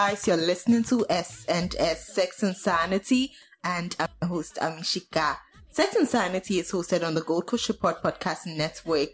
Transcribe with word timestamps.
Guys, 0.00 0.28
you're 0.28 0.36
listening 0.36 0.84
to 0.84 1.04
S 1.10 1.44
and 1.48 1.74
S 1.76 2.14
Sex 2.14 2.44
and 2.44 2.56
Sanity, 2.56 3.32
and 3.64 3.96
I'm 3.98 4.06
your 4.22 4.28
host 4.28 4.56
Amishika. 4.62 5.38
Sex 5.70 5.96
and 5.96 6.06
Sanity 6.06 6.60
is 6.60 6.70
hosted 6.70 7.04
on 7.04 7.14
the 7.14 7.20
Gold 7.20 7.46
Coast 7.46 7.68
Report 7.68 8.00
Podcast 8.00 8.46
Network. 8.46 9.08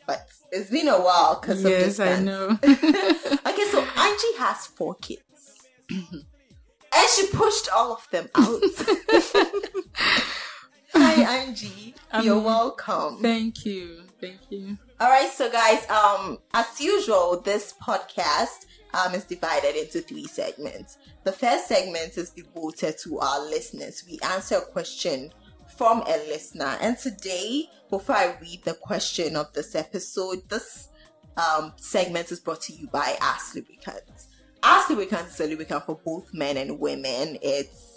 But 0.08 0.26
it's 0.50 0.70
been 0.70 0.88
a 0.88 0.98
while 0.98 1.38
because 1.40 1.62
Yes, 1.62 1.98
of 2.00 2.08
I 2.08 2.20
know. 2.20 2.48
Okay, 2.62 3.64
so 3.70 3.80
Angie 3.96 4.36
has 4.38 4.66
four 4.66 4.94
kids. 4.96 5.22
and 5.90 7.08
she 7.14 7.26
pushed 7.28 7.68
all 7.74 7.92
of 7.92 8.08
them 8.10 8.28
out. 8.34 8.60
Hi 10.94 11.40
Angie. 11.44 11.94
You're 12.22 12.36
Um, 12.38 12.44
welcome. 12.44 13.22
Thank 13.22 13.64
you. 13.66 14.02
Thank 14.20 14.38
you. 14.50 14.78
All 15.00 15.08
right, 15.10 15.30
so 15.30 15.50
guys, 15.50 15.88
um, 15.90 16.38
as 16.54 16.80
usual, 16.80 17.40
this 17.40 17.74
podcast 17.82 18.66
um 18.94 19.14
is 19.14 19.24
divided 19.24 19.76
into 19.76 20.00
three 20.00 20.26
segments. 20.26 20.96
The 21.24 21.32
first 21.32 21.68
segment 21.68 22.16
is 22.16 22.30
devoted 22.30 22.96
to 23.04 23.18
our 23.20 23.40
listeners. 23.44 24.02
We 24.08 24.18
answer 24.22 24.56
a 24.56 24.60
question 24.62 25.30
from 25.76 26.02
a 26.06 26.16
listener, 26.28 26.76
and 26.80 26.96
today, 26.98 27.68
before 27.90 28.16
I 28.16 28.36
read 28.40 28.64
the 28.64 28.74
question 28.74 29.36
of 29.36 29.52
this 29.52 29.74
episode, 29.74 30.48
this 30.48 30.88
um 31.36 31.72
segment 31.76 32.32
is 32.32 32.40
brought 32.40 32.62
to 32.62 32.72
you 32.72 32.86
by 32.88 33.16
AS 33.20 33.54
Lubricants. 33.54 34.28
AS 34.62 34.88
Lubricants 34.88 35.34
is 35.34 35.40
a 35.40 35.46
lubricant 35.46 35.84
for 35.86 36.00
both 36.04 36.32
men 36.34 36.56
and 36.56 36.80
women. 36.80 37.38
It's 37.42 37.87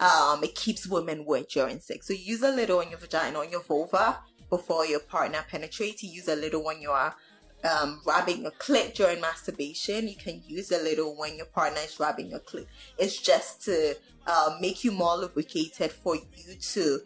um 0.00 0.42
it 0.42 0.54
keeps 0.54 0.86
women 0.86 1.24
wet 1.24 1.48
during 1.48 1.80
sex. 1.80 2.06
So 2.06 2.14
use 2.14 2.42
a 2.42 2.50
little 2.50 2.78
on 2.78 2.90
your 2.90 2.98
vagina, 2.98 3.38
on 3.38 3.50
your 3.50 3.62
vulva 3.62 4.20
before 4.48 4.86
your 4.86 5.00
partner 5.00 5.44
penetrates. 5.48 6.02
You 6.02 6.10
use 6.10 6.28
a 6.28 6.36
little 6.36 6.64
when 6.64 6.80
you 6.80 6.90
are 6.90 7.14
um, 7.62 8.00
rubbing 8.06 8.42
your 8.42 8.52
clit 8.52 8.94
during 8.94 9.20
masturbation. 9.20 10.08
You 10.08 10.16
can 10.16 10.42
use 10.46 10.72
a 10.72 10.82
little 10.82 11.16
when 11.16 11.36
your 11.36 11.46
partner 11.46 11.80
is 11.84 12.00
rubbing 12.00 12.30
your 12.30 12.40
clit. 12.40 12.66
It's 12.98 13.18
just 13.18 13.62
to 13.64 13.96
uh, 14.26 14.56
make 14.60 14.84
you 14.84 14.92
more 14.92 15.16
lubricated 15.16 15.92
for 15.92 16.16
you 16.16 16.54
to 16.54 17.00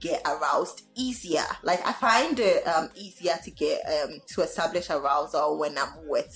get 0.00 0.22
aroused 0.26 0.82
easier. 0.94 1.44
Like 1.62 1.86
I 1.86 1.92
find 1.92 2.38
it 2.38 2.66
um, 2.66 2.90
easier 2.94 3.34
to 3.42 3.50
get 3.50 3.80
um, 3.86 4.20
to 4.26 4.42
establish 4.42 4.90
arousal 4.90 5.58
when 5.58 5.76
I'm 5.78 6.06
wet 6.06 6.34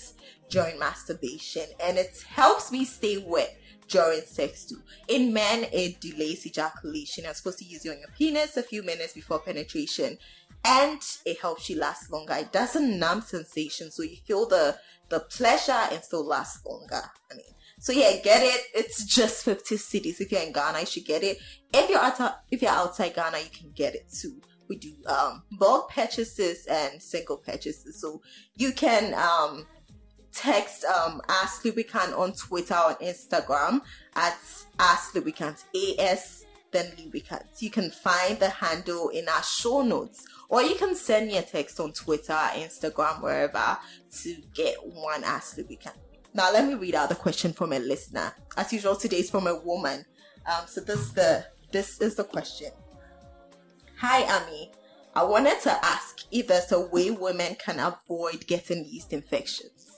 during 0.49 0.79
masturbation, 0.79 1.67
and 1.83 1.97
it 1.99 2.25
helps 2.29 2.73
me 2.73 2.85
stay 2.85 3.19
wet 3.19 3.57
during 3.91 4.23
sex 4.23 4.65
too. 4.65 4.81
In 5.09 5.33
men, 5.33 5.67
it 5.73 6.01
delays 6.01 6.47
ejaculation. 6.47 7.25
You're 7.25 7.35
supposed 7.35 7.59
to 7.59 7.65
use 7.65 7.85
it 7.85 7.91
on 7.91 7.99
your 7.99 8.09
penis 8.17 8.57
a 8.57 8.63
few 8.63 8.83
minutes 8.83 9.13
before 9.13 9.41
penetration, 9.41 10.17
and 10.65 11.01
it 11.27 11.41
helps 11.41 11.69
you 11.69 11.77
last 11.77 12.11
longer. 12.11 12.35
It 12.35 12.53
doesn't 12.53 12.99
numb 12.99 13.23
sensation, 13.23 13.91
so 13.91 14.03
you 14.03 14.17
feel 14.17 14.47
the 14.47 14.79
the 15.09 15.21
pleasure 15.21 15.73
and 15.91 16.03
still 16.03 16.25
last 16.25 16.65
longer. 16.65 17.03
I 17.31 17.35
mean, 17.35 17.55
so 17.81 17.93
yeah, 17.93 18.17
get 18.23 18.43
it. 18.43 18.61
It's 18.75 19.05
just 19.05 19.45
fifty 19.45 19.77
cedis. 19.77 20.21
If 20.21 20.31
you're 20.31 20.43
in 20.43 20.53
Ghana, 20.53 20.81
you 20.81 20.87
should 20.87 21.05
get 21.07 21.23
it. 21.23 21.39
If 21.75 21.91
you're 21.91 21.99
out, 21.99 22.37
if 22.51 22.63
you're 22.63 22.71
outside 22.71 23.15
Ghana, 23.15 23.39
you 23.39 23.51
can 23.53 23.73
get 23.75 23.95
it 23.95 24.11
too. 24.13 24.41
We 24.69 24.77
do 24.77 24.93
um 25.07 25.43
bulk 25.59 25.91
purchases 25.91 26.67
and 26.67 27.03
single 27.03 27.39
purchases, 27.39 28.01
so 28.01 28.23
you 28.57 28.73
can 28.73 29.15
um 29.15 29.67
text 30.33 30.85
um 30.85 31.21
AS 31.29 31.61
lubricant 31.65 32.13
on 32.15 32.33
twitter 32.33 32.75
or 32.75 32.95
instagram 32.97 33.81
at 34.15 34.39
AS 34.79 35.11
lubricant 35.15 35.65
as 35.99 36.45
then 36.71 36.93
lubricant 36.99 37.43
you 37.59 37.71
can 37.71 37.91
find 37.91 38.39
the 38.39 38.49
handle 38.49 39.09
in 39.09 39.29
our 39.29 39.43
show 39.43 39.83
notes 39.83 40.25
or 40.49 40.63
you 40.63 40.77
can 40.77 40.95
send 40.95 41.27
me 41.27 41.37
a 41.37 41.43
text 41.43 41.81
on 41.81 41.93
twitter 41.93 42.33
instagram 42.55 43.23
wherever 43.23 43.77
to 44.13 44.37
get 44.55 44.77
one 44.85 45.25
AS 45.25 45.57
lubricant 45.59 45.97
now 46.33 46.53
let 46.53 46.67
me 46.67 46.75
read 46.75 46.95
out 46.95 47.09
the 47.09 47.17
question 47.17 47.53
from 47.53 47.73
a 47.73 47.79
listener. 47.81 48.33
As 48.57 48.73
usual 48.73 48.95
today 48.95 49.19
is 49.19 49.31
from 49.31 49.47
a 49.49 49.59
woman. 49.59 50.05
Um 50.47 50.67
so 50.67 50.81
this 50.81 51.01
is 51.01 51.13
the 51.13 51.45
this 51.73 52.01
is 52.01 52.15
the 52.15 52.25
question. 52.25 52.71
Hi 53.97 54.23
ami. 54.23 54.71
I 55.15 55.25
wanted 55.25 55.61
to 55.63 55.73
ask 55.85 56.25
if 56.31 56.47
there's 56.47 56.71
a 56.71 56.81
way 56.81 57.11
women 57.11 57.57
can 57.57 57.81
avoid 57.81 58.47
getting 58.47 58.85
yeast 58.85 59.13
infections 59.13 59.90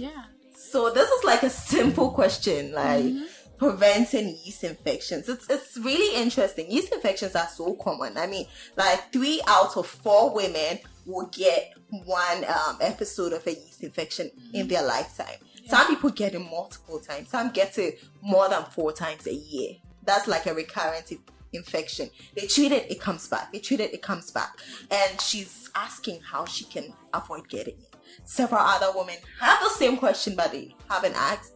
Yeah. 0.00 0.24
so 0.56 0.90
this 0.90 1.08
is 1.08 1.24
like 1.24 1.42
a 1.42 1.50
simple 1.50 2.10
question, 2.10 2.72
like 2.72 3.04
Mm-hmm. 3.04 3.24
preventing 3.58 4.36
yeast 4.44 4.64
infections. 4.64 5.28
It's 5.28 5.48
it's 5.48 5.76
really 5.78 6.20
interesting. 6.22 6.70
Yeast 6.70 6.92
infections 6.92 7.34
are 7.34 7.46
so 7.48 7.74
common. 7.74 8.16
I 8.18 8.26
mean, 8.26 8.46
like 8.76 9.12
three 9.12 9.40
out 9.46 9.76
of 9.76 9.86
four 9.86 10.34
women 10.34 10.78
will 11.06 11.26
get 11.32 11.74
one 12.04 12.44
um, 12.44 12.78
episode 12.80 13.32
of 13.32 13.46
a 13.46 13.50
yeast 13.54 13.82
infection 13.82 14.30
Mm-hmm. 14.30 14.56
in 14.56 14.68
their 14.68 14.82
lifetime. 14.84 15.38
Some 15.66 15.86
people 15.86 16.10
get 16.10 16.34
it 16.34 16.40
multiple 16.40 17.00
times. 17.00 17.30
Some 17.30 17.50
get 17.50 17.78
it 17.78 18.02
more 18.20 18.48
than 18.50 18.64
four 18.64 18.92
times 18.92 19.26
a 19.26 19.34
year. 19.34 19.76
That's 20.04 20.28
like 20.28 20.44
a 20.46 20.52
recurrent 20.52 21.10
in- 21.10 21.22
infection. 21.54 22.10
They 22.36 22.46
treat 22.46 22.70
it, 22.72 22.90
it 22.90 23.00
comes 23.00 23.28
back. 23.28 23.50
They 23.52 23.60
treat 23.60 23.80
it, 23.80 23.94
it 23.94 24.02
comes 24.02 24.30
back. 24.30 24.58
And 24.90 25.18
she's 25.22 25.70
asking 25.74 26.20
how 26.20 26.44
she 26.44 26.64
can 26.66 26.92
avoid 27.14 27.48
getting 27.48 27.74
it 27.78 27.93
several 28.24 28.60
other 28.60 28.90
women 28.94 29.16
have 29.40 29.60
the 29.60 29.70
same 29.70 29.96
question, 29.96 30.34
but 30.36 30.52
they 30.52 30.74
haven't 30.88 31.14
asked. 31.16 31.52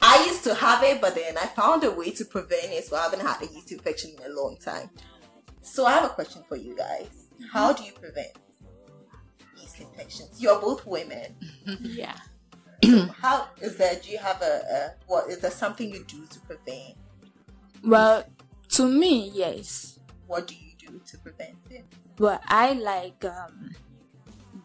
I 0.00 0.24
used 0.26 0.44
to 0.44 0.54
have 0.54 0.82
it, 0.82 1.00
but 1.00 1.14
then 1.14 1.38
I 1.38 1.46
found 1.46 1.82
a 1.84 1.90
way 1.90 2.10
to 2.10 2.24
prevent 2.26 2.72
it, 2.72 2.84
so 2.84 2.96
I 2.96 3.02
haven't 3.02 3.20
had 3.22 3.40
a 3.42 3.46
yeast 3.52 3.72
infection 3.72 4.10
in 4.22 4.30
a 4.30 4.34
long 4.34 4.56
time. 4.62 4.90
So 5.62 5.86
I 5.86 5.92
have 5.94 6.04
a 6.04 6.08
question 6.10 6.42
for 6.46 6.56
you 6.56 6.76
guys. 6.76 7.28
How 7.50 7.72
do 7.72 7.82
you 7.84 7.92
prevent 7.92 8.28
yeast 9.58 9.80
infections? 9.80 10.40
You're 10.40 10.60
both 10.60 10.86
women. 10.86 11.34
Yeah. 11.80 12.16
How 13.22 13.48
is 13.62 13.76
there? 13.76 13.94
Do 14.02 14.10
you 14.10 14.18
have 14.18 14.42
a, 14.42 14.44
a 14.44 14.94
what? 15.06 15.30
Is 15.30 15.38
there 15.38 15.50
something 15.50 15.88
you 15.90 16.04
do 16.04 16.26
to 16.26 16.40
prevent? 16.40 16.96
Well, 17.82 18.24
to 18.70 18.86
me, 18.86 19.30
yes. 19.32 19.98
What 20.26 20.46
do 20.48 20.54
you 20.54 20.72
do 20.76 21.00
to 21.06 21.18
prevent 21.18 21.56
it? 21.70 21.86
Well, 22.18 22.38
I 22.46 22.72
like 22.74 23.24
um 23.24 23.70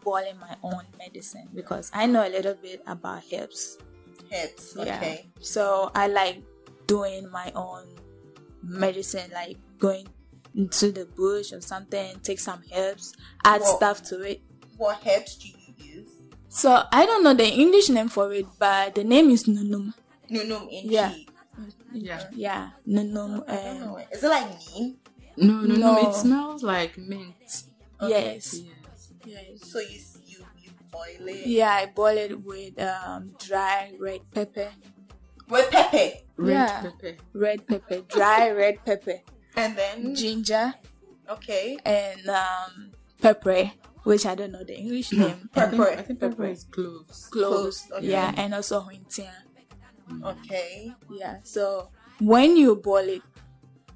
boiling 0.02 0.38
my 0.40 0.56
own 0.62 0.82
medicine 0.98 1.48
because 1.54 1.90
I 1.94 2.06
know 2.06 2.26
a 2.26 2.30
little 2.30 2.54
bit 2.54 2.82
about 2.86 3.22
herbs. 3.32 3.78
Herbs, 4.32 4.74
Yeah. 4.76 4.96
okay. 4.96 5.28
So 5.40 5.90
I 5.94 6.06
like 6.08 6.42
doing 6.86 7.30
my 7.30 7.52
own 7.54 7.86
medicine, 8.62 9.30
like 9.32 9.56
going 9.78 10.08
into 10.54 10.92
the 10.92 11.06
bush 11.06 11.52
or 11.52 11.60
something, 11.60 12.18
take 12.22 12.40
some 12.40 12.60
herbs, 12.74 13.14
add 13.44 13.60
Whoa. 13.62 13.76
stuff 13.76 14.02
to 14.04 14.20
it. 14.22 14.40
What 14.76 15.00
herbs 15.06 15.36
do 15.36 15.48
you 15.48 15.74
use? 16.00 16.10
So 16.48 16.82
I 16.92 17.06
don't 17.06 17.22
know 17.22 17.34
the 17.34 17.46
English 17.48 17.88
name 17.90 18.08
for 18.08 18.32
it, 18.32 18.46
but 18.58 18.94
the 18.94 19.04
name 19.04 19.30
is 19.30 19.44
nunum. 19.44 19.94
Nunum 20.30 20.68
inchi. 20.70 20.88
Yeah. 20.94 21.12
Yeah. 21.92 22.22
Yeah, 22.34 22.70
nunum. 22.86 23.44
I 23.48 23.78
Um. 23.78 23.96
Is 24.12 24.22
it 24.24 24.28
like 24.28 24.46
neem? 24.76 24.96
No, 25.36 25.60
no, 25.62 25.74
no, 25.74 25.92
No. 26.02 26.08
It 26.10 26.14
smells 26.14 26.62
like 26.62 26.96
mint. 26.98 27.34
yes. 28.02 28.54
Yes. 28.54 28.62
Yes. 29.24 29.60
So 29.70 29.78
you 29.80 29.98
you 30.26 30.38
you 30.62 30.70
boil 30.90 31.28
it 31.28 31.46
Yeah, 31.46 31.72
I 31.72 31.86
boil 31.86 32.16
it 32.18 32.44
with 32.44 32.80
um, 32.80 33.32
dry 33.38 33.92
red 34.00 34.20
pepper. 34.32 34.70
with 35.48 35.70
pepper, 35.70 36.12
Red 36.36 36.54
Yeah. 36.54 36.80
pepper. 36.82 37.16
Red 37.34 37.66
pepper, 37.66 38.00
dry 38.08 38.50
red 38.50 38.84
pepper, 38.84 39.20
and 39.56 39.76
then 39.76 40.14
ginger, 40.14 40.74
okay, 41.28 41.78
and 41.84 42.28
um, 42.28 42.92
pepper, 43.20 43.72
which 44.04 44.24
I 44.26 44.34
don't 44.34 44.52
know 44.52 44.64
the 44.64 44.76
English 44.78 45.12
name. 45.12 45.48
I 45.54 45.66
think, 45.66 45.82
Pepper. 45.82 45.90
I 45.98 46.02
think 46.02 46.20
pepper 46.20 46.46
is 46.46 46.64
cloves. 46.64 47.28
Cloves, 47.28 47.80
Cloves, 47.86 47.92
okay. 47.98 48.06
yeah, 48.10 48.32
and 48.36 48.54
also 48.54 48.80
huintia. 48.82 49.30
okay, 50.24 50.94
Yeah. 51.10 51.38
So 51.42 51.90
when 52.20 52.56
you 52.56 52.76
boil 52.76 53.08
it, 53.08 53.22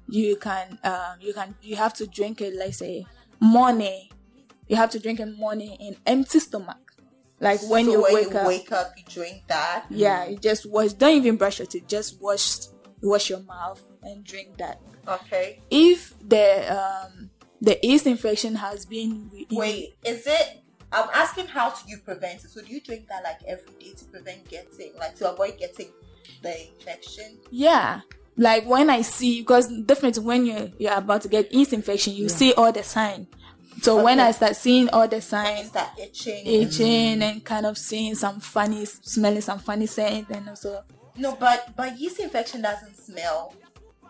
you 0.07 0.35
can 0.37 0.77
um 0.83 1.17
you 1.19 1.33
can 1.33 1.55
you 1.61 1.75
have 1.77 1.93
to 1.95 2.05
drink 2.07 2.41
it 2.41 2.53
like 2.55 2.73
say 2.73 3.05
morning. 3.39 4.09
You 4.67 4.75
have 4.75 4.89
to 4.91 4.99
drink 4.99 5.19
it 5.19 5.37
morning 5.37 5.75
in 5.79 5.95
empty 6.05 6.39
stomach. 6.39 6.77
Like 7.39 7.61
when 7.69 7.85
so 7.85 7.91
you 7.91 8.01
when 8.01 8.13
wake 8.13 8.31
you 8.31 8.37
up. 8.37 8.47
wake 8.47 8.71
up, 8.71 8.93
you 8.97 9.03
drink 9.07 9.43
that. 9.47 9.85
Yeah, 9.89 10.25
you 10.25 10.37
just 10.37 10.69
wash. 10.69 10.93
Don't 10.93 11.15
even 11.15 11.35
brush 11.37 11.59
your 11.59 11.65
teeth. 11.67 11.87
Just 11.87 12.21
wash 12.21 12.57
wash 13.01 13.29
your 13.29 13.41
mouth 13.41 13.81
and 14.03 14.23
drink 14.23 14.57
that. 14.57 14.79
Okay. 15.07 15.61
If 15.69 16.13
the 16.27 16.73
um 16.75 17.29
the 17.61 17.77
yeast 17.83 18.07
infection 18.07 18.55
has 18.55 18.85
been 18.85 19.29
in- 19.37 19.57
Wait, 19.57 19.95
is 20.03 20.25
it? 20.25 20.61
I'm 20.91 21.09
asking 21.13 21.47
how 21.47 21.71
do 21.71 21.77
you 21.87 21.97
prevent 21.97 22.43
it? 22.45 22.49
So 22.51 22.61
do 22.61 22.71
you 22.73 22.79
drink 22.79 23.07
that 23.09 23.23
like 23.23 23.39
every 23.47 23.73
day 23.79 23.93
to 23.97 24.05
prevent 24.05 24.47
getting, 24.49 24.93
like 24.97 25.15
to 25.17 25.31
avoid 25.31 25.57
getting 25.57 25.89
the 26.41 26.67
infection? 26.69 27.37
Yeah. 27.51 28.01
Like 28.37 28.65
when 28.65 28.89
I 28.89 29.01
see, 29.01 29.41
because 29.41 29.67
definitely 29.83 30.23
when 30.23 30.45
you're, 30.45 30.69
you're 30.77 30.93
about 30.93 31.21
to 31.23 31.27
get 31.27 31.53
yeast 31.53 31.73
infection, 31.73 32.13
you 32.13 32.29
see 32.29 32.53
all 32.53 32.71
the 32.71 32.83
sign. 32.83 33.27
So 33.81 34.01
when 34.03 34.19
I 34.19 34.31
start 34.31 34.55
seeing 34.55 34.89
all 34.89 35.07
the 35.07 35.21
signs, 35.21 35.67
start 35.67 35.89
itching. 36.01 36.45
itching 36.45 37.21
and 37.21 37.43
kind 37.43 37.65
of 37.65 37.77
seeing 37.77 38.15
some 38.15 38.39
funny, 38.39 38.85
smelling 38.85 39.41
some 39.41 39.59
funny 39.59 39.85
scent, 39.85 40.29
and 40.29 40.49
also 40.49 40.83
No, 41.17 41.35
but 41.35 41.75
but 41.75 41.99
yeast 41.99 42.19
infection 42.19 42.61
doesn't 42.61 42.95
smell. 42.97 43.53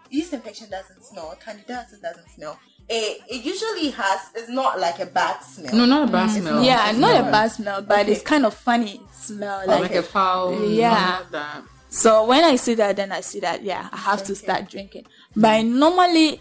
Yeast 0.10 0.34
infection 0.34 0.70
doesn't 0.70 1.04
smell. 1.04 1.36
Candidiasis 1.46 2.02
doesn't 2.02 2.30
smell. 2.30 2.60
It 2.88 3.22
it 3.28 3.44
usually 3.44 3.90
has. 3.90 4.20
It's 4.36 4.50
not 4.50 4.80
like 4.80 5.00
a 5.00 5.08
bad 5.08 5.40
smell. 5.42 5.74
No, 5.76 5.86
not 5.86 6.08
a 6.10 6.12
bad 6.12 6.30
smell. 6.30 6.64
yeah, 6.64 6.90
it's 6.92 7.00
not 7.00 7.20
a 7.28 7.32
bad 7.32 7.52
smell, 7.52 7.82
but 7.82 8.00
Okay. 8.02 8.12
it's 8.12 8.22
kind 8.22 8.46
of 8.46 8.54
funny 8.54 9.02
smell. 9.12 9.64
Like, 9.68 9.82
Like, 9.82 9.96
a 9.96 10.04
foul. 10.04 10.64
Yeah. 10.70 11.18
Like 11.22 11.32
that. 11.32 11.64
so 11.90 12.26
when 12.26 12.44
I 12.44 12.56
see 12.58 12.76
that, 12.76 12.96
then 12.96 13.12
I 13.12 13.22
see 13.22 13.40
that 13.40 13.64
yeah, 13.64 13.90
I 13.92 13.98
have 13.98 14.24
to 14.26 14.36
start 14.36 14.70
drinking. 14.70 15.06
But 15.36 15.64
normally, 15.66 16.40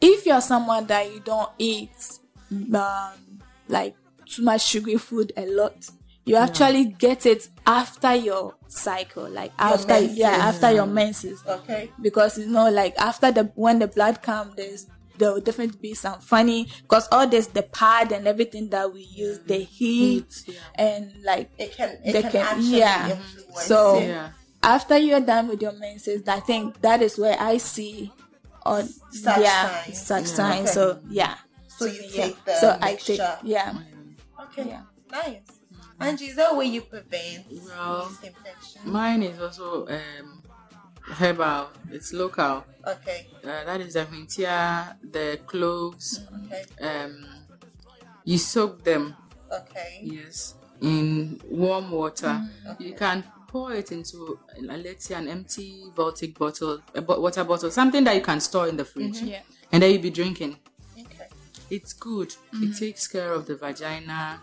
if 0.00 0.26
you're 0.26 0.42
someone 0.42 0.86
that 0.88 1.10
you 1.12 1.20
don't 1.20 1.50
eat 1.58 1.90
um 2.74 3.12
like 3.68 3.94
too 4.26 4.42
much 4.42 4.62
sugary 4.66 4.96
food 4.98 5.32
a 5.36 5.46
lot, 5.46 5.74
you 6.24 6.36
actually 6.36 6.84
get 6.86 7.26
it 7.26 7.48
after 7.66 8.14
your 8.14 8.54
cycle, 8.68 9.28
like 9.28 9.52
after 9.58 9.98
yeah, 10.00 10.30
after 10.30 10.70
your 10.72 10.86
menses. 10.86 11.42
Okay. 11.46 11.90
because 12.00 12.38
you 12.38 12.46
know 12.46 12.70
like 12.70 12.94
after 12.98 13.30
the 13.32 13.44
when 13.54 13.78
the 13.78 13.88
blood 13.88 14.22
comes 14.22 14.54
there's 14.56 14.86
there 15.18 15.30
will 15.32 15.40
definitely 15.40 15.78
be 15.80 15.94
some 15.94 16.18
funny 16.20 16.66
because 16.82 17.06
all 17.12 17.26
this 17.28 17.46
the 17.48 17.62
pad 17.62 18.10
and 18.12 18.26
everything 18.26 18.70
that 18.70 18.92
we 18.92 19.02
use 19.02 19.38
the 19.40 19.58
heat 19.58 20.42
yeah. 20.46 20.54
and 20.76 21.12
like 21.22 21.50
It 21.58 21.72
can 21.76 21.90
it 22.04 22.12
They 22.12 22.22
can, 22.22 22.30
can- 22.32 22.46
actually 22.46 22.78
yeah. 22.78 23.10
influence 23.10 23.66
So- 23.66 23.98
Yeah. 24.00 24.30
after 24.62 24.96
you're 24.96 25.20
done 25.20 25.48
with 25.48 25.60
your 25.60 25.72
menses 25.72 26.26
i 26.26 26.40
think 26.40 26.80
that 26.80 27.02
is 27.02 27.18
where 27.18 27.36
i 27.38 27.58
see 27.58 28.10
on 28.64 28.88
Such 29.10 29.38
yeah 29.42 29.82
signs. 29.84 30.02
such 30.02 30.22
Yeah. 30.28 30.34
signs 30.34 30.68
Okay. 30.70 30.74
so 30.74 31.00
yeah 31.10 31.34
So 31.82 31.88
you 31.88 32.02
yeah. 32.08 32.24
take 32.26 32.44
the 32.44 32.54
so 32.54 32.78
mixture. 32.80 33.12
i 33.12 33.16
take 33.36 33.48
yeah 33.48 33.74
Okay. 34.44 34.68
Yeah. 34.68 34.82
Nice. 35.10 35.60
Angie, 36.00 36.26
is 36.26 36.36
that 36.36 36.54
where 36.56 36.66
you 36.66 36.80
prevent 36.82 37.46
Well, 37.64 38.08
yeast 38.08 38.24
infection? 38.24 38.82
Mine 38.90 39.22
is 39.22 39.40
also 39.40 39.86
um, 39.86 40.42
herbal. 41.12 41.68
It's 41.90 42.12
local. 42.12 42.64
Okay. 42.86 43.28
Uh, 43.44 43.64
that 43.64 43.80
is 43.80 43.94
the 43.94 44.04
mintia, 44.06 44.96
the 45.10 45.38
cloves. 45.46 46.20
Okay. 46.46 46.64
Um, 46.80 47.24
you 48.24 48.38
soak 48.38 48.82
them, 48.84 49.14
Okay. 49.52 50.00
yes, 50.02 50.54
in 50.80 51.40
warm 51.48 51.90
water. 51.92 52.40
okay. 52.68 52.84
You 52.84 52.94
can 52.94 53.22
pour 53.46 53.72
it 53.72 53.92
into, 53.92 54.38
uh, 54.58 54.76
let's 54.76 55.04
say, 55.06 55.14
an 55.14 55.28
empty 55.28 55.84
Baltic 55.94 56.36
bottle, 56.38 56.80
a 56.94 57.02
bo- 57.02 57.20
water 57.20 57.44
bottle, 57.44 57.70
something 57.70 58.02
that 58.04 58.14
you 58.16 58.22
can 58.22 58.40
store 58.40 58.68
in 58.68 58.76
the 58.76 58.84
fridge, 58.84 59.20
yeah 59.22 59.40
and 59.70 59.82
then 59.82 59.90
you'll 59.92 60.02
be 60.02 60.10
drinking. 60.10 60.56
Okay. 61.72 61.76
It's 61.76 61.92
good. 61.92 62.28
It 62.28 62.56
mm-hmm. 62.56 62.72
takes 62.72 63.06
care 63.08 63.32
of 63.32 63.46
the 63.46 63.56
vagina, 63.56 64.40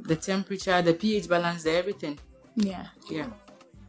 the 0.00 0.16
temperature, 0.16 0.82
the 0.82 0.94
pH 0.94 1.28
balance, 1.28 1.62
the 1.64 1.72
everything. 1.72 2.18
yeah 2.56 2.86
Yeah. 3.10 3.26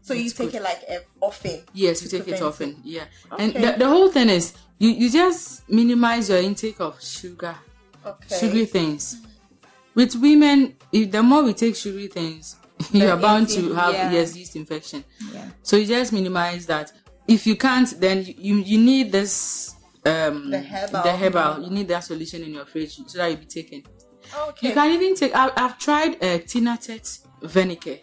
So 0.02 0.14
you 0.14 0.30
take 0.30 0.52
good. 0.52 0.56
it 0.56 0.64
like 0.64 0.84
eh, 0.88 1.00
often. 1.22 1.62
Yes, 1.74 2.04
you 2.04 2.10
take 2.10 2.22
it 2.22 2.24
prevent 2.24 2.44
often. 2.44 2.82
Yeah. 2.84 3.06
And 3.40 3.54
the, 3.54 3.76
the 3.78 3.88
whole 3.88 4.10
thing 4.12 4.30
is 4.30 4.54
you, 4.78 4.90
you 4.90 5.10
just 5.10 5.70
minimize 5.70 6.30
your 6.30 6.40
intake 6.40 6.82
of 6.82 7.02
sugar, 7.02 7.56
Okay. 8.06 8.38
sugary 8.38 8.66
things. 8.66 9.22
With 9.96 10.16
women, 10.16 10.76
if 10.92 11.12
the 11.12 11.24
more 11.24 11.44
we 11.44 11.54
take 11.54 11.76
sugary 11.76 12.08
things, 12.08 12.58
you 12.92 13.08
are 13.08 13.16
bound 13.16 13.48
to 13.50 13.74
have 13.74 13.94
yeah. 13.94 14.12
yes 14.12 14.36
yeast 14.36 14.56
infection. 14.58 15.06
yeah 15.32 15.50
So 15.62 15.78
you 15.78 15.86
just 15.86 16.12
minimize 16.12 16.66
that. 16.66 16.92
If 17.26 17.48
you 17.48 17.56
can't, 17.56 17.90
then 18.02 18.26
you, 18.26 18.34
you, 18.38 18.56
you 18.58 18.78
need 18.78 19.14
this 19.14 19.76
um 20.06 20.50
The 20.50 20.60
herbal. 20.60 21.04
the 21.04 21.12
herbal. 21.18 21.64
You 21.64 21.70
need 21.70 21.88
that 21.90 22.02
solution 22.04 22.44
in 22.44 22.54
your 22.54 22.66
fridge 22.66 22.96
so 23.08 23.18
that 23.18 23.32
you 23.32 23.38
be 23.38 23.46
taken. 23.46 23.84
Okay. 24.50 24.68
You 24.70 24.74
can 24.74 24.92
even 24.92 25.16
take. 25.16 25.36
I, 25.36 25.52
I've 25.56 25.78
tried 25.78 26.16
uh, 26.16 26.40
Tinatett 26.40 27.20
Venecare. 27.42 28.00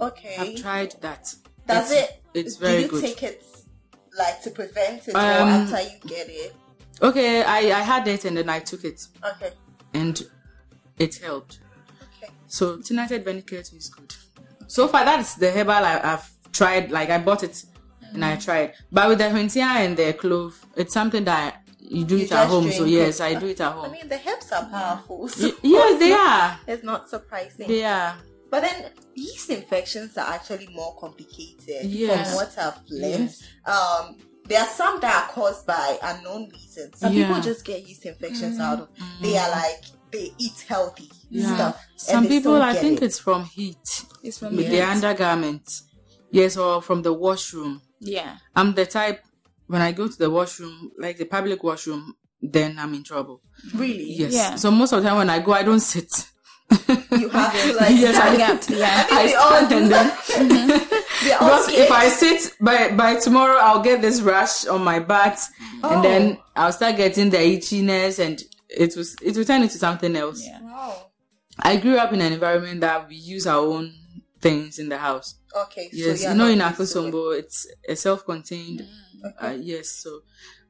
okay. 0.00 0.36
I've 0.38 0.56
tried 0.60 0.94
that. 1.00 1.34
Does 1.66 1.90
It's- 1.92 2.08
it? 2.10 2.14
It's 2.34 2.56
do 2.56 2.66
very 2.66 2.82
you 2.82 2.88
good. 2.88 3.02
take 3.02 3.22
it 3.22 3.42
like 4.16 4.42
to 4.42 4.50
prevent 4.50 5.08
it 5.08 5.14
or 5.14 5.18
Um, 5.18 5.48
after 5.48 5.80
you 5.80 5.98
get 6.06 6.28
it? 6.28 6.54
Okay, 7.00 7.42
I, 7.42 7.58
I 7.58 7.82
had 7.82 8.06
it 8.06 8.24
and 8.24 8.36
then 8.36 8.48
I 8.48 8.58
took 8.60 8.84
it 8.84 9.06
Okay. 9.24 9.52
and 9.94 10.20
it 10.98 11.16
helped. 11.16 11.60
Okay. 12.22 12.32
So 12.46 12.76
Tinatett 12.78 13.24
Venecare 13.24 13.60
is 13.76 13.88
good. 13.88 14.14
So 14.66 14.88
far, 14.88 15.04
that's 15.04 15.34
the 15.36 15.50
herbal 15.50 15.72
I, 15.72 16.00
I've 16.02 16.30
tried. 16.52 16.90
Like 16.90 17.08
I 17.10 17.18
bought 17.18 17.42
it 17.44 17.64
and 18.12 18.24
I 18.24 18.36
tried, 18.36 18.74
but 18.90 19.08
with 19.08 19.18
the 19.18 19.24
hentia 19.24 19.62
and 19.64 19.96
the 19.96 20.12
clove, 20.14 20.64
it's 20.76 20.92
something 20.94 21.24
that 21.24 21.62
you 21.80 22.04
do 22.04 22.16
You 22.18 22.24
it 22.24 22.32
at 22.32 22.48
home. 22.48 22.70
So 22.70 22.84
yes. 22.84 23.20
I 23.20 23.34
do 23.34 23.46
it 23.46 23.60
at 23.60 23.72
home. 23.72 23.86
I 23.86 23.88
mean, 23.88 24.08
the 24.08 24.20
herbs 24.26 24.52
are 24.52 24.66
powerful. 24.66 25.28
So 25.28 25.50
yes, 25.62 25.98
they 25.98 26.12
are. 26.12 26.58
It's 26.66 26.84
not 26.84 27.08
surprising. 27.08 27.68
They 27.68 27.84
are. 27.84 28.16
But 28.50 28.62
then 28.62 28.90
yeast 29.14 29.50
infections 29.50 30.16
are 30.16 30.32
actually 30.32 30.68
more 30.74 30.94
complicated 30.98 31.84
Yes. 31.84 32.28
from 32.28 32.36
what 32.36 32.58
I've 32.58 32.80
learned. 32.88 33.34
Um, 33.66 34.16
there 34.46 34.60
are 34.60 34.66
some 34.66 34.98
that 35.00 35.24
are 35.28 35.32
caused 35.32 35.66
by 35.66 35.98
unknown 36.02 36.48
reasons. 36.50 36.98
Some 36.98 37.12
people 37.12 37.40
just 37.40 37.64
get 37.64 37.86
yeast 37.86 38.06
infections 38.06 38.58
out 38.58 38.80
of. 38.80 38.88
They 39.20 39.36
are 39.36 39.50
like 39.50 39.84
they 40.10 40.32
eat 40.38 40.64
healthy 40.66 41.10
Yeah. 41.30 41.54
stuff. 41.54 41.86
Some 41.96 42.26
people, 42.26 42.62
I 42.62 42.72
think 42.72 43.02
it. 43.02 43.04
it's 43.04 43.18
from 43.18 43.44
heat 43.44 43.76
it's 44.22 44.38
from 44.38 44.56
the 44.56 44.62
the 44.64 44.80
undergarments. 44.80 45.84
Yes, 46.30 46.56
or 46.56 46.80
from 46.82 47.02
the 47.02 47.12
washroom. 47.12 47.82
Yeah 48.00 48.38
I'm 48.56 48.74
the 48.74 48.86
type 48.86 49.22
when 49.66 49.82
I 49.82 49.92
go 49.92 50.08
to 50.08 50.16
the 50.18 50.30
washroom, 50.30 50.92
like 50.98 51.18
the 51.18 51.26
public 51.26 51.62
washroom, 51.62 52.14
then 52.40 52.78
I'm 52.78 52.94
in 52.94 53.04
trouble. 53.04 53.42
really. 53.74 54.10
Yes. 54.12 54.32
Yeah. 54.32 54.54
So 54.56 54.70
most 54.70 54.92
of 54.92 55.02
the 55.02 55.08
time 55.08 55.18
when 55.18 55.28
I 55.30 55.40
go, 55.40 55.52
I 55.52 55.62
don't 55.62 55.80
sit. 55.80 56.10
You 56.70 57.28
have 57.30 57.52
to 57.62 57.72
like 57.76 57.90
Yes, 57.96 58.14
stand 58.16 58.42
I- 58.42 58.52
up. 58.54 58.60
yeah 58.70 58.96
I 58.98 59.02
think 59.04 59.28
we 59.28 59.34
all 59.34 59.50
stand 59.56 59.68
do 59.68 59.76
and 59.76 59.90
that. 59.92 61.04
We're 61.24 61.34
all 61.34 61.66
Because 61.66 61.68
if 61.68 61.90
I 61.90 62.08
sit 62.08 62.54
by 62.60 62.92
by 62.92 63.16
tomorrow, 63.16 63.58
I'll 63.60 63.82
get 63.82 64.00
this 64.00 64.20
rash 64.22 64.66
on 64.66 64.82
my 64.84 65.00
butt, 65.00 65.38
Oh. 65.82 65.90
and 65.94 66.04
then 66.04 66.36
oh. 66.38 66.44
I'll 66.56 66.72
start 66.72 66.96
getting 66.96 67.30
the 67.30 67.38
itchiness, 67.38 68.18
and 68.24 68.42
it 68.68 68.96
was 68.96 69.16
it 69.22 69.36
will 69.36 69.44
turn 69.44 69.62
into 69.62 69.78
something 69.78 70.14
else. 70.16 70.44
Yeah. 70.46 70.60
Wow. 70.62 71.10
I 71.58 71.76
grew 71.76 71.96
up 71.96 72.12
in 72.12 72.20
an 72.20 72.32
environment 72.32 72.80
that 72.82 73.08
we 73.08 73.16
use 73.16 73.46
our 73.46 73.58
own 73.64 73.94
things 74.40 74.78
in 74.78 74.88
the 74.88 74.98
house. 74.98 75.34
Okay. 75.56 75.88
Yes, 75.92 76.22
so 76.22 76.30
you 76.30 76.34
know, 76.36 76.46
in 76.48 76.58
not 76.58 76.78
used 76.78 76.92
to 76.92 77.30
it. 77.30 77.38
It's 77.44 77.66
a 77.88 77.96
self-contained. 77.96 78.80
Mm, 78.80 79.32
Uh, 79.42 79.56
yes, 79.60 79.90
so 79.90 80.20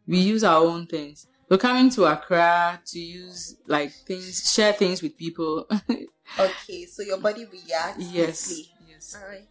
we 0.07 0.19
use 0.21 0.45
our 0.45 0.65
own 0.65 0.87
things. 0.87 1.27
We're 1.49 1.59
coming 1.59 1.91
to 1.91 2.05
Accra 2.05 2.81
to 2.87 2.99
use 2.99 3.57
like 3.67 3.93
things, 4.07 4.53
share 4.55 4.73
things 4.73 5.03
with 5.03 5.17
people. 5.17 5.67
Okay, 6.39 6.85
so 6.85 7.03
your 7.03 7.19
body 7.19 7.47
reacts. 7.47 8.05
yes, 8.13 8.47
quickly. 8.47 8.71
yes. 8.91 9.17
All 9.19 9.29
right. 9.29 9.49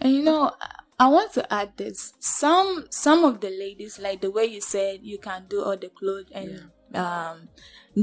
and 0.00 0.12
you 0.12 0.22
know 0.22 0.52
I 1.00 1.08
want 1.08 1.32
to 1.34 1.52
add 1.52 1.72
this. 1.76 2.12
Some 2.20 2.86
some 2.90 3.24
of 3.24 3.40
the 3.40 3.48
ladies, 3.50 3.98
like 3.98 4.20
the 4.20 4.30
way 4.30 4.44
you 4.44 4.60
said, 4.60 5.00
you 5.02 5.18
can 5.18 5.46
do 5.48 5.62
all 5.64 5.76
the 5.76 5.88
clothes 5.88 6.26
and 6.32 6.70
um 6.94 7.48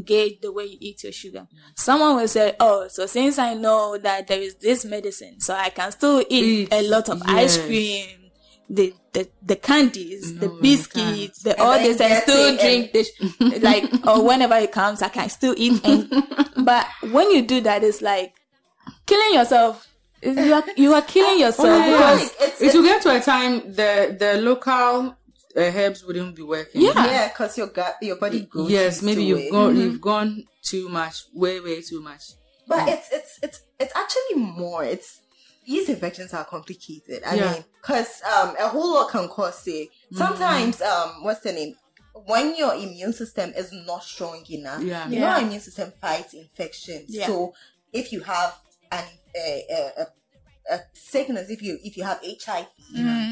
gauge 0.01 0.41
the 0.41 0.51
way 0.51 0.65
you 0.65 0.77
eat 0.79 1.03
your 1.03 1.11
sugar. 1.11 1.47
Someone 1.75 2.15
will 2.17 2.27
say, 2.27 2.55
"Oh, 2.59 2.87
so 2.87 3.05
since 3.05 3.37
I 3.39 3.53
know 3.53 3.97
that 3.97 4.27
there 4.27 4.39
is 4.41 4.55
this 4.55 4.85
medicine, 4.85 5.39
so 5.39 5.53
I 5.53 5.69
can 5.69 5.91
still 5.91 6.19
eat 6.29 6.43
Eat, 6.43 6.67
a 6.73 6.81
lot 6.87 7.09
of 7.09 7.21
ice 7.25 7.57
cream." 7.57 8.07
The, 8.67 8.95
the 9.13 9.29
the 9.45 9.55
candies, 9.57 10.39
the 10.39 10.47
No, 10.47 10.53
you 10.55 10.61
biscuits, 10.61 11.43
the 11.43 11.51
And 11.51 11.59
all 11.61 11.77
this, 11.77 12.01
and 12.01 12.23
still 12.23 12.55
it 12.55 12.59
drink 12.59 12.93
this, 12.93 13.11
like 13.61 13.83
or 14.07 14.23
whenever 14.25 14.55
it 14.55 14.71
comes, 14.71 15.03
I 15.03 15.09
can 15.09 15.29
still 15.29 15.53
eat. 15.55 15.85
And 15.85 16.09
but 16.65 16.87
when 17.11 17.29
you 17.29 17.43
do 17.43 17.61
that, 17.61 17.83
it's 17.83 18.01
like 18.01 18.33
killing 19.05 19.35
yourself. 19.35 19.87
You 20.23 20.53
are 20.53 20.63
you 20.75 20.93
are 20.95 21.03
killing 21.03 21.39
yourself 21.45 21.67
Oh, 21.69 21.77
yeah, 21.77 21.91
because 21.91 22.21
Like, 22.21 22.49
it's, 22.49 22.61
it 22.61 22.73
will 22.73 22.83
get 22.83 23.03
to 23.03 23.15
a 23.15 23.19
time 23.21 23.71
the 23.71 24.15
the 24.17 24.41
local 24.41 25.15
uh, 25.57 25.61
herbs 25.61 26.03
wouldn't 26.03 26.35
be 26.35 26.41
working. 26.43 26.81
Yeah. 26.81 27.05
yeah, 27.05 27.27
because 27.29 27.57
your 27.57 27.67
gut, 27.67 27.95
your 28.01 28.17
body 28.17 28.41
goes. 28.49 28.69
Yes, 28.69 29.01
maybe 29.01 29.21
to 29.21 29.27
you've 29.27 29.39
it. 29.39 29.51
gone 29.51 29.77
you've 29.77 30.01
gone 30.01 30.43
too 30.63 30.89
much, 30.89 31.23
way 31.33 31.59
way 31.59 31.81
too 31.81 32.01
much. 32.01 32.23
But 32.67 32.89
it's 32.89 33.09
it's 33.11 33.39
it's 33.43 33.61
it's 33.79 33.93
actually 33.95 34.41
more. 34.43 34.83
It's 34.83 35.21
yeast 35.65 35.89
infections 35.89 36.33
are 36.33 36.45
complicated. 36.45 37.23
I 37.25 37.35
Yeah. 37.35 37.51
mean, 37.53 37.65
because 37.81 38.21
um, 38.23 38.55
a 38.59 38.67
whole 38.67 38.93
lot 38.93 39.09
can 39.09 39.27
cause 39.27 39.63
it. 39.67 39.89
Mm-hmm. 39.89 40.17
Sometimes 40.17 40.81
um, 40.81 41.23
what's 41.23 41.41
the 41.41 41.51
name? 41.53 41.75
When 42.27 42.55
your 42.55 42.73
immune 42.75 43.11
system 43.13 43.51
is 43.57 43.73
not 43.73 44.03
strong 44.03 44.43
enough, 44.49 44.81
Yeah. 44.81 45.07
you 45.09 45.19
know, 45.19 45.25
Yeah. 45.25 45.35
our 45.35 45.41
immune 45.41 45.59
system 45.59 45.91
fights 45.99 46.33
infections. 46.33 47.05
Yeah. 47.09 47.27
So 47.27 47.53
if 47.91 48.11
you 48.13 48.21
have 48.21 48.57
an 48.91 49.03
a, 49.35 49.65
a, 49.69 50.01
a 50.03 50.07
a 50.71 50.79
sickness, 50.93 51.49
if 51.49 51.61
you 51.61 51.77
if 51.83 51.95
you 51.97 52.03
have 52.03 52.19
HIV, 52.23 52.67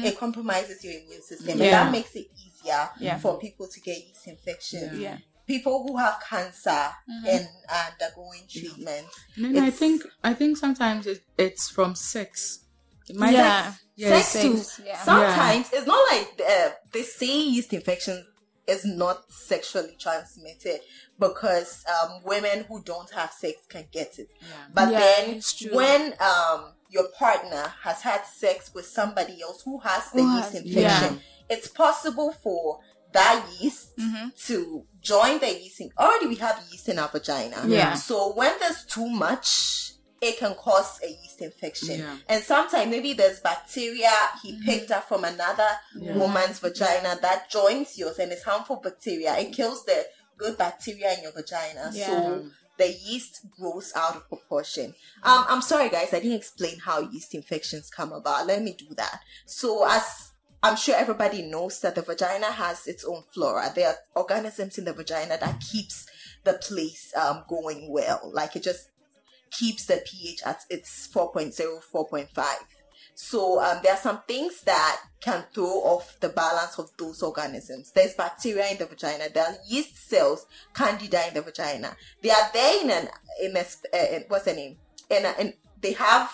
it 0.04 0.18
compromises 0.18 0.84
your 0.84 0.94
immune 0.94 1.22
system, 1.22 1.48
and 1.50 1.60
Mm-hmm. 1.60 1.70
That 1.70 1.92
makes 1.92 2.14
it 2.16 2.26
easier 2.44 2.88
Yeah. 2.98 3.18
for 3.18 3.38
people 3.38 3.66
to 3.68 3.80
get 3.80 3.96
yeast 3.98 4.26
infections. 4.26 4.98
yeah. 4.98 5.18
People 5.46 5.82
who 5.86 5.96
have 5.98 6.20
cancer 6.28 6.70
Mm-hmm. 6.70 7.26
and 7.26 7.48
are 7.70 7.86
undergoing 7.92 8.42
treatment, 8.50 9.06
And 9.36 9.56
then 9.56 9.64
I 9.64 9.70
think 9.70 10.02
I 10.22 10.32
think 10.34 10.56
sometimes 10.56 11.06
it, 11.06 11.22
it's 11.38 11.68
from 11.68 11.94
sex. 11.94 12.60
It 13.08 13.16
might 13.16 13.32
Yeah. 13.34 13.74
Yes. 13.96 14.28
sex 14.28 14.42
too. 14.42 14.56
sex, 14.56 14.80
yeah. 14.84 15.02
Sometimes 15.04 15.70
it's 15.72 15.86
not 15.86 16.02
like 16.12 16.40
uh, 16.48 16.70
they 16.92 17.02
say 17.02 17.26
yeast 17.48 17.72
infection 17.72 18.26
is 18.66 18.84
not 18.86 19.30
sexually 19.30 19.94
transmitted 20.00 20.80
because 21.20 21.84
um, 22.02 22.22
women 22.24 22.64
who 22.68 22.82
don't 22.82 23.10
have 23.12 23.30
sex 23.30 23.56
can 23.68 23.84
get 23.92 24.18
it. 24.18 24.28
But 24.72 24.90
Yeah, 24.90 25.00
then 25.00 25.30
it's 25.36 25.52
true. 25.52 25.74
when 25.76 26.14
um, 26.20 26.72
your 26.94 27.08
partner 27.18 27.64
has 27.82 27.98
had 28.02 28.22
sex 28.24 28.70
with 28.74 28.86
somebody 28.86 29.36
else 29.42 29.60
who 29.64 29.78
has 29.80 30.10
the 30.12 30.22
Who 30.22 30.36
yeast 30.36 30.54
infection, 30.54 31.20
it's 31.50 31.68
possible 31.68 32.30
for 32.44 32.80
that 33.12 33.44
yeast 33.60 33.88
Mm-hmm. 33.96 34.28
to 34.46 34.84
join 35.00 35.38
the 35.40 35.46
yeast. 35.62 35.80
In, 35.80 35.90
already 35.98 36.26
we 36.26 36.36
have 36.36 36.56
yeast 36.70 36.88
in 36.88 36.98
our 36.98 37.08
vagina. 37.08 37.58
Yeah. 37.66 37.94
So 37.94 38.32
when 38.34 38.52
there's 38.60 38.84
too 38.86 39.08
much, 39.08 39.92
it 40.20 40.38
can 40.38 40.54
cause 40.54 40.98
a 41.04 41.08
yeast 41.08 41.40
infection. 41.40 41.98
Yeah. 42.00 42.16
And 42.28 42.42
sometimes 42.42 42.90
maybe 42.90 43.12
there's 43.12 43.40
bacteria 43.40 44.10
he 44.42 44.52
Mm-hmm. 44.52 44.64
picked 44.64 44.90
up 44.90 45.04
from 45.08 45.22
another 45.24 45.68
woman's 46.22 46.58
vagina 46.60 47.18
that 47.22 47.50
joins 47.50 47.96
yours 47.98 48.18
and 48.18 48.32
it's 48.32 48.42
harmful 48.42 48.76
bacteria. 48.82 49.36
It 49.38 49.52
kills 49.52 49.84
the 49.84 50.04
good 50.36 50.56
bacteria 50.58 51.12
in 51.16 51.22
your 51.24 51.32
vagina. 51.32 51.90
Yeah. 51.92 52.06
So 52.06 52.44
the 52.78 52.92
yeast 52.92 53.46
grows 53.58 53.92
out 53.94 54.16
of 54.16 54.28
proportion. 54.28 54.94
Um, 55.22 55.44
I'm 55.48 55.62
sorry 55.62 55.88
guys, 55.88 56.12
I 56.12 56.20
didn't 56.20 56.38
explain 56.38 56.78
how 56.80 57.00
yeast 57.00 57.34
infections 57.34 57.90
come 57.90 58.12
about. 58.12 58.46
Let 58.46 58.62
me 58.62 58.74
do 58.78 58.94
that. 58.96 59.20
So 59.46 59.86
as 59.88 60.32
I'm 60.64 60.76
sure 60.76 60.96
everybody 60.96 61.42
knows 61.42 61.80
that 61.80 61.94
the 61.94 62.00
vagina 62.00 62.46
has 62.46 62.86
its 62.86 63.04
own 63.04 63.22
flora. 63.34 63.70
There 63.74 63.88
are 63.88 63.96
organisms 64.16 64.78
in 64.78 64.86
the 64.86 64.94
vagina 64.94 65.36
that 65.38 65.60
keeps 65.60 66.06
the 66.44 66.54
place 66.54 67.12
um, 67.14 67.44
going 67.46 67.92
well. 67.92 68.30
Like 68.32 68.56
it 68.56 68.62
just 68.62 68.88
keeps 69.50 69.84
the 69.84 70.02
pH 70.06 70.40
at 70.46 70.62
its 70.70 71.06
4.0, 71.14 71.54
4.5. 71.92 72.44
So 73.14 73.60
um, 73.62 73.78
there 73.82 73.92
are 73.92 73.98
some 73.98 74.22
things 74.26 74.62
that 74.62 75.00
can 75.20 75.44
throw 75.54 75.82
off 75.82 76.18
the 76.20 76.28
balance 76.28 76.78
of 76.78 76.90
those 76.98 77.22
organisms. 77.22 77.92
There's 77.92 78.14
bacteria 78.14 78.68
in 78.70 78.78
the 78.78 78.86
vagina. 78.86 79.24
There 79.32 79.44
are 79.44 79.54
yeast 79.68 80.08
cells, 80.08 80.46
candida 80.74 81.28
in 81.28 81.34
the 81.34 81.42
vagina. 81.42 81.96
They 82.22 82.30
are 82.30 82.50
there 82.52 82.82
in 82.82 82.90
an 82.90 83.08
in 83.42 83.56
a 83.56 83.60
uh, 83.60 84.16
in, 84.16 84.24
what's 84.28 84.46
the 84.46 84.54
name? 84.54 84.76
In, 85.10 85.24
a, 85.24 85.34
in 85.38 85.54
they 85.80 85.92
have 85.92 86.30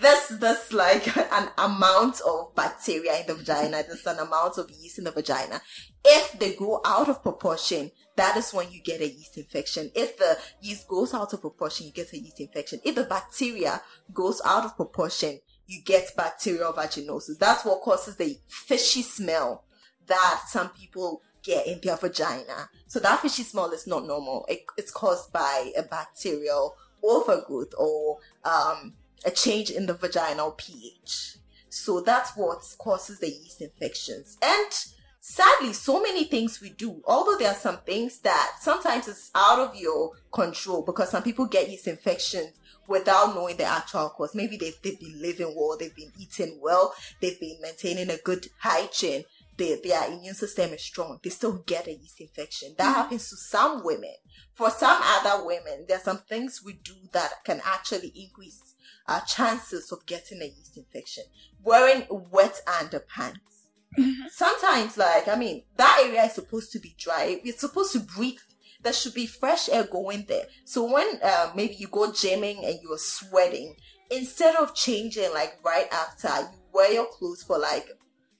this 0.00 0.28
this 0.28 0.72
like 0.72 1.16
an 1.32 1.48
amount 1.56 2.20
of 2.22 2.54
bacteria 2.54 3.20
in 3.20 3.26
the 3.26 3.34
vagina. 3.34 3.82
There's 3.86 4.06
an 4.06 4.18
amount 4.18 4.58
of 4.58 4.70
yeast 4.70 4.98
in 4.98 5.04
the 5.04 5.12
vagina. 5.12 5.60
If 6.04 6.38
they 6.38 6.54
go 6.54 6.80
out 6.84 7.08
of 7.08 7.22
proportion, 7.22 7.92
that 8.20 8.36
is 8.36 8.52
when 8.52 8.70
you 8.70 8.82
get 8.82 9.00
a 9.00 9.08
yeast 9.08 9.38
infection. 9.38 9.90
If 9.94 10.18
the 10.18 10.36
yeast 10.60 10.86
goes 10.86 11.14
out 11.14 11.32
of 11.32 11.40
proportion, 11.40 11.86
you 11.86 11.92
get 11.92 12.12
a 12.12 12.18
yeast 12.18 12.38
infection. 12.38 12.80
If 12.84 12.94
the 12.94 13.04
bacteria 13.04 13.80
goes 14.12 14.42
out 14.44 14.64
of 14.66 14.76
proportion, 14.76 15.40
you 15.66 15.80
get 15.82 16.14
bacterial 16.16 16.72
vaginosis. 16.74 17.38
That's 17.38 17.64
what 17.64 17.80
causes 17.80 18.16
the 18.16 18.38
fishy 18.46 19.02
smell 19.02 19.64
that 20.06 20.42
some 20.48 20.68
people 20.70 21.22
get 21.42 21.66
in 21.66 21.80
their 21.82 21.96
vagina. 21.96 22.68
So 22.86 23.00
that 23.00 23.20
fishy 23.20 23.42
smell 23.42 23.70
is 23.70 23.86
not 23.86 24.06
normal. 24.06 24.44
It, 24.48 24.64
it's 24.76 24.90
caused 24.90 25.32
by 25.32 25.72
a 25.78 25.82
bacterial 25.82 26.76
overgrowth 27.02 27.72
or 27.78 28.18
um, 28.44 28.94
a 29.24 29.30
change 29.30 29.70
in 29.70 29.86
the 29.86 29.94
vaginal 29.94 30.52
pH. 30.52 31.36
So 31.70 32.00
that's 32.00 32.36
what 32.36 32.62
causes 32.78 33.20
the 33.20 33.30
yeast 33.30 33.62
infections. 33.62 34.36
And 34.42 34.72
sadly, 35.20 35.72
so 35.72 36.02
many 36.02 36.24
things 36.24 36.60
we 36.60 36.70
do, 36.70 37.02
although 37.06 37.36
there 37.36 37.50
are 37.50 37.54
some 37.54 37.78
things 37.78 38.18
that 38.20 38.56
sometimes 38.60 39.06
it's 39.06 39.30
out 39.34 39.58
of 39.58 39.76
your 39.76 40.12
control 40.32 40.82
because 40.82 41.10
some 41.10 41.22
people 41.22 41.46
get 41.46 41.70
yeast 41.70 41.86
infections 41.86 42.58
without 42.88 43.34
knowing 43.34 43.56
the 43.56 43.64
actual 43.64 44.08
cause. 44.10 44.34
Maybe 44.34 44.56
they've, 44.56 44.76
they've 44.82 44.98
been 44.98 45.20
living 45.20 45.54
well, 45.56 45.76
they've 45.78 45.94
been 45.94 46.12
eating 46.18 46.58
well, 46.62 46.94
they've 47.20 47.38
been 47.38 47.58
maintaining 47.60 48.10
a 48.10 48.16
good 48.16 48.48
hygiene, 48.58 49.24
they, 49.60 49.78
their 49.84 50.10
immune 50.10 50.34
system 50.34 50.70
is 50.70 50.82
strong. 50.82 51.20
They 51.22 51.30
still 51.30 51.58
get 51.66 51.86
a 51.86 51.92
yeast 51.92 52.20
infection. 52.20 52.74
That 52.78 52.84
mm-hmm. 52.84 52.94
happens 52.94 53.28
to 53.28 53.36
some 53.36 53.84
women. 53.84 54.14
For 54.54 54.70
some 54.70 55.00
other 55.02 55.44
women, 55.44 55.84
there 55.86 55.98
are 55.98 56.02
some 56.02 56.18
things 56.18 56.62
we 56.64 56.74
do 56.74 56.94
that 57.12 57.44
can 57.44 57.60
actually 57.64 58.12
increase 58.16 58.74
our 59.06 59.22
chances 59.22 59.92
of 59.92 60.06
getting 60.06 60.40
a 60.40 60.46
yeast 60.46 60.76
infection. 60.76 61.24
Wearing 61.62 62.06
wet 62.10 62.60
underpants. 62.66 63.59
Sometimes, 64.30 64.96
like, 64.96 65.28
I 65.28 65.36
mean, 65.36 65.64
that 65.76 66.02
area 66.06 66.24
is 66.24 66.32
supposed 66.32 66.72
to 66.72 66.78
be 66.78 66.94
dry. 66.98 67.40
It's 67.44 67.60
supposed 67.60 67.92
to 67.92 68.00
breathe. 68.00 68.38
There 68.82 68.92
should 68.92 69.14
be 69.14 69.26
fresh 69.26 69.68
air 69.68 69.84
going 69.84 70.24
there. 70.28 70.44
So 70.64 70.90
when 70.90 71.18
uh, 71.22 71.52
maybe 71.54 71.74
you 71.74 71.88
go 71.88 72.10
gymming 72.10 72.66
and 72.66 72.78
you're 72.82 72.98
sweating, 72.98 73.76
instead 74.10 74.56
of 74.56 74.74
changing 74.74 75.32
like 75.34 75.58
right 75.64 75.88
after, 75.92 76.28
you 76.28 76.58
wear 76.72 76.92
your 76.92 77.06
clothes 77.06 77.42
for 77.42 77.58
like 77.58 77.88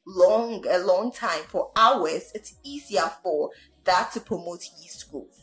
long, 0.07 0.65
a 0.69 0.79
long 0.79 1.13
time 1.13 1.43
for 1.49 1.71
hours. 1.77 2.31
It's 2.35 2.55
easier 2.65 3.11
for 3.23 3.51
that 3.85 4.13
to 4.13 4.21
promote 4.21 4.65
yeast 4.81 5.11
growth 5.11 5.41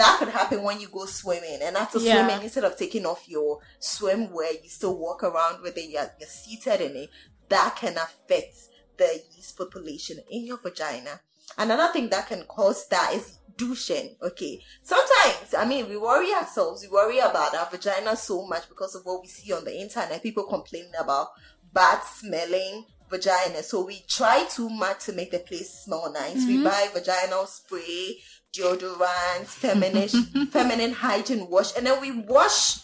that 0.00 0.18
could 0.18 0.28
happen 0.28 0.62
when 0.62 0.80
you 0.80 0.88
go 0.88 1.04
swimming 1.04 1.58
and 1.62 1.76
after 1.76 1.98
Yeah. 1.98 2.26
swimming 2.26 2.42
instead 2.44 2.64
of 2.64 2.76
taking 2.76 3.04
off 3.04 3.28
your 3.28 3.58
swimwear 3.80 4.62
you 4.62 4.70
still 4.70 4.96
walk 4.96 5.22
around 5.22 5.60
with 5.62 5.76
it 5.76 5.90
you're, 5.90 6.10
you're 6.18 6.28
seated 6.28 6.80
in 6.80 6.96
it 6.96 7.10
that 7.50 7.76
can 7.76 7.98
affect 7.98 8.56
the 9.00 9.22
yeast 9.34 9.56
population 9.56 10.18
in 10.30 10.46
your 10.46 10.58
vagina. 10.58 11.20
Another 11.58 11.92
thing 11.92 12.08
that 12.10 12.28
can 12.28 12.44
cause 12.44 12.86
that 12.88 13.12
is 13.14 13.38
douching 13.56 14.16
okay? 14.22 14.62
Sometimes 14.82 15.54
i 15.58 15.64
mean 15.66 15.88
we 15.88 15.96
worry 15.96 16.32
ourselves 16.32 16.82
we 16.82 16.88
worry 16.88 17.18
about 17.18 17.54
our 17.54 17.68
vagina 17.70 18.16
so 18.16 18.46
much 18.46 18.68
because 18.68 18.94
of 18.94 19.02
what 19.04 19.22
we 19.22 19.28
see 19.28 19.52
on 19.52 19.64
the 19.64 19.80
internet. 19.80 20.22
People 20.22 20.44
complaining 20.44 20.92
about 20.98 21.28
bad 21.72 22.00
smelling 22.04 22.84
vagina. 23.08 23.62
So 23.62 23.84
we 23.84 24.04
try 24.06 24.44
too 24.48 24.68
much 24.68 25.06
to 25.06 25.12
make 25.12 25.30
the 25.30 25.40
place 25.40 25.70
smell 25.84 26.12
nice. 26.12 26.46
We 26.46 26.56
mm-hmm. 26.56 26.64
buy 26.64 26.88
vaginal 26.94 27.46
spray 27.46 28.18
deodorants, 28.52 29.46
feminine 29.46 30.08
feminine 30.50 30.92
hygiene 30.92 31.48
wash 31.48 31.76
and 31.76 31.86
then 31.86 32.00
we 32.00 32.12
wash 32.12 32.80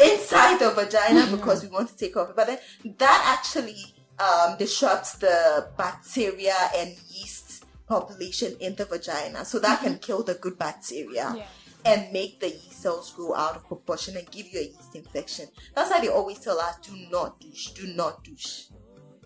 inside 0.00 0.58
the 0.60 0.70
vagina 0.70 1.22
mm-hmm. 1.22 1.36
because 1.36 1.62
we 1.62 1.68
want 1.68 1.88
to 1.88 1.96
take 1.96 2.16
off 2.16 2.30
it. 2.30 2.36
But 2.36 2.46
then 2.46 2.58
that 2.98 3.36
actually 3.38 3.76
um, 4.20 4.56
disrupts 4.58 5.12
the 5.16 5.68
bacteria 5.76 6.54
and 6.76 6.90
yeast 7.10 7.64
population 7.86 8.54
in 8.60 8.74
the 8.76 8.84
vagina. 8.84 9.44
So 9.44 9.58
that 9.60 9.80
can 9.80 9.98
kill 9.98 10.22
the 10.22 10.34
good 10.34 10.58
bacteria 10.58 11.32
Yeah. 11.36 11.46
and 11.84 12.12
make 12.12 12.40
the 12.40 12.50
yeast 12.50 12.82
cells 12.82 13.12
grow 13.12 13.34
out 13.34 13.56
of 13.56 13.66
proportion 13.66 14.16
and 14.16 14.30
give 14.30 14.46
you 14.52 14.60
a 14.60 14.64
yeast 14.64 14.94
infection. 14.94 15.46
That's 15.74 15.90
why 15.90 16.00
they 16.00 16.08
always 16.08 16.38
tell 16.40 16.58
us 16.58 16.76
do 16.82 16.92
not 17.10 17.40
douche, 17.40 17.68
do 17.70 17.86
not 17.94 18.24
douche. 18.24 18.64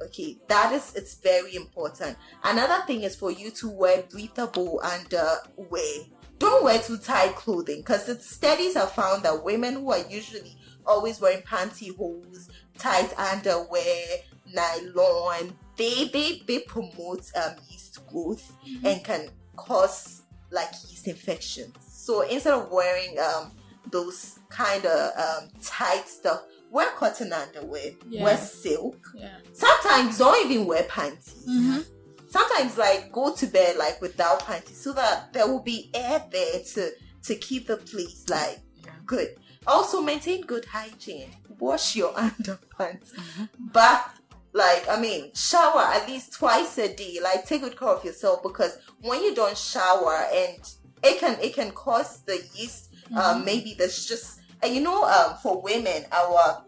Okay, 0.00 0.38
that 0.48 0.72
is 0.72 0.94
it's 0.96 1.14
very 1.14 1.54
important. 1.54 2.16
Another 2.42 2.84
thing 2.86 3.02
is 3.02 3.14
for 3.14 3.30
you 3.30 3.50
to 3.52 3.68
wear 3.70 4.02
breathable 4.10 4.80
underwear. 4.82 6.04
Don't 6.38 6.64
wear 6.64 6.80
too 6.80 6.98
tight 6.98 7.36
clothing 7.36 7.78
because 7.80 8.24
studies 8.24 8.74
have 8.74 8.90
found 8.92 9.22
that 9.22 9.44
women 9.44 9.74
who 9.74 9.92
are 9.92 10.04
usually 10.08 10.56
always 10.84 11.20
wearing 11.20 11.42
pantyhose, 11.42 12.48
tight 12.78 13.16
underwear, 13.16 14.06
nylon. 14.54 15.52
They 15.76 16.04
they 16.12 16.42
they 16.46 16.60
promote 16.60 17.30
um, 17.34 17.54
yeast 17.70 18.06
growth 18.08 18.52
and 18.84 19.02
can 19.04 19.28
cause 19.56 20.22
like 20.50 20.70
yeast 20.88 21.08
infections. 21.08 21.74
So 21.88 22.22
instead 22.22 22.54
of 22.54 22.70
wearing 22.70 23.16
um, 23.18 23.52
those 23.90 24.38
kind 24.48 24.84
of 24.84 25.10
um, 25.18 25.48
tight 25.62 26.08
stuff, 26.08 26.42
wear 26.70 26.90
cotton 26.96 27.32
underwear, 27.32 27.92
Yeah. 28.08 28.24
wear 28.24 28.36
silk. 28.36 28.98
Yeah. 29.14 29.36
Sometimes 29.52 30.18
don't 30.18 30.50
even 30.50 30.66
wear 30.66 30.82
panties. 30.84 31.46
Mm-hmm. 31.48 31.80
Sometimes 32.28 32.78
like 32.78 33.12
go 33.12 33.34
to 33.34 33.46
bed 33.46 33.76
like 33.76 34.00
without 34.00 34.44
panties 34.46 34.76
so 34.80 34.92
that 34.94 35.32
there 35.32 35.46
will 35.46 35.62
be 35.62 35.90
air 35.94 36.24
there 36.30 36.60
to 36.74 36.90
to 37.24 37.34
keep 37.36 37.66
the 37.66 37.76
place 37.76 38.24
like 38.28 38.58
good. 39.06 39.36
Also 39.66 40.00
maintain 40.02 40.40
good 40.42 40.64
hygiene. 40.64 41.30
Wash 41.58 41.94
your 41.94 42.12
underpants. 42.14 43.12
Bath 43.58 44.18
like 44.52 44.88
I 44.88 45.00
mean 45.00 45.30
shower 45.34 45.80
at 45.82 46.06
least 46.08 46.34
twice 46.34 46.76
a 46.78 46.94
day. 46.94 47.18
Like 47.22 47.46
take 47.46 47.62
good 47.62 47.78
care 47.78 47.88
of 47.88 48.04
yourself 48.04 48.42
because 48.42 48.78
when 49.00 49.22
you 49.22 49.34
don't 49.34 49.56
shower 49.56 50.26
and 50.32 50.58
it 51.02 51.18
can 51.20 51.38
it 51.40 51.54
can 51.54 51.70
cause 51.72 52.20
the 52.22 52.40
yeast 52.54 52.90
um 53.16 53.44
maybe 53.44 53.74
there's 53.76 54.06
just 54.06 54.40
and 54.62 54.74
you 54.74 54.80
know 54.80 55.04
um 55.04 55.36
for 55.42 55.60
women 55.60 56.04
our 56.12 56.64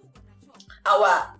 our 0.87 1.35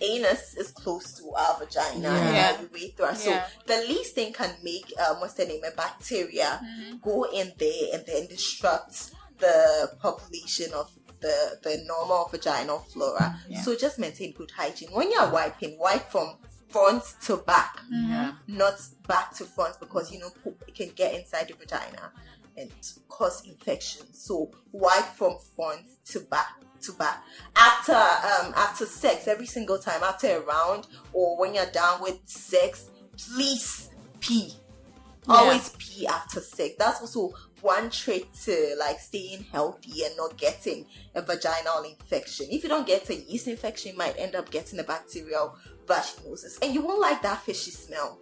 anus 0.00 0.54
is 0.58 0.70
close 0.72 1.14
to 1.14 1.30
our 1.32 1.58
vagina 1.58 2.02
Yeah. 2.08 2.50
and 2.50 2.58
our 2.58 2.68
urethra. 2.70 3.14
So 3.16 3.30
Yeah. 3.30 3.46
the 3.66 3.76
least 3.88 4.14
thing 4.14 4.32
can 4.32 4.54
make 4.62 4.92
um, 5.08 5.20
what's 5.20 5.34
the 5.34 5.46
name 5.46 5.62
a 5.64 5.74
bacteria 5.74 6.60
go 7.02 7.24
in 7.32 7.52
there 7.58 7.88
and 7.94 8.04
then 8.06 8.26
disrupt 8.26 9.12
the 9.38 9.90
population 10.00 10.72
of 10.74 10.90
the 11.20 11.58
the 11.62 11.84
normal 11.86 12.28
vaginal 12.30 12.78
flora. 12.80 13.38
Yeah. 13.48 13.62
So 13.62 13.76
just 13.76 13.98
maintain 13.98 14.32
good 14.32 14.50
hygiene. 14.50 14.90
When 14.92 15.10
you're 15.10 15.30
wiping, 15.30 15.78
wipe 15.78 16.10
from 16.10 16.36
front 16.68 17.02
to 17.22 17.36
back, 17.38 17.80
Yeah. 17.90 18.32
not 18.46 18.80
back 19.06 19.32
to 19.36 19.44
front 19.44 19.78
because 19.80 20.10
you 20.12 20.18
know 20.18 20.30
poop 20.42 20.62
it 20.66 20.74
can 20.74 20.90
get 20.94 21.14
inside 21.14 21.48
the 21.48 21.54
vagina 21.54 22.12
and 22.56 22.70
cause 23.08 23.42
infection. 23.46 24.12
So 24.12 24.50
wipe 24.72 25.04
from 25.16 25.36
front 25.54 25.82
to 26.06 26.20
back 26.20 26.48
to 26.82 26.92
back 26.92 27.22
after 27.56 27.94
um 27.94 28.52
after 28.54 28.84
sex 28.84 29.26
every 29.26 29.46
single 29.46 29.78
time 29.78 30.02
after 30.02 30.28
a 30.36 30.40
round 30.40 30.86
or 31.14 31.38
when 31.40 31.54
you're 31.54 31.70
done 31.70 32.02
with 32.02 32.18
sex 32.26 32.90
please 33.16 33.88
pee 34.20 34.52
always 35.26 35.70
pee 35.78 36.06
after 36.06 36.38
sex 36.38 36.74
that's 36.78 37.00
also 37.00 37.32
one 37.62 37.90
trick 37.90 38.30
to 38.44 38.76
like 38.78 39.00
staying 39.00 39.44
healthy 39.50 40.04
and 40.04 40.16
not 40.16 40.36
getting 40.36 40.86
a 41.14 41.22
vaginal 41.22 41.82
infection. 41.84 42.46
If 42.50 42.62
you 42.62 42.68
don't 42.68 42.86
get 42.86 43.08
a 43.10 43.14
yeast 43.14 43.48
infection 43.48 43.92
you 43.92 43.98
might 43.98 44.18
end 44.18 44.34
up 44.34 44.50
getting 44.50 44.78
a 44.78 44.84
bacterial 44.84 45.56
vaginosis. 45.86 46.62
And 46.62 46.74
you 46.74 46.82
won't 46.82 47.00
like 47.00 47.22
that 47.22 47.42
fishy 47.42 47.70
smell. 47.70 48.18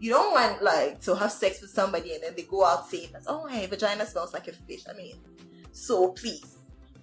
You 0.00 0.10
don't 0.10 0.32
want 0.32 0.62
like 0.62 1.00
to 1.02 1.16
have 1.16 1.32
sex 1.32 1.60
with 1.60 1.70
somebody 1.70 2.14
and 2.14 2.22
then 2.22 2.34
they 2.36 2.42
go 2.42 2.64
out 2.64 2.88
saying 2.88 3.08
that 3.12 3.22
oh 3.26 3.48
my 3.48 3.66
vagina 3.66 4.06
smells 4.06 4.32
like 4.32 4.48
a 4.48 4.52
fish. 4.52 4.82
I 4.88 4.96
mean 4.96 5.16
so 5.72 6.12
please 6.12 6.56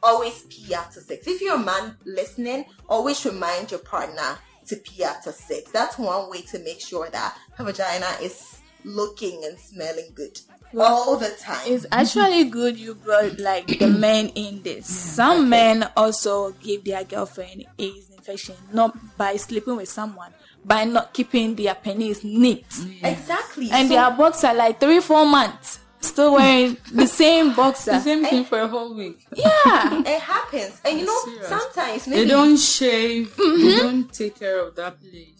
always 0.03 0.43
pee 0.43 0.73
after 0.73 1.01
sex. 1.01 1.27
If 1.27 1.41
you're 1.41 1.55
a 1.55 1.59
man 1.59 1.97
listening, 2.05 2.65
always 2.87 3.25
remind 3.25 3.71
your 3.71 3.79
partner 3.79 4.37
to 4.67 4.75
pee 4.77 5.03
after 5.03 5.31
sex. 5.31 5.71
That's 5.71 5.97
one 5.97 6.29
way 6.29 6.41
to 6.43 6.59
make 6.59 6.79
sure 6.79 7.09
that 7.09 7.37
her 7.55 7.63
vagina 7.63 8.07
is 8.21 8.61
looking 8.83 9.43
and 9.45 9.57
smelling 9.59 10.11
good 10.13 10.39
all 10.79 11.17
the 11.17 11.29
time. 11.39 11.61
It's 11.65 11.85
actually 11.91 12.45
good 12.45 12.77
you 12.77 12.95
brought 12.95 13.39
like 13.39 13.67
the 13.67 13.87
men 13.99 14.29
in 14.35 14.61
this. 14.63 14.87
Some 14.87 15.49
men 15.49 15.89
also 15.95 16.51
give 16.51 16.83
their 16.83 17.03
girlfriend 17.03 17.65
AIDS 17.77 18.09
infection 18.09 18.55
not 18.73 18.95
by 19.17 19.35
sleeping 19.35 19.75
with 19.77 19.89
someone, 19.89 20.33
by 20.63 20.83
not 20.83 21.13
keeping 21.13 21.55
their 21.55 21.75
penis 21.75 22.23
neat. 22.23 22.65
exactly. 23.03 23.69
And 23.71 23.87
So- 23.87 23.95
their 23.95 24.11
boxer 24.11 24.53
like 24.53 24.79
three, 24.79 24.99
four 24.99 25.25
months 25.25 25.79
still 26.05 26.33
wearing 26.33 26.77
the 26.93 27.07
same 27.21 27.53
boxer. 27.53 27.91
The 27.91 27.99
same 28.01 28.25
thing 28.25 28.45
for 28.45 28.59
a 28.59 28.67
whole 28.67 28.93
week. 28.93 29.25
Yeah. 29.35 30.03
it 30.05 30.21
happens. 30.21 30.79
And 30.85 30.99
you 30.99 31.05
know, 31.05 31.19
Serious. 31.25 31.47
sometimes 31.47 32.05
They 32.05 32.25
don't 32.25 32.57
shave. 32.57 33.35
They 33.35 33.43
mm-hmm. 33.43 33.77
don't 33.87 34.13
take 34.13 34.39
care 34.39 34.59
of 34.59 34.75
that 34.75 34.99
place. 35.01 35.34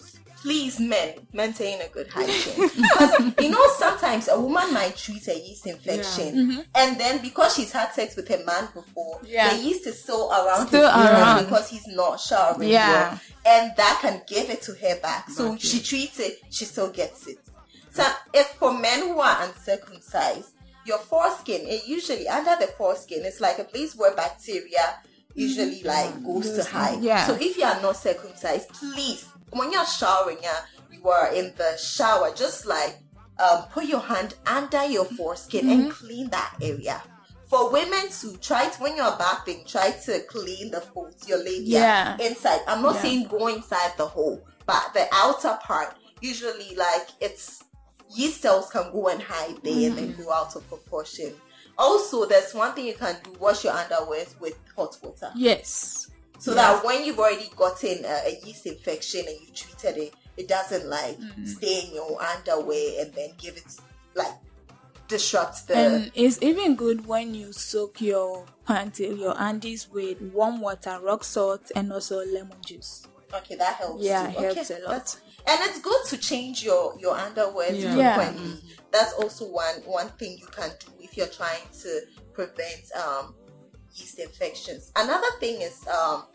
Please 0.46 0.80
men 0.80 1.16
maintain 1.34 1.82
a 1.82 1.88
good 1.88 2.08
hygiene 2.08 2.70
because 2.76 3.34
you 3.42 3.50
know 3.50 3.66
sometimes 3.78 4.28
a 4.28 4.40
woman 4.40 4.72
might 4.72 4.96
treat 4.96 5.28
a 5.28 5.34
yeast 5.40 5.66
infection 5.66 6.36
mm-hmm. 6.36 6.60
and 6.76 7.00
then 7.00 7.20
because 7.20 7.56
she's 7.56 7.72
had 7.72 7.92
sex 7.92 8.16
with 8.16 8.30
a 8.30 8.46
man 8.46 8.68
before 8.72 9.20
Yeah. 9.26 9.52
the 9.56 9.64
yeast 9.64 9.88
is 9.88 10.00
still 10.04 10.30
around 10.32 10.68
Still 10.68 10.86
around. 10.86 11.46
because 11.46 11.68
he's 11.72 11.88
not 11.88 12.20
showering 12.20 12.70
Yeah. 12.70 12.92
well 12.92 13.20
and 13.48 13.72
that 13.76 13.98
can 14.04 14.22
give 14.28 14.52
it 14.52 14.62
to 14.68 14.74
her 14.76 15.00
back 15.02 15.32
so 15.32 15.54
Okay. 15.54 15.58
she 15.70 15.80
treats 15.82 16.20
it 16.20 16.38
she 16.52 16.66
still 16.66 16.92
gets 16.92 17.26
it 17.26 17.40
so 17.92 18.04
if 18.32 18.46
for 18.60 18.72
men 18.72 19.00
who 19.00 19.20
are 19.20 19.38
uncircumcised 19.48 20.52
your 20.86 21.00
foreskin 21.00 21.62
it 21.66 21.88
usually 21.88 22.28
under 22.28 22.56
the 22.60 22.68
foreskin 22.78 23.26
it's 23.26 23.42
like 23.42 23.58
a 23.58 23.64
place 23.64 23.96
where 23.96 24.14
bacteria 24.16 25.00
usually 25.36 25.82
mm, 25.82 25.86
like 25.86 26.24
goes 26.24 26.52
to 26.54 26.64
hide 26.64 27.02
Yeah. 27.02 27.28
so 27.28 27.36
if 27.36 27.58
you 27.58 27.64
are 27.66 27.82
not 27.82 27.98
circumcised, 27.98 28.70
please, 28.70 29.26
when 29.52 29.72
you're 29.72 29.86
showering, 29.86 30.38
yeah, 30.42 30.62
you 30.92 31.08
are 31.08 31.34
in 31.34 31.54
the 31.58 31.78
shower, 31.78 32.34
just 32.34 32.66
like 32.66 32.98
um, 33.38 33.64
put 33.72 33.86
your 33.86 34.00
hand 34.00 34.36
under 34.48 34.86
your 34.86 35.06
foreskin 35.06 35.70
and 35.70 35.82
mm-hmm. 35.84 36.06
clean 36.06 36.30
that 36.30 36.56
area. 36.62 37.04
For 37.50 37.72
women 37.72 38.10
to 38.22 38.38
try 38.38 38.68
to, 38.70 38.82
when 38.82 38.96
you're 38.96 39.18
bathing, 39.18 39.66
try 39.68 39.92
to 39.92 40.20
clean 40.22 40.72
the 40.72 40.82
folds, 40.82 41.28
your 41.28 41.38
labia 41.38 41.80
Yeah. 41.80 42.18
inside. 42.20 42.62
I'm 42.68 42.82
not 42.82 42.96
Yeah. 42.96 43.02
saying 43.02 43.28
go 43.28 43.48
inside 43.48 43.94
the 43.98 44.08
hole, 44.08 44.42
but 44.66 44.94
the 44.94 45.08
outer 45.14 45.58
part, 45.62 45.96
usually 46.22 46.76
like 46.76 47.08
it's 47.22 47.62
yeast 48.10 48.42
cells 48.42 48.70
can 48.70 48.92
go 48.92 49.10
and 49.10 49.22
hide 49.22 49.58
there 49.64 49.90
and 49.90 49.98
then 49.98 50.14
mm. 50.14 50.26
go 50.26 50.32
out 50.32 50.56
of 50.56 50.68
proportion. 50.70 51.34
Also, 51.78 52.26
there's 52.26 52.54
one 52.54 52.74
thing 52.74 52.86
you 52.86 52.94
can 52.94 53.16
do: 53.24 53.34
wash 53.40 53.64
your 53.64 53.74
underwear 53.74 54.26
with 54.40 54.58
hot 54.76 54.98
water 55.04 55.32
yes. 55.36 56.10
so 56.40 56.54
that 56.54 56.84
when 56.86 57.04
you've 57.04 57.20
already 57.20 57.50
gotten 57.56 58.06
a, 58.06 58.22
a 58.28 58.40
yeast 58.46 58.66
infection 58.66 59.22
and 59.28 59.38
you 59.42 59.54
treated 59.54 59.98
it, 59.98 60.14
it 60.38 60.48
doesn't 60.48 60.88
like 60.90 61.18
Mm-hmm. 61.20 61.46
stay 61.46 61.88
in 61.88 61.96
your 61.96 62.22
underwear 62.22 63.02
and 63.02 63.14
then 63.14 63.30
give 63.38 63.58
it 63.58 63.66
like 64.16 64.34
disrupt 65.08 65.68
the. 65.68 65.76
And 65.78 66.12
it's 66.16 66.42
even 66.42 66.76
good 66.76 67.06
when 67.06 67.34
you 67.36 67.52
soak 67.54 68.02
your 68.02 68.46
panty, 68.68 69.18
your 69.20 69.34
undies 69.38 69.90
with 69.90 70.22
warm 70.34 70.62
water, 70.62 71.00
rock 71.02 71.24
salt, 71.24 71.72
and 71.76 71.92
also 71.92 72.18
lemon 72.26 72.58
juice. 72.66 73.06
okay, 73.34 73.56
that 73.56 73.76
helps. 73.76 74.04
Yeah, 74.04 74.32
too. 74.32 74.40
helps 74.40 74.72
okay, 74.72 74.82
a 74.82 74.84
lot. 74.86 74.92
that's- 74.92 75.18
And 75.48 75.60
it's 75.70 75.80
good 75.80 76.04
to 76.10 76.18
change 76.18 76.64
your 76.64 76.98
your 77.00 77.16
underwear 77.16 77.72
Yeah. 77.72 77.96
Yeah. 77.96 78.16
frequently. 78.16 78.62
That's 78.92 79.14
also 79.14 79.46
one 79.46 79.76
one 79.86 80.10
thing 80.18 80.38
you 80.40 80.48
can 80.48 80.72
do 80.80 80.92
if 81.16 81.18
you're 81.18 81.28
trying 81.28 81.62
to 81.82 82.02
prevent 82.34 82.92
um, 82.96 83.34
yeast 83.94 84.20
infections. 84.20 84.92
Another 84.96 85.28
thing 85.40 85.62
is 85.62 85.88
um, 85.88 86.26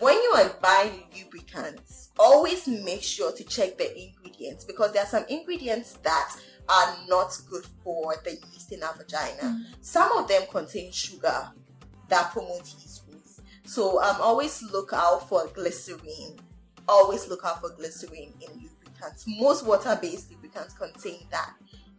when 0.00 0.14
you 0.14 0.32
are 0.36 0.50
buying 0.60 1.04
lubricants, 1.16 2.10
always 2.18 2.66
make 2.66 3.02
sure 3.02 3.32
to 3.32 3.44
check 3.44 3.78
the 3.78 3.86
ingredients 4.00 4.64
because 4.64 4.92
there 4.92 5.02
are 5.02 5.08
some 5.08 5.24
ingredients 5.28 5.94
that 6.02 6.36
are 6.68 6.96
not 7.08 7.36
good 7.48 7.64
for 7.84 8.14
the 8.24 8.32
yeast 8.52 8.72
in 8.72 8.82
our 8.82 8.94
vagina. 8.94 9.64
Some 9.80 10.10
of 10.18 10.28
them 10.28 10.42
contain 10.50 10.90
sugar 10.90 11.50
that 12.08 12.32
promotes 12.32 12.74
yeast 12.74 13.06
growth. 13.08 13.40
So 13.64 14.02
um, 14.02 14.16
always 14.20 14.62
look 14.72 14.90
out 14.92 15.28
for 15.28 15.46
glycerine. 15.48 16.38
Always 16.88 17.28
look 17.28 17.44
out 17.44 17.60
for 17.60 17.70
glycerine 17.70 18.32
in 18.40 18.62
lubricants. 18.62 19.24
Most 19.28 19.64
water-based 19.64 20.32
lubricants 20.32 20.74
contain 20.74 21.26
that, 21.30 21.54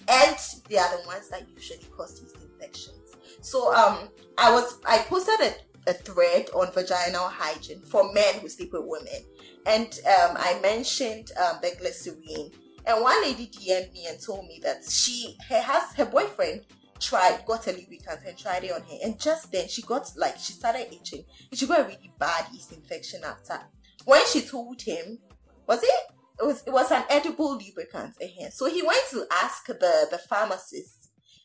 and 0.08 0.38
they 0.70 0.78
are 0.78 0.98
the 0.98 1.08
ones 1.08 1.30
that 1.30 1.48
usually 1.56 1.86
cause 1.96 2.22
yeast 2.22 2.38
infections. 2.42 3.16
So 3.42 3.74
um, 3.74 4.10
I 4.38 4.52
was 4.52 4.80
I 4.88 5.00
posted 5.00 5.40
a, 5.42 5.90
a 5.90 5.94
thread 5.94 6.50
on 6.54 6.72
vaginal 6.72 7.28
hygiene 7.28 7.82
for 7.82 8.12
men 8.14 8.36
who 8.40 8.50
sleep 8.50 8.74
with 8.74 8.84
women, 8.86 9.22
and 9.66 9.88
um, 10.06 10.38
I 10.38 10.60
mentioned 10.62 11.32
um, 11.38 11.58
the 11.62 11.72
glycerine. 11.80 12.52
And 12.84 13.04
one 13.04 13.22
lady 13.22 13.46
DM'd 13.48 13.94
me 13.94 14.08
and 14.08 14.20
told 14.20 14.48
me 14.48 14.60
that 14.64 14.84
she 14.90 15.38
her 15.50 15.60
has 15.60 15.94
her 15.94 16.06
boyfriend 16.06 16.66
tried 17.00 17.44
got 17.46 17.68
a 17.68 17.72
lubricant 17.72 18.22
and 18.28 18.38
tried 18.38 18.64
it 18.64 18.72
on 18.72 18.82
her, 18.82 18.98
and 19.04 19.20
just 19.20 19.52
then 19.52 19.68
she 19.68 19.82
got 19.82 20.12
like 20.16 20.38
she 20.38 20.54
started 20.54 20.88
itching 20.94 21.24
and 21.50 21.60
she 21.60 21.68
got 21.68 21.82
a 21.82 21.84
really 21.84 22.12
bad 22.20 22.46
yeast 22.54 22.72
infection 22.72 23.22
after. 23.24 23.60
When 24.06 24.26
she 24.28 24.42
told 24.42 24.82
him, 24.82 25.20
was 25.68 25.84
it 25.84 26.12
it 26.42 26.46
was 26.46 26.64
it 26.66 26.72
was 26.72 26.92
an 26.92 27.04
edible 27.10 27.58
lubricant 27.58 28.14
eh, 28.22 28.50
so 28.50 28.66
he 28.66 28.82
went 28.82 29.04
to 29.10 29.26
ask 29.44 29.66
the 29.68 30.08
the 30.10 30.20
pharmacist 30.30 31.02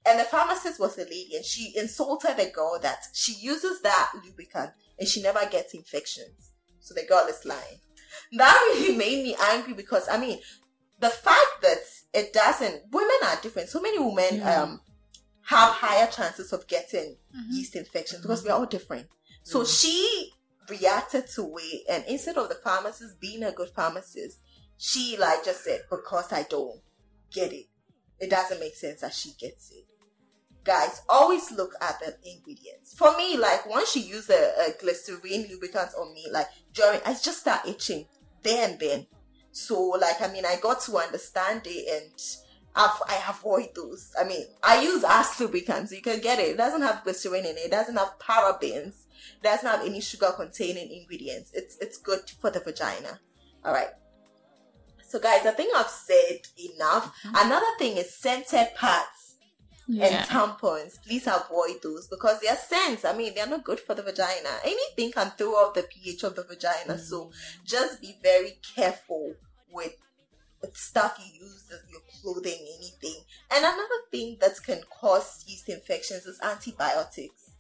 and 0.07 0.21
the 0.21 0.25
pharmacist 0.25 0.79
was 0.79 0.97
a 0.99 1.03
lady 1.03 1.31
and 1.35 1.45
she 1.45 1.73
insulted 1.77 2.37
the 2.37 2.51
girl 2.55 2.79
that 2.81 3.01
she 3.13 3.35
uses 3.35 3.83
that 3.83 4.13
lubricant 4.25 4.71
and 4.99 5.09
she 5.09 5.21
never 5.21 5.45
gets 5.51 5.75
infections. 5.75 6.53
So 6.81 6.95
the 6.95 7.05
girl 7.07 7.27
is 7.29 7.45
lying. 7.45 7.81
That 8.33 8.55
really 8.75 8.97
made 8.97 9.25
me 9.25 9.37
angry 9.51 9.75
because 9.75 10.09
i 10.09 10.19
mean 10.19 10.39
the 11.01 11.11
fact 11.11 11.61
that 11.63 11.79
it 12.15 12.33
doesn't 12.33 12.83
women 12.93 13.17
are 13.25 13.41
different. 13.43 13.69
So 13.69 13.81
many 13.83 13.99
women 13.99 14.43
um 14.47 14.81
have 15.43 15.73
higher 15.73 16.07
chances 16.07 16.53
of 16.53 16.67
getting 16.69 17.17
yeast 17.51 17.77
infections 17.77 18.23
because 18.23 18.45
we 18.45 18.51
are 18.51 18.59
all 18.59 18.67
different. 18.67 19.09
So 19.43 19.65
she 19.65 20.33
reacted 20.69 21.29
to 21.37 21.55
it, 21.61 21.83
and 21.89 22.05
instead 22.09 22.37
of 22.37 22.49
the 22.49 22.57
pharmacist 22.57 23.21
being 23.21 23.45
a 23.45 23.53
good 23.53 23.69
pharmacist, 23.71 24.41
she 24.79 25.17
like 25.19 25.45
just 25.45 25.65
said, 25.65 25.83
"Because 25.91 26.33
I 26.33 26.45
don't 26.45 26.81
get 27.33 27.53
it, 27.53 27.67
it 28.19 28.31
doesn't 28.31 28.61
make 28.61 28.75
sense 28.75 29.01
that 29.01 29.15
she 29.15 29.33
gets 29.39 29.71
it." 29.71 29.85
Guys, 30.65 31.03
always 31.09 31.53
look 31.53 31.75
at 31.81 32.01
the 32.01 32.17
ingredients. 32.29 32.95
For 32.95 33.17
me, 33.17 33.37
like 33.37 33.67
once 33.69 33.93
she 33.93 34.01
used 34.01 34.31
uh, 34.31 34.35
a, 34.35 34.71
a 34.71 34.75
glycerine 34.81 35.49
lubricant 35.49 35.91
on 35.99 36.13
me, 36.13 36.27
like 36.33 36.49
during, 36.75 37.01
I 37.07 37.13
just 37.13 37.39
start 37.39 37.67
itching 37.67 38.07
there 38.43 38.69
and 38.69 38.79
then. 38.79 39.07
So, 39.53 39.81
like, 40.01 40.21
I 40.21 40.31
mean, 40.33 40.45
I 40.45 40.57
got 40.61 40.81
to 40.83 40.97
understand 40.99 41.63
it 41.65 42.03
and 42.03 42.13
I 42.77 43.23
avoid 43.29 43.75
those. 43.75 44.13
I 44.21 44.25
mean, 44.25 44.45
I 44.63 44.83
use 44.83 45.03
AS 45.03 45.41
lubricants. 45.41 45.93
You 45.93 46.03
can 46.03 46.21
get 46.21 46.39
it. 46.39 46.51
It 46.51 46.57
doesn't 46.59 46.83
have 46.83 47.05
glycerin 47.05 47.47
in 47.47 47.57
it. 47.57 47.67
It 47.67 47.71
doesn't 47.71 47.97
have 47.97 48.19
parabens. 48.19 49.05
It 49.39 49.43
doesn't 49.43 49.67
have 49.67 49.85
any 49.85 50.01
sugar 50.01 50.33
containing 50.37 50.91
ingredients. 50.91 51.51
It's 51.55 51.79
it's 51.79 51.97
good 51.97 52.21
for 52.41 52.51
the 52.51 52.61
vagina. 52.61 53.19
All 53.65 53.73
right. 53.73 53.89
So, 55.09 55.21
guys, 55.21 55.47
I 55.47 55.53
think 55.53 55.75
I've 55.75 55.89
said 55.89 56.41
enough. 56.75 57.15
Mm-hmm. 57.23 57.47
Another 57.47 57.67
thing 57.79 57.97
is 57.97 58.15
scented 58.15 58.75
pads 58.75 59.37
yeah. 59.87 60.07
and 60.07 60.29
tampons. 60.29 61.03
Please 61.07 61.27
avoid 61.27 61.81
those 61.83 62.09
because 62.09 62.41
they're 62.41 62.57
scents. 62.57 63.05
I 63.05 63.17
mean, 63.17 63.33
they're 63.35 63.47
not 63.47 63.65
good 63.65 63.81
for 63.81 63.95
the 63.95 64.03
vagina. 64.03 64.49
Anything 64.65 65.13
can 65.13 65.33
throw 65.39 65.53
off 65.53 65.75
the 65.75 65.83
pH 65.83 66.25
of 66.25 66.35
the 66.35 66.43
vagina. 66.43 66.95
Mm-hmm. 66.95 66.99
So, 66.99 67.31
just 67.65 68.01
be 68.01 68.17
very 68.23 68.59
careful 68.75 69.35
with 69.73 69.95
stuff 70.73 71.19
you 71.19 71.47
use, 71.47 71.71
your 71.91 72.01
clothing, 72.21 72.67
anything. 72.79 73.23
And 73.55 73.65
another 73.65 74.03
thing 74.11 74.39
that 74.41 74.53
can 74.65 74.81
cause 74.91 75.45
yeast 75.47 75.69
infections 75.69 76.27
is 76.27 76.41
antibiotics. 76.43 77.53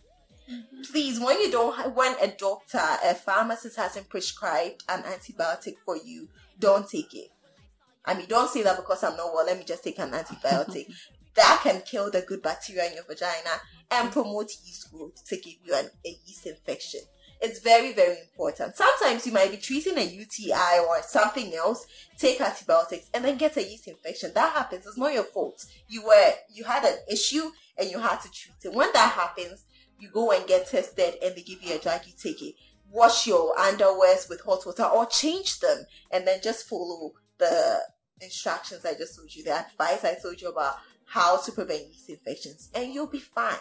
Mm-hmm. 0.51 0.83
Please, 0.91 1.21
when 1.21 1.41
you 1.41 1.51
don't, 1.51 1.95
when 1.95 2.15
a 2.21 2.29
doctor, 2.29 2.81
a 3.05 3.15
pharmacist 3.15 3.77
hasn't 3.77 4.09
prescribed 4.09 4.85
an 4.89 5.03
antibiotic 5.03 5.75
for 5.85 5.97
you, 5.97 6.29
don't 6.59 6.89
take 6.89 7.15
it. 7.15 7.31
I 8.07 8.15
mean, 8.15 8.27
don't 8.29 8.49
say 8.51 8.63
that 8.63 8.77
because 8.77 9.03
I'm 9.03 9.17
not 9.17 9.35
well. 9.35 9.45
Let 9.45 9.59
me 9.59 9.65
just 9.65 9.83
take 9.85 9.99
an 9.99 10.13
antibiotic. 10.13 10.87
that 11.35 11.61
can 11.63 11.83
kill 11.83 12.11
the 12.11 12.23
good 12.23 12.43
bacteria 12.43 12.87
in 12.87 12.95
your 12.95 13.05
vagina 13.05 13.61
and 13.91 14.11
promote 14.13 14.51
yeast 14.65 14.91
growth 14.91 15.25
to 15.27 15.37
give 15.37 15.55
you 15.65 15.75
an, 15.75 15.91
a 16.05 16.09
yeast 16.25 16.47
infection. 16.47 17.01
It's 17.41 17.61
very, 17.61 17.93
very 17.93 18.17
important. 18.21 18.77
Sometimes 18.77 19.27
you 19.27 19.33
might 19.33 19.51
be 19.51 19.59
treating 19.59 19.99
a 19.99 20.03
UTI 20.03 20.79
or 20.89 21.03
something 21.03 21.55
else, 21.55 21.87
take 22.17 22.41
antibiotics, 22.41 23.11
and 23.13 23.25
then 23.25 23.37
get 23.37 23.59
a 23.59 23.63
yeast 23.63 23.89
infection. 23.89 24.33
That 24.35 24.55
happens. 24.55 24.87
It's 24.87 24.97
not 24.97 25.13
your 25.13 25.25
fault. 25.25 25.65
You 25.87 26.05
were 26.07 26.33
you 26.51 26.65
had 26.65 26.85
an 26.85 26.97
issue 27.11 27.51
and 27.77 27.91
you 27.91 27.99
had 27.99 28.21
to 28.23 28.31
treat 28.31 28.57
it. 28.65 28.75
When 28.75 28.89
that 28.95 29.13
happens, 29.13 29.65
you 29.99 30.11
go 30.11 30.31
and 30.31 30.47
get 30.47 30.67
tested 30.69 31.17
and 31.23 31.35
they 31.35 31.43
give 31.43 31.63
you 31.63 31.75
a 31.75 31.79
drug, 31.79 32.01
you 32.07 32.13
take 32.17 32.41
it. 32.41 32.55
Wash 32.91 33.27
your 33.27 33.55
underwears 33.57 34.29
with 34.31 34.41
hot 34.43 34.65
water 34.65 34.85
or 34.85 35.07
change 35.07 35.59
them 35.61 35.85
and 36.11 36.27
then 36.27 36.41
just 36.43 36.69
follow 36.69 37.13
the 37.39 37.81
instructions 38.21 38.85
I 38.85 38.95
just 38.95 39.17
told 39.17 39.35
you, 39.35 39.45
the 39.45 39.59
advice 39.59 40.05
I 40.05 40.17
told 40.21 40.41
you 40.41 40.49
about 40.49 40.77
how 41.07 41.41
to 41.41 41.53
prevent 41.53 41.89
yeast 41.89 42.09
infections, 42.11 42.71
and 42.75 42.93
you'll 42.93 43.07
be 43.07 43.21
fine. 43.21 43.55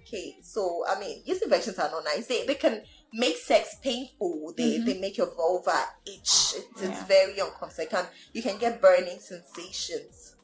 Okay, 0.00 0.36
so 0.42 0.84
I 0.88 0.98
mean, 0.98 1.22
yeast 1.24 1.42
infections 1.42 1.78
are 1.78 1.90
not 1.90 2.04
nice. 2.04 2.26
They, 2.26 2.44
they 2.46 2.54
can 2.54 2.82
make 3.12 3.36
sex 3.36 3.76
painful. 3.82 4.54
They 4.56 4.76
mm-hmm. 4.76 4.86
they 4.86 4.98
make 4.98 5.18
your 5.18 5.34
vulva 5.34 5.84
itch. 6.06 6.54
It's, 6.56 6.82
yeah. 6.82 6.90
it's 6.90 7.02
very 7.04 7.38
uncomfortable. 7.38 8.08
You 8.32 8.42
can 8.42 8.58
get 8.58 8.80
burning 8.80 9.20
sensations. 9.20 10.36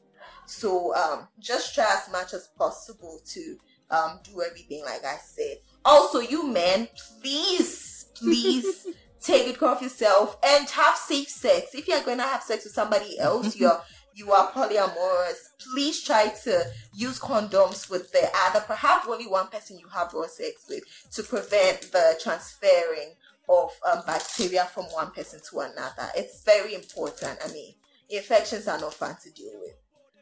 So 0.45 0.95
um, 0.95 1.27
just 1.39 1.75
try 1.75 1.85
as 1.89 2.09
much 2.11 2.33
as 2.33 2.47
possible 2.57 3.19
to 3.25 3.57
um, 3.89 4.19
do 4.23 4.41
everything 4.41 4.83
like 4.85 5.03
I 5.03 5.17
said. 5.17 5.57
Also, 5.83 6.19
you 6.19 6.47
men, 6.47 6.87
please, 7.21 8.05
please 8.15 8.87
take 9.21 9.45
good 9.45 9.59
care 9.59 9.69
of 9.69 9.81
yourself 9.81 10.37
and 10.43 10.69
have 10.69 10.95
safe 10.95 11.29
sex. 11.29 11.73
If 11.73 11.87
you're 11.87 12.03
going 12.03 12.17
to 12.17 12.23
have 12.23 12.43
sex 12.43 12.63
with 12.63 12.73
somebody 12.73 13.19
else, 13.19 13.55
you're 13.59 13.81
you 14.17 14.31
are 14.31 14.51
polyamorous, 14.51 15.49
please 15.59 16.03
try 16.03 16.27
to 16.29 16.63
use 16.91 17.19
condoms 17.19 17.87
with 17.87 18.11
the 18.11 18.27
other, 18.47 18.61
perhaps 18.61 19.07
only 19.07 19.27
one 19.27 19.47
person 19.47 19.77
you 19.77 19.87
have 19.89 20.11
raw 20.11 20.25
sex 20.25 20.65
with, 20.67 20.83
to 21.11 21.21
prevent 21.21 21.91
the 21.91 22.19
transferring 22.19 23.13
of 23.47 23.69
um, 23.89 24.01
bacteria 24.07 24.65
from 24.65 24.85
one 24.85 25.11
person 25.11 25.39
to 25.51 25.59
another. 25.59 26.09
It's 26.15 26.43
very 26.43 26.73
important. 26.73 27.37
I 27.45 27.51
mean, 27.53 27.75
infections 28.09 28.67
are 28.67 28.79
not 28.79 28.95
fun 28.95 29.17
to 29.23 29.31
deal 29.31 29.53
with. 29.59 29.75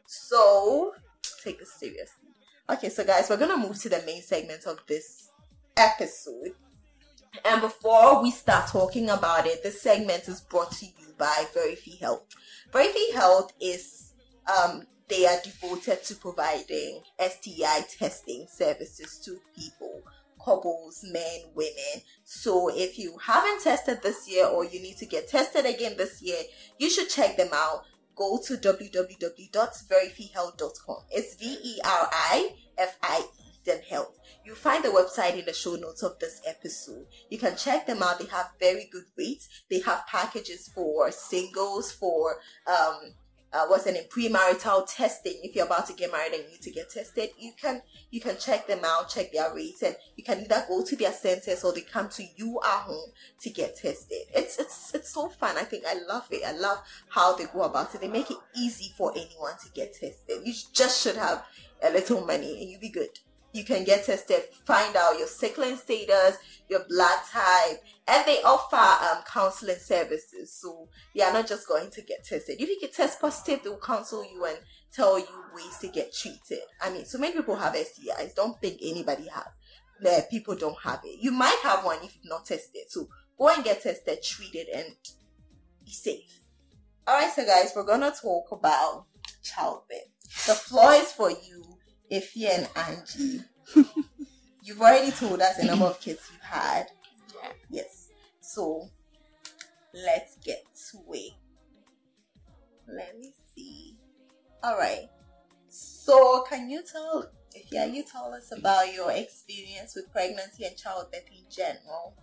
So, 0.06 0.92
take 1.42 1.58
this 1.58 1.72
seriously. 1.72 2.28
Okay, 2.68 2.90
so 2.90 3.02
guys, 3.02 3.30
we're 3.30 3.38
gonna 3.38 3.56
move 3.56 3.80
to 3.80 3.88
the 3.88 4.02
main 4.04 4.20
segment 4.20 4.66
of 4.66 4.78
this 4.86 5.30
episode. 5.76 6.52
And 7.44 7.60
before 7.60 8.22
we 8.22 8.30
start 8.30 8.68
talking 8.68 9.10
about 9.10 9.46
it, 9.46 9.62
this 9.62 9.82
segment 9.82 10.26
is 10.28 10.40
brought 10.40 10.72
to 10.72 10.86
you 10.86 11.12
by 11.18 11.44
Verifie 11.54 11.98
Health. 11.98 12.24
Verifie 12.72 13.12
Health 13.14 13.52
is 13.60 14.14
um, 14.46 14.86
they 15.08 15.26
are 15.26 15.40
devoted 15.42 16.04
to 16.04 16.14
providing 16.16 17.02
STI 17.18 17.80
testing 17.98 18.46
services 18.50 19.18
to 19.24 19.40
people, 19.56 20.02
couples, 20.44 21.02
men, 21.10 21.40
women. 21.54 22.02
So 22.24 22.68
if 22.68 22.98
you 22.98 23.16
haven't 23.18 23.62
tested 23.62 24.02
this 24.02 24.28
year 24.28 24.46
or 24.46 24.64
you 24.64 24.80
need 24.80 24.96
to 24.98 25.06
get 25.06 25.28
tested 25.28 25.64
again 25.66 25.96
this 25.96 26.20
year, 26.22 26.42
you 26.78 26.90
should 26.90 27.08
check 27.08 27.36
them 27.36 27.50
out. 27.52 27.84
Go 28.14 28.38
to 28.46 28.56
www.verifiehealth.com. 28.56 30.96
It's 31.10 31.34
V 31.36 31.58
E 31.62 31.80
R 31.84 32.08
I 32.12 32.54
F 32.78 32.96
I 33.02 33.26
E 33.38 33.46
then 33.66 33.82
health. 33.82 34.18
You'll 34.46 34.54
find 34.54 34.84
the 34.84 34.90
website 34.90 35.36
in 35.36 35.44
the 35.44 35.52
show 35.52 35.74
notes 35.74 36.04
of 36.04 36.20
this 36.20 36.40
episode. 36.46 37.06
You 37.28 37.36
can 37.36 37.56
check 37.56 37.84
them 37.84 38.00
out. 38.00 38.20
They 38.20 38.26
have 38.26 38.52
very 38.60 38.88
good 38.92 39.06
rates. 39.18 39.48
They 39.68 39.80
have 39.80 40.06
packages 40.06 40.70
for 40.72 41.10
singles, 41.10 41.90
for 41.90 42.36
um, 42.64 43.14
uh, 43.52 43.66
what's 43.66 43.86
in 43.86 43.96
premarital 44.08 44.86
testing. 44.88 45.40
If 45.42 45.56
you're 45.56 45.66
about 45.66 45.88
to 45.88 45.94
get 45.94 46.12
married 46.12 46.32
and 46.34 46.44
you 46.44 46.50
need 46.50 46.62
to 46.62 46.70
get 46.70 46.90
tested, 46.90 47.30
you 47.36 47.54
can 47.60 47.82
you 48.12 48.20
can 48.20 48.36
check 48.38 48.68
them 48.68 48.84
out, 48.84 49.08
check 49.08 49.32
their 49.32 49.52
rates, 49.52 49.82
and 49.82 49.96
you 50.14 50.22
can 50.22 50.42
either 50.42 50.64
go 50.68 50.84
to 50.84 50.94
their 50.94 51.12
centers 51.12 51.64
or 51.64 51.72
they 51.72 51.80
come 51.80 52.08
to 52.10 52.22
you 52.36 52.60
at 52.64 52.82
home 52.82 53.10
to 53.40 53.50
get 53.50 53.76
tested. 53.76 54.28
It's 54.32 54.60
it's 54.60 54.94
it's 54.94 55.12
so 55.12 55.28
fun. 55.28 55.56
I 55.56 55.64
think 55.64 55.82
I 55.88 55.94
love 56.06 56.28
it. 56.30 56.44
I 56.46 56.52
love 56.52 56.78
how 57.08 57.34
they 57.34 57.46
go 57.46 57.62
about 57.62 57.96
it. 57.96 58.00
They 58.00 58.06
make 58.06 58.30
it 58.30 58.38
easy 58.56 58.92
for 58.96 59.10
anyone 59.10 59.54
to 59.64 59.72
get 59.74 59.94
tested. 59.94 60.42
You 60.44 60.54
just 60.72 61.02
should 61.02 61.16
have 61.16 61.44
a 61.82 61.90
little 61.90 62.24
money 62.24 62.60
and 62.60 62.70
you'll 62.70 62.80
be 62.80 62.90
good 62.90 63.10
you 63.56 63.64
can 63.64 63.84
get 63.84 64.04
tested, 64.04 64.42
find 64.64 64.94
out 64.96 65.18
your 65.18 65.26
sickling 65.26 65.76
status, 65.76 66.36
your 66.68 66.84
blood 66.88 67.18
type, 67.32 67.82
and 68.06 68.24
they 68.26 68.42
offer 68.42 68.76
um, 68.76 69.22
counseling 69.24 69.76
services. 69.76 70.52
So 70.52 70.88
they 71.14 71.22
are 71.22 71.32
not 71.32 71.48
just 71.48 71.66
going 71.66 71.90
to 71.90 72.02
get 72.02 72.24
tested. 72.24 72.60
If 72.60 72.68
you 72.68 72.78
get 72.80 72.94
test 72.94 73.20
positive, 73.20 73.62
they 73.62 73.70
will 73.70 73.78
counsel 73.78 74.24
you 74.24 74.44
and 74.44 74.58
tell 74.92 75.18
you 75.18 75.26
ways 75.54 75.78
to 75.80 75.88
get 75.88 76.14
treated. 76.14 76.64
I 76.80 76.90
mean, 76.90 77.04
so 77.04 77.18
many 77.18 77.34
people 77.34 77.56
have 77.56 77.74
STIs. 77.74 78.34
Don't 78.34 78.60
think 78.60 78.78
anybody 78.82 79.26
has. 79.28 79.52
That 80.02 80.30
people 80.30 80.54
don't 80.54 80.76
have 80.84 81.00
it. 81.04 81.18
You 81.22 81.32
might 81.32 81.58
have 81.62 81.84
one 81.84 81.98
if 82.02 82.14
you've 82.16 82.30
not 82.30 82.44
tested. 82.44 82.82
So 82.88 83.08
go 83.38 83.48
and 83.48 83.64
get 83.64 83.82
tested, 83.82 84.22
treated, 84.22 84.66
and 84.68 84.94
be 85.84 85.90
safe. 85.90 86.40
Alright, 87.08 87.32
so 87.32 87.46
guys, 87.46 87.72
we're 87.74 87.84
gonna 87.84 88.12
talk 88.12 88.52
about 88.52 89.06
childbirth. 89.42 90.10
The 90.46 90.54
floor 90.54 90.92
is 90.92 91.12
for 91.12 91.30
you 91.30 91.75
Ify 92.10 92.48
and 92.50 92.68
Angie, 92.76 93.40
you've 94.62 94.80
already 94.80 95.10
told 95.10 95.40
us 95.40 95.56
the 95.56 95.64
number 95.64 95.86
of 95.86 96.00
kids 96.00 96.30
you've 96.32 96.42
had. 96.42 96.86
Yeah. 97.34 97.52
Yes. 97.70 98.08
So 98.40 98.88
let's 99.92 100.36
get 100.44 100.64
to 100.90 100.98
it. 101.12 101.32
Let 102.88 103.18
me 103.18 103.32
see. 103.54 103.96
All 104.62 104.78
right. 104.78 105.08
So 105.68 106.44
can 106.48 106.70
you 106.70 106.82
tell 106.90 107.30
if 107.54 107.72
yeah, 107.72 107.86
you 107.86 108.04
tell 108.04 108.32
us 108.34 108.52
about 108.56 108.92
your 108.92 109.10
experience 109.10 109.94
with 109.96 110.12
pregnancy 110.12 110.64
and 110.64 110.76
childbirth 110.76 111.26
in 111.30 111.44
general? 111.50 112.14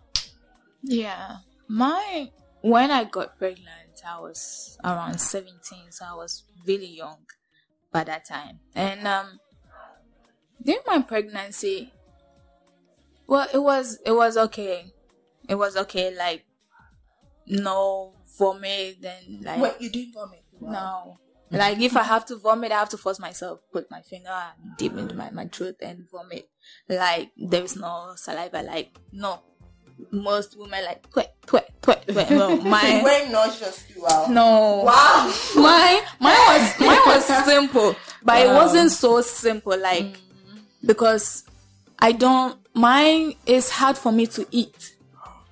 Yeah. 0.84 1.38
My 1.68 2.30
when 2.62 2.92
I 2.92 3.04
got 3.04 3.38
pregnant, 3.38 4.02
I 4.08 4.20
was 4.20 4.78
around 4.84 5.20
17, 5.20 5.92
so 5.92 6.06
I 6.06 6.14
was 6.16 6.44
really 6.66 6.88
young 6.88 7.26
by 7.92 8.04
that 8.06 8.26
time. 8.26 8.60
And 8.76 9.08
um 9.08 9.40
during 10.64 10.82
my 10.88 11.02
pregnancy, 11.02 11.94
well, 13.28 13.48
it 13.54 13.62
was 13.62 14.00
it 14.06 14.12
was 14.12 14.38
okay. 14.38 14.94
It 15.48 15.56
was 15.56 15.76
okay. 15.76 16.16
Like 16.16 16.46
no 17.48 18.14
vomit, 18.38 19.02
then 19.02 19.42
like 19.44 19.62
Wait, 19.62 19.74
you 19.80 19.90
didn't 19.90 20.14
vomit? 20.14 20.44
Wow. 20.60 21.18
No. 21.52 21.58
Like 21.58 21.80
if 21.80 21.96
I 21.96 22.04
have 22.04 22.26
to 22.28 22.36
vomit, 22.36 22.72
I 22.72 22.80
have 22.80 22.90
to 22.90 22.98
force 22.98 23.20
myself, 23.20 23.60
put 23.72 23.90
my 23.92 24.02
finger 24.02 24.36
deep 24.78 24.98
into 24.98 25.16
my, 25.16 25.30
my 25.30 25.46
throat 25.46 25.76
and 25.82 26.10
vomit. 26.10 26.50
Like 26.90 27.32
there 27.38 27.64
is 27.64 27.76
no 27.76 28.14
saliva. 28.16 28.64
Like 28.64 28.98
no, 29.12 29.40
most 30.12 30.58
women 30.58 30.84
like 30.84 31.10
twit 31.12 31.32
twit 31.46 31.70
twit 31.82 32.08
twit. 32.08 32.32
No, 32.32 32.58
my 32.62 32.82
so 32.82 33.04
when 33.04 33.32
nauseous 33.32 33.86
are. 34.10 34.30
No. 34.30 34.84
Wow. 34.86 35.34
My 35.56 36.04
mine 36.20 36.34
was 36.34 36.80
mine 36.80 37.00
was 37.06 37.26
simple, 37.46 37.96
but 38.24 38.34
wow. 38.34 38.52
it 38.52 38.54
wasn't 38.56 38.92
so 38.92 39.22
simple. 39.22 39.78
Like 39.78 40.06
mm 40.06 40.18
because 40.86 41.44
I 42.00 42.12
don't, 42.12 42.58
mine 42.74 43.36
is 43.46 43.70
hard 43.70 43.98
for 43.98 44.12
me 44.12 44.28
to 44.28 44.46
eat. 44.52 44.96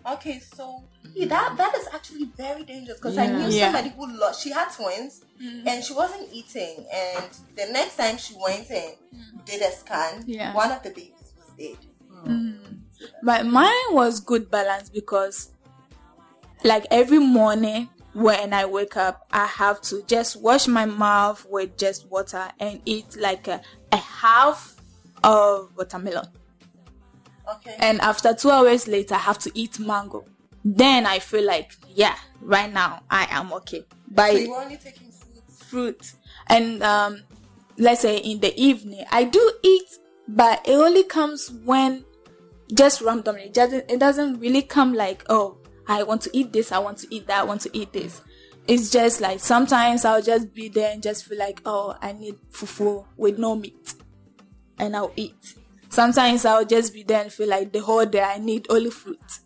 Okay, 0.05 0.39
so 0.39 0.83
yeah, 1.13 1.27
that 1.27 1.57
that 1.57 1.75
is 1.75 1.87
actually 1.93 2.25
very 2.37 2.63
dangerous 2.63 2.97
because 2.97 3.17
I 3.17 3.27
knew 3.27 3.47
Yeah. 3.49 3.71
somebody 3.71 3.93
who 3.95 4.17
lost. 4.17 4.43
She 4.43 4.51
had 4.51 4.69
twins, 4.71 5.23
mm-hmm. 5.41 5.67
and 5.67 5.83
she 5.83 5.93
wasn't 5.93 6.29
eating. 6.31 6.85
And 6.93 7.29
the 7.55 7.71
next 7.71 7.97
time 7.97 8.17
she 8.17 8.35
went 8.41 8.69
and 8.69 8.95
mm-hmm. 9.13 9.37
did 9.45 9.61
a 9.61 9.71
scan, 9.71 10.23
Yeah. 10.25 10.53
one 10.55 10.71
of 10.71 10.81
the 10.83 10.89
babies 10.89 11.33
was 11.37 11.49
dead. 11.57 11.77
Mm-hmm. 12.25 12.75
But 13.23 13.45
mine 13.45 13.91
was 13.91 14.19
good 14.19 14.49
balance 14.49 14.89
because, 14.89 15.51
like 16.63 16.85
every 16.91 17.19
morning 17.19 17.89
when 18.13 18.53
I 18.53 18.65
wake 18.65 18.97
up, 18.97 19.27
I 19.31 19.45
have 19.45 19.81
to 19.83 20.03
just 20.03 20.35
wash 20.41 20.67
my 20.67 20.85
mouth 20.85 21.45
with 21.49 21.77
just 21.77 22.09
water 22.09 22.49
and 22.59 22.81
eat 22.85 23.15
like 23.17 23.47
a, 23.47 23.61
a 23.91 23.97
half 23.97 24.80
of 25.23 25.69
watermelon. 25.77 26.27
Okay. 27.55 27.75
And 27.79 27.99
after 28.01 28.33
two 28.33 28.49
hours 28.49 28.87
later, 28.87 29.15
I 29.15 29.19
have 29.19 29.39
to 29.39 29.51
eat 29.53 29.79
mango. 29.79 30.25
Then 30.63 31.05
I 31.05 31.19
feel 31.19 31.45
like, 31.45 31.75
yeah, 31.93 32.15
right 32.39 32.71
now 32.71 33.01
I 33.09 33.27
am 33.31 33.51
okay. 33.53 33.85
By 34.09 34.31
so 34.31 34.37
you 34.37 34.55
only 34.55 34.77
taking 34.77 35.11
fruits. 35.11 35.63
fruit 35.63 36.13
and 36.47 36.83
um 36.83 37.21
let's 37.77 38.01
say 38.01 38.17
in 38.17 38.39
the 38.39 38.53
evening 38.61 39.03
i 39.11 39.23
do 39.23 39.53
eat 39.63 39.97
but 40.27 40.61
it 40.67 40.73
only 40.73 41.03
comes 41.03 41.51
when 41.63 42.03
just 42.73 43.01
randomly 43.01 43.43
it 43.43 43.53
doesn't 43.53 43.89
it 43.89 43.99
doesn't 43.99 44.39
really 44.39 44.61
come 44.61 44.93
like 44.93 45.23
oh 45.29 45.57
i 45.87 46.03
want 46.03 46.21
to 46.21 46.29
eat 46.33 46.51
this 46.53 46.71
i 46.71 46.77
want 46.77 46.97
to 46.97 47.07
eat 47.09 47.25
that 47.27 47.39
i 47.39 47.43
want 47.43 47.61
to 47.61 47.69
eat 47.75 47.91
this 47.93 48.21
it's 48.67 48.89
just 48.91 49.21
like 49.21 49.39
sometimes 49.39 50.05
i'll 50.05 50.21
just 50.21 50.53
be 50.53 50.69
there 50.69 50.91
and 50.93 51.01
just 51.01 51.25
feel 51.25 51.37
like 51.37 51.61
oh 51.65 51.95
i 52.01 52.11
need 52.11 52.35
fufu 52.51 53.05
with 53.17 53.37
no 53.39 53.55
meat 53.55 53.95
and 54.79 54.95
i'll 54.95 55.11
eat 55.15 55.55
sometimes 55.89 56.45
i'll 56.45 56.65
just 56.65 56.93
be 56.93 57.03
there 57.03 57.21
and 57.21 57.31
feel 57.33 57.47
like 57.49 57.71
the 57.71 57.79
whole 57.81 58.05
day 58.05 58.21
i 58.21 58.37
need 58.37 58.65
only 58.69 58.89
fruit 58.89 59.39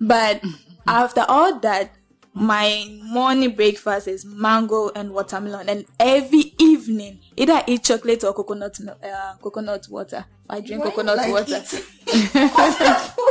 but 0.00 0.42
after 0.86 1.24
all 1.28 1.58
that, 1.60 1.92
my 2.32 2.86
morning 3.04 3.54
breakfast 3.54 4.08
is 4.08 4.24
mango 4.24 4.90
and 4.94 5.12
watermelon, 5.12 5.68
and 5.68 5.84
every 5.98 6.54
evening 6.58 7.20
either 7.36 7.54
I 7.54 7.64
eat 7.66 7.84
chocolate 7.84 8.24
or 8.24 8.32
coconut 8.32 8.78
uh, 9.02 9.34
coconut 9.42 9.86
water. 9.90 10.24
I 10.48 10.60
drink 10.60 10.84
Why 10.84 10.90
coconut 10.90 11.16
like 11.16 11.32
water. 11.32 11.62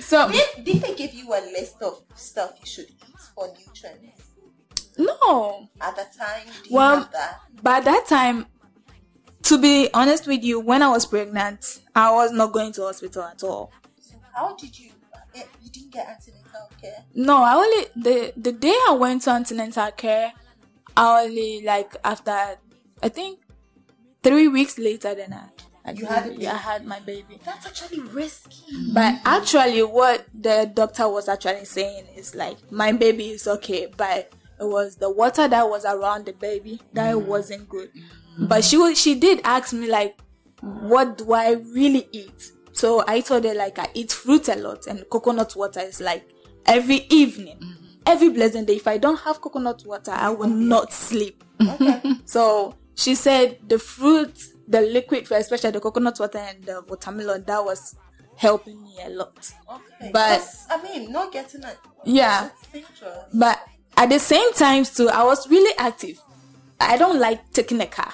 So 0.00 0.30
Did, 0.32 0.64
did 0.64 0.80
they 0.82 0.94
give 0.94 1.12
you 1.12 1.28
a 1.34 1.42
list 1.52 1.82
of 1.82 2.00
stuff 2.14 2.52
you 2.60 2.66
should 2.66 2.86
eat 2.88 3.20
for 3.34 3.46
nutrients? 3.48 4.22
no, 4.96 5.68
At 5.82 5.96
the 5.96 6.06
time, 6.18 6.46
Well, 6.70 7.06
that? 7.12 7.40
by 7.62 7.80
that 7.80 8.06
time, 8.06 8.46
to 9.48 9.58
be 9.58 9.88
honest 9.94 10.26
with 10.26 10.42
you, 10.44 10.60
when 10.60 10.82
I 10.82 10.88
was 10.88 11.06
pregnant, 11.06 11.80
I 11.94 12.10
was 12.12 12.32
not 12.32 12.52
going 12.52 12.72
to 12.72 12.82
hospital 12.82 13.22
at 13.24 13.42
all. 13.42 13.70
So 14.00 14.14
how 14.34 14.54
did 14.56 14.78
you? 14.78 14.90
eh, 15.34 15.42
You 15.62 15.70
didn't 15.70 15.92
get 15.92 16.06
antenatal 16.08 16.68
care. 16.80 17.04
No, 17.14 17.36
I 17.42 17.54
only 17.54 17.86
the 17.96 18.32
the 18.36 18.52
day 18.52 18.76
I 18.88 18.92
went 18.92 19.22
to 19.22 19.30
antenatal 19.30 19.90
care, 19.92 20.32
I 20.96 21.24
only 21.24 21.62
like 21.64 21.96
after 22.04 22.36
I 23.02 23.08
think 23.08 23.40
three 24.22 24.48
weeks 24.48 24.78
later 24.78 25.14
than 25.14 25.32
I 25.32 25.44
I, 25.84 25.92
You 25.92 26.06
had 26.06 26.44
I 26.44 26.56
had 26.56 26.84
my 26.86 27.00
baby. 27.00 27.40
That's 27.44 27.66
actually 27.66 28.00
risky. 28.00 28.92
But 28.92 29.14
actually, 29.24 29.82
what 29.82 30.26
the 30.34 30.70
doctor 30.72 31.08
was 31.08 31.28
actually 31.28 31.64
saying 31.64 32.04
is 32.16 32.34
like, 32.34 32.58
my 32.70 32.92
baby 32.92 33.28
is 33.30 33.48
okay, 33.48 33.86
but 33.96 34.30
it 34.60 34.64
was 34.76 34.96
the 34.96 35.08
water 35.10 35.48
that 35.48 35.68
was 35.68 35.84
around 35.86 36.26
the 36.26 36.32
baby 36.34 36.80
that 36.92 37.14
wasn't 37.22 37.68
good. 37.70 37.90
But 38.38 38.60
mm-hmm. 38.60 38.68
she 38.68 38.76
was, 38.76 39.00
she 39.00 39.14
did 39.14 39.40
ask 39.44 39.72
me 39.72 39.88
like, 39.88 40.18
what 40.60 41.18
do 41.18 41.32
I 41.32 41.52
really 41.52 42.08
eat? 42.12 42.52
So 42.72 43.02
I 43.08 43.20
told 43.20 43.44
her 43.44 43.54
like 43.54 43.78
I 43.78 43.88
eat 43.94 44.12
fruit 44.12 44.48
a 44.48 44.54
lot 44.54 44.86
and 44.86 45.04
coconut 45.10 45.54
water 45.56 45.80
is 45.80 46.00
like 46.00 46.28
every 46.66 47.06
evening, 47.10 47.56
mm-hmm. 47.58 47.84
every 48.06 48.28
blessed 48.28 48.66
day. 48.66 48.76
If 48.76 48.86
I 48.86 48.98
don't 48.98 49.18
have 49.20 49.40
coconut 49.40 49.82
water, 49.84 50.12
I 50.12 50.30
will 50.30 50.46
mm-hmm. 50.46 50.68
not 50.68 50.92
sleep. 50.92 51.42
So 52.24 52.74
she 52.94 53.14
said 53.14 53.58
the 53.66 53.78
fruit, 53.78 54.38
the 54.68 54.82
liquid, 54.82 55.30
especially 55.32 55.70
the 55.72 55.80
coconut 55.80 56.20
water 56.20 56.38
and 56.38 56.62
the 56.62 56.82
watermelon, 56.86 57.44
that 57.46 57.64
was 57.64 57.96
helping 58.36 58.80
me 58.84 58.96
a 59.02 59.08
lot. 59.10 59.50
Okay. 59.68 60.10
But- 60.12 60.46
I 60.70 60.82
mean, 60.82 61.10
not 61.10 61.32
getting 61.32 61.62
it. 61.64 61.78
Yeah. 62.04 62.50
But 63.34 63.60
at 63.96 64.08
the 64.10 64.20
same 64.20 64.52
time, 64.52 64.84
too, 64.84 65.08
I 65.08 65.24
was 65.24 65.48
really 65.50 65.74
active. 65.78 66.20
I 66.80 66.96
don't 66.96 67.18
like 67.18 67.50
taking 67.52 67.80
a 67.80 67.86
car. 67.86 68.12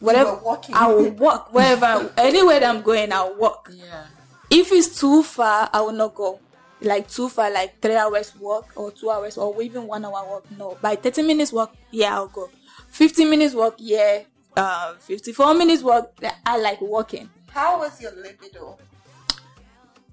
Whatever, 0.00 0.34
walking. 0.36 0.74
I 0.74 0.86
will 0.88 1.10
walk 1.12 1.52
wherever, 1.52 2.12
anywhere 2.18 2.60
that 2.60 2.74
I'm 2.74 2.82
going, 2.82 3.12
I'll 3.12 3.34
walk. 3.36 3.70
Yeah. 3.72 4.04
If 4.50 4.70
it's 4.72 5.00
too 5.00 5.22
far, 5.22 5.68
I 5.72 5.80
will 5.80 5.92
not 5.92 6.14
go. 6.14 6.40
Like 6.82 7.08
too 7.08 7.28
far, 7.30 7.50
like 7.50 7.80
three 7.80 7.96
hours 7.96 8.34
walk 8.38 8.72
or 8.76 8.90
two 8.90 9.10
hours 9.10 9.38
or 9.38 9.60
even 9.62 9.86
one 9.86 10.04
hour 10.04 10.12
walk. 10.28 10.44
No, 10.58 10.76
by 10.82 10.94
30 10.96 11.22
minutes 11.22 11.52
walk, 11.52 11.74
yeah, 11.90 12.14
I'll 12.14 12.28
go. 12.28 12.50
50 12.90 13.24
minutes 13.24 13.54
walk, 13.54 13.76
yeah. 13.78 14.22
Uh, 14.56 14.94
54 14.96 15.54
minutes 15.54 15.82
walk, 15.82 16.12
I 16.44 16.58
like 16.58 16.80
walking. 16.82 17.30
How 17.50 17.78
was 17.78 18.00
your 18.00 18.12
libido? 18.12 18.78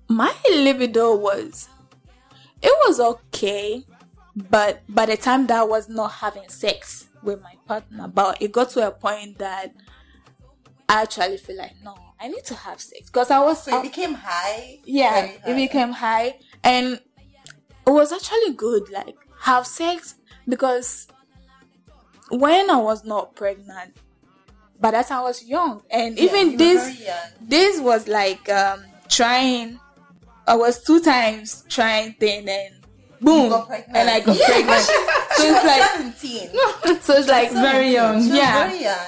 my 0.07 0.33
libido 0.51 1.15
was 1.15 1.69
it 2.61 2.71
was 2.85 2.99
okay 2.99 3.83
but 4.35 4.81
by 4.87 5.05
the 5.05 5.17
time 5.17 5.47
that 5.47 5.59
I 5.59 5.63
was 5.63 5.89
not 5.89 6.11
having 6.11 6.47
sex 6.49 7.07
with 7.23 7.41
my 7.41 7.53
partner 7.67 8.07
but 8.07 8.41
it 8.41 8.51
got 8.51 8.69
to 8.69 8.85
a 8.87 8.91
point 8.91 9.37
that 9.39 9.73
i 10.89 11.01
actually 11.03 11.37
feel 11.37 11.57
like 11.57 11.73
no 11.83 11.95
i 12.19 12.27
need 12.27 12.43
to 12.45 12.55
have 12.55 12.79
sex. 12.79 13.07
Because 13.09 13.31
i 13.31 13.39
was 13.39 13.63
So 13.63 13.77
it 13.79 13.83
became 13.83 14.13
high. 14.13 14.79
yeah 14.85 15.21
very 15.21 15.39
it 15.47 15.55
became 15.67 15.91
high. 15.91 16.37
And 16.63 16.99
it 17.85 17.89
was 17.89 18.11
actually 18.13 18.53
good 18.53 18.89
like 18.91 19.15
have 19.41 19.67
sex. 19.67 20.15
Because 20.47 21.07
when 22.29 22.69
i 22.69 22.77
was 22.77 23.03
not 23.03 23.35
pregnant 23.35 23.95
but 24.79 24.93
as 24.93 25.11
i 25.11 25.19
was 25.21 25.43
young. 25.43 25.81
And 25.89 26.17
Yeah, 26.17 26.23
even 26.25 26.57
this 26.57 27.01
this 27.41 27.79
was 27.79 28.07
like 28.07 28.49
um 28.49 28.83
trying 29.09 29.79
i 30.47 30.55
was 30.55 30.81
two 30.83 30.99
times 31.01 31.65
trying 31.69 32.13
thing 32.13 32.47
and 32.49 32.75
boom 33.23 33.49
got 33.49 33.67
pregnant. 33.67 33.97
and 33.97 34.09
i 34.09 34.19
got 34.19 34.37
Yeah, 34.37 34.45
pregnant 34.45 34.67
because 34.67 34.85
so 35.37 35.43
She 35.43 35.47
it's 35.49 35.63
was 35.63 35.63
like 35.65 35.83
17. 35.91 37.01
so 37.01 37.13
it's 37.15 37.27
like 37.27 37.51
Very 37.71 37.91
young. 37.91 38.21
She 38.21 38.29
was 38.29 38.37
Yeah. 38.37 38.67
very 38.67 38.83
young. 38.83 39.07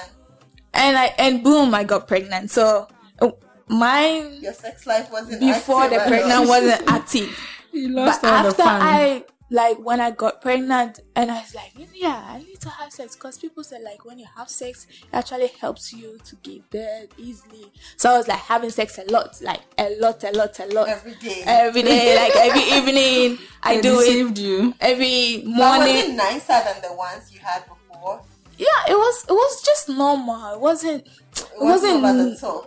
and 0.74 0.98
i 0.98 1.06
and 1.18 1.42
boom 1.44 1.74
i 1.74 1.84
got 1.84 2.06
pregnant 2.08 2.50
so 2.50 2.88
uh, 3.20 3.30
mine 3.68 4.38
Your 4.40 4.52
sex 4.54 4.86
life 4.86 5.10
wasn't 5.10 5.40
before 5.40 5.82
active 5.84 5.98
the 5.98 6.02
at 6.02 6.08
pregnant 6.08 6.48
wasn't 6.48 6.82
active 6.96 7.30
You 7.72 7.88
but 7.94 7.94
lost 7.94 8.24
all 8.24 8.42
the 8.42 8.48
after 8.50 8.62
fun. 8.62 8.80
I 8.82 9.24
like 9.50 9.78
when 9.78 10.00
I 10.00 10.10
got 10.10 10.40
pregnant 10.42 11.00
and 11.14 11.30
I 11.30 11.40
was 11.40 11.54
like, 11.54 11.72
yeah, 11.94 12.24
I 12.28 12.38
need 12.38 12.60
to 12.60 12.68
have 12.68 12.92
sex 12.92 13.14
because 13.14 13.38
people 13.38 13.62
said 13.62 13.82
like 13.82 14.04
when 14.04 14.18
you 14.18 14.26
have 14.36 14.48
sex, 14.48 14.86
it 14.90 15.06
actually 15.12 15.48
helps 15.60 15.92
you 15.92 16.18
to 16.24 16.36
give 16.42 16.68
birth 16.70 17.08
easily. 17.16 17.70
So 17.96 18.10
I 18.12 18.18
was 18.18 18.26
like 18.28 18.38
having 18.40 18.70
sex 18.70 18.98
a 18.98 19.04
lot, 19.12 19.40
like 19.42 19.60
a 19.78 19.96
lot, 20.00 20.24
a 20.24 20.32
lot, 20.32 20.58
a 20.58 20.66
lot, 20.66 20.88
Every 20.88 21.14
day. 21.14 21.42
every 21.46 21.82
day, 21.82 22.16
like 22.16 22.34
every 22.36 22.62
evening. 22.76 23.38
I 23.62 23.76
They 23.76 23.82
do 23.82 24.00
it 24.00 24.38
you. 24.38 24.74
every 24.80 25.42
But 25.44 25.50
was 25.50 25.56
morning. 25.78 25.96
it 25.96 26.10
nicer 26.14 26.60
than 26.64 26.82
the 26.82 26.96
ones 26.96 27.32
you 27.32 27.38
had 27.40 27.64
before? 27.66 28.22
Yeah, 28.58 28.66
it 28.88 28.94
was. 28.94 29.24
It 29.28 29.32
was 29.32 29.62
just 29.62 29.88
normal. 29.90 30.54
It 30.54 30.60
wasn't. 30.60 31.06
It, 31.06 31.12
It 31.40 31.48
wasn't 31.60 32.02
wasn't. 32.02 32.40
the 32.40 32.62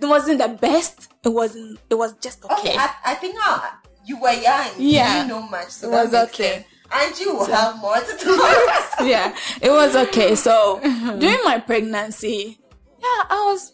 it 0.00 0.06
wasn't 0.06 0.38
the 0.38 0.48
best. 0.48 1.12
It 1.24 1.28
wasn't. 1.28 1.80
It 1.90 1.94
was 1.96 2.12
just 2.20 2.44
okay. 2.44 2.54
Okay, 2.70 2.76
I, 2.78 2.94
I 3.04 3.14
think 3.14 3.36
uh, 3.44 3.70
you 4.04 4.18
were 4.20 4.32
young. 4.32 4.68
You 4.78 4.88
Yeah. 4.88 5.14
didn't 5.14 5.28
know 5.28 5.42
much, 5.48 5.70
so 5.70 5.88
It 5.88 5.90
that 5.92 6.04
was 6.04 6.14
okay. 6.30 6.50
sense. 6.52 6.64
And 6.92 7.18
you 7.18 7.34
will 7.34 7.46
have 7.46 7.76
more 7.78 7.96
to 7.96 8.16
do. 8.22 8.34
yeah, 9.06 9.34
it 9.60 9.70
was 9.70 9.96
okay. 9.96 10.34
So 10.36 10.78
during 11.18 11.42
my 11.44 11.58
pregnancy, 11.58 12.58
yeah, 13.00 13.24
I 13.30 13.50
was, 13.50 13.72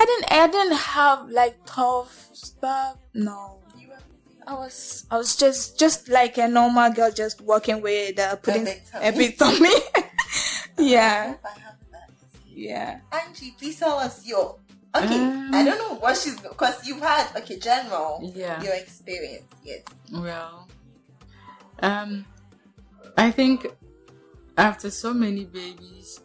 I 0.00 0.04
didn't, 0.04 0.32
I 0.32 0.46
didn't 0.46 0.76
have 0.78 1.28
like 1.30 1.56
tough 1.66 2.28
stuff. 2.32 2.96
No, 3.12 3.58
I 4.46 4.54
was, 4.54 5.04
I 5.10 5.18
was 5.18 5.36
just, 5.36 5.78
just 5.78 6.08
like 6.08 6.38
a 6.38 6.48
normal 6.48 6.90
girl, 6.92 7.10
just 7.10 7.40
working 7.42 7.82
with 7.82 8.18
uh, 8.18 8.36
putting 8.36 8.66
a 8.94 9.10
big 9.12 9.36
tummy. 9.36 9.68
yeah, 10.78 11.34
I 11.44 11.48
have 11.60 11.74
that. 11.92 12.10
yeah. 12.46 13.00
Angie, 13.12 13.54
please 13.58 13.78
tell 13.78 13.98
us 13.98 14.24
your. 14.26 14.56
Okay, 14.96 15.20
Um, 15.20 15.50
I 15.54 15.64
don't 15.64 15.78
know 15.78 15.94
what 15.96 16.16
she's 16.16 16.40
because 16.40 16.86
you've 16.86 17.00
had 17.00 17.28
okay 17.36 17.58
general 17.58 18.32
Yeah. 18.34 18.62
your 18.62 18.74
experience. 18.74 19.52
Yes. 19.62 19.82
Well, 20.12 20.66
um, 21.80 22.24
I 23.16 23.30
think 23.30 23.66
after 24.56 24.90
so 24.90 25.12
many 25.12 25.44
babies, 25.44 26.20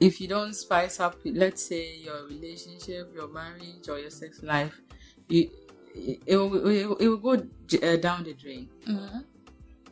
if 0.00 0.20
you 0.20 0.28
don't 0.28 0.54
spice 0.54 1.00
up, 1.00 1.16
let's 1.24 1.64
say 1.66 1.96
your 1.98 2.24
relationship, 2.26 3.10
your 3.14 3.28
marriage, 3.28 3.88
or 3.88 3.98
your 3.98 4.10
sex 4.10 4.42
life, 4.42 4.80
you, 5.28 5.50
it, 5.94 6.20
it, 6.26 6.36
will, 6.36 6.66
it, 6.68 6.86
will- 7.00 7.16
go 7.18 7.32
uh, 7.34 7.96
down 7.96 8.24
the 8.24 8.34
drain. 8.34 8.68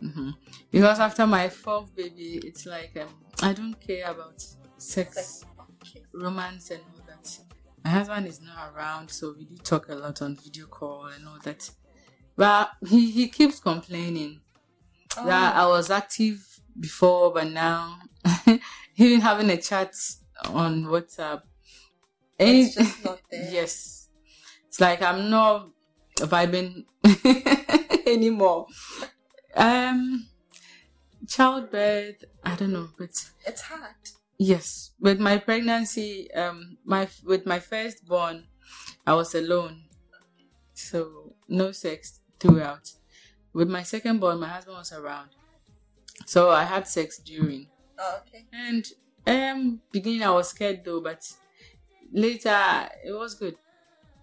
hmm 0.01 0.31
Because 0.71 0.99
after 1.01 1.27
my 1.27 1.49
fourth 1.49 1.95
baby, 1.95 2.41
it's 2.45 2.67
like 2.67 2.97
um, 3.01 3.09
I 3.43 3.53
don't 3.53 3.75
care 3.81 4.11
about 4.11 4.41
sex, 4.41 4.65
Sex. 4.79 5.45
romance, 6.13 6.71
and. 6.71 6.81
My 7.85 7.91
husband 7.91 8.27
is 8.27 8.41
not 8.41 8.73
around, 8.75 9.11
so 9.11 9.35
we 9.37 9.45
do 9.45 9.57
talk 9.59 9.89
a 9.89 9.95
lot 9.95 10.23
on 10.23 10.37
video 10.37 10.67
call 10.67 11.07
and 11.07 11.27
all 11.27 11.39
that. 11.43 11.71
But 12.37 12.71
he, 12.89 13.11
he 13.11 13.29
keeps 13.29 13.61
complaining 13.61 14.41
that 15.17 15.57
I 15.57 15.67
was 15.67 15.91
active 15.91 16.61
before, 16.79 17.33
but 17.33 17.51
now 17.51 17.99
even 18.97 19.21
having 19.21 19.51
a 19.51 19.57
chat 19.57 19.95
on 20.49 20.85
WhatsApp. 20.85 21.43
Any, 22.39 22.63
It's 22.63 22.75
just 22.77 23.05
not 23.05 23.21
there. 23.31 23.51
yes. 23.53 24.09
It's 24.69 24.81
like 24.81 25.03
I'm 25.03 25.29
not 25.29 25.69
vibing 26.17 26.85
anymore. 28.07 28.67
Um 29.55 30.29
childbirth, 31.29 32.25
I 32.45 32.55
don't 32.57 32.73
know, 32.73 32.89
but 32.99 33.11
It's 33.47 33.61
hard. 33.63 33.95
Yes. 34.51 34.91
With 35.01 35.19
my 35.21 35.39
pregnancy, 35.39 36.31
um 36.35 36.79
my 36.85 37.09
with 37.25 37.47
my 37.47 37.59
firstborn, 37.61 38.37
I 39.07 39.15
was 39.15 39.35
alone. 39.35 39.75
So 40.75 41.35
no 41.49 41.73
sex 41.73 42.21
throughout. 42.41 42.87
With 43.53 43.69
my 43.69 43.83
second 43.83 44.21
born, 44.21 44.41
my 44.41 44.49
husband 44.49 44.77
was 44.79 44.93
around. 44.93 45.31
So 46.27 46.51
I 46.51 46.65
had 46.65 46.87
sex 46.89 47.19
during. 47.19 47.69
Oh, 47.99 48.21
okay. 48.27 48.47
And 48.53 48.85
um 49.27 49.81
beginning 49.93 50.23
I 50.23 50.31
was 50.31 50.49
scared 50.49 50.85
though, 50.85 51.01
but 51.01 51.23
later 52.13 52.89
it 53.05 53.13
was 53.13 53.35
good. 53.35 53.57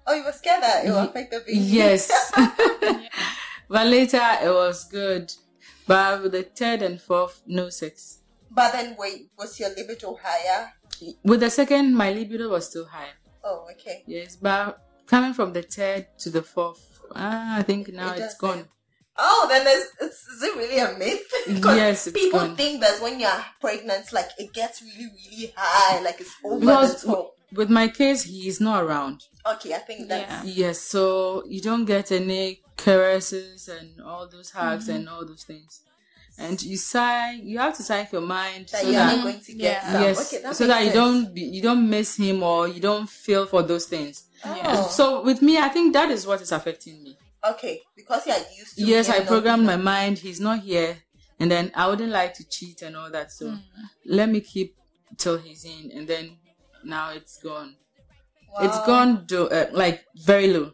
Oh, 0.07 0.13
you 0.15 0.23
were 0.25 0.31
scared 0.31 0.63
that 0.63 0.85
it 0.85 0.89
will 0.89 1.03
Ye- 1.03 1.09
affect 1.09 1.31
the 1.31 1.39
baby. 1.39 1.57
Yes. 1.59 2.31
but 3.69 3.87
later 3.87 4.25
it 4.43 4.49
was 4.49 4.83
good. 4.85 5.31
But 5.87 6.21
with 6.23 6.31
the 6.33 6.43
third 6.43 6.81
and 6.81 7.01
fourth, 7.01 7.41
no 7.47 7.69
sex. 7.69 8.19
But 8.51 8.71
then, 8.71 8.95
wait, 8.97 9.29
was 9.37 9.59
your 9.59 9.69
libido 9.69 10.17
higher? 10.21 10.71
With 11.23 11.39
the 11.41 11.49
second, 11.49 11.95
my 11.95 12.11
libido 12.11 12.49
was 12.49 12.67
still 12.69 12.85
high. 12.85 13.09
Oh, 13.43 13.67
okay. 13.71 14.03
Yes, 14.07 14.35
but 14.35 14.79
coming 15.07 15.33
from 15.33 15.53
the 15.53 15.61
third 15.61 16.07
to 16.19 16.29
the 16.29 16.41
fourth, 16.41 16.99
ah, 17.15 17.57
I 17.57 17.63
think 17.63 17.87
now 17.93 18.09
It 18.13 18.19
it's 18.19 18.37
doesn't. 18.37 18.39
gone. 18.41 18.67
Oh, 19.21 19.47
then 19.49 19.63
there's 19.65 19.83
is, 20.01 20.17
is 20.33 20.43
it 20.43 20.55
really 20.55 20.79
a 20.79 20.97
myth? 20.97 21.21
Yes, 21.65 22.07
it's 22.07 22.17
people 22.17 22.39
gone. 22.39 22.55
think 22.55 22.79
that 22.81 23.01
when 23.01 23.19
you're 23.19 23.43
pregnant, 23.59 24.13
like 24.13 24.29
it 24.37 24.53
gets 24.53 24.81
really, 24.81 25.09
really 25.29 25.53
high, 25.55 26.01
like 26.01 26.21
it's 26.21 26.31
over 26.43 26.59
Because 26.59 27.01
the 27.01 27.07
top. 27.13 27.31
with 27.53 27.69
my 27.69 27.87
case, 27.89 28.23
he 28.23 28.47
is 28.47 28.61
not 28.61 28.83
around. 28.83 29.23
Okay, 29.45 29.73
I 29.73 29.79
think 29.79 30.07
that's 30.07 30.45
Yeah. 30.45 30.67
Yes, 30.67 30.79
so 30.79 31.43
you 31.47 31.59
don't 31.61 31.85
get 31.85 32.11
any 32.13 32.61
caresses 32.77 33.67
and 33.67 34.01
all 34.01 34.27
those 34.27 34.51
hugs 34.51 34.87
Mm-hmm. 34.87 34.95
and 34.95 35.09
all 35.09 35.25
those 35.25 35.43
things. 35.43 35.81
And 36.41 36.61
you 36.63 36.77
sigh, 36.77 37.33
you 37.33 37.57
have 37.59 37.75
to 37.77 37.83
psych 37.83 38.11
your 38.13 38.21
mind 38.21 38.69
that 38.69 38.81
so 38.81 38.89
you're 38.89 38.99
that 38.99 39.15
not 39.17 39.23
going 39.23 39.41
to 39.41 39.53
get 39.53 39.83
Yeah. 39.83 40.01
yes, 40.01 40.33
okay, 40.33 40.41
that 40.41 40.55
so 40.55 40.63
makes 40.65 40.73
that 40.79 40.85
you 40.85 40.91
don't 40.93 41.33
be, 41.33 41.41
you 41.41 41.61
don't 41.61 41.89
miss 41.89 42.15
him 42.15 42.41
or 42.43 42.67
you 42.67 42.79
don't 42.79 43.09
feel 43.09 43.45
for 43.45 43.61
those 43.61 43.85
things. 43.87 44.23
Oh, 44.45 44.87
So 44.89 45.21
with 45.21 45.41
me, 45.41 45.57
I 45.57 45.67
think 45.67 45.91
that 45.93 46.09
is 46.09 46.25
what 46.25 46.41
is 46.41 46.51
affecting 46.53 47.03
me. 47.03 47.17
okay, 47.51 47.81
because 47.95 48.25
you're 48.27 48.37
used 48.57 48.77
to. 48.77 48.85
Yes, 48.85 49.09
I 49.09 49.19
programmed 49.25 49.65
my 49.65 49.75
mind. 49.75 50.19
He's 50.19 50.39
not 50.39 50.59
here, 50.59 50.97
and 51.39 51.51
then 51.51 51.71
I 51.75 51.87
wouldn't 51.87 52.11
like 52.11 52.33
to 52.35 52.43
cheat 52.47 52.81
and 52.83 52.95
all 52.95 53.11
that. 53.11 53.31
So 53.31 53.45
Mm. 53.47 53.61
let 54.05 54.29
me 54.29 54.39
keep 54.41 54.75
till 55.17 55.37
he's 55.37 55.65
in, 55.65 55.91
and 55.95 56.07
then 56.07 56.37
now 56.85 57.11
it's 57.11 57.37
gone. 57.43 57.75
It's 58.61 58.79
gone 58.85 59.25
do, 59.25 59.47
uh, 59.49 59.67
like 59.73 60.05
very 60.25 60.47
low. 60.53 60.71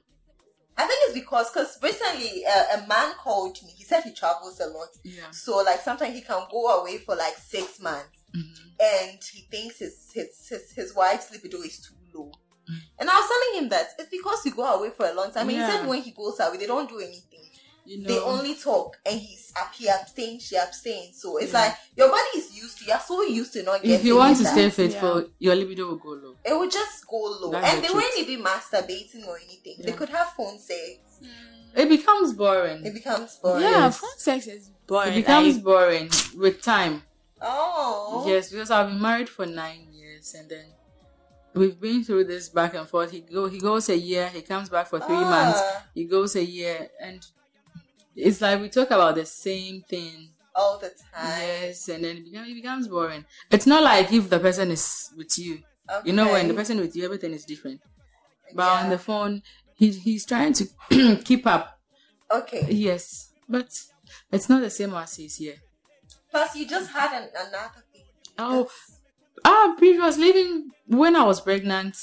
I 0.78 0.86
think 0.86 1.00
it's 1.04 1.14
because 1.20 1.50
because 1.52 1.78
recently 1.82 2.46
uh, 2.46 2.78
a 2.84 2.88
man 2.88 3.14
called 3.18 3.58
me. 3.64 3.72
He 3.76 3.84
said 3.86 4.04
he 4.04 4.14
travels 4.14 4.60
a 4.60 4.68
lot, 4.68 4.90
Yeah. 5.04 5.32
so 5.32 5.58
like 5.64 5.80
sometimes 5.82 6.14
he 6.16 6.22
can 6.22 6.42
go 6.52 6.68
away 6.82 6.98
for 6.98 7.16
like 7.16 7.36
six 7.38 7.80
months, 7.80 8.20
Mm-hmm. 8.36 8.70
and 8.82 9.20
he 9.32 9.42
thinks 9.50 9.80
his 9.80 10.12
his 10.14 10.48
his, 10.50 10.72
his 10.76 10.94
wife's 10.96 11.32
libido 11.32 11.62
is 11.62 11.80
too 11.80 11.96
low. 12.14 12.32
Mm. 12.70 12.80
And 13.00 13.10
I 13.10 13.14
was 13.14 13.30
telling 13.30 13.64
him 13.64 13.70
that 13.70 13.88
it's 13.98 14.10
because 14.10 14.46
you 14.46 14.52
go 14.54 14.66
away 14.66 14.90
for 14.90 15.06
a 15.06 15.14
long 15.14 15.32
time. 15.32 15.44
And 15.44 15.52
he 15.52 15.58
Yeah. 15.58 15.70
said 15.80 15.88
when 15.88 16.02
he 16.02 16.12
goes 16.12 16.38
away, 16.42 16.58
they 16.58 16.68
don't 16.68 16.90
do 16.90 17.00
anything. 17.00 17.46
You 17.86 18.02
know, 18.02 18.08
They 18.08 18.20
only 18.20 18.56
talk, 18.56 18.98
and 19.06 19.20
he's 19.20 19.54
up. 19.56 19.72
He 19.76 19.88
abstains, 19.88 20.44
she 20.44 20.58
abstains. 20.58 21.22
So 21.22 21.38
it's 21.38 21.54
Yeah. 21.54 21.60
like 21.62 21.78
your 21.96 22.10
body 22.10 22.38
is 22.38 22.52
used 22.56 22.80
to. 22.80 22.86
You're 22.86 23.00
so 23.00 23.22
used 23.22 23.54
to 23.54 23.64
not 23.64 23.82
getting. 23.82 23.92
if 24.00 24.04
you 24.06 24.16
want 24.18 24.38
to 24.38 24.44
that. 24.44 24.54
stay 24.54 24.70
faithful, 24.72 25.28
your 25.40 25.56
libido 25.56 25.86
will 25.88 25.96
go 25.98 26.10
low. 26.10 26.36
it 26.44 26.54
will 26.54 26.70
just 26.70 27.06
go 27.08 27.18
low, 27.18 27.52
That's 27.52 27.68
and 27.68 27.78
the 27.78 27.82
they 27.82 27.88
truth. 27.94 28.04
wouldn't 28.04 28.30
even 28.30 28.44
masturbating 28.46 29.28
or 29.28 29.38
anything. 29.38 29.76
They 29.80 29.92
could 29.92 30.10
have 30.10 30.30
phone 30.34 30.58
sex. 30.60 31.00
It 31.76 31.90
becomes 31.90 32.34
boring. 32.34 32.86
It 32.86 32.94
becomes 32.94 33.36
boring. 33.36 33.62
Yeah, 33.64 33.90
phone 33.92 34.18
sex 34.18 34.48
is 34.48 34.70
boring. 34.88 35.14
It 35.14 35.16
becomes 35.18 35.56
like- 35.56 35.64
boring 35.64 36.10
with 36.38 36.62
time. 36.62 37.04
Oh. 37.42 38.24
Yes, 38.28 38.50
because 38.50 38.72
I've 38.72 38.88
been 38.88 39.02
married 39.02 39.30
for 39.30 39.46
nine 39.46 39.90
years, 39.92 40.34
and 40.34 40.50
then 40.50 40.66
we've 41.54 41.80
been 41.80 42.04
through 42.04 42.24
this 42.24 42.50
back 42.50 42.74
and 42.74 42.88
forth. 42.88 43.12
He 43.12 43.20
go, 43.22 43.48
he 43.48 43.60
goes 43.60 43.90
a 43.90 43.98
year, 43.98 44.30
he 44.30 44.42
comes 44.42 44.70
back 44.70 44.88
for 44.88 45.00
three 45.00 45.16
Ah. 45.18 45.30
months, 45.30 45.60
he 45.94 46.06
goes 46.06 46.36
a 46.36 46.44
year, 46.44 46.90
and 47.00 47.24
it's 48.16 48.42
like 48.42 48.62
we 48.62 48.70
talk 48.70 48.88
about 48.92 49.16
the 49.16 49.26
same 49.26 49.82
thing. 49.82 50.30
All 50.56 50.80
the 50.80 50.90
time. 50.90 51.40
Yes, 51.42 51.90
and 51.90 52.04
then 52.04 52.18
it 52.18 52.26
becomes, 52.26 52.50
it 52.50 52.54
becomes 52.56 52.88
boring. 52.88 53.26
It's 53.52 53.68
not 53.68 53.84
like 53.84 54.12
if 54.14 54.30
the 54.30 54.40
person 54.40 54.72
is 54.72 55.12
with 55.18 55.38
you. 55.38 55.60
You 56.04 56.14
know, 56.14 56.32
when 56.32 56.48
the 56.48 56.54
person 56.54 56.80
with 56.80 56.96
you, 56.96 57.06
everything 57.06 57.34
is 57.34 57.46
different. 57.46 57.82
But 58.54 58.64
Yeah. 58.66 58.84
on 58.84 58.90
the 58.90 58.98
phone, 58.98 59.44
he 59.76 59.92
he's 59.92 60.26
trying 60.26 60.54
to 60.54 60.66
keep 61.24 61.46
up. 61.46 61.80
Okay. 62.32 62.66
Yes, 62.70 63.34
but 63.50 63.70
it's 64.32 64.50
not 64.50 64.62
the 64.62 64.70
same 64.70 64.94
as 64.94 65.16
he's 65.16 65.36
here. 65.38 65.58
Plus, 66.32 66.56
you 66.56 66.68
just 66.68 66.92
had 66.92 67.14
an, 67.22 67.30
another. 67.36 67.84
Oh, 68.38 68.70
ah, 69.46 69.76
previously, 69.78 70.30
even 70.30 70.72
when 70.88 71.16
I 71.16 71.24
was 71.24 71.42
pregnant, 71.42 71.98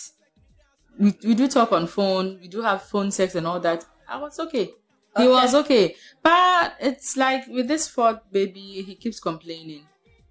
we, 0.98 1.14
we 1.24 1.34
do 1.34 1.48
talk 1.48 1.72
on 1.72 1.86
phone, 1.86 2.38
we 2.40 2.48
do 2.48 2.62
have 2.62 2.82
phone 2.82 3.10
sex 3.10 3.34
and 3.34 3.46
all 3.46 3.60
that. 3.60 3.84
I 4.08 4.18
was 4.18 4.38
okay. 4.40 4.72
He 5.16 5.22
Okay. 5.24 5.28
was 5.28 5.54
okay. 5.54 5.96
But 6.22 6.76
it's 6.80 7.16
like 7.16 7.46
with 7.48 7.68
this 7.68 7.88
fourth 7.88 8.20
baby, 8.30 8.82
he 8.82 8.94
keeps 8.94 9.20
complaining. 9.20 9.86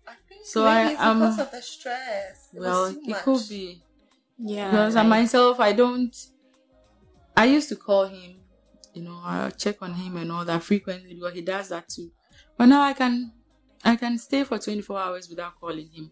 I 0.08 0.13
think 0.28 0.46
So 0.46 0.63
maybe 0.63 0.70
I, 0.72 0.91
it's 0.94 1.02
um, 1.02 1.20
because 1.20 1.39
of 1.39 1.52
the 1.52 1.62
stress. 1.62 2.50
It 2.54 2.60
well, 2.60 2.84
was 2.84 2.94
too 2.96 3.02
it 3.02 3.10
much. 3.10 3.24
could 3.24 3.50
be. 3.50 3.84
Yeah. 4.39 4.70
Because 4.72 4.96
I 4.96 5.04
myself, 5.04 5.60
I 5.60 5.74
don't. 5.74 6.15
I 7.36 7.46
used 7.46 7.70
to 7.70 7.76
call 7.76 8.06
him, 8.08 8.41
you 8.94 9.04
know, 9.04 9.20
I 9.24 9.50
check 9.52 9.82
on 9.82 9.94
him 9.94 10.17
and 10.17 10.32
all 10.32 10.46
that 10.46 10.63
frequently 10.63 11.13
because 11.13 11.34
he 11.34 11.41
does 11.41 11.70
that 11.70 11.88
too. 11.89 12.12
But 12.58 12.65
now 12.67 12.82
I 12.82 12.94
can, 12.94 13.32
I 13.84 13.96
can 13.96 14.17
stay 14.17 14.44
for 14.44 14.60
24 14.60 15.00
hours 15.00 15.30
without 15.30 15.56
calling 15.60 15.89
him. 15.89 16.12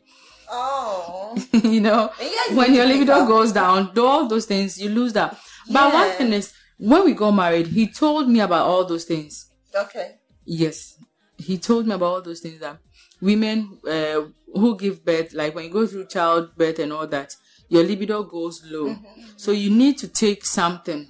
Oh. 0.49 1.35
you 1.53 1.81
know, 1.81 2.09
yeah, 2.19 2.27
you 2.49 2.55
when 2.55 2.73
your 2.73 2.85
to 2.85 2.93
libido 2.93 3.13
up. 3.13 3.27
goes 3.27 3.51
down, 3.51 3.93
do 3.93 4.05
all 4.05 4.27
those 4.27 4.45
things, 4.45 4.79
you 4.81 4.89
lose 4.89 5.13
that. 5.13 5.37
But 5.71 5.93
one 5.93 6.11
thing 6.13 6.33
is, 6.33 6.53
when 6.79 7.05
we 7.05 7.13
got 7.13 7.31
married, 7.31 7.67
he 7.67 7.87
told 7.87 8.29
me 8.29 8.39
about 8.39 8.65
all 8.65 8.85
those 8.85 9.03
things. 9.05 9.51
Okay. 9.75 10.15
Yes, 10.45 10.97
he 11.37 11.57
told 11.57 11.85
me 11.85 11.93
about 11.93 12.05
all 12.05 12.21
those 12.21 12.39
things 12.39 12.59
that 12.59 12.77
women 13.21 13.79
uh, 13.87 14.21
who 14.53 14.77
give 14.77 15.05
birth, 15.05 15.33
like 15.33 15.53
when 15.53 15.65
you 15.65 15.71
go 15.71 15.85
through 15.85 16.07
childbirth 16.07 16.79
and 16.79 16.93
all 16.93 17.05
that, 17.07 17.35
your 17.67 17.83
libido 17.83 18.23
goes 18.23 18.63
low. 18.65 18.87
Mm-hmm. 18.87 19.21
So 19.37 19.51
you 19.51 19.69
need 19.69 19.97
to 19.99 20.07
take 20.07 20.43
something. 20.45 21.07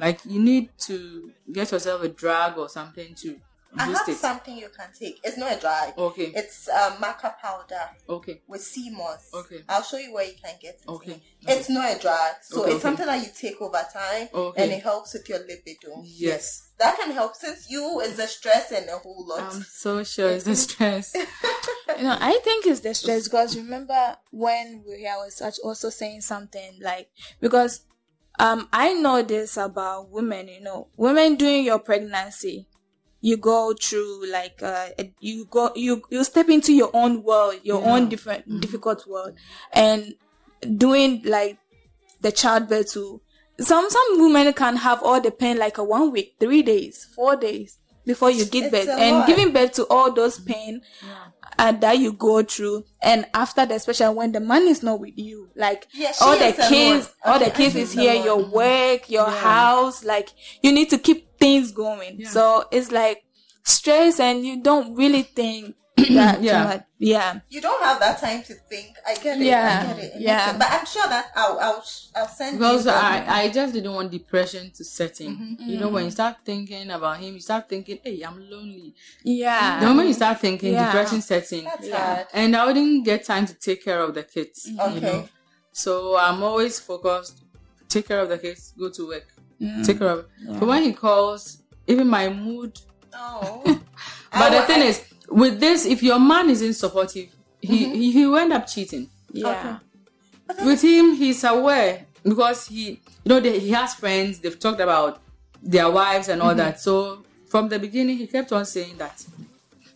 Like 0.00 0.20
you 0.24 0.40
need 0.40 0.70
to 0.86 1.32
get 1.52 1.70
yourself 1.72 2.02
a 2.02 2.08
drug 2.08 2.58
or 2.58 2.68
something 2.68 3.14
to 3.16 3.36
I 3.76 3.84
have 3.84 4.16
something 4.16 4.56
you 4.56 4.68
can 4.76 4.88
take. 4.98 5.20
It's 5.22 5.36
not 5.36 5.52
a 5.56 5.60
dry. 5.60 5.92
Okay. 5.96 6.32
It's 6.34 6.68
uh, 6.68 6.96
maca 6.96 7.38
powder 7.38 7.80
Okay. 8.08 8.40
with 8.46 8.62
sea 8.62 8.90
moss. 8.90 9.30
Okay. 9.34 9.62
I'll 9.68 9.82
show 9.82 9.98
you 9.98 10.14
where 10.14 10.24
you 10.24 10.34
can 10.42 10.54
get 10.60 10.76
it. 10.82 10.88
Okay. 10.88 11.20
It's 11.46 11.68
not 11.68 11.96
a 11.96 11.98
dry, 12.00 12.32
so 12.42 12.62
Okay, 12.62 12.70
it's 12.72 12.76
okay. 12.76 12.82
something 12.82 13.06
that 13.06 13.22
you 13.24 13.30
take 13.36 13.60
over 13.60 13.80
time, 13.92 14.28
Okay. 14.32 14.62
and 14.62 14.72
it 14.72 14.82
helps 14.82 15.12
with 15.12 15.28
your 15.28 15.38
libido. 15.40 16.02
Yes. 16.04 16.70
that 16.78 16.96
can 16.96 17.10
help 17.10 17.34
since 17.34 17.68
you 17.68 18.00
is 18.00 18.16
the 18.16 18.26
stress 18.26 18.70
and 18.72 18.88
a 18.88 18.98
whole 18.98 19.26
lot. 19.26 19.40
I'm 19.54 19.62
so 19.62 20.02
sure 20.04 20.30
it's 20.30 20.44
the 20.44 20.56
stress. 20.66 21.14
You 21.96 22.04
know, 22.04 22.16
I 22.20 22.38
think 22.44 22.66
it's 22.66 22.80
the 22.80 22.94
stress 22.94 23.24
because 23.24 23.56
remember 23.56 24.16
when 24.30 24.84
we 24.86 25.04
I 25.06 25.16
was 25.16 25.40
also 25.64 25.90
saying 25.90 26.20
something 26.20 26.78
like 26.80 27.08
because 27.40 27.80
um 28.38 28.68
I 28.72 28.92
know 28.92 29.22
this 29.22 29.56
about 29.56 30.10
women. 30.10 30.46
You 30.48 30.60
know, 30.60 30.88
women 30.96 31.34
during 31.36 31.64
your 31.64 31.80
pregnancy, 31.80 32.68
you 33.20 33.36
go 33.36 33.74
through 33.74 34.30
like 34.30 34.62
uh 34.62 34.88
you 35.20 35.44
go 35.46 35.70
you 35.74 36.02
you 36.10 36.22
step 36.24 36.48
into 36.48 36.72
your 36.72 36.90
own 36.94 37.22
world, 37.22 37.56
your 37.62 37.84
own 37.84 38.08
different 38.08 38.60
difficult 38.60 39.06
world, 39.08 39.34
and 39.72 40.14
doing 40.76 41.22
like 41.24 41.58
the 42.20 42.32
childbirth 42.32 42.92
too. 42.92 43.20
Some 43.60 43.90
some 43.90 44.20
women 44.20 44.52
can 44.52 44.76
have 44.76 45.02
all 45.02 45.20
the 45.20 45.30
pain 45.32 45.58
like 45.58 45.78
a 45.78 45.84
one 45.84 46.12
week, 46.12 46.36
three 46.38 46.62
days, 46.62 47.08
four 47.14 47.34
days 47.36 47.78
before 48.06 48.30
you 48.30 48.44
give 48.46 48.72
It's 48.72 48.86
birth, 48.86 48.88
and 48.98 49.16
lot. 49.18 49.26
giving 49.26 49.52
birth 49.52 49.72
to 49.72 49.86
all 49.88 50.12
those 50.12 50.38
pain 50.38 50.80
and 51.58 51.80
that 51.80 51.98
you 51.98 52.12
go 52.12 52.42
through, 52.42 52.84
and 53.02 53.26
after 53.34 53.66
the 53.66 53.78
special 53.80 54.14
when 54.14 54.30
the 54.32 54.40
man 54.40 54.68
is 54.68 54.82
not 54.82 55.00
with 55.00 55.18
you, 55.18 55.50
like 55.56 55.88
Yeah, 55.92 56.12
all 56.20 56.38
the 56.38 56.52
kids, 56.68 57.12
all 57.24 57.36
Okay, 57.36 57.46
the 57.46 57.50
kids 57.50 57.74
is 57.74 57.92
here, 57.92 58.14
your 58.14 58.44
work, 58.44 59.10
your 59.10 59.28
house, 59.28 60.04
like 60.04 60.30
you 60.62 60.70
need 60.72 60.88
to 60.90 60.98
keep 60.98 61.27
things 61.38 61.72
going. 61.72 62.24
So 62.26 62.64
it's 62.70 62.90
like 62.90 63.24
stress, 63.64 64.20
and 64.20 64.44
you 64.44 64.62
don't 64.62 64.94
really 64.94 65.22
think 65.22 65.74
that 65.96 66.40
Yeah. 66.42 66.64
much. 66.64 66.82
yeah. 66.98 67.40
You 67.48 67.60
don't 67.60 67.82
have 67.82 67.98
that 68.00 68.20
time 68.20 68.42
to 68.44 68.54
think. 68.54 68.96
I 69.06 69.14
get 69.16 69.40
it. 69.40 69.44
Yeah, 69.46 69.82
I 69.82 69.86
get 69.94 70.04
it. 70.04 70.12
It 70.16 70.20
yeah. 70.22 70.46
sense. 70.46 70.58
But 70.58 70.68
I'm 70.70 70.86
sure 70.86 71.08
that 71.08 71.26
I'll 71.34 71.58
I'll 71.58 71.84
I'll 72.16 72.28
send 72.28 72.58
Because 72.58 72.86
you. 72.86 72.92
the- 72.92 72.96
I, 72.96 73.24
I 73.42 73.48
just 73.50 73.72
didn't 73.74 73.92
want 73.92 74.10
depression 74.12 74.70
to 74.76 74.84
set 74.84 75.20
in. 75.20 75.36
Mm-hmm. 75.36 75.68
You 75.70 75.80
know, 75.80 75.88
when 75.88 76.04
you 76.04 76.10
start 76.12 76.36
thinking 76.44 76.90
about 76.90 77.18
him, 77.18 77.34
you 77.34 77.40
start 77.40 77.68
thinking, 77.68 77.98
hey, 78.04 78.22
I'm 78.22 78.38
lonely. 78.48 78.94
Yeah. 79.24 79.80
The 79.80 79.86
moment 79.86 80.08
you 80.08 80.14
start 80.14 80.38
thinking, 80.40 80.72
Yeah. 80.74 80.86
depression 80.86 81.20
sets 81.20 81.50
in. 81.52 81.64
That's 81.64 81.88
Yeah. 81.88 82.14
hard. 82.14 82.26
And 82.32 82.54
I 82.56 82.64
wouldn't 82.66 83.04
get 83.04 83.24
time 83.24 83.46
to 83.46 83.54
take 83.54 83.84
care 83.84 84.00
of 84.00 84.14
the 84.14 84.22
kids. 84.22 84.66
You 84.68 84.80
Okay. 84.80 85.00
know? 85.00 85.28
So 85.72 86.16
I'm 86.16 86.42
always 86.42 86.78
focused. 86.78 87.42
Take 87.88 88.06
care 88.08 88.20
of 88.20 88.28
the 88.28 88.38
kids. 88.38 88.72
Go 88.78 88.90
to 88.90 89.08
work. 89.08 89.26
Take 89.84 89.98
care 89.98 90.08
of. 90.10 90.26
But 90.46 90.66
when 90.68 90.82
he 90.84 90.92
calls, 90.92 91.62
even 91.86 92.06
my 92.08 92.28
mood. 92.28 92.78
Oh. 93.14 93.62
But 94.32 94.50
the 94.50 94.62
thing 94.66 94.82
I- 94.82 94.86
is, 94.86 95.04
with 95.30 95.58
this, 95.58 95.86
if 95.86 96.02
your 96.02 96.20
man 96.20 96.50
isn't 96.50 96.74
supportive, 96.74 97.28
he 97.60 97.84
Mm-hmm. 97.86 97.94
he, 97.94 98.12
he 98.12 98.26
will 98.26 98.36
end 98.38 98.52
up 98.52 98.66
cheating. 98.66 99.08
Yeah. 99.32 99.78
With 100.64 100.82
him, 100.82 101.14
he's 101.14 101.42
aware 101.44 102.06
because 102.22 102.66
he, 102.68 102.90
you 102.90 102.98
know, 103.26 103.40
they, 103.40 103.58
he 103.58 103.70
has 103.70 103.94
friends. 103.94 104.38
They've 104.38 104.58
talked 104.58 104.80
about 104.80 105.20
their 105.62 105.90
wives 105.90 106.28
and 106.28 106.40
all 106.42 106.50
Mm-hmm. 106.50 106.58
that. 106.58 106.80
So 106.80 107.24
from 107.48 107.68
the 107.68 107.78
beginning, 107.78 108.16
he 108.18 108.26
kept 108.26 108.52
on 108.52 108.64
saying 108.64 108.96
that. 108.98 109.24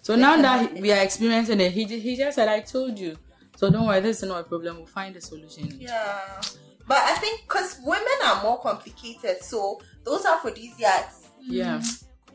So 0.02 0.16
now 0.16 0.36
that 0.42 0.74
we 0.74 0.90
are 0.92 1.02
experiencing 1.02 1.60
it, 1.60 1.72
he 1.72 1.84
ju- 1.84 2.00
he 2.00 2.16
just 2.16 2.34
said, 2.34 2.48
"I 2.48 2.60
told 2.60 2.98
you." 2.98 3.16
So 3.56 3.70
don't 3.70 3.86
worry, 3.86 4.00
this 4.00 4.22
is 4.22 4.28
not 4.28 4.40
a 4.40 4.44
problem. 4.44 4.76
We'll 4.78 4.86
find 4.86 5.14
a 5.14 5.20
solution. 5.20 5.68
Yeah. 5.78 6.40
But 6.92 7.04
I 7.04 7.14
think 7.14 7.40
because 7.48 7.78
women 7.82 8.18
are 8.26 8.42
more 8.42 8.60
complicated, 8.60 9.42
so 9.42 9.80
those 10.04 10.26
aphrodisiacs, 10.26 11.16
Yeah. 11.40 11.80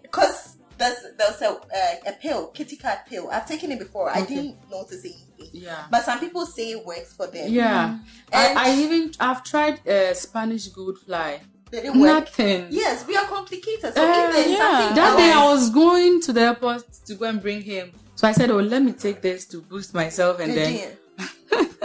because 0.02 0.58
there's 0.80 1.00
there's 1.20 1.42
a 1.44 1.50
uh, 1.52 1.96
a 2.08 2.14
pill, 2.14 2.48
kitty 2.48 2.76
cat 2.76 3.06
pill. 3.08 3.30
I've 3.32 3.48
taken 3.48 3.72
it 3.72 3.78
before. 3.78 4.10
I 4.10 4.22
didn't 4.26 4.56
notice 4.72 5.06
anything. 5.06 5.62
Yeah. 5.68 5.84
But 5.92 6.02
some 6.06 6.20
people 6.20 6.48
say 6.48 6.72
it 6.72 6.84
works 6.84 7.14
for 7.14 7.28
them. 7.28 7.52
Yeah. 7.54 8.00
And- 8.34 8.58
I, 8.58 8.70
I 8.72 8.76
even 8.84 9.12
I've 9.20 9.44
tried 9.44 9.88
uh, 9.88 10.16
Spanish 10.16 10.66
gold 10.70 10.98
fly. 11.06 11.42
They 11.70 11.82
didn't 11.82 12.00
work. 12.02 12.26
Nothing. 12.26 12.66
Yes, 12.72 13.06
we 13.08 13.16
are 13.16 13.26
complicated. 13.26 13.94
So 13.94 14.02
Uh, 14.02 14.34
yeah. 14.58 14.92
That 14.96 15.18
day 15.22 15.32
I 15.34 15.46
was 15.54 15.70
going 15.70 16.20
to 16.22 16.34
the 16.34 16.42
airport 16.50 16.84
to 17.06 17.14
go 17.14 17.26
and 17.28 17.40
bring 17.40 17.62
him. 17.62 17.92
So 18.16 18.28
I 18.28 18.32
said, 18.32 18.50
"Oh, 18.50 18.58
let 18.74 18.82
me 18.82 18.94
take 18.94 19.22
this 19.22 19.46
to 19.52 19.62
boost 19.62 19.94
myself," 19.94 20.40
and 20.40 20.52
then 20.58 20.98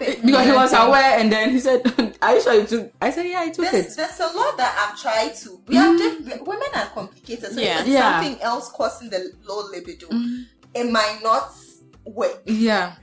Again. 0.00 0.08
it 0.08 0.14
happened. 0.16 0.26
because 0.26 0.46
he 0.46 0.52
was 0.52 0.72
aware, 0.72 1.18
and 1.18 1.32
then 1.32 1.50
he 1.50 1.60
said, 1.60 2.16
"Are 2.22 2.34
you 2.34 2.40
sure 2.42 2.54
you 2.54 2.66
took?" 2.66 2.92
I 3.00 3.10
said, 3.10 3.26
"Yeah, 3.26 3.40
I 3.40 3.48
took 3.50 3.70
There's, 3.70 3.92
it." 3.92 3.96
there's 3.96 4.20
a 4.20 4.36
lot 4.36 4.56
that 4.56 4.88
I've 4.90 5.00
tried 5.00 5.34
to. 5.42 5.60
We 5.66 5.76
have 5.76 5.96
diff- 5.98 6.40
women 6.46 6.68
are 6.74 6.86
complicated. 6.86 7.52
So 7.52 7.60
Yeah. 7.60 7.80
if 7.80 7.86
Yeah. 7.88 8.20
something 8.20 8.40
else 8.42 8.70
causing 8.70 9.10
the 9.10 9.32
low 9.44 9.68
libido, 9.70 10.08
it 10.74 10.90
might 10.90 11.20
not 11.22 11.50
work. 12.04 12.42
Yeah, 12.46 12.94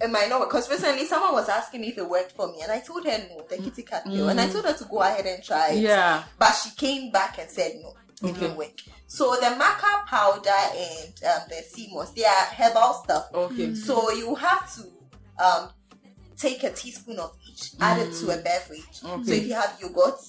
It 0.00 0.10
might 0.10 0.28
not 0.28 0.40
work. 0.40 0.50
Because 0.50 0.70
recently 0.70 1.04
someone 1.06 1.32
was 1.32 1.48
asking 1.48 1.80
me 1.80 1.88
if 1.88 1.98
it 1.98 2.08
worked 2.08 2.32
for 2.32 2.46
me, 2.52 2.60
and 2.62 2.70
I 2.70 2.80
told 2.80 3.04
her 3.04 3.18
no, 3.30 3.44
the 3.48 3.56
kitty 3.58 3.82
cat 3.82 4.04
pill, 4.04 4.28
and 4.28 4.40
I 4.40 4.48
told 4.48 4.64
her 4.64 4.72
to 4.74 4.84
go 4.84 5.00
ahead 5.02 5.26
and 5.26 5.42
try 5.42 5.70
it. 5.70 5.78
yeah, 5.80 6.22
But 6.38 6.52
she 6.52 6.70
came 6.76 7.10
back 7.10 7.38
and 7.38 7.50
said 7.50 7.72
no, 7.82 7.94
it 8.22 8.30
Okay. 8.30 8.40
didn't 8.40 8.56
work. 8.56 8.80
So 9.08 9.34
the 9.36 9.46
maca 9.56 10.04
powder 10.06 10.50
and 10.50 11.14
um, 11.24 11.42
the 11.48 11.62
sea 11.68 11.88
moss, 11.92 12.10
they 12.12 12.24
are 12.24 12.44
herbal 12.56 12.94
stuff. 13.04 13.26
okay, 13.34 13.74
So 13.74 14.10
you 14.12 14.34
have 14.36 14.72
to 14.76 14.82
um, 15.44 15.70
take 16.38 16.62
a 16.64 16.70
teaspoon 16.70 17.18
of 17.18 17.36
each, 17.48 17.72
add 17.80 17.98
it 17.98 18.12
to 18.20 18.30
a 18.30 18.36
beverage. 18.42 18.84
So 18.92 19.20
if 19.26 19.46
you 19.46 19.54
have 19.54 19.76
yogurt, 19.80 20.20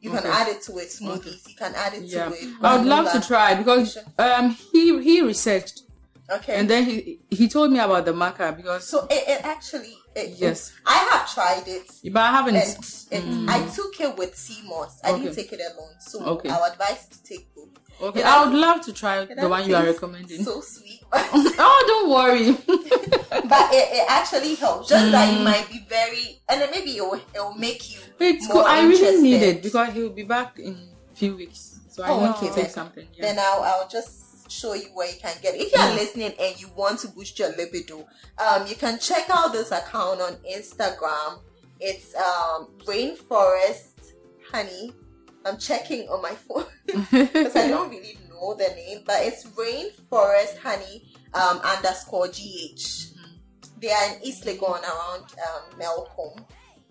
you 0.00 0.10
can 0.10 0.24
add 0.24 0.48
it 0.48 0.62
to 0.62 0.76
it. 0.78 0.88
Smoothies, 0.88 1.48
you 1.48 1.56
can 1.56 1.74
add 1.74 1.94
it 1.94 2.04
yeah. 2.04 2.28
to 2.28 2.34
it. 2.34 2.48
I 2.62 2.76
would 2.76 2.86
love 2.86 3.10
to 3.12 3.20
try 3.26 3.54
because 3.54 3.98
um 4.18 4.56
he 4.72 5.02
he 5.02 5.20
researched 5.22 5.82
Okay. 6.28 6.56
and 6.58 6.68
then 6.68 6.84
he 6.84 7.20
he 7.30 7.46
told 7.48 7.70
me 7.72 7.78
about 7.78 8.04
the 8.04 8.12
maca 8.12 8.56
because 8.56 8.86
so 8.88 9.06
it, 9.08 9.22
it 9.28 9.44
actually, 9.44 9.94
it, 10.14 10.30
Yes. 10.36 10.72
I 10.84 10.98
have 11.12 11.32
tried 11.32 11.64
it. 11.68 11.88
but 12.12 12.20
I 12.20 12.30
haven't. 12.32 12.56
It, 12.56 13.24
I 13.48 13.58
took 13.74 14.00
it 14.00 14.16
with 14.16 14.34
sea 14.36 14.60
moss. 14.66 15.00
I 15.04 15.16
didn't 15.18 15.34
take 15.36 15.52
it 15.52 15.60
alone. 15.60 15.94
So 16.00 16.24
Okay. 16.34 16.48
I 16.48 16.60
would 16.60 16.72
advise 16.72 17.06
to 17.08 17.22
take 17.22 17.46
both. 17.54 17.68
Okay, 18.00 18.20
And 18.20 18.28
I 18.28 18.44
would 18.44 18.54
love 18.54 18.84
to 18.86 18.92
try 18.92 19.16
and 19.18 19.38
the 19.38 19.48
one 19.48 19.68
you 19.68 19.74
are 19.74 19.84
recommending. 19.84 20.44
So 20.44 20.60
sweet. 20.60 21.00
oh, 21.12 21.84
don't 21.86 22.10
worry. 22.10 22.52
but 23.30 23.72
it, 23.72 23.88
it 23.92 24.04
actually 24.08 24.54
helps. 24.54 24.88
Just 24.88 25.12
that 25.12 25.28
Mm. 25.32 25.38
you 25.38 25.44
might 25.44 25.68
be 25.70 25.80
very, 25.88 26.40
and 26.48 26.60
then 26.60 26.70
maybe 26.70 26.96
it 26.96 27.00
will, 27.02 27.14
it 27.14 27.22
will 27.38 27.54
make 27.54 27.90
you. 27.94 28.00
it's 28.20 28.46
more 28.48 28.58
cool. 28.62 28.66
I 28.66 28.84
really 28.86 29.22
need 29.22 29.42
it 29.42 29.62
because 29.62 29.92
he'll 29.94 30.10
be 30.10 30.24
back 30.24 30.58
in 30.58 30.74
a 31.10 31.14
few 31.16 31.36
weeks. 31.36 31.80
So 31.88 32.02
I 32.02 32.10
Oh, 32.10 32.20
need 32.20 32.30
okay, 32.36 32.48
to 32.48 32.54
take 32.54 32.70
something. 32.70 33.06
Yeah. 33.14 33.22
Then 33.26 33.38
I'll, 33.38 33.62
I'll 33.62 33.88
just 33.88 34.50
show 34.52 34.74
you 34.74 34.88
where 34.94 35.08
you 35.10 35.18
can 35.18 35.34
get 35.42 35.54
it. 35.54 35.60
If 35.62 35.72
you're 35.72 35.80
Mm. 35.80 35.94
listening 35.96 36.32
and 36.38 36.60
you 36.60 36.68
want 36.76 36.98
to 37.00 37.08
boost 37.08 37.38
your 37.38 37.48
libido, 37.56 38.06
um, 38.38 38.66
you 38.66 38.74
can 38.76 38.98
check 38.98 39.24
out 39.30 39.52
this 39.52 39.70
account 39.72 40.20
on 40.20 40.34
Instagram. 40.52 41.40
It's 41.80 42.14
um, 42.14 42.68
Rainforest 42.84 44.12
Honey. 44.52 44.92
I'm 45.46 45.58
checking 45.58 46.08
on 46.08 46.20
my 46.22 46.32
phone 46.32 46.64
because 46.86 47.54
I 47.56 47.68
don't 47.68 47.90
really 47.90 48.18
know 48.30 48.54
the 48.54 48.68
name, 48.74 49.00
but 49.06 49.16
it's 49.22 49.44
Rainforest 49.46 50.58
Honey 50.58 51.04
um, 51.34 51.58
underscore 51.60 52.28
GH. 52.28 53.12
They 53.80 53.90
are 53.90 54.14
in 54.14 54.22
East 54.24 54.44
Legon 54.44 54.82
around 54.82 55.24
um, 55.46 55.78
Melcom. 55.80 56.44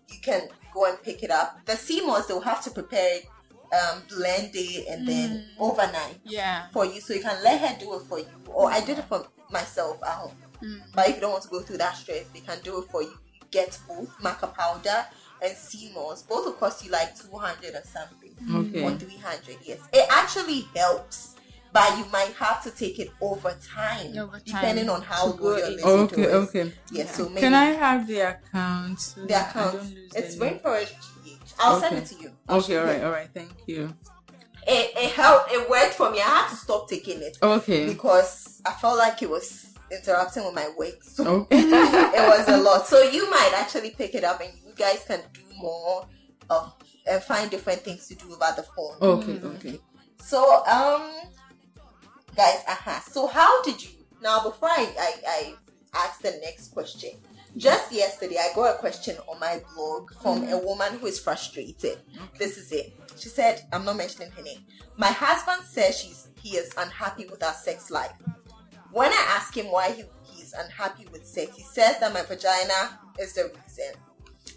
You 0.10 0.20
can 0.22 0.48
go 0.74 0.86
and 0.86 1.02
pick 1.02 1.24
it 1.24 1.32
up. 1.32 1.60
The 1.66 1.76
sea 1.76 2.06
moss, 2.06 2.28
they'll 2.28 2.40
have 2.42 2.64
to 2.64 2.72
prepare 2.72 3.18
it, 3.18 3.26
um, 3.74 4.04
blend 4.10 4.52
it, 4.54 4.88
and 4.88 5.08
then 5.08 5.48
overnight 5.60 6.20
Yeah. 6.24 6.68
for 6.72 6.86
you. 6.86 7.02
So 7.02 7.14
you 7.14 7.22
can 7.22 7.44
let 7.44 7.60
her 7.62 7.76
do 7.80 7.96
it 7.96 8.04
for 8.04 8.20
you. 8.20 8.28
Or 8.48 8.72
I 8.72 8.82
did 8.82 9.00
it 9.00 9.06
for 9.06 9.28
myself 9.52 10.02
at 10.04 10.10
home. 10.14 10.36
But 10.94 11.10
if 11.10 11.16
you 11.16 11.22
don't 11.22 11.32
want 11.32 11.44
to 11.44 11.50
go 11.50 11.62
through 11.62 11.78
that 11.78 11.96
stress, 11.98 12.26
they 12.34 12.40
can 12.40 12.60
do 12.64 12.80
it 12.82 12.86
for 12.90 13.02
you. 13.04 13.10
You 13.34 13.42
get 13.52 13.78
both 13.88 14.10
maca 14.20 14.54
powder 14.54 15.06
and 15.42 15.56
sea 15.56 15.92
moss. 15.94 16.24
Both 16.24 16.46
will 16.46 16.54
cost 16.54 16.86
you 16.86 16.92
like 16.92 17.16
200 17.20 17.74
or 17.76 17.84
something. 17.84 18.34
Okay. 18.54 18.84
Or 18.84 18.92
300, 18.98 19.58
yes. 19.64 19.80
It 19.94 20.08
actually 20.10 20.62
helps. 20.76 21.32
But 21.74 21.98
you 21.98 22.06
might 22.10 22.32
have 22.40 22.64
to 22.64 22.72
take 22.72 23.00
it 23.00 23.10
over 23.20 23.54
time, 23.76 24.18
Over 24.18 24.40
time 24.40 24.44
depending 24.46 24.90
on 24.90 25.02
how 25.02 25.34
to 25.34 25.38
good 25.38 25.58
your 25.60 25.68
in. 25.68 25.74
libido 25.74 26.04
Okay, 26.06 26.22
is. 26.24 26.34
okay. 26.50 26.74
Yes, 26.92 27.16
so 27.18 27.28
maybe 27.28 27.42
Can 27.42 27.54
I 27.54 27.66
have 27.66 28.08
the 28.08 28.20
account? 28.22 29.00
so 29.02 29.26
the 29.26 29.34
account. 29.42 29.74
don't 29.74 29.94
lose 29.94 30.12
It's 30.16 30.36
the 30.38 30.46
name? 30.46 30.60
Rainforest 30.60 30.94
GH. 31.26 31.54
I'll 31.60 31.80
send 31.82 31.98
it 31.98 32.06
to 32.06 32.16
you. 32.16 32.32
I'll 32.48 32.60
Okay, 32.60 32.78
all 32.78 32.86
right, 32.86 33.00
you. 33.02 33.06
all 33.06 33.12
right. 33.12 33.30
Thank 33.34 33.52
you. 33.68 33.94
It, 34.66 34.92
it 34.98 35.12
helped. 35.12 35.52
It 35.52 35.70
worked 35.70 35.96
for 35.96 36.10
me. 36.12 36.20
I 36.20 36.24
had 36.24 36.50
to 36.50 36.56
stop 36.56 36.88
taking 36.90 37.22
it 37.22 37.38
Okay. 37.44 37.88
because 37.88 38.62
I 38.66 38.72
felt 38.72 38.98
like 38.98 39.22
it 39.22 39.30
was 39.30 39.68
interrupting 39.92 40.46
with 40.46 40.56
my 40.56 40.70
work. 40.78 40.96
So 41.04 41.26
Okay. 41.28 41.60
it 41.60 42.28
was 42.30 42.48
a 42.48 42.58
lot. 42.58 42.88
So 42.88 43.02
you 43.04 43.30
might 43.30 43.52
actually 43.58 43.90
pick 43.92 44.16
it 44.16 44.24
up, 44.24 44.40
and 44.40 44.50
you 44.64 44.65
guys 44.76 45.04
can 45.08 45.22
do 45.34 45.42
more 45.58 46.08
of 46.50 46.74
and 47.08 47.22
find 47.24 47.50
different 47.52 47.82
things 47.82 48.08
to 48.08 48.16
do 48.16 48.34
about 48.34 48.56
the 48.56 48.64
phone. 48.64 48.98
okay, 49.02 49.40
okay. 49.56 49.80
So 50.18 50.66
um, 50.66 51.12
guys, 52.36 52.64
uh-huh. 52.68 53.00
So 53.02 53.28
how 53.28 53.62
did 53.64 53.84
you 53.84 53.90
now? 54.22 54.44
Before 54.44 54.70
I 54.70 54.88
I, 55.00 55.14
I 55.28 55.54
ask 56.06 56.22
the 56.22 56.40
next 56.44 56.70
question. 56.70 57.12
Just 57.58 57.94
yesterday, 57.94 58.36
I 58.38 58.54
got 58.54 58.76
a 58.76 58.78
question 58.80 59.16
on 59.30 59.40
my 59.40 59.62
blog 59.74 60.12
from 60.22 60.44
a 60.50 60.58
woman 60.58 61.00
who 61.00 61.06
is 61.08 61.20
frustrated. 61.20 62.00
This 62.38 62.58
is 62.58 62.72
it. 62.74 62.94
She 63.16 63.30
said, 63.30 63.62
"I'm 63.72 63.86
not 63.86 63.96
mentioning 63.96 64.30
her 64.32 64.42
name. 64.44 64.60
My 64.98 65.08
husband 65.08 65.66
says 65.66 65.98
she's 65.98 66.28
he 66.42 66.58
is 66.58 66.72
unhappy 66.78 67.26
with 67.28 67.42
our 67.44 67.54
sex 67.54 67.90
life. 67.90 68.12
When 68.92 69.12
I 69.12 69.26
ask 69.38 69.56
him 69.56 69.72
why 69.72 69.92
he, 69.92 70.04
he's 70.24 70.54
unhappy 70.54 71.06
with 71.12 71.26
sex, 71.26 71.56
he 71.56 71.64
says 71.64 72.00
that 72.00 72.14
my 72.14 72.24
vagina 72.24 73.00
is 73.20 73.34
the 73.34 73.44
reason. 73.44 73.94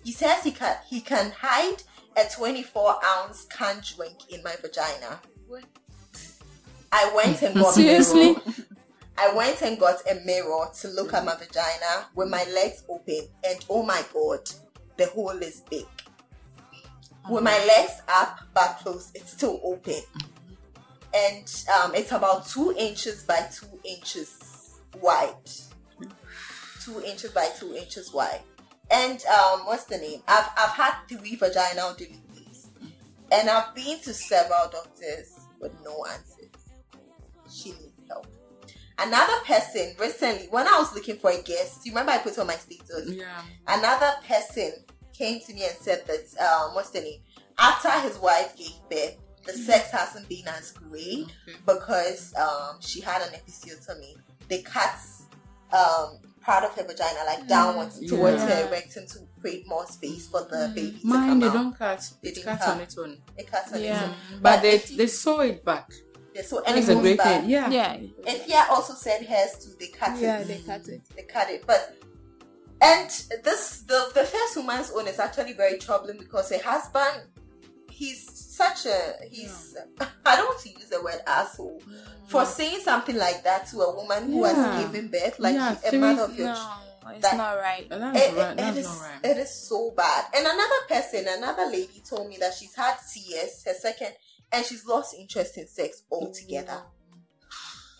He 0.04 0.12
says 0.12 0.42
he 0.44 0.52
can 0.52 0.76
he 0.88 1.00
can 1.00 1.32
hide 1.38 1.82
a 2.16 2.24
24 2.34 2.96
ounce 3.04 3.44
can 3.46 3.80
drink 3.96 4.30
in 4.30 4.42
my 4.42 4.54
vagina. 4.60 5.20
What? 5.46 5.64
I 6.90 7.12
went 7.14 7.42
and 7.42 7.54
got 7.54 7.74
Seriously? 7.74 8.30
mirror. 8.32 8.40
I 9.18 9.34
went 9.34 9.62
and 9.62 9.78
got 9.78 9.96
a 10.10 10.14
mirror 10.24 10.66
to 10.80 10.88
look 10.88 11.12
at 11.12 11.24
my 11.24 11.34
vagina 11.34 12.06
with 12.14 12.28
my 12.28 12.44
legs 12.54 12.84
open, 12.88 13.22
and 13.44 13.64
oh 13.68 13.82
my 13.82 14.02
god, 14.12 14.48
the 14.96 15.06
hole 15.06 15.30
is 15.30 15.62
big. 15.68 15.86
With 17.28 17.42
my 17.42 17.58
legs 17.66 18.00
up 18.08 18.40
but 18.54 18.78
closed, 18.80 19.10
it's 19.16 19.32
still 19.32 19.60
open, 19.64 20.00
and 21.14 21.64
um, 21.82 21.94
it's 21.94 22.12
about 22.12 22.46
two 22.46 22.72
inches 22.78 23.24
by 23.24 23.48
two 23.52 23.66
inches 23.84 24.78
wide. 25.00 25.34
Two 26.84 27.02
inches 27.02 27.32
by 27.32 27.48
two 27.58 27.74
inches 27.74 28.14
wide. 28.14 28.40
And 28.90 29.22
um, 29.26 29.66
what's 29.66 29.84
the 29.84 29.98
name? 29.98 30.22
I've 30.26 30.48
I've 30.56 30.70
had 30.70 30.94
three 31.08 31.36
vaginal 31.36 31.94
deliveries, 31.94 32.68
and 33.30 33.50
I've 33.50 33.74
been 33.74 33.98
to 34.00 34.14
several 34.14 34.68
doctors 34.70 35.38
with 35.60 35.72
no 35.84 36.04
answers. 36.06 36.48
She 37.52 37.70
needs 37.72 38.02
help. 38.08 38.26
Another 38.98 39.40
person 39.44 39.94
recently, 40.00 40.46
when 40.50 40.66
I 40.66 40.78
was 40.78 40.94
looking 40.94 41.18
for 41.18 41.30
a 41.30 41.40
guest, 41.42 41.84
you 41.84 41.92
remember 41.92 42.12
I 42.12 42.18
put 42.18 42.38
on 42.38 42.46
my 42.46 42.54
status. 42.56 43.10
Yeah. 43.12 43.42
Another 43.66 44.12
person 44.26 44.72
came 45.12 45.40
to 45.40 45.54
me 45.54 45.64
and 45.64 45.76
said 45.78 46.04
that 46.06 46.42
um, 46.44 46.74
what's 46.74 46.90
the 46.90 47.00
name? 47.00 47.20
After 47.58 47.90
his 48.00 48.18
wife 48.18 48.56
gave 48.56 48.74
birth, 48.90 49.16
the 49.44 49.52
sex 49.52 49.90
hasn't 49.90 50.28
been 50.28 50.46
as 50.48 50.72
great 50.72 51.26
Okay. 51.48 51.58
because 51.66 52.34
um, 52.36 52.78
she 52.80 53.00
had 53.00 53.22
an 53.22 53.28
episiotomy. 53.34 54.14
They 54.48 54.62
cut 54.62 54.96
um 55.72 56.18
part 56.48 56.64
of 56.64 56.74
her 56.76 56.84
vagina, 56.84 57.20
like 57.26 57.46
downwards 57.46 58.00
towards 58.08 58.42
Yeah. 58.42 58.48
her 58.64 58.70
rectum 58.70 59.06
to 59.12 59.18
create 59.40 59.68
more 59.68 59.86
space 59.86 60.26
for 60.28 60.42
the 60.52 60.56
mm. 60.56 60.74
baby 60.74 60.98
to 61.00 61.06
Mine, 61.06 61.28
come 61.28 61.40
they 61.40 61.46
out. 61.48 61.52
don't 61.52 61.74
cut. 61.78 62.10
They 62.22 62.30
It 62.30 62.42
cuts 62.44 62.64
cut. 62.64 62.74
on 62.74 62.80
its 62.80 62.96
own. 62.96 63.18
It 63.36 63.46
cuts 63.52 63.68
on 63.72 63.78
its 63.78 63.84
Yeah. 63.84 64.04
own. 64.04 64.40
But 64.40 64.62
they 64.62 64.74
you- 64.82 64.96
they 64.96 65.06
saw 65.08 65.40
it 65.40 65.62
back. 65.64 65.88
yeah, 66.34 66.42
so 66.42 66.62
and 66.64 66.78
it 66.78 66.80
That's 66.80 66.88
a 66.88 66.94
goes 66.94 67.02
great 67.02 67.18
back. 67.18 67.40
thing. 67.42 67.50
Yeah. 67.50 67.68
Yeah. 67.68 67.92
If 68.32 68.48
yeah 68.48 68.66
also 68.70 68.94
said 68.94 69.26
hers 69.26 69.52
too, 69.62 69.72
they 69.78 69.88
cut 69.88 70.16
Yeah, 70.18 70.38
it. 70.38 70.48
they 70.48 70.60
cut 70.70 70.88
it. 70.88 71.02
They 71.14 71.22
cut 71.24 71.50
it. 71.50 71.66
But 71.66 71.82
and 72.80 73.10
this 73.44 73.62
the 73.90 74.00
the 74.14 74.24
first 74.24 74.56
woman's 74.56 74.90
own 74.96 75.06
is 75.06 75.18
actually 75.18 75.52
very 75.52 75.76
troubling 75.78 76.16
because 76.16 76.48
her 76.50 76.62
husband 76.72 77.16
he's 77.98 78.20
such 78.56 78.86
a 78.86 78.98
he's 79.30 79.76
I 80.26 80.36
don't 80.36 80.46
want 80.46 80.60
to 80.60 80.70
use 80.70 80.88
the 80.88 81.02
word 81.02 81.20
asshole 81.26 81.82
for 82.28 82.44
saying 82.44 82.80
something 82.80 83.16
like 83.16 83.42
that 83.44 83.66
to 83.68 83.80
a 83.80 83.94
woman 83.94 84.30
who 84.32 84.40
Yeah. 84.46 84.54
has 84.54 84.84
given 84.84 85.08
birth, 85.08 85.38
like 85.38 85.54
Yeah, 85.54 85.72
a 85.72 85.76
three- 85.76 85.98
mother 85.98 86.22
of 86.22 86.36
your 86.38 86.48
No, 86.48 86.72
it's 87.10 87.22
that- 87.22 87.36
not 87.36 87.54
right. 87.58 87.86
And 87.90 88.02
that's 88.02 88.18
it, 88.18 88.36
right. 88.36 88.56
That's 88.56 88.76
it 88.76 88.80
is, 88.80 88.86
not 88.86 89.00
right. 89.02 89.24
it 89.24 89.36
is 89.38 89.68
so 89.68 89.92
bad. 89.96 90.24
And 90.34 90.46
another 90.46 90.80
person, 90.88 91.26
another 91.28 91.66
lady 91.66 92.02
told 92.08 92.28
me 92.28 92.36
that 92.38 92.54
she's 92.54 92.74
had 92.74 92.96
CS, 93.00 93.64
her 93.64 93.74
second, 93.74 94.12
and 94.52 94.64
she's 94.64 94.84
lost 94.86 95.14
interest 95.18 95.56
in 95.58 95.66
sex 95.66 96.02
altogether. 96.10 96.82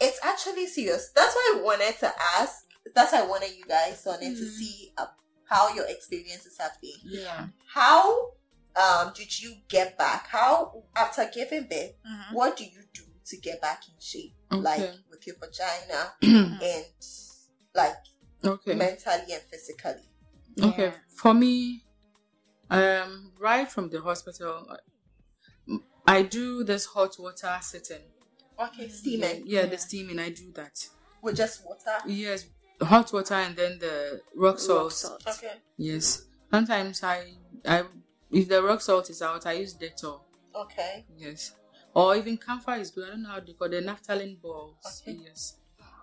It's 0.00 0.20
actually 0.22 0.66
serious. 0.66 1.10
That's 1.14 1.34
why 1.34 1.54
I 1.56 1.60
wanted 1.62 1.98
to 2.00 2.12
ask. 2.38 2.64
That's 2.94 3.12
why 3.12 3.20
I 3.22 3.26
wanted 3.26 3.50
you 3.56 3.64
guys 3.64 4.06
on 4.06 4.22
it 4.22 4.36
to 4.36 4.42
Mm. 4.44 4.50
see 4.58 4.92
uh, 4.96 5.06
how 5.48 5.72
your 5.74 5.86
experiences 5.86 6.56
have 6.58 6.72
been. 6.80 7.00
Yeah. 7.04 7.46
How 7.74 8.32
um, 8.78 9.12
did 9.14 9.40
you 9.42 9.56
get 9.68 9.98
back? 9.98 10.28
How 10.28 10.84
after 10.94 11.28
giving 11.32 11.64
birth, 11.68 11.92
Mhm. 12.06 12.32
what 12.32 12.56
do 12.56 12.64
you 12.64 12.82
do 12.94 13.02
to 13.26 13.36
get 13.36 13.60
back 13.60 13.82
in 13.88 13.94
shape? 14.00 14.34
Like 14.50 14.90
with 15.10 15.26
your 15.26 15.36
vagina 15.36 16.14
and 16.22 16.84
like 17.74 17.96
Okay. 18.44 18.74
mentally 18.74 19.32
and 19.32 19.42
physically. 19.50 20.08
Okay, 20.60 20.92
for 21.16 21.34
me, 21.34 21.84
um, 22.70 23.32
right 23.38 23.70
from 23.70 23.90
the 23.90 24.00
hospital, 24.00 24.76
I 26.06 26.22
do 26.22 26.64
this 26.64 26.86
hot 26.86 27.16
water 27.18 27.58
sitting. 27.60 28.02
Okay, 28.58 28.88
steaming 28.88 29.42
Yeah, 29.46 29.66
the 29.66 29.78
steaming, 29.78 30.18
I 30.18 30.30
do 30.30 30.50
that. 30.52 30.76
with 31.22 31.36
just 31.36 31.64
water. 31.64 31.98
Yes, 32.06 32.46
hot 32.80 33.12
water 33.12 33.34
and 33.34 33.54
then 33.56 33.78
the 33.78 34.22
rock 34.34 34.58
salt. 34.58 34.92
salt. 34.92 35.22
Okay. 35.26 35.52
Yes, 35.76 36.22
sometimes 36.50 37.02
I, 37.04 37.34
I, 37.66 37.84
if 38.30 38.48
the 38.48 38.62
rock 38.62 38.80
salt 38.80 39.10
is 39.10 39.22
out, 39.22 39.46
I 39.46 39.52
use 39.52 39.74
Dettol. 39.74 40.20
Okay. 40.54 41.04
Yes, 41.16 41.52
or 41.94 42.16
even 42.16 42.36
camphor 42.36 42.74
is 42.74 42.90
good. 42.90 43.08
I 43.08 43.10
don't 43.12 43.22
know 43.22 43.30
how 43.30 43.40
they 43.40 43.52
call 43.52 43.68
the 43.68 43.80
naphthalene 43.82 44.40
balls. 44.40 45.02
Okay. 45.02 45.18
Yes. 45.24 45.54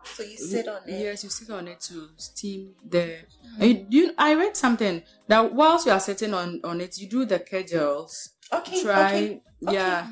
So 0.03 0.23
you 0.23 0.37
sit 0.37 0.67
on 0.67 0.81
it. 0.87 0.99
Yes, 0.99 1.23
you 1.23 1.29
sit 1.29 1.49
on 1.49 1.67
it 1.67 1.79
to 1.81 2.09
steam 2.17 2.75
the. 2.87 3.17
And 3.59 3.69
you, 3.71 3.87
you, 4.07 4.13
I 4.17 4.35
read 4.35 4.55
something 4.55 5.01
that 5.27 5.53
whilst 5.53 5.85
you 5.87 5.91
are 5.91 5.99
sitting 5.99 6.33
on 6.33 6.61
on 6.63 6.79
it, 6.81 6.97
you 6.97 7.09
do 7.09 7.25
the 7.25 7.39
kegels. 7.39 8.29
Okay. 8.51 8.81
Try, 8.83 9.13
Okay. 9.15 9.41
yeah, 9.61 10.07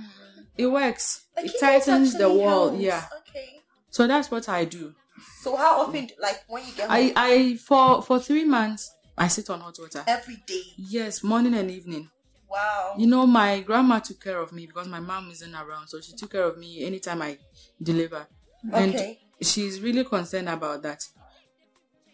it 0.57 0.67
works. 0.67 1.25
It 1.37 1.53
tightens 1.59 2.17
the 2.17 2.29
wall. 2.29 2.69
helps. 2.69 2.81
Yeah, 2.83 3.05
Okay. 3.29 3.61
so 3.91 4.07
that's 4.07 4.31
what 4.31 4.49
I 4.49 4.65
do. 4.65 4.95
So 5.41 5.55
how 5.55 5.81
often, 5.81 6.09
like 6.19 6.43
when 6.47 6.65
you 6.65 6.73
get 6.73 6.89
I 6.89 7.13
I 7.15 7.55
for 7.57 8.01
for 8.01 8.19
three 8.19 8.45
months 8.45 8.91
I 9.17 9.27
sit 9.27 9.49
on 9.49 9.59
hot 9.61 9.77
water. 9.79 10.03
every 10.07 10.37
day? 10.47 10.61
Yes, 10.77 11.23
morning 11.23 11.53
and 11.53 11.69
evening. 11.69 12.09
Wow. 12.49 12.95
You 12.97 13.07
know, 13.07 13.25
my 13.25 13.61
grandma 13.61 13.99
took 13.99 14.19
care 14.23 14.39
of 14.39 14.51
me 14.51 14.65
because 14.67 14.87
my 14.87 14.99
mom 14.99 15.29
isn't 15.31 15.53
around, 15.55 15.87
so 15.87 15.99
she 16.01 16.13
took 16.13 16.31
care 16.31 16.43
of 16.43 16.57
me 16.57 16.83
anytime 16.85 17.21
I 17.21 17.37
deliver. 17.81 18.27
And 18.71 18.93
Okay. 18.95 19.19
she's 19.41 19.79
really 19.81 20.03
concerned 20.03 20.49
about 20.49 20.83
that. 20.83 21.03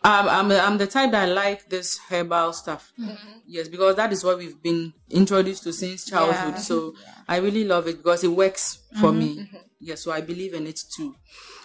Um, 0.02 0.30
I'm 0.30 0.52
I'm 0.52 0.78
the 0.78 0.88
type 0.88 1.12
that 1.12 1.28
like 1.28 1.68
this 1.70 2.00
herbal 2.10 2.54
stuff. 2.54 2.93
Mm-hmm. 2.97 3.39
Yes, 3.45 3.68
because 3.68 3.97
that 3.97 4.14
is 4.14 4.24
what 4.24 4.38
we've 4.38 4.62
been 4.62 4.93
introduced 5.10 5.64
to 5.64 5.74
since 5.74 6.06
childhood. 6.06 6.54
Yeah. 6.56 6.62
So 6.62 6.95
I 7.28 7.38
really 7.38 7.66
love 7.66 7.86
it 7.88 7.97
because 7.97 8.24
it 8.24 8.30
works 8.30 8.80
for 9.02 9.10
Mm-hmm. 9.12 9.20
me. 9.20 9.50
Yes, 9.82 10.02
so 10.04 10.12
I 10.14 10.22
believe 10.22 10.54
in 10.54 10.68
it 10.68 10.80
too. 10.95 11.16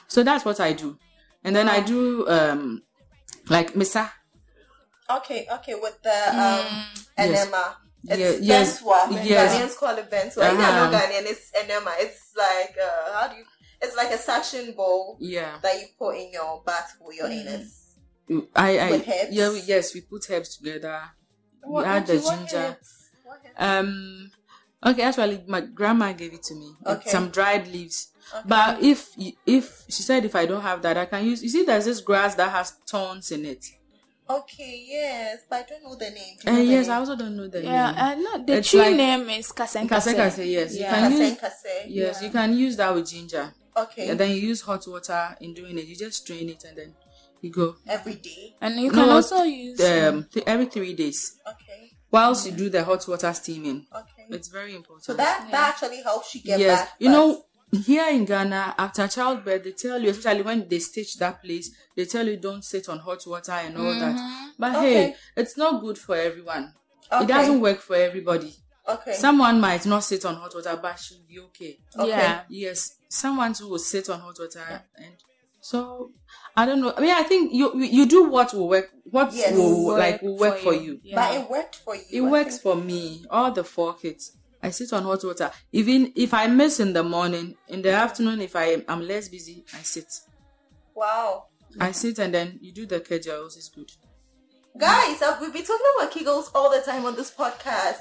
So 0.09 0.25
that's 0.25 0.45
what 0.45 0.59
I 0.59 0.73
do, 0.73 0.99
and 1.45 1.55
then 1.55 1.69
I 1.69 1.81
do 1.81 2.29
um 2.29 2.83
like 3.49 3.75
misa. 3.75 4.11
Okay. 5.11 5.47
Okay. 5.53 5.75
With 5.75 6.03
the 6.03 6.19
um 6.31 6.85
enema. 7.19 7.77
It's 8.07 8.19
Yeah, 8.19 8.37
yes, 8.41 8.83
Benswa. 8.83 9.25
yes. 9.25 9.55
Ghanaians 9.55 9.77
call 9.79 9.97
it 9.97 10.11
Benswa. 10.11 10.45
If 10.45 10.53
you're 10.53 10.59
not 10.59 10.93
Uh-huh. 10.93 11.01
Ghanaian, 11.01 11.25
it's 11.25 11.51
enema. 11.55 11.93
It's 11.99 12.33
like 12.37 12.77
uh, 12.77 13.13
how 13.15 13.29
do 13.29 13.37
you? 13.37 13.45
It's 13.81 13.97
like 13.97 14.11
a 14.13 14.19
suction 14.19 14.73
bowl 14.73 15.17
Yeah, 15.21 15.59
that 15.63 15.75
you 15.81 15.87
put 15.99 16.17
in 16.17 16.31
your 16.33 16.63
bath 16.65 16.97
for 16.99 17.13
your 17.15 17.27
Mm-hmm. 17.29 17.49
anus. 17.49 17.97
I 18.57 18.79
I 18.79 18.91
With 18.91 19.09
herbs? 19.09 19.31
yeah 19.33 19.49
we- 19.51 19.61
yes 19.61 19.95
we 19.95 20.01
put 20.03 20.29
herbs 20.31 20.57
together. 20.57 21.01
What- 21.63 21.85
we 21.85 21.91
add 21.91 22.07
the 22.07 22.19
ginger. 22.21 22.57
herbs? 22.77 23.11
What 23.25 23.41
herbs? 23.45 23.55
Um, 23.59 24.31
okay, 24.85 25.03
actually, 25.03 25.45
my 25.47 25.61
grandma 25.63 26.13
gave 26.13 26.33
it 26.35 26.43
to 26.45 26.55
me. 26.55 26.73
Okay. 26.87 27.11
Some 27.11 27.29
dried 27.31 27.69
leaves. 27.69 28.09
But 28.47 28.83
if 28.83 29.09
if 29.47 29.85
she 29.89 30.03
said 30.03 30.25
if 30.25 30.35
I 30.37 30.45
don't 30.47 30.63
have 30.63 30.81
that, 30.83 30.97
I 30.97 31.07
can 31.07 31.25
use. 31.25 31.43
You 31.43 31.49
see, 31.51 31.65
there's 31.65 31.85
this 31.87 32.01
grass 32.01 32.35
that 32.37 32.51
has 32.51 32.71
thorns 32.87 33.31
in 33.33 33.45
it. 33.47 33.65
Okay. 34.29 34.87
Yes, 34.89 35.41
but 35.49 35.61
I 35.61 35.63
don't 35.69 35.85
know 35.85 35.95
the 35.97 36.11
name. 36.11 36.37
Do 36.43 36.51
you 36.51 36.53
Uh, 36.53 36.53
know 36.53 36.65
the 36.65 36.71
yes, 36.73 36.87
name? 36.87 36.93
I 36.95 36.99
also 36.99 37.17
don't 37.17 37.37
know 37.37 37.49
the 37.49 37.63
Yeah, 37.63 37.91
name. 37.91 38.01
uh, 38.01 38.15
no, 38.39 38.45
the 38.45 38.53
It's 38.59 38.71
tree 38.71 38.81
like- 38.81 38.97
name 38.97 39.31
is 39.31 39.53
Kasen 39.53 39.89
Kase 39.89 40.15
kase, 40.15 40.39
yes, 40.47 40.73
you 40.75 40.81
Yeah. 40.81 40.91
can 40.95 41.11
Kase 41.13 41.31
use. 41.31 41.39
kase. 41.41 41.85
Yes, 41.89 42.23
you 42.23 42.31
can 42.31 42.57
use 42.57 42.77
that 42.77 42.95
with 42.95 43.07
ginger. 43.09 43.55
Okay. 43.77 44.09
And 44.09 44.19
then 44.21 44.31
you 44.31 44.37
use 44.37 44.61
hot 44.63 44.87
water 44.87 45.37
in 45.41 45.53
doing 45.53 45.77
it. 45.79 45.85
You 45.87 45.97
just 45.97 46.23
strain 46.23 46.49
it 46.49 46.63
and 46.65 46.77
then 46.79 46.95
you 47.43 47.51
go. 47.51 47.77
Every 47.87 48.15
day. 48.15 48.55
And 48.61 48.79
you 48.81 48.91
can 48.91 49.09
No, 49.09 49.17
also 49.17 49.43
use 49.43 49.81
Um, 49.81 50.29
th- 50.33 50.47
every 50.47 50.67
three 50.67 50.95
days. 50.95 51.37
Okay. 51.47 51.91
Whilst 52.11 52.47
you 52.47 52.53
do 52.53 52.71
the 52.71 52.85
hot 52.85 53.07
water 53.09 53.33
steaming, 53.35 53.87
Okay. 53.93 54.27
it's 54.31 54.47
very 54.49 54.75
important. 54.77 55.05
So 55.05 55.15
that 55.15 55.49
that 55.51 55.71
actually 55.75 56.01
helps 56.03 56.33
you 56.37 56.43
get 56.43 56.61
yes, 56.61 56.81
back. 56.81 56.93
you 57.01 57.09
know, 57.11 57.45
here 57.83 58.09
in 58.11 58.25
Ghana, 58.25 58.75
after 58.79 59.07
childbirth, 59.09 59.65
they 59.65 59.73
tell 59.73 60.01
you, 60.01 60.11
especially 60.11 60.43
when 60.43 60.69
they 60.69 60.79
stitch 60.79 61.17
that 61.19 61.43
place, 61.43 61.71
they 61.97 62.05
tell 62.05 62.27
you 62.27 62.37
don't 62.37 62.65
sit 62.65 62.89
on 62.89 62.99
hot 62.99 63.23
water 63.27 63.53
and 63.53 63.77
all 63.77 63.93
that. 63.95 64.17
Mm-hmm. 64.17 64.47
But 64.59 64.77
Okay. 64.77 64.93
hey, 64.93 65.17
it's 65.37 65.57
not 65.57 65.81
good 65.81 65.99
for 65.99 66.17
everyone. 66.17 66.73
Okay. 67.13 67.25
It 67.25 67.29
doesn't 67.29 67.61
work 67.61 67.81
for 67.81 67.97
everybody. 67.97 68.55
Okay. 68.89 69.15
Someone 69.15 69.61
might 69.61 69.87
not 69.87 70.05
sit 70.05 70.25
on 70.25 70.35
hot 70.37 70.55
water, 70.55 70.79
but 70.81 70.99
should 70.99 71.27
be 71.27 71.39
okay. 71.41 71.79
Okay. 71.99 72.09
Yeah. 72.09 72.41
Yes, 72.49 72.97
someone 73.09 73.55
who 73.55 73.69
will 73.69 73.79
sit 73.79 74.11
on 74.11 74.21
hot 74.21 74.37
water, 74.39 74.83
and 74.97 75.15
so 75.61 76.11
I 76.57 76.67
don't 76.67 76.81
know. 76.83 76.93
I 76.95 77.01
mean, 77.01 77.11
I 77.11 77.23
think 77.23 77.53
you 77.55 77.81
you 77.83 78.05
do 78.07 78.25
what 78.25 78.53
will 78.53 78.69
work. 78.69 78.91
What 79.05 79.33
Yes. 79.33 79.53
will 79.55 79.87
Work 79.87 79.99
like 79.99 80.23
will 80.23 80.37
work 80.37 80.59
for 80.59 80.75
you. 80.75 81.01
Yeah. 81.03 81.17
But 81.17 81.41
it 81.41 81.51
worked 81.51 81.77
for 81.77 81.95
you. 81.97 82.03
It 82.11 82.21
I 82.27 82.31
works 82.31 82.59
think. 82.59 82.63
for 82.63 82.77
me. 82.77 83.25
All 83.31 83.51
the 83.53 83.65
four 83.65 83.95
kids. 83.95 84.33
I 84.65 84.71
sit 84.71 84.93
on 84.95 85.03
hot 85.03 85.23
water. 85.23 85.51
Even 85.73 86.11
if 86.17 86.33
I 86.33 86.47
miss 86.47 86.81
in 86.81 86.95
the 86.95 87.03
morning, 87.03 87.55
in 87.69 87.83
the 87.83 87.93
afternoon, 87.93 88.41
if 88.41 88.57
I 88.57 88.83
am 88.89 89.07
less 89.07 89.29
busy, 89.29 89.63
I 89.75 89.83
sit. 89.83 90.11
Wow. 90.95 91.47
I 91.79 91.93
sit 91.93 92.19
and 92.19 92.33
then 92.33 92.59
you 92.63 92.73
do 92.73 92.87
the 92.87 93.01
kegels. 93.01 93.57
It's 93.59 93.69
good. 93.69 93.91
Guys, 94.79 95.21
uh, 95.21 95.37
we've 95.41 95.53
been 95.53 95.65
talking 95.65 95.87
about 95.97 96.11
Kegels 96.13 96.51
all 96.55 96.71
the 96.71 96.81
time 96.81 97.05
on 97.05 97.15
this 97.15 97.31
podcast. 97.31 97.99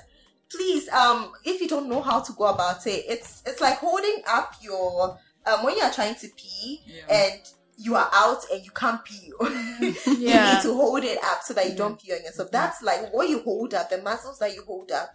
Please, 0.49 0.87
um, 0.89 1.33
if 1.43 1.59
you 1.61 1.67
don't 1.67 1.89
know 1.89 2.01
how 2.01 2.21
to 2.21 2.31
go 2.33 2.45
about 2.45 2.87
it, 2.87 3.03
it's 3.07 3.43
it's 3.45 3.59
like 3.61 3.77
holding 3.79 4.21
up 4.27 4.53
your 4.61 5.19
um 5.45 5.63
when 5.65 5.75
you 5.75 5.83
are 5.83 5.91
trying 5.91 6.15
to 6.15 6.27
pee 6.37 6.81
Yeah. 6.87 7.13
and 7.13 7.41
you 7.77 7.95
are 7.95 8.09
out 8.13 8.39
and 8.51 8.63
you 8.63 8.71
can't 8.71 9.03
pee. 9.03 9.33
you 9.41 9.87
need 10.29 10.61
to 10.61 10.73
hold 10.73 11.03
it 11.03 11.17
up 11.23 11.41
so 11.43 11.53
that 11.55 11.69
you 11.69 11.75
don't 11.75 11.99
pee 12.01 12.13
on 12.13 12.23
yourself. 12.23 12.49
That's 12.51 12.81
like 12.81 13.13
what 13.13 13.27
you 13.29 13.39
hold 13.41 13.73
up, 13.73 13.89
the 13.89 14.01
muscles 14.01 14.39
that 14.39 14.53
you 14.53 14.63
hold 14.65 14.91
up. 14.91 15.09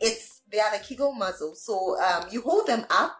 It's 0.00 0.41
they 0.52 0.60
are 0.60 0.70
the 0.76 0.84
Kegel 0.84 1.12
muscles. 1.12 1.64
So 1.64 1.98
um 2.00 2.26
you 2.30 2.42
hold 2.42 2.66
them 2.66 2.84
up 2.90 3.16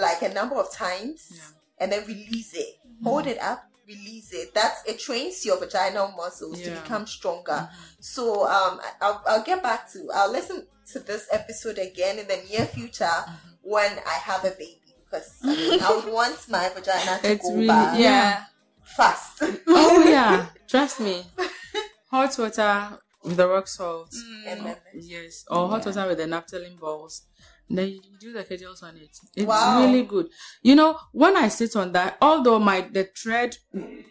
like 0.00 0.22
a 0.22 0.28
number 0.34 0.54
of 0.56 0.70
times 0.72 1.32
Yeah. 1.34 1.40
and 1.80 1.92
then 1.92 2.06
release 2.06 2.54
it. 2.54 2.76
Hold 3.02 3.26
it 3.26 3.38
up, 3.40 3.64
release 3.86 4.32
it. 4.32 4.54
That's 4.54 4.84
it 4.86 4.98
trains 4.98 5.44
your 5.46 5.58
vaginal 5.58 6.12
muscles 6.16 6.58
to 6.60 6.64
Yeah. 6.64 6.74
Mm-hmm. 6.74 6.82
become 6.84 7.06
stronger. 7.06 7.68
So 8.00 8.46
um 8.46 8.80
I'll, 9.00 9.22
I'll 9.26 9.42
get 9.44 9.62
back 9.62 9.90
to 9.92 10.08
I'll 10.14 10.30
listen 10.32 10.66
to 10.92 10.98
this 11.00 11.26
episode 11.32 11.78
again 11.78 12.18
in 12.18 12.26
the 12.28 12.40
near 12.50 12.66
future 12.66 13.04
Mm-hmm. 13.04 13.48
when 13.62 13.92
I 14.06 14.14
have 14.22 14.44
a 14.44 14.50
baby 14.50 14.80
because 15.04 15.30
I, 15.42 15.54
mean, 15.56 15.80
I 15.86 15.94
would 15.96 16.12
want 16.12 16.38
my 16.48 16.68
vagina 16.68 17.18
to 17.22 17.32
It's 17.32 17.44
go 17.48 17.54
really- 17.54 17.66
back 17.66 17.98
yeah. 17.98 18.44
fast. 18.84 19.42
Oh 19.66 20.04
yeah, 20.08 20.46
trust 20.68 21.00
me. 21.00 21.24
Hot 22.10 22.38
water 22.38 22.98
with 23.24 23.36
the 23.36 23.46
rock 23.48 23.68
salt. 23.68 24.10
Mm. 24.12 24.46
and 24.52 24.66
then 24.66 24.76
Yes, 24.94 25.44
or 25.50 25.68
hot 25.68 25.84
water 25.86 26.06
with 26.08 26.18
the 26.18 26.24
naphthalene 26.24 26.78
balls. 26.78 27.22
Then 27.70 27.88
you 27.88 28.00
do 28.18 28.32
the 28.32 28.44
kegels 28.44 28.82
on 28.82 28.96
it. 28.96 29.10
It's 29.36 29.46
Wow. 29.46 29.84
really 29.84 30.02
good. 30.04 30.28
You 30.62 30.74
know, 30.74 30.98
when 31.12 31.36
I 31.36 31.48
sit 31.48 31.76
on 31.76 31.92
that, 31.92 32.16
although 32.22 32.58
my 32.58 32.80
the 32.90 33.04
thread 33.04 33.56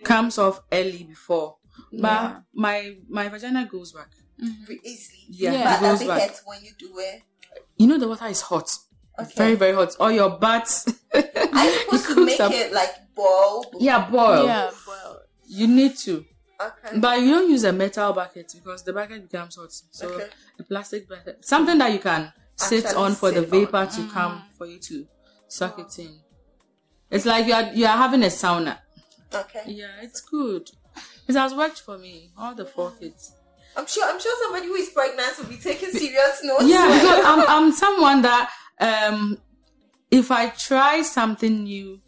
comes 0.04 0.38
off 0.38 0.62
early 0.72 1.04
before, 1.04 1.58
but 1.92 2.44
my 2.54 2.98
my 3.10 3.28
vagina 3.30 3.66
goes 3.66 3.94
back. 3.94 4.10
Mm-hmm. 4.40 4.66
re- 4.70 4.80
easily. 4.84 5.20
Yeah, 5.30 5.52
Yeah. 5.54 5.64
But 5.64 5.78
it 5.78 5.82
goes 5.82 6.00
does 6.00 6.02
it 6.04 6.08
back. 6.08 6.36
when 6.46 6.64
you 6.64 6.72
do 6.78 6.92
it? 7.00 7.22
You 7.78 7.88
know 7.88 7.98
the 7.98 8.08
water 8.08 8.28
is 8.28 8.42
hot, 8.42 8.70
Okay. 9.20 9.34
very 9.36 9.56
very 9.56 9.74
hot. 9.74 9.96
Or 10.00 10.12
your 10.12 10.30
butt. 10.38 10.86
I'm 11.16 11.72
supposed 11.82 12.08
to 12.10 12.26
make 12.26 12.40
up- 12.40 12.52
it 12.52 12.72
like 12.72 12.92
boil. 13.16 13.66
Yeah, 13.80 14.08
boil. 14.08 14.46
Yeah, 14.46 14.70
well, 14.88 15.22
You 15.48 15.66
need 15.68 15.98
to. 16.06 16.24
Okay. 16.60 16.98
But 17.00 17.22
you 17.22 17.32
don't 17.32 17.50
use 17.50 17.64
a 17.64 17.72
metal 17.74 18.14
bucket 18.14 18.52
because 18.56 18.84
the 18.84 18.94
bucket 18.94 19.30
becomes 19.30 19.56
hot. 19.56 19.72
So 19.92 20.08
Okay. 20.10 20.28
a 20.60 20.64
plastic 20.64 21.08
bucket, 21.08 21.46
something 21.46 21.78
that 21.78 21.92
you 21.94 22.00
can 22.00 22.34
sit 22.56 22.86
Actually 22.86 23.04
on 23.04 23.16
for 23.16 23.32
the 23.32 23.42
sit 23.44 23.54
on. 23.54 23.60
Mm. 23.60 23.66
vapor 23.72 23.86
to 23.96 24.08
come 24.12 24.44
for 24.58 24.66
you 24.66 24.80
to 24.80 25.08
suck 25.48 25.78
it 25.80 26.00
in. 26.00 26.20
It's 27.12 27.26
like 27.26 27.46
you 27.48 27.54
are 27.54 27.72
you 27.74 27.86
are 27.86 27.98
having 27.98 28.24
a 28.24 28.28
sauna. 28.28 28.80
Okay. 29.34 29.64
Yeah, 29.68 30.02
it's 30.02 30.22
good. 30.22 30.70
It 31.28 31.36
has 31.36 31.54
worked 31.54 31.80
for 31.82 31.98
me. 31.98 32.32
All 32.38 32.56
the 32.56 32.66
four 32.66 32.92
kids. 32.92 33.34
I'm 33.76 33.86
sure. 33.86 34.04
I'm 34.10 34.20
sure 34.20 34.36
somebody 34.44 34.66
who 34.68 34.74
is 34.74 34.90
pregnant 34.90 35.38
will 35.38 35.46
be 35.46 35.58
taking 35.58 35.92
serious 35.92 36.42
notes. 36.44 36.64
Yeah, 36.66 36.88
because 36.88 37.24
I'm 37.30 37.42
I'm 37.48 37.72
someone 37.72 38.24
that 38.24 38.50
um 38.80 39.38
if 40.10 40.32
I 40.32 40.48
try 40.50 41.02
something 41.04 41.64
new, 41.66 42.02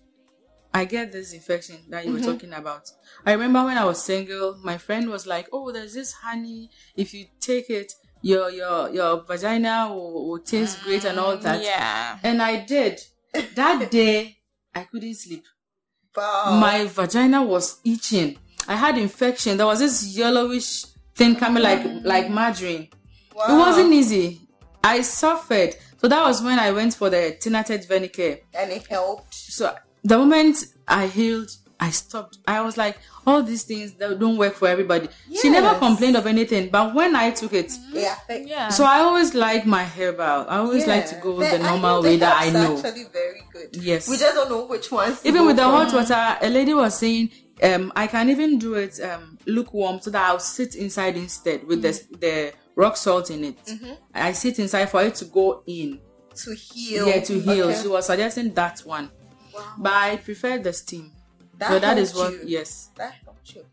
I 0.73 0.85
get 0.85 1.11
this 1.11 1.33
infection 1.33 1.77
that 1.89 2.05
you 2.05 2.13
were 2.13 2.19
mm-hmm. 2.19 2.31
talking 2.31 2.53
about. 2.53 2.91
I 3.25 3.31
remember 3.33 3.63
when 3.63 3.77
I 3.77 3.85
was 3.85 4.03
single, 4.03 4.57
my 4.63 4.77
friend 4.77 5.09
was 5.09 5.25
like, 5.25 5.47
"Oh, 5.51 5.71
there's 5.71 5.93
this 5.93 6.13
honey. 6.13 6.69
If 6.95 7.13
you 7.13 7.25
take 7.39 7.69
it, 7.69 7.93
your 8.21 8.51
your 8.51 8.89
your 8.91 9.23
vagina 9.23 9.87
will, 9.89 10.29
will 10.29 10.39
taste 10.39 10.83
great 10.83 11.05
and 11.05 11.19
all 11.19 11.37
mm, 11.37 11.41
that." 11.41 11.63
Yeah. 11.63 12.19
And 12.23 12.41
I 12.41 12.63
did. 12.65 13.01
That 13.55 13.89
day, 13.91 14.37
I 14.75 14.83
couldn't 14.83 15.15
sleep. 15.15 15.45
Wow. 16.15 16.57
My 16.59 16.85
vagina 16.85 17.43
was 17.43 17.79
itching. 17.83 18.37
I 18.67 18.75
had 18.75 18.97
infection. 18.97 19.57
There 19.57 19.65
was 19.65 19.79
this 19.79 20.15
yellowish 20.15 20.85
thing 21.15 21.35
coming 21.35 21.63
like 21.63 21.81
mm. 21.81 22.05
like 22.05 22.29
margarine. 22.29 22.89
wow. 23.33 23.45
It 23.49 23.57
wasn't 23.57 23.93
easy. 23.93 24.41
I 24.83 25.01
suffered. 25.01 25.75
So 25.97 26.07
that 26.07 26.23
was 26.23 26.41
when 26.41 26.59
I 26.59 26.71
went 26.71 26.93
for 26.93 27.09
the 27.09 27.37
Tinatett 27.41 27.87
Venecare. 27.87 28.41
and 28.53 28.71
it 28.71 28.87
helped. 28.87 29.33
So 29.33 29.75
the 30.03 30.17
moment 30.17 30.65
I 30.87 31.07
healed, 31.07 31.49
I 31.79 31.91
stopped. 31.91 32.39
I 32.47 32.61
was 32.61 32.75
like, 32.77 32.97
all 33.25 33.41
these 33.43 33.63
things 33.63 33.93
that 33.93 34.19
don't 34.19 34.37
work 34.37 34.53
for 34.55 34.67
everybody. 34.67 35.07
She 35.41 35.49
never 35.49 35.77
complained 35.79 36.17
of 36.17 36.25
anything, 36.27 36.69
but 36.69 36.93
when 36.95 37.15
I 37.15 37.31
took 37.31 37.53
it, 37.53 37.71
Yeah. 37.93 38.15
Affect- 38.17 38.47
Yeah. 38.47 38.69
so 38.69 38.83
I 38.83 38.99
always 38.99 39.33
like 39.33 39.65
my 39.65 39.83
herbal. 39.85 40.45
I 40.49 40.57
always 40.57 40.85
like 40.87 41.07
to 41.09 41.15
go 41.15 41.39
The- 41.39 41.45
the 41.57 41.59
normal 41.59 42.01
know 42.01 42.09
way 42.09 42.17
that 42.17 42.41
I 42.41 42.49
know. 42.49 42.77
Actually, 42.77 43.05
very 43.13 43.43
good. 43.53 43.75
Yes. 43.81 44.09
We 44.09 44.17
just 44.17 44.35
don't 44.35 44.49
know 44.49 44.65
which 44.65 44.91
ones. 44.91 45.19
Even 45.23 45.41
go 45.41 45.47
with 45.47 45.55
the 45.57 45.63
for. 45.63 45.69
hot 45.69 45.93
water, 45.93 46.37
a 46.41 46.49
lady 46.49 46.73
was 46.73 46.97
saying, 46.97 47.29
um, 47.61 47.93
I 47.95 48.07
can 48.07 48.29
even 48.29 48.57
do 48.57 48.73
it 48.75 48.99
um, 49.01 49.37
lukewarm 49.45 50.01
so 50.01 50.09
that 50.11 50.27
I'll 50.29 50.39
sit 50.39 50.75
inside 50.75 51.15
instead 51.17 51.65
with 51.67 51.81
the 51.81 51.91
the 52.19 52.53
rock 52.75 52.97
salt 52.97 53.29
in 53.31 53.43
it. 53.43 53.65
Mm-hmm. 53.65 53.91
I 54.15 54.31
sit 54.33 54.59
inside 54.59 54.87
for 54.89 55.01
it 55.03 55.15
to 55.15 55.25
go 55.25 55.63
in. 55.67 55.99
to 56.43 56.55
heal. 56.55 57.07
Yeah, 57.07 57.19
to 57.19 57.39
heal. 57.39 57.69
Okay. 57.69 57.81
She 57.81 57.87
was 57.89 58.05
suggesting 58.05 58.53
that 58.53 58.79
one. 58.85 59.11
Wow. 59.59 59.73
But 59.77 59.93
I 59.93 60.17
prefer 60.17 60.57
the 60.57 60.73
steam. 60.73 61.11
That 61.57 61.69
so 61.69 61.79
that 61.79 61.97
is 61.97 62.15
what 62.15 62.31
you. 62.33 62.41
yes. 62.45 62.89
That 62.95 63.13
helped 63.23 63.55
you. 63.55 63.65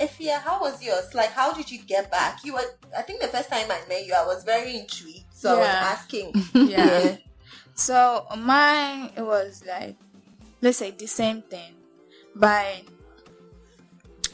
Efya, 0.00 0.40
how 0.40 0.60
was 0.60 0.82
yours? 0.82 1.12
Like, 1.12 1.32
how 1.32 1.52
did 1.52 1.70
you 1.70 1.80
get 1.82 2.10
back? 2.10 2.44
You 2.44 2.54
were, 2.54 2.64
I 2.96 3.02
think 3.02 3.20
the 3.20 3.26
first 3.28 3.50
time 3.50 3.66
I 3.70 3.80
met 3.88 4.06
you, 4.06 4.14
I 4.14 4.24
was 4.24 4.44
very 4.44 4.76
intrigued. 4.78 5.24
So 5.32 5.56
I 5.56 5.58
was 5.58 5.66
asking. 5.66 6.34
Yeah. 6.54 7.16
So 7.74 8.26
mine 8.36 9.12
it 9.16 9.22
was 9.22 9.62
like 9.64 9.96
let's 10.60 10.78
say 10.78 10.90
the 10.90 11.06
same 11.06 11.42
thing. 11.42 11.74
But 12.34 12.82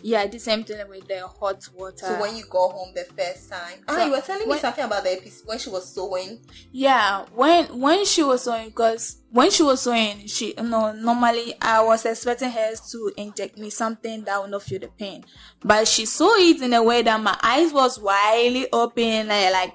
yeah, 0.05 0.27
the 0.27 0.39
same 0.39 0.65
thing 0.65 0.87
with 0.87 1.09
the 1.09 1.27
hot 1.27 1.67
water. 1.75 1.97
So 1.97 2.21
when 2.21 2.37
you 2.37 2.45
go 2.51 2.69
home 2.69 2.93
the 2.95 3.05
first 3.05 3.51
time, 3.51 3.79
ah, 3.89 3.97
So 3.97 4.05
you 4.05 4.11
were 4.11 4.21
telling 4.21 4.47
me 4.47 4.59
something 4.59 4.85
about 4.85 5.03
the 5.03 5.13
episode 5.13 5.47
when 5.47 5.59
she 5.59 5.71
was 5.71 5.95
sewing. 5.95 6.41
Yeah, 6.73 7.25
when 7.35 7.81
when 7.81 8.05
she 8.05 8.23
was 8.23 8.43
sewing, 8.43 8.67
because 8.69 9.23
when 9.31 9.51
she 9.51 9.63
was 9.63 9.81
sewing, 9.81 10.27
she 10.27 10.55
you 10.59 10.63
know 10.63 10.93
normally 10.93 11.55
I 11.59 11.83
was 11.83 12.05
expecting 12.05 12.51
her 12.51 12.75
to 12.91 13.13
inject 13.17 13.57
me 13.57 13.71
something 13.71 14.25
that 14.25 14.43
would 14.43 14.51
not 14.51 14.63
feel 14.63 14.81
the 14.81 14.89
pain, 14.89 15.25
but 15.63 15.89
she 15.89 16.05
saw 16.05 16.35
it 16.35 16.61
in 16.61 16.75
a 16.75 16.83
way 16.83 17.01
that 17.01 17.23
my 17.23 17.39
eyes 17.43 17.73
was 17.73 17.99
widely 17.99 18.69
open, 18.75 19.29
like, 19.29 19.53
like 19.55 19.73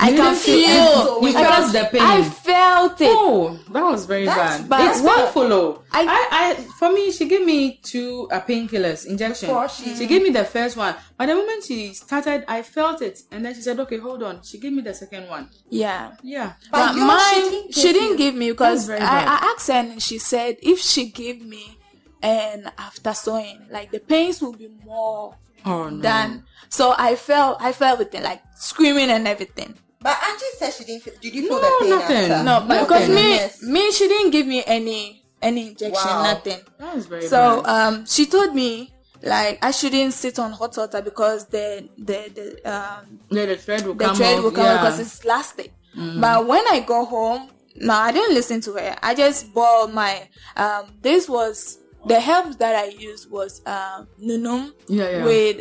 I 0.00 0.10
You 0.10 0.16
can 0.16 0.34
feel 0.34 0.58
feel, 0.68 1.16
it. 1.18 1.22
You 1.32 1.38
I 1.38 1.44
felt 1.44 1.54
can- 1.54 1.72
the 1.72 1.88
pain. 1.92 2.02
I 2.02 2.22
felt 2.24 3.00
it. 3.00 3.08
Oh, 3.10 3.58
that 3.72 3.84
was 3.84 4.06
very 4.06 4.24
That's 4.26 4.60
bad. 4.62 4.68
bad. 4.68 4.90
It's 4.90 5.00
What- 5.02 5.16
painful 5.24 5.48
though. 5.48 5.82
I- 5.92 6.04
I, 6.04 6.26
I, 6.50 6.54
for 6.78 6.92
me, 6.92 7.12
she 7.12 7.26
gave 7.28 7.46
me 7.46 7.78
two 7.82 8.28
uh, 8.32 8.40
painkillers 8.40 9.06
injection. 9.06 9.48
Before 9.48 9.68
she- 9.68 9.94
she 9.94 10.06
gave 10.06 10.22
me 10.22 10.30
the 10.30 10.44
first 10.44 10.76
one. 10.76 10.96
But 11.16 11.26
the 11.26 11.36
moment 11.36 11.62
she 11.64 11.94
started, 11.94 12.44
I 12.48 12.62
felt 12.62 13.02
it, 13.02 13.22
and 13.30 13.44
then 13.44 13.54
she 13.54 13.60
said, 13.62 13.78
"Okay, 13.80 13.98
hold 13.98 14.24
on." 14.24 14.42
She 14.42 14.58
gave 14.58 14.72
me 14.72 14.82
the 14.82 14.94
second 14.94 15.28
one. 15.28 15.48
Yeah. 15.70 16.12
Yeah. 16.22 16.54
But 16.72 16.94
But 16.94 16.96
mine, 16.96 17.20
she 17.32 17.40
didn't 17.50 17.74
she 17.74 17.82
give 17.82 17.92
didn't 17.94 18.10
you. 18.10 18.16
give 18.16 18.34
me 18.34 18.50
because 18.50 18.88
That's 18.88 19.00
I. 19.00 19.20
I 19.24 19.52
asked 19.54 19.68
her 19.68 19.74
and 19.74 20.02
she 20.02 20.18
said 20.18 20.56
if 20.60 20.80
she 20.80 21.06
gave 21.10 21.40
me 21.46 21.78
and 22.20 22.72
after 22.78 23.14
sewing, 23.14 23.60
like 23.70 23.92
the 23.92 24.00
pains 24.00 24.42
will 24.42 24.54
be 24.54 24.68
more 24.84 25.36
Oh 25.64 25.88
no. 25.88 26.02
than. 26.02 26.44
So 26.68 26.94
I 26.98 27.14
felt, 27.14 27.58
I 27.60 27.70
felt 27.72 27.92
everything, 28.00 28.24
like 28.24 28.42
screaming 28.56 29.10
and 29.10 29.28
everything. 29.28 29.74
But 30.04 30.16
Angie 30.28 30.52
said 30.58 30.70
she 30.76 30.84
didn't 30.84 31.02
feel. 31.04 31.14
Did 31.20 31.34
you 31.34 31.42
feel 31.48 31.60
No, 31.60 31.62
the 31.62 31.76
pain 31.80 31.90
nothing. 31.98 32.30
after? 32.30 32.44
No, 32.48 32.54
but 32.68 32.80
because 32.84 33.08
me, 33.08 33.28
Yes. 33.40 33.62
me, 33.62 33.82
she 33.96 34.06
didn't 34.12 34.30
give 34.36 34.46
me 34.46 34.62
any, 34.66 35.24
any 35.40 35.62
injection, 35.68 36.10
Wow. 36.16 36.22
nothing. 36.30 36.60
That 36.78 36.94
was 36.96 37.06
very 37.06 37.26
So 37.34 37.62
bad. 37.62 37.70
um, 37.76 38.06
she 38.06 38.26
told 38.26 38.54
me 38.54 38.92
like 39.22 39.58
I 39.64 39.70
shouldn't 39.70 40.12
sit 40.12 40.38
on 40.38 40.52
hot 40.52 40.76
water 40.76 41.00
because 41.00 41.46
the 41.46 41.88
the 41.96 42.18
the 42.38 42.46
um 42.74 43.18
yeah, 43.30 43.46
the 43.46 43.56
thread 43.56 43.80
will 43.86 43.94
the 43.94 44.04
come 44.04 44.16
thread 44.16 44.36
off. 44.38 44.44
will 44.44 44.50
come 44.60 44.64
yeah. 44.66 44.76
because 44.82 44.98
it's 45.00 45.24
elastic. 45.24 45.72
But 45.96 46.46
when 46.46 46.64
I 46.68 46.80
go 46.80 47.04
home, 47.06 47.42
no, 47.76 47.94
I 47.94 48.10
didn't 48.12 48.34
listen 48.34 48.60
to 48.66 48.72
her. 48.74 48.96
I 49.02 49.14
just 49.14 49.54
boiled 49.54 49.94
my 49.94 50.28
um. 50.56 50.82
This 51.00 51.28
was 51.28 51.78
the 52.06 52.16
herbs 52.30 52.56
that 52.62 52.74
I 52.84 52.88
used 53.10 53.30
was 53.30 53.62
um 53.64 54.08
nunum 54.20 54.72
Yeah, 54.88 55.08
yeah. 55.08 55.24
with 55.24 55.56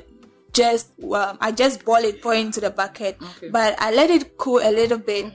just 0.53 0.91
um, 1.03 1.37
I 1.41 1.51
just 1.51 1.83
boil 1.83 2.03
it, 2.03 2.21
pour 2.21 2.33
it 2.33 2.39
into 2.39 2.61
the 2.61 2.69
bucket, 2.69 3.17
Okay. 3.21 3.49
but 3.49 3.75
I 3.79 3.91
let 3.91 4.09
it 4.09 4.37
cool 4.37 4.59
a 4.63 4.71
little 4.71 4.97
bit, 4.99 5.33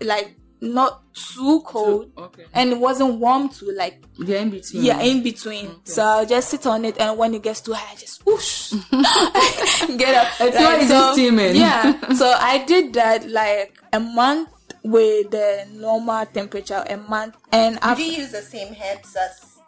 like 0.00 0.34
not 0.60 1.02
too 1.14 1.62
cold, 1.64 2.10
okay. 2.18 2.44
and 2.52 2.70
it 2.72 2.78
wasn't 2.78 3.14
warm 3.20 3.48
too 3.48 3.70
like 3.76 4.02
Yeah, 4.18 4.40
in 4.40 4.50
between. 4.50 4.82
yeah, 4.84 5.00
in 5.00 5.22
between. 5.22 5.70
So 5.84 6.02
I'll 6.04 6.26
just 6.26 6.48
sit 6.50 6.66
on 6.66 6.84
it, 6.84 6.98
and 7.00 7.16
when 7.18 7.32
it 7.34 7.42
gets 7.42 7.60
too 7.60 7.72
high, 7.74 7.92
I 7.92 7.96
just 7.96 8.24
whoosh, 8.26 8.72
get 9.96 10.14
up. 10.14 10.28
It's 10.40 10.56
Like, 10.56 10.88
not 10.88 10.88
so, 10.88 11.12
steaming. 11.12 11.56
Yeah, 11.56 12.12
so 12.14 12.26
I 12.38 12.64
did 12.64 12.92
that 12.94 13.28
like 13.30 13.78
a 13.92 14.00
month 14.00 14.50
with 14.82 15.30
the 15.30 15.66
normal 15.72 16.26
temperature, 16.26 16.84
a 16.88 16.96
month, 16.96 17.36
and 17.52 17.74
Did 17.76 17.84
after 17.84 18.02
you 18.02 18.12
use 18.12 18.32
the 18.32 18.42
same 18.42 18.74
herbs 18.74 19.16
as? 19.16 19.58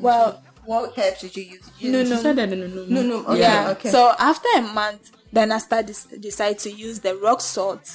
well, 0.00 0.42
What 0.64 0.96
herbs 0.98 1.20
did 1.20 1.36
you 1.36 1.42
use? 1.44 1.70
You 1.78 1.90
No, 1.92 2.02
no. 2.04 2.16
said 2.20 2.36
that 2.36 2.48
no, 2.48 2.56
no, 2.56 2.66
no. 2.66 2.84
No, 2.84 3.02
no, 3.02 3.26
okay. 3.26 3.40
yeah. 3.40 3.70
okay. 3.70 3.90
So 3.90 4.14
after 4.18 4.48
a 4.56 4.62
month, 4.62 5.10
then 5.32 5.50
I 5.50 5.58
started 5.58 5.96
decide 6.20 6.58
to 6.60 6.70
use 6.70 7.00
the 7.00 7.16
rock 7.16 7.40
salt, 7.40 7.90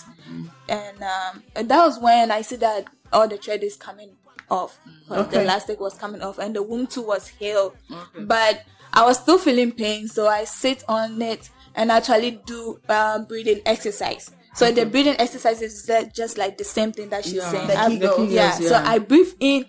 and 0.67 1.01
um, 1.03 1.43
and 1.55 1.69
that 1.69 1.85
was 1.85 1.99
when 1.99 2.31
I 2.31 2.41
see 2.41 2.57
that 2.57 2.85
all 3.13 3.27
the 3.27 3.37
thread 3.37 3.63
is 3.63 3.75
coming 3.77 4.11
off. 4.49 4.77
'cause 5.07 5.27
The 5.29 5.41
elastic 5.43 5.79
was 5.79 5.93
coming 5.93 6.21
off, 6.21 6.39
and 6.39 6.55
the 6.55 6.63
womb 6.63 6.87
too 6.87 7.03
was 7.03 7.27
healed. 7.27 7.73
Okay. 7.91 8.23
But 8.25 8.63
I 8.93 9.05
was 9.05 9.17
still 9.19 9.37
feeling 9.37 9.71
pain, 9.71 10.07
so 10.07 10.27
I 10.27 10.43
sit 10.45 10.83
on 10.87 11.21
it 11.21 11.49
and 11.75 11.91
actually 11.91 12.41
do 12.45 12.79
um, 12.89 13.25
breathing 13.25 13.61
exercise. 13.65 14.31
So 14.55 14.71
the 14.71 14.85
breathing 14.87 15.15
exercise 15.19 15.61
is 15.61 15.83
that 15.85 16.15
just 16.15 16.37
like 16.37 16.57
the 16.57 16.63
same 16.63 16.91
thing 16.91 17.09
that 17.09 17.23
she's 17.23 17.35
Yeah. 17.35 17.51
saying. 17.51 17.71
I- 17.71 17.87
yeah. 18.23 18.57
yeah. 18.59 18.67
So 18.67 18.75
I 18.75 18.97
breathe 18.99 19.33
in, 19.39 19.65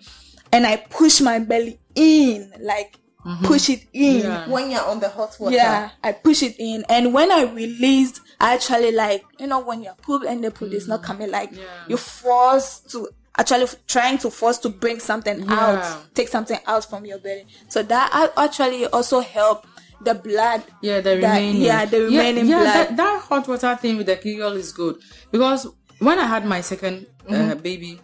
and 0.51 0.65
I 0.65 0.77
push 0.77 1.21
my 1.21 1.37
belly 1.39 1.79
in, 1.99 2.53
like 2.61 2.95
push 3.43 3.69
it 3.69 3.83
in. 3.93 4.21
Yeah. 4.21 4.47
when 4.49 4.71
you're 4.71 4.85
on 4.85 4.99
the 4.99 5.09
hot 5.09 5.35
water. 5.39 5.55
Yeah, 5.55 5.89
I 6.03 6.13
push 6.13 6.41
it 6.43 6.55
in, 6.57 6.85
and 6.89 7.13
when 7.13 7.31
I 7.31 7.43
released, 7.43 8.21
I 8.39 8.53
actually 8.55 8.91
like 8.91 9.23
you 9.39 9.47
know 9.47 9.59
when 9.59 9.83
you're 9.83 9.95
pulled 10.01 10.23
and 10.23 10.43
the 10.43 10.51
pull 10.51 10.71
is 10.73 10.87
not 10.87 11.03
coming, 11.03 11.29
like 11.29 11.51
Yeah. 11.51 11.63
you 11.87 11.97
force 11.97 12.79
to 12.91 13.09
actually 13.37 13.63
f- 13.63 13.75
trying 13.87 14.17
to 14.19 14.29
force 14.29 14.57
to 14.59 14.69
bring 14.69 14.99
something 14.99 15.43
Yeah. 15.43 15.53
out, 15.59 16.15
take 16.15 16.27
something 16.29 16.59
out 16.65 16.89
from 16.89 17.05
your 17.05 17.19
belly. 17.19 17.45
So 17.69 17.83
that 17.83 18.31
actually 18.37 18.85
also 18.87 19.19
help 19.19 19.65
the 20.01 20.15
blood. 20.15 20.63
Yeah, 20.81 21.01
the 21.01 21.15
that- 21.19 21.35
remaining. 21.37 21.61
yeah, 21.61 21.85
the 21.85 22.01
remaining 22.01 22.47
yeah, 22.47 22.59
blood. 22.59 22.73
That, 22.75 22.97
that 22.97 23.21
hot 23.23 23.47
water 23.47 23.75
thing 23.75 23.97
with 23.97 24.07
the 24.07 24.15
Kegel 24.15 24.53
is 24.53 24.71
good 24.71 24.95
because 25.31 25.67
when 25.99 26.17
I 26.19 26.25
had 26.25 26.45
my 26.45 26.59
2nd 26.61 27.05
uh, 27.27 27.31
Mm-hmm. 27.33 27.59
baby, 27.61 27.99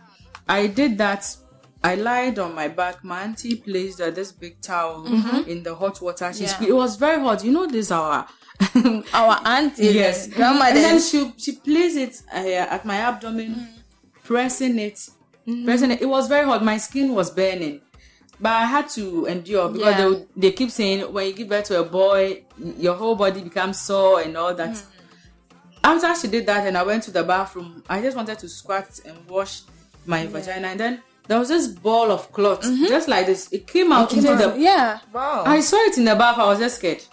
I 0.47 0.67
did 0.67 0.97
that. 0.99 1.25
I 1.91 1.95
lied 1.95 2.39
on 2.39 2.55
my 2.55 2.67
back. 2.67 3.03
My 3.03 3.21
auntie 3.23 3.55
placed 3.55 4.01
uh, 4.01 4.09
this 4.11 4.31
big 4.31 4.59
towel 4.61 5.05
in 5.47 5.63
the 5.63 5.75
hot 5.75 6.01
water. 6.01 6.31
She 6.33 6.43
Mm-hmm. 6.45 6.63
Yeah. 6.63 6.69
it 6.69 6.73
was 6.73 6.95
very 6.95 7.19
hot. 7.21 7.43
You 7.43 7.51
know 7.51 7.67
this 7.67 7.91
our 7.91 8.27
Our 9.13 9.39
auntie, 9.45 9.87
yes, 9.87 10.27
grandmother. 10.27 10.67
And 10.67 10.77
then 10.77 11.01
she 11.01 11.33
she 11.37 11.51
placed 11.57 11.97
it 11.97 12.15
uh, 12.33 12.73
at 12.75 12.85
my 12.85 12.95
abdomen, 12.97 13.67
pressing 14.23 14.79
it, 14.79 14.97
pressing 15.65 15.91
it. 15.91 16.01
It 16.01 16.05
was 16.05 16.27
very 16.27 16.45
hot. 16.45 16.63
My 16.63 16.77
skin 16.77 17.13
was 17.13 17.29
burning. 17.31 17.81
But 18.39 18.51
I 18.51 18.65
had 18.65 18.89
to 18.89 19.25
endure 19.27 19.69
because 19.69 19.95
Yeah. 19.97 20.09
they, 20.09 20.25
they 20.49 20.51
keep 20.51 20.69
saying 20.71 21.11
when 21.13 21.27
you 21.27 21.33
give 21.33 21.47
birth 21.49 21.65
to 21.65 21.79
a 21.79 21.83
boy, 21.85 22.43
your 22.77 22.95
whole 22.95 23.15
body 23.15 23.41
becomes 23.41 23.79
sore 23.79 24.21
and 24.21 24.35
all 24.37 24.53
that. 24.55 24.75
After 25.83 26.15
she 26.15 26.27
did 26.27 26.45
that 26.47 26.65
and 26.67 26.77
I 26.77 26.83
went 26.83 27.03
to 27.03 27.11
the 27.11 27.23
bathroom, 27.23 27.83
I 27.87 28.01
just 28.01 28.17
wanted 28.17 28.39
to 28.39 28.49
squat 28.49 28.99
and 29.05 29.17
wash 29.29 29.61
my 30.05 30.25
vagina 30.27 30.67
and 30.69 30.79
then 30.79 31.01
there 31.27 31.39
was 31.39 31.49
this 31.49 31.67
ball 31.67 32.11
of 32.11 32.31
cloth, 32.31 32.61
just 32.87 33.07
like 33.07 33.25
this. 33.25 33.51
It 33.51 33.67
came 33.67 33.91
out 33.91 34.13
into 34.13 34.35
the. 34.35 34.55
yeah, 34.57 34.99
Wow. 35.13 35.43
I 35.45 35.59
saw 35.61 35.77
it 35.77 35.97
in 35.97 36.05
the 36.05 36.15
bath. 36.15 36.37
I 36.37 36.45
was 36.45 36.59
just 36.59 36.77
scared. 36.77 37.03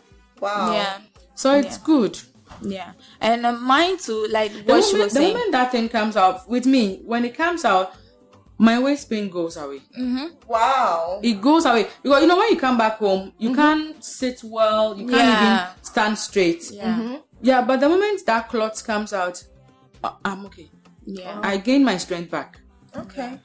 wow. 0.40 0.72
yeah, 0.72 0.98
So 1.34 1.54
it's 1.54 1.76
Yeah. 1.78 1.82
good. 1.84 2.18
yeah. 2.62 2.92
And 3.20 3.46
uh, 3.46 3.52
mine 3.52 3.96
too, 3.98 4.26
like 4.30 4.52
The 4.52 4.62
what 4.72 4.84
she 4.84 4.92
moment, 4.92 5.04
was 5.04 5.12
the 5.14 5.18
saying. 5.20 5.32
moment 5.34 5.52
that 5.52 5.72
thing 5.72 5.88
comes 5.88 6.16
out 6.16 6.48
with 6.48 6.66
me, 6.66 7.00
when 7.04 7.24
it 7.24 7.34
comes 7.36 7.64
out, 7.64 7.94
my 8.58 8.78
waist 8.78 9.08
pain 9.10 9.28
goes 9.28 9.56
away. 9.56 9.80
Wow. 10.46 11.20
It 11.22 11.40
goes 11.40 11.64
away 11.64 11.88
because 12.02 12.22
you 12.22 12.28
know 12.28 12.36
when 12.36 12.50
you 12.50 12.56
come 12.58 12.78
back 12.78 12.98
home, 12.98 13.32
you 13.38 13.54
can't 13.54 14.02
sit 14.04 14.40
well. 14.44 14.96
You 14.98 15.06
can't 15.08 15.20
Yeah. 15.22 15.42
even 15.72 15.84
stand 15.84 16.18
straight. 16.18 16.70
yeah, 16.70 17.16
Yeah, 17.40 17.62
but 17.62 17.80
the 17.80 17.88
moment 17.88 18.24
that 18.26 18.48
cloth 18.48 18.84
comes 18.86 19.12
out, 19.12 19.42
uh, 20.04 20.12
I'm 20.24 20.46
okay. 20.46 20.70
yeah. 21.04 21.40
I 21.42 21.56
gain 21.56 21.82
my 21.84 21.96
strength 21.96 22.30
back. 22.30 22.60
Okay. 22.96 23.40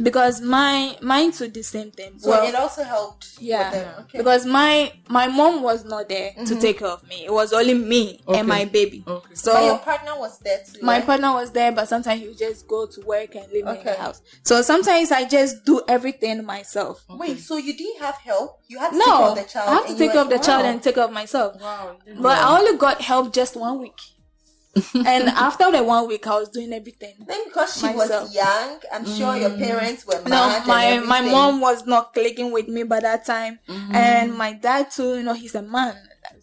Because 0.00 0.40
my 0.40 0.96
mine 1.02 1.32
too 1.32 1.48
the 1.48 1.62
same 1.62 1.90
thing. 1.90 2.18
So 2.18 2.30
well, 2.30 2.46
it 2.46 2.54
also 2.54 2.84
helped. 2.84 3.36
yeah, 3.40 3.70
With 3.70 3.72
them. 3.82 3.94
Okay. 4.04 4.18
because 4.18 4.46
my 4.46 4.92
my 5.08 5.26
mom 5.26 5.62
was 5.62 5.84
not 5.84 6.08
there 6.08 6.32
to 6.32 6.40
mm-hmm. 6.40 6.58
take 6.60 6.78
care 6.78 6.88
of 6.88 7.06
me. 7.08 7.24
It 7.24 7.32
was 7.32 7.52
only 7.52 7.74
me 7.74 8.20
Okay. 8.28 8.38
and 8.40 8.48
my 8.48 8.64
baby. 8.64 9.02
Okay. 9.06 9.34
So 9.34 9.52
but 9.54 9.64
your 9.64 9.78
partner 9.78 10.18
was 10.18 10.38
there 10.38 10.60
too. 10.64 10.80
my 10.84 10.96
right? 10.98 11.06
partner 11.06 11.32
was 11.32 11.50
there, 11.50 11.72
but 11.72 11.88
sometimes 11.88 12.20
he 12.20 12.28
would 12.28 12.38
just 12.38 12.68
go 12.68 12.86
to 12.86 13.00
work 13.02 13.34
and 13.34 13.50
leave 13.52 13.64
me 13.64 13.78
in 13.78 13.84
the 13.84 13.94
house. 13.94 14.22
So 14.44 14.62
sometimes 14.62 15.10
I 15.10 15.24
just 15.24 15.64
do 15.64 15.82
everything 15.88 16.44
myself. 16.44 17.04
Wait, 17.08 17.38
so 17.40 17.56
you 17.56 17.76
didn't 17.76 18.00
have 18.00 18.16
help? 18.16 18.60
You 18.68 18.78
had 18.78 18.90
to 18.92 18.96
take 18.98 19.04
care 19.04 19.14
No, 19.14 19.30
of 19.30 19.36
the 19.36 19.44
child. 19.44 19.68
I 19.68 19.74
have 19.74 19.86
to 19.88 19.96
take 19.98 20.12
care 20.12 20.20
of 20.22 20.28
the 20.28 20.36
were- 20.36 20.42
child 20.42 20.64
and 20.66 20.82
take 20.82 20.94
care 20.94 21.04
of 21.04 21.12
myself. 21.12 21.60
Wow. 21.60 21.96
But 22.20 22.38
I 22.38 22.58
only 22.58 22.78
got 22.78 23.00
help 23.00 23.32
just 23.32 23.56
one 23.56 23.80
week. 23.80 23.98
and 24.94 25.28
after 25.28 25.70
the 25.72 25.82
one 25.82 26.06
week, 26.08 26.26
I 26.26 26.38
was 26.38 26.48
doing 26.50 26.72
everything. 26.72 27.14
Then 27.26 27.44
because 27.44 27.74
she 27.74 27.86
myself. 27.86 28.24
was 28.24 28.34
young, 28.34 28.80
I'm 28.92 29.06
sure 29.06 29.36
your 29.36 29.50
parents 29.50 30.06
were 30.06 30.20
No, 30.26 30.62
my 30.66 30.84
and 30.84 31.06
my 31.06 31.20
mom 31.20 31.60
was 31.60 31.86
not 31.86 32.12
clicking 32.12 32.52
with 32.52 32.68
me 32.68 32.82
by 32.84 33.00
that 33.00 33.24
time, 33.24 33.58
and 33.92 34.34
my 34.36 34.52
dad 34.52 34.90
too. 34.90 35.16
You 35.16 35.22
know, 35.22 35.32
he's 35.34 35.54
a 35.54 35.62
man, 35.62 35.96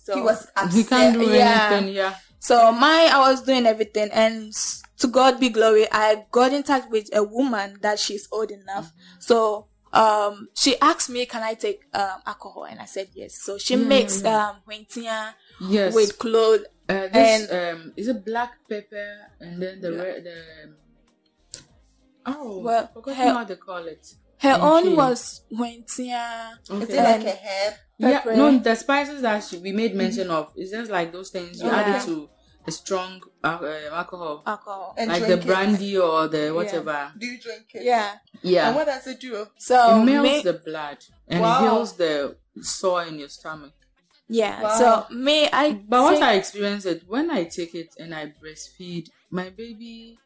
so 0.03 0.15
He 0.15 0.21
was 0.21 0.47
upset. 0.57 0.73
He 0.73 0.83
can't 0.83 1.19
do 1.19 1.29
Yeah. 1.29 1.69
anything. 1.69 1.95
Yeah. 1.95 2.15
So 2.39 2.71
my 2.71 3.09
I 3.11 3.29
was 3.29 3.41
doing 3.41 3.65
everything, 3.65 4.09
and 4.11 4.51
to 4.99 5.07
God 5.07 5.39
be 5.39 5.49
glory. 5.49 5.87
I 5.91 6.25
got 6.31 6.53
in 6.53 6.63
touch 6.63 6.83
with 6.89 7.09
a 7.13 7.23
woman 7.23 7.77
that 7.81 7.99
she's 7.99 8.27
old 8.31 8.51
enough. 8.51 8.91
So 9.19 9.67
um, 9.93 10.49
she 10.55 10.79
asked 10.81 11.09
me, 11.09 11.25
"Can 11.25 11.41
I 11.43 11.53
take 11.53 11.81
um 11.93 12.19
alcohol?" 12.25 12.65
And 12.65 12.79
I 12.79 12.85
said 12.85 13.09
yes. 13.13 13.39
So 13.41 13.57
she 13.57 13.75
makes 13.75 14.23
um 14.25 14.57
huentia 14.67 15.33
Yes. 15.69 15.93
with 15.95 16.19
clothes. 16.19 16.65
Uh, 16.87 17.07
this 17.07 17.51
um 17.51 17.93
is 17.97 18.07
it 18.07 18.23
black 18.25 18.51
pepper 18.69 19.09
and 19.39 19.61
then 19.61 19.81
the 19.81 19.91
red 19.91 20.23
the 20.23 20.37
oh 22.25 22.59
Well, 22.59 22.87
forgot 22.93 23.15
her- 23.17 23.33
how 23.33 23.43
they 23.43 23.55
call 23.55 23.85
it. 23.87 24.05
Her 24.39 24.51
Okay. 24.53 24.61
own 24.61 24.95
was 24.95 25.41
huentia. 25.51 26.51
Is 26.63 26.69
Okay. 26.71 26.97
it 26.97 27.03
like 27.03 27.23
a 27.23 27.37
herb? 27.47 27.73
yeah, 27.97 28.21
no, 28.35 28.59
the 28.59 28.75
spices 28.75 29.21
that 29.21 29.43
she, 29.43 29.57
we 29.57 29.71
made 29.71 29.95
mention 29.95 30.29
of 30.29 30.51
is 30.55 30.71
just 30.71 30.91
like 30.91 31.11
those 31.13 31.29
things 31.29 31.61
you 31.61 31.69
add 31.69 31.95
it 31.95 32.05
to 32.05 32.29
a 32.67 32.71
strong 32.71 33.21
uh, 33.43 33.59
uh, 33.61 33.89
alcohol, 33.95 34.43
Alcohol. 34.45 34.93
And 34.97 35.09
like 35.09 35.21
the 35.21 35.27
drink 35.37 35.41
it. 35.43 35.47
brandy 35.47 35.97
or 35.97 36.27
the 36.27 36.51
whatever. 36.51 37.11
Do 37.17 37.25
you 37.25 37.39
drink 37.39 37.67
it? 37.75 37.83
Yeah. 37.83 38.15
Yeah, 38.41 38.67
And 38.67 38.75
what 38.75 38.87
does 38.87 39.07
it 39.07 39.19
do? 39.19 39.47
So 39.57 40.01
it 40.01 40.05
melts 40.05 40.29
me- 40.29 40.41
the 40.41 40.53
blood 40.53 40.97
and 41.27 41.41
Wow. 41.41 41.61
heals 41.61 41.93
the 41.93 42.35
sore 42.61 43.03
in 43.03 43.17
your 43.19 43.29
stomach. 43.29 43.73
Yeah. 44.27 44.61
Wow. 44.63 45.05
So 45.09 45.15
me, 45.15 45.47
I 45.51 45.73
But 45.73 46.01
once 46.01 46.17
think- 46.17 46.25
I 46.25 46.33
experienced 46.35 46.85
it, 46.87 47.03
when 47.07 47.29
I 47.31 47.43
take 47.45 47.75
it 47.75 47.89
and 47.99 48.13
I 48.13 48.33
breastfeed, 48.41 49.09
my 49.31 49.49
baby, 49.49 50.17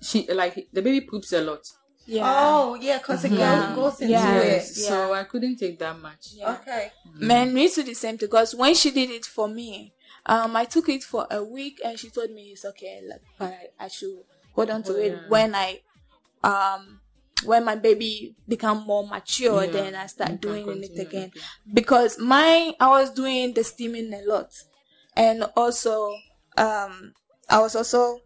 she 0.00 0.26
like 0.32 0.68
the 0.72 0.82
baby 0.82 1.00
poops 1.02 1.32
a 1.32 1.40
lot. 1.42 1.66
yeah. 2.08 2.22
Oh, 2.24 2.74
yeah, 2.76 2.98
because 2.98 3.24
it 3.24 3.32
Yeah. 3.32 3.74
goes, 3.74 3.92
goes 3.94 4.00
into 4.02 4.12
Yeah. 4.12 4.36
it. 4.38 4.46
Yes, 4.46 4.76
so 4.86 5.12
I 5.12 5.24
couldn't 5.24 5.56
take 5.56 5.78
that 5.80 5.98
much. 5.98 6.28
Yeah. 6.34 6.52
Okay. 6.52 6.92
Men 7.14 7.52
me 7.52 7.68
too 7.68 7.82
the 7.82 7.94
same 7.94 8.16
thing 8.16 8.28
because 8.28 8.54
when 8.54 8.74
she 8.74 8.90
did 8.92 9.10
it 9.10 9.24
for 9.24 9.48
me, 9.48 9.92
um, 10.24 10.54
I 10.54 10.64
took 10.66 10.88
it 10.88 11.02
for 11.02 11.26
a 11.30 11.42
week 11.42 11.80
and 11.84 11.98
she 11.98 12.10
told 12.10 12.30
me 12.30 12.50
it's 12.52 12.64
okay, 12.64 13.00
like, 13.08 13.22
but 13.38 13.48
I, 13.80 13.84
I 13.86 13.88
should 13.88 14.18
hold 14.54 14.70
on 14.70 14.82
to 14.84 14.92
Oh, 14.94 15.00
it 15.00 15.12
yeah. 15.12 15.28
when 15.28 15.54
I, 15.54 15.80
um, 16.44 17.00
when 17.44 17.64
my 17.64 17.74
baby 17.76 18.34
become 18.48 18.86
more 18.86 19.06
mature, 19.06 19.64
Yeah, 19.64 19.70
then 19.70 19.94
I 19.94 20.06
start 20.06 20.30
you 20.30 20.38
can 20.38 20.64
doing 20.64 20.82
it 20.84 20.98
again. 20.98 21.28
okay. 21.34 21.40
Because 21.72 22.18
my, 22.18 22.72
I 22.80 22.88
was 22.88 23.10
doing 23.10 23.52
the 23.52 23.62
steaming 23.64 24.12
a 24.14 24.22
lot, 24.24 24.50
and 25.14 25.44
also, 25.56 26.14
um, 26.56 27.12
I 27.48 27.60
was 27.60 27.76
also 27.76 28.20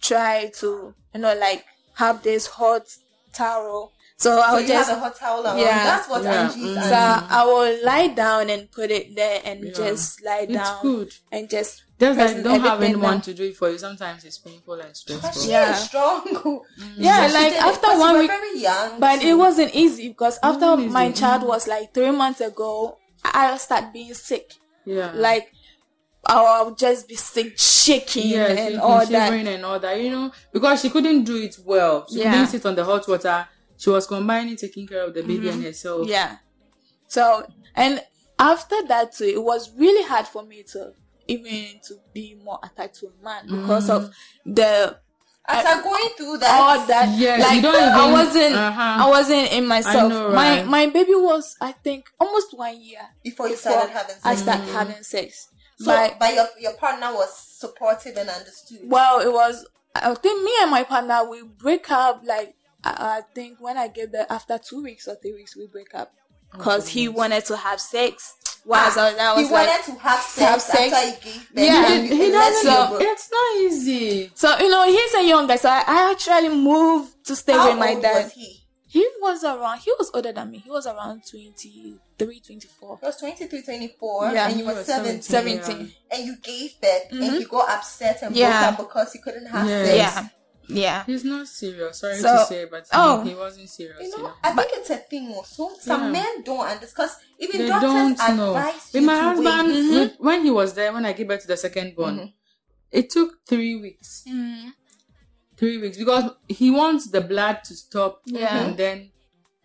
try 0.00 0.50
to, 0.60 0.94
you 1.14 1.20
know, 1.20 1.34
like 1.36 1.64
have 1.94 2.22
this 2.22 2.46
hot 2.46 2.82
towel. 3.32 3.92
So 4.16 4.38
I 4.40 4.48
So 4.50 4.54
would 4.54 4.62
you 4.62 4.68
just 4.68 4.90
have 4.90 4.98
a 4.98 5.00
hot 5.02 5.16
towel 5.16 5.44
around. 5.44 5.58
Yeah. 5.58 5.84
That's 5.84 6.08
what 6.08 6.22
Yeah. 6.22 6.42
Angie's 6.48 6.76
Mm. 6.76 6.76
Angie. 6.76 6.88
so 6.88 7.34
I 7.34 7.44
will 7.44 7.84
lie 7.84 8.08
down 8.08 8.50
and 8.50 8.70
put 8.70 8.90
it 8.90 9.14
there 9.16 9.40
and 9.44 9.64
Yeah. 9.64 9.72
just 9.72 10.22
lie 10.24 10.46
It's 10.48 10.52
down 10.54 10.82
good. 10.82 11.12
and 11.32 11.50
just 11.50 11.82
Just 12.04 12.18
that 12.18 12.36
you 12.36 12.42
don't 12.42 12.60
have 12.60 12.82
anyone 12.82 13.12
down. 13.14 13.20
to 13.22 13.34
do 13.34 13.44
it 13.44 13.56
for 13.56 13.70
you. 13.70 13.78
Sometimes 13.78 14.24
it's 14.24 14.38
painful 14.38 14.74
and 14.74 14.96
stressful. 14.96 15.42
she 15.42 15.50
Yeah. 15.50 15.72
is 15.72 15.78
strong. 15.84 16.62
Yeah, 16.96 17.26
She 17.28 17.34
like 17.34 17.42
did 17.50 17.56
it 17.56 17.62
after 17.62 17.88
one 17.98 18.12
were 18.14 18.18
week, 18.20 18.30
very 18.30 18.58
young. 18.58 19.00
but 19.00 19.22
it 19.22 19.34
wasn't 19.34 19.74
easy 19.74 20.08
because 20.08 20.38
after 20.42 20.60
Not 20.66 20.80
easy. 20.80 20.88
my 20.88 21.12
child 21.12 21.42
was 21.44 21.66
like 21.66 21.92
three 21.94 22.10
months 22.10 22.40
ago, 22.40 22.98
I 23.24 23.56
started 23.58 23.92
being 23.92 24.14
sick. 24.14 24.52
Yeah. 24.84 25.12
Like 25.14 25.50
I 26.26 26.62
would 26.62 26.78
just 26.78 27.06
be 27.08 27.16
sick, 27.16 27.58
shaking 27.58 28.28
yeah, 28.28 28.46
and 28.46 28.58
shaking, 28.58 28.80
all 28.80 28.98
that. 29.04 29.08
shivering 29.08 29.46
and 29.48 29.64
all 29.64 29.78
that, 29.78 30.00
you 30.00 30.10
know, 30.10 30.32
because 30.52 30.80
she 30.80 30.88
couldn't 30.90 31.24
do 31.24 31.36
it 31.36 31.56
well. 31.64 32.06
She 32.10 32.20
Yeah. 32.20 32.32
couldn't 32.32 32.46
sit 32.48 32.64
on 32.66 32.74
the 32.74 32.84
hot 32.84 33.06
water. 33.06 33.46
She 33.76 33.90
was 33.90 34.06
combining 34.06 34.56
taking 34.56 34.86
care 34.86 35.04
of 35.04 35.12
the 35.14 35.22
baby 35.22 35.48
and 35.50 35.62
herself. 35.62 36.02
Mm-hmm. 36.02 36.10
Yeah. 36.10 36.36
So 37.08 37.46
and 37.74 38.02
after 38.38 38.76
that 38.88 39.12
too, 39.14 39.24
it 39.24 39.42
was 39.42 39.70
really 39.76 40.02
hard 40.08 40.26
for 40.26 40.42
me 40.44 40.62
to 40.72 40.92
even 41.28 41.80
to 41.88 41.94
be 42.12 42.36
more 42.42 42.58
attached 42.62 42.96
to 43.00 43.06
a 43.06 43.24
man 43.24 43.46
because 43.46 43.88
Mm. 43.88 43.96
of 43.96 44.10
the 44.46 44.98
After 45.46 45.82
going 45.82 46.08
through 46.16 46.38
that, 46.38 46.58
all 46.60 46.86
that. 46.86 47.18
Yes, 47.18 47.40
like 47.42 47.56
you 47.56 47.62
don't 47.62 47.74
I 47.76 48.10
wasn't, 48.12 48.54
uh-huh. 48.54 49.04
I 49.04 49.08
wasn't 49.10 49.52
in 49.52 49.66
myself. 49.66 50.10
know, 50.10 50.30
My 50.30 50.58
right? 50.60 50.66
my 50.66 50.86
baby 50.86 51.14
was, 51.14 51.54
I 51.60 51.72
think, 51.72 52.06
almost 52.18 52.56
one 52.56 52.80
year 52.80 53.00
before 53.22 53.48
you 53.48 53.56
started 53.56 53.90
having 53.92 54.14
sex. 54.14 54.24
I 54.24 54.34
started 54.36 54.68
having 54.72 55.02
sex. 55.02 55.48
So, 55.78 55.86
but 55.86 56.18
but 56.18 56.34
your, 56.34 56.46
your 56.60 56.72
partner 56.74 57.12
was 57.12 57.36
supportive 57.36 58.16
and 58.16 58.30
understood. 58.30 58.80
well, 58.84 59.20
it 59.20 59.30
was. 59.32 59.66
I 59.94 60.14
think 60.14 60.42
me 60.42 60.52
and 60.62 60.70
my 60.70 60.82
partner 60.84 61.28
we 61.28 61.42
break 61.42 61.90
up. 61.90 62.22
Like 62.24 62.54
I, 62.82 63.18
I 63.18 63.20
think 63.34 63.60
when 63.60 63.76
I 63.76 63.88
get 63.88 64.12
there 64.12 64.26
after 64.30 64.56
two 64.58 64.82
weeks 64.82 65.06
or 65.08 65.16
three 65.16 65.34
weeks, 65.34 65.54
we 65.56 65.66
break 65.66 65.94
up 65.94 66.12
because 66.52 66.88
he 66.88 67.08
wanted 67.08 67.44
to 67.46 67.56
have 67.58 67.80
sex. 67.80 68.34
Whilst 68.66 68.96
I 68.98 69.10
was, 69.12 69.18
I 69.20 69.34
he 69.36 69.42
was 69.42 69.50
like, 69.52 69.68
wanted 69.68 69.84
to 69.84 69.92
have 70.00 70.18
have 70.18 70.60
sex, 70.60 70.64
sex. 70.64 70.92
after 70.94 71.06
he 71.28 71.32
gave 71.32 71.54
birth. 71.54 71.64
Yeah. 71.64 71.92
and 71.92 72.08
He, 72.08 72.16
he 72.24 72.30
doesn't. 72.30 72.62
So- 72.72 72.98
it's 73.00 73.30
not 73.30 73.56
easy. 73.62 74.30
so 74.34 74.58
you 74.58 74.70
know 74.70 74.84
he's 74.86 75.14
a 75.14 75.26
young 75.26 75.46
guy, 75.46 75.56
so 75.56 75.68
I, 75.68 75.84
I 75.86 76.10
actually 76.12 76.48
moved 76.48 77.24
to 77.26 77.36
stay 77.36 77.52
How 77.52 77.70
with 77.70 77.78
my 77.78 77.92
old 77.94 78.02
dad. 78.02 78.24
was 78.24 78.32
he? 78.32 78.60
He 78.88 79.04
was 79.20 79.42
around. 79.42 79.80
He 79.80 79.92
was 79.98 80.10
older 80.14 80.32
than 80.32 80.50
me. 80.52 80.58
He 80.58 80.70
was 80.70 80.86
around 80.86 81.22
23, 81.28 82.40
24. 82.40 82.98
He 83.00 83.06
was 83.06 83.16
23, 83.16 83.62
24, 83.62 84.30
Yeah, 84.32 84.48
and 84.48 84.58
you 84.60 84.64
were 84.66 84.82
17, 84.84 85.20
17. 85.22 85.62
17. 85.64 85.92
and 86.12 86.24
you 86.26 86.36
gave 86.40 86.80
birth, 86.80 87.02
and 87.10 87.40
you 87.40 87.46
got 87.48 87.68
upset 87.70 88.22
and 88.22 88.30
Mm-hmm. 88.30 88.38
Yeah. 88.38 88.70
broke 88.76 88.80
up 88.80 88.88
because 88.88 89.14
you 89.16 89.20
couldn't 89.22 89.46
have 89.46 89.68
Yes. 89.68 89.88
sex. 89.88 89.98
Yeah. 89.98 90.28
Yeah. 90.68 91.04
He's 91.04 91.24
not 91.24 91.46
serious. 91.48 91.98
Sorry 92.00 92.16
So- 92.18 92.38
to 92.38 92.44
say, 92.46 92.64
but 92.70 92.82
he, 92.84 92.88
oh. 92.92 93.22
he 93.22 93.34
wasn't 93.34 93.68
serious. 93.68 93.98
You 94.00 94.06
You 94.08 94.16
know, 94.18 94.22
know? 94.24 94.32
I 94.42 94.52
think 94.52 94.70
it's 94.74 94.90
a 94.90 94.96
thing 94.96 95.32
also. 95.34 95.70
Some 95.80 96.04
Yeah. 96.04 96.10
men 96.12 96.42
don't 96.44 96.60
understand 96.66 96.90
because 96.96 97.16
even 97.38 97.60
They 97.60 97.68
doctors 97.68 97.90
don't 98.18 98.36
know. 98.36 98.56
advise 98.56 98.90
With 98.92 99.02
you 99.02 99.06
my 99.06 99.14
to 99.14 99.20
husband, 99.22 99.68
wait. 99.68 100.12
Mm-hmm. 100.12 100.24
when 100.24 100.42
he 100.44 100.50
was 100.50 100.74
there, 100.74 100.92
when 100.92 101.04
I 101.06 101.12
gave 101.12 101.28
birth 101.28 101.42
to 101.42 101.48
the 101.48 101.56
second 101.56 101.94
born, 101.96 102.32
it 102.90 103.10
took 103.10 103.44
three 103.46 103.76
weeks. 103.80 104.24
Mm. 104.28 104.72
Three 105.56 105.78
weeks 105.78 105.96
because 105.98 106.30
he 106.48 106.70
wants 106.70 107.10
the 107.10 107.20
blood 107.20 107.62
to 107.64 107.74
stop, 107.74 108.22
Yeah. 108.26 108.56
and 108.64 108.76
then 108.76 109.10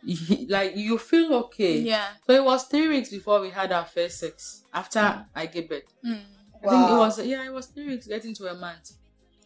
he, 0.05 0.45
like 0.49 0.75
you 0.75 0.97
feel 0.97 1.33
okay. 1.45 1.79
Yeah. 1.79 2.07
So 2.27 2.33
it 2.33 2.43
was 2.43 2.65
three 2.65 2.87
weeks 2.87 3.09
before 3.09 3.39
we 3.41 3.49
had 3.49 3.71
our 3.71 3.85
first 3.85 4.19
sex 4.19 4.63
after 4.73 5.25
I 5.35 5.45
gave 5.47 5.67
birth. 5.69 5.83
I 6.05 6.09
think 6.09 6.89
it 6.91 6.97
was 6.97 7.19
yeah, 7.25 7.45
it 7.45 7.53
was 7.53 7.67
three 7.67 7.87
weeks 7.87 8.07
getting 8.07 8.35
to 8.35 8.47
a 8.47 8.53
month. 8.55 8.91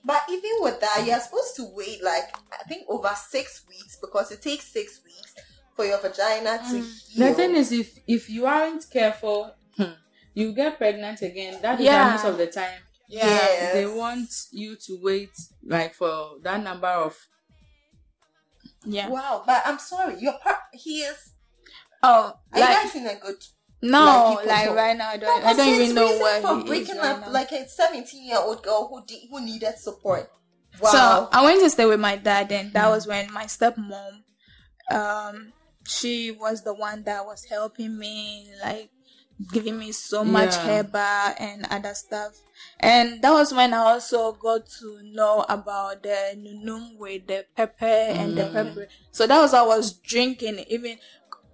But 0.05 0.21
even 0.29 0.51
with 0.59 0.79
that, 0.81 1.03
you're 1.05 1.19
supposed 1.19 1.55
to 1.57 1.65
wait 1.73 2.03
like 2.03 2.35
I 2.51 2.63
think 2.67 2.85
over 2.89 3.11
six 3.15 3.63
weeks 3.69 3.97
because 4.01 4.31
it 4.31 4.41
takes 4.41 4.65
six 4.71 5.01
weeks 5.05 5.33
for 5.75 5.85
your 5.85 5.99
vagina 5.99 6.57
to 6.69 6.77
heal. 6.79 7.27
The 7.29 7.33
thing 7.33 7.55
is, 7.55 7.71
if 7.71 7.97
if 8.07 8.29
you 8.29 8.45
aren't 8.45 8.85
careful, 8.91 9.55
hmm, 9.77 9.93
you 10.33 10.53
get 10.53 10.77
pregnant 10.77 11.21
again. 11.21 11.61
That 11.61 11.79
is 11.79 11.85
Yeah. 11.85 12.05
why 12.07 12.11
most 12.11 12.25
of 12.25 12.37
the 12.37 12.47
time 12.47 12.79
yes. 13.07 13.73
they 13.73 13.85
want 13.85 14.29
you 14.51 14.75
to 14.75 14.99
wait 15.01 15.31
like 15.65 15.93
for 15.93 16.37
that 16.43 16.61
number 16.61 16.87
of 16.87 17.17
Yeah. 18.85 19.07
Wow, 19.07 19.43
but 19.45 19.61
I'm 19.65 19.79
sorry, 19.79 20.19
your 20.19 20.33
part 20.39 20.57
he 20.73 21.01
is. 21.03 21.31
Oh, 22.01 22.33
Are 22.53 22.59
like 22.59 22.69
you 22.69 22.75
guys 22.83 22.95
in 22.95 23.07
a 23.07 23.15
good? 23.15 23.41
No, 23.83 24.39
like, 24.45 24.67
like, 24.67 24.75
right 24.75 24.97
now 24.97 25.09
I 25.09 25.17
don't. 25.17 25.43
I 25.45 25.53
don't 25.53 25.67
even 25.81 25.95
know 25.95 26.17
where 26.19 26.41
for 26.41 26.55
he 26.55 26.61
is 26.61 26.67
breaking 26.67 26.97
right 26.97 27.11
up 27.11 27.21
now. 27.21 27.31
like 27.31 27.51
a 27.51 27.67
17 27.67 28.25
year 28.25 28.37
old 28.39 28.63
girl 28.63 28.87
who 28.89 29.05
de- 29.05 29.27
who 29.29 29.43
needed 29.43 29.77
support. 29.77 30.29
Wow. 30.81 30.89
So 30.89 31.29
I 31.31 31.43
went 31.43 31.61
to 31.61 31.69
stay 31.69 31.85
with 31.85 31.99
my 31.99 32.15
dad, 32.15 32.51
and 32.51 32.73
that 32.73 32.87
was 32.89 33.05
when 33.07 33.31
my 33.31 33.43
stepmom, 33.45 34.23
um, 34.91 35.53
she 35.85 36.31
was 36.31 36.63
the 36.63 36.73
one 36.73 37.03
that 37.03 37.25
was 37.25 37.45
helping 37.45 37.97
me, 37.97 38.51
like 38.63 38.89
giving 39.51 39.77
me 39.77 39.91
so 39.91 40.23
much 40.23 40.51
Yeah. 40.53 40.65
herba 40.83 41.35
and 41.39 41.65
other 41.69 41.93
stuff. 41.93 42.33
And 42.79 43.21
that 43.21 43.31
was 43.31 43.53
when 43.53 43.73
I 43.73 43.77
also 43.77 44.31
got 44.33 44.67
to 44.79 44.99
know 45.03 45.45
about 45.49 46.03
the 46.03 46.35
nunum 46.37 46.97
with 46.97 47.27
the 47.27 47.45
pepper 47.55 47.85
and 47.85 48.37
the 48.37 48.45
pepper. 48.53 48.87
So 49.11 49.27
that 49.27 49.39
was 49.39 49.53
I 49.53 49.63
was 49.63 49.93
drinking. 49.93 50.59
Even, 50.69 50.97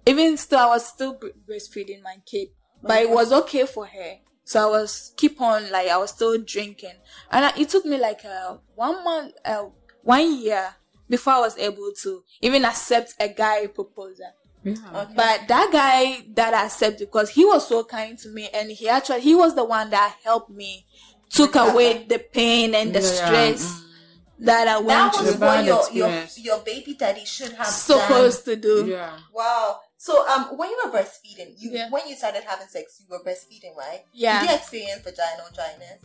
even 0.06 0.36
still, 0.36 0.58
I 0.60 0.66
was 0.66 0.86
still 0.86 1.18
breastfeeding 1.48 2.02
my 2.02 2.16
kid, 2.26 2.48
but 2.82 3.02
it 3.02 3.10
was 3.10 3.32
okay 3.32 3.66
for 3.66 3.86
her. 3.86 4.16
So 4.44 4.66
I 4.68 4.70
was 4.80 5.12
keep 5.16 5.40
on 5.40 5.70
like 5.70 5.88
I 5.88 5.96
was 5.96 6.10
still 6.10 6.36
drinking, 6.38 6.94
and 7.30 7.44
I, 7.44 7.52
it 7.56 7.68
took 7.68 7.84
me 7.84 7.98
like 7.98 8.24
uh, 8.24 8.56
one 8.74 9.04
month, 9.04 9.34
uh, 9.44 9.66
one 10.02 10.40
year 10.42 10.74
before 11.08 11.34
I 11.34 11.40
was 11.40 11.56
able 11.58 11.92
to 12.02 12.22
even 12.40 12.64
accept 12.64 13.14
a 13.20 13.28
guy 13.28 13.66
proposal. 13.68 14.32
Yeah. 14.64 14.74
But 15.16 15.48
that 15.48 15.70
guy 15.72 16.24
that 16.34 16.52
I 16.52 16.66
accepted 16.66 17.06
because 17.06 17.30
he 17.30 17.44
was 17.44 17.66
so 17.66 17.82
kind 17.84 18.18
to 18.18 18.28
me 18.28 18.48
and 18.52 18.70
he 18.70 18.88
actually 18.88 19.20
he 19.22 19.34
was 19.34 19.54
the 19.54 19.64
one 19.64 19.88
that 19.90 20.16
helped 20.22 20.50
me 20.50 20.84
took 21.30 21.54
away 21.56 22.04
the 22.04 22.18
pain 22.18 22.74
and 22.74 22.92
the 22.92 23.00
Yeah, 23.00 23.06
stress 23.06 23.82
that 24.40 24.68
I 24.68 24.82
that 24.82 24.84
went 24.84 25.12
was 25.18 25.30
through. 25.30 25.40
bad 25.40 25.66
what 25.68 25.94
your, 25.94 26.08
your 26.10 26.26
your 26.36 26.58
baby 26.64 26.94
daddy 26.94 27.24
should 27.24 27.52
have 27.52 27.66
supposed 27.68 28.44
to 28.46 28.56
do. 28.56 28.86
Yeah. 28.90 29.16
Wow. 29.32 29.80
So 30.02 30.26
um, 30.26 30.56
when 30.56 30.70
you 30.70 30.78
were 30.82 30.90
breastfeeding, 30.90 31.52
you 31.58 31.72
Yeah. 31.72 31.90
when 31.90 32.08
you 32.08 32.16
started 32.16 32.44
having 32.44 32.68
sex, 32.68 33.02
you 33.02 33.06
were 33.10 33.22
breastfeeding, 33.22 33.76
right? 33.76 34.00
Yeah. 34.14 34.40
Did 34.40 34.48
you 34.48 34.56
experience 34.56 35.02
vaginal 35.02 35.50
dryness? 35.54 36.00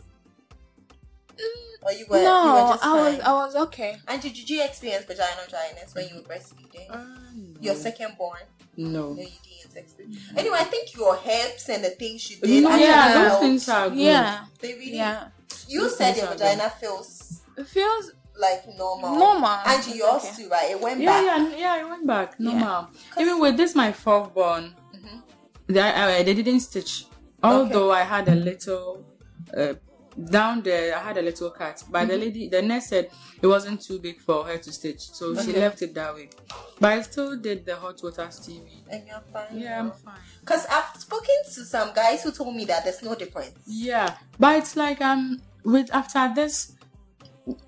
Or 1.82 1.92
you 1.92 2.04
were 2.10 2.18
you 2.18 2.24
were 2.24 2.28
No, 2.28 2.68
just 2.72 2.84
I 2.84 2.92
was? 2.94 3.20
I 3.20 3.32
was 3.32 3.56
okay. 3.56 3.96
And 4.06 4.20
did, 4.20 4.34
did 4.34 4.50
you 4.50 4.62
experience 4.62 5.06
vaginal 5.06 5.46
dryness 5.48 5.94
when 5.94 6.08
you 6.08 6.16
were 6.16 6.28
breastfeeding? 6.28 6.90
Um, 6.90 7.54
Your 7.60 7.74
second 7.74 8.18
born? 8.18 8.40
no. 8.76 9.14
No, 9.14 9.22
you 9.22 9.28
didn't 9.48 9.76
experience. 9.76 10.18
Anyway, 10.36 10.58
I 10.60 10.64
think 10.64 10.94
your 10.94 11.16
hips 11.16 11.70
and 11.70 11.82
the 11.82 11.90
things 11.90 12.30
you 12.30 12.36
did. 12.36 12.62
No, 12.64 12.68
actually 12.68 12.84
yeah, 12.84 13.14
those 13.14 13.28
helped. 13.28 13.42
things 13.44 13.68
are 13.70 13.88
good. 13.88 13.98
Yeah, 13.98 14.44
They 14.60 14.74
really. 14.74 14.96
yeah. 14.96 15.28
You 15.68 15.80
Those 15.80 15.96
said 15.96 16.16
your 16.18 16.26
vagina 16.26 16.68
feels 16.68 17.40
It 17.56 17.66
feels 17.66 18.12
like 18.38 18.66
normal. 18.76 19.16
Normal. 19.18 19.58
It's 19.66 19.94
yours 19.94 20.24
okay. 20.24 20.42
too, 20.44 20.48
right? 20.48 20.70
It 20.70 20.80
went 20.80 21.00
Yeah, 21.00 21.10
back. 21.12 21.24
yeah, 21.52 21.56
yeah. 21.58 21.72
I 21.74 21.84
went 21.84 22.06
back 22.06 22.38
normal. 22.40 22.88
Even 23.18 23.40
with 23.40 23.56
this, 23.56 23.74
my 23.74 23.92
fourth 23.92 24.34
born, 24.34 24.74
Mhm. 24.94 25.22
they, 25.68 25.80
I, 25.80 26.22
they 26.22 26.34
didn't 26.34 26.60
stitch. 26.60 27.06
Although 27.42 27.92
I 27.92 28.02
had 28.02 28.28
a 28.28 28.34
little 28.34 29.04
uh, 29.56 29.74
down 30.30 30.62
there, 30.62 30.96
I 30.96 31.00
had 31.00 31.18
a 31.18 31.22
little 31.22 31.50
cut. 31.50 31.84
But 31.90 32.00
Mm-hmm. 32.00 32.08
the 32.08 32.16
lady, 32.18 32.48
the 32.48 32.62
nurse 32.62 32.86
said 32.86 33.10
it 33.40 33.46
wasn't 33.46 33.80
too 33.82 33.98
big 33.98 34.20
for 34.20 34.44
her 34.44 34.56
to 34.58 34.72
stitch, 34.72 35.00
so 35.12 35.34
she 35.42 35.52
left 35.52 35.82
it 35.82 35.94
that 35.94 36.14
way. 36.14 36.30
But 36.80 36.92
I 36.92 37.02
still 37.02 37.36
did 37.36 37.64
the 37.66 37.76
hot 37.76 38.00
water 38.02 38.26
steaming. 38.30 38.82
And 38.90 39.06
you're 39.06 39.22
fine. 39.32 39.46
Yeah, 39.58 39.78
I'm 39.80 39.92
fine. 39.92 40.14
Because 40.40 40.66
I've 40.66 41.00
spoken 41.00 41.34
to 41.54 41.64
some 41.64 41.92
guys 41.94 42.22
who 42.22 42.32
told 42.32 42.54
me 42.56 42.64
that 42.66 42.84
there's 42.84 43.02
no 43.02 43.14
difference. 43.14 43.58
Yeah, 43.66 44.16
but 44.38 44.56
it's 44.58 44.76
like 44.76 45.00
um 45.00 45.40
with 45.64 45.92
after 45.94 46.32
this, 46.34 46.72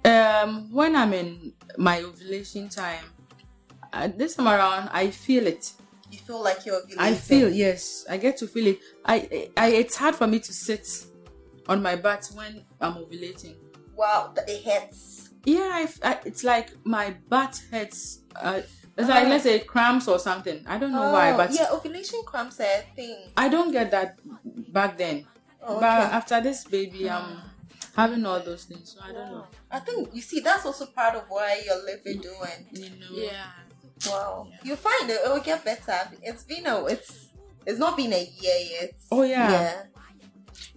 um 0.04 0.72
when 0.72 0.96
I'm 0.96 1.12
in 1.12 1.52
my 1.76 2.02
ovulation 2.02 2.68
time, 2.68 3.04
uh, 3.92 4.08
this 4.16 4.34
time 4.34 4.48
around 4.48 4.88
I 4.92 5.10
feel 5.10 5.46
it. 5.46 5.72
You 6.10 6.18
feel 6.18 6.42
like 6.42 6.64
you're 6.64 6.80
ovulating. 6.80 6.98
I 6.98 7.14
feel 7.14 7.48
yes, 7.50 8.04
I 8.08 8.16
get 8.16 8.36
to 8.38 8.46
feel 8.46 8.66
it. 8.68 8.80
I, 9.04 9.50
I 9.56 9.68
it's 9.68 9.96
hard 9.96 10.14
for 10.14 10.26
me 10.26 10.40
to 10.40 10.52
sit 10.52 10.88
on 11.68 11.82
my 11.82 11.96
butt 11.96 12.30
when 12.34 12.64
I'm 12.80 12.94
ovulating. 12.94 13.56
Wow, 13.94 14.32
it 14.46 14.64
hurts. 14.64 15.30
Yeah, 15.44 15.68
I, 15.72 15.88
I- 16.02 16.20
it's 16.24 16.44
like 16.44 16.70
my 16.84 17.14
butt 17.28 17.62
hurts. 17.70 18.20
Uh, 18.34 18.62
it's 18.96 19.08
like 19.08 19.26
Oh. 19.26 19.30
let's 19.30 19.44
say 19.44 19.60
cramps 19.60 20.08
or 20.08 20.18
something. 20.18 20.64
I 20.66 20.78
don't 20.78 20.92
know 20.92 21.12
why, 21.12 21.32
Oh, 21.32 21.36
but 21.36 21.52
yeah, 21.52 21.68
ovulation 21.72 22.20
cramps 22.26 22.58
are 22.60 22.64
a 22.64 22.84
thing. 22.96 23.16
I 23.36 23.48
don't 23.48 23.70
get 23.70 23.90
that 23.92 24.18
back 24.72 24.98
then. 24.98 25.26
Oh, 25.62 25.78
But 25.78 26.10
after 26.12 26.40
this 26.40 26.64
baby, 26.64 27.08
I'm 27.10 27.38
having 27.98 28.24
all 28.24 28.40
those 28.40 28.64
things, 28.64 28.94
so 28.94 29.00
I 29.02 29.12
don't 29.12 29.30
know. 29.32 29.46
I 29.70 29.80
think 29.80 30.14
you 30.14 30.22
see 30.22 30.40
that's 30.40 30.64
also 30.64 30.86
part 30.86 31.14
of 31.16 31.24
why 31.28 31.60
you're 31.66 31.84
living 31.84 32.20
doing. 32.20 32.60
You 32.72 32.90
know. 33.00 33.06
yeah. 33.12 33.50
wow, 34.08 34.48
you 34.64 34.76
find 34.76 35.10
it. 35.10 35.20
It 35.24 35.28
will 35.28 35.40
get 35.40 35.64
better. 35.64 35.98
It's 36.22 36.44
been 36.44 36.66
a 36.66 36.84
it's 36.86 37.28
it's 37.66 37.78
not 37.78 37.96
been 37.96 38.12
a 38.12 38.24
year 38.40 38.58
yet. 38.80 38.92
Oh 39.10 39.22
yeah. 39.24 39.50
yeah. 39.50 39.82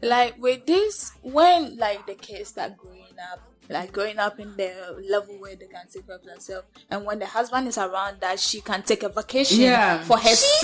Like 0.02 0.36
with 0.40 0.66
this, 0.66 1.12
when 1.22 1.78
like 1.78 2.06
the 2.08 2.16
kids 2.16 2.50
start 2.50 2.76
growing 2.78 3.16
up, 3.32 3.40
like 3.70 3.92
growing 3.92 4.18
up 4.18 4.40
in 4.40 4.56
the 4.58 4.72
level 5.10 5.36
where 5.40 5.56
they 5.56 5.68
can 5.68 5.86
take 5.94 6.08
care 6.08 6.16
of 6.16 6.24
themselves, 6.24 6.66
and 6.90 7.06
when 7.06 7.20
the 7.20 7.26
husband 7.28 7.68
is 7.68 7.78
around, 7.78 8.20
that 8.22 8.40
she 8.40 8.62
can 8.62 8.82
take 8.82 9.04
a 9.04 9.10
vacation 9.10 9.62
Yeah. 9.62 10.04
for 10.04 10.18
She 10.20 10.30
herself. 10.30 10.64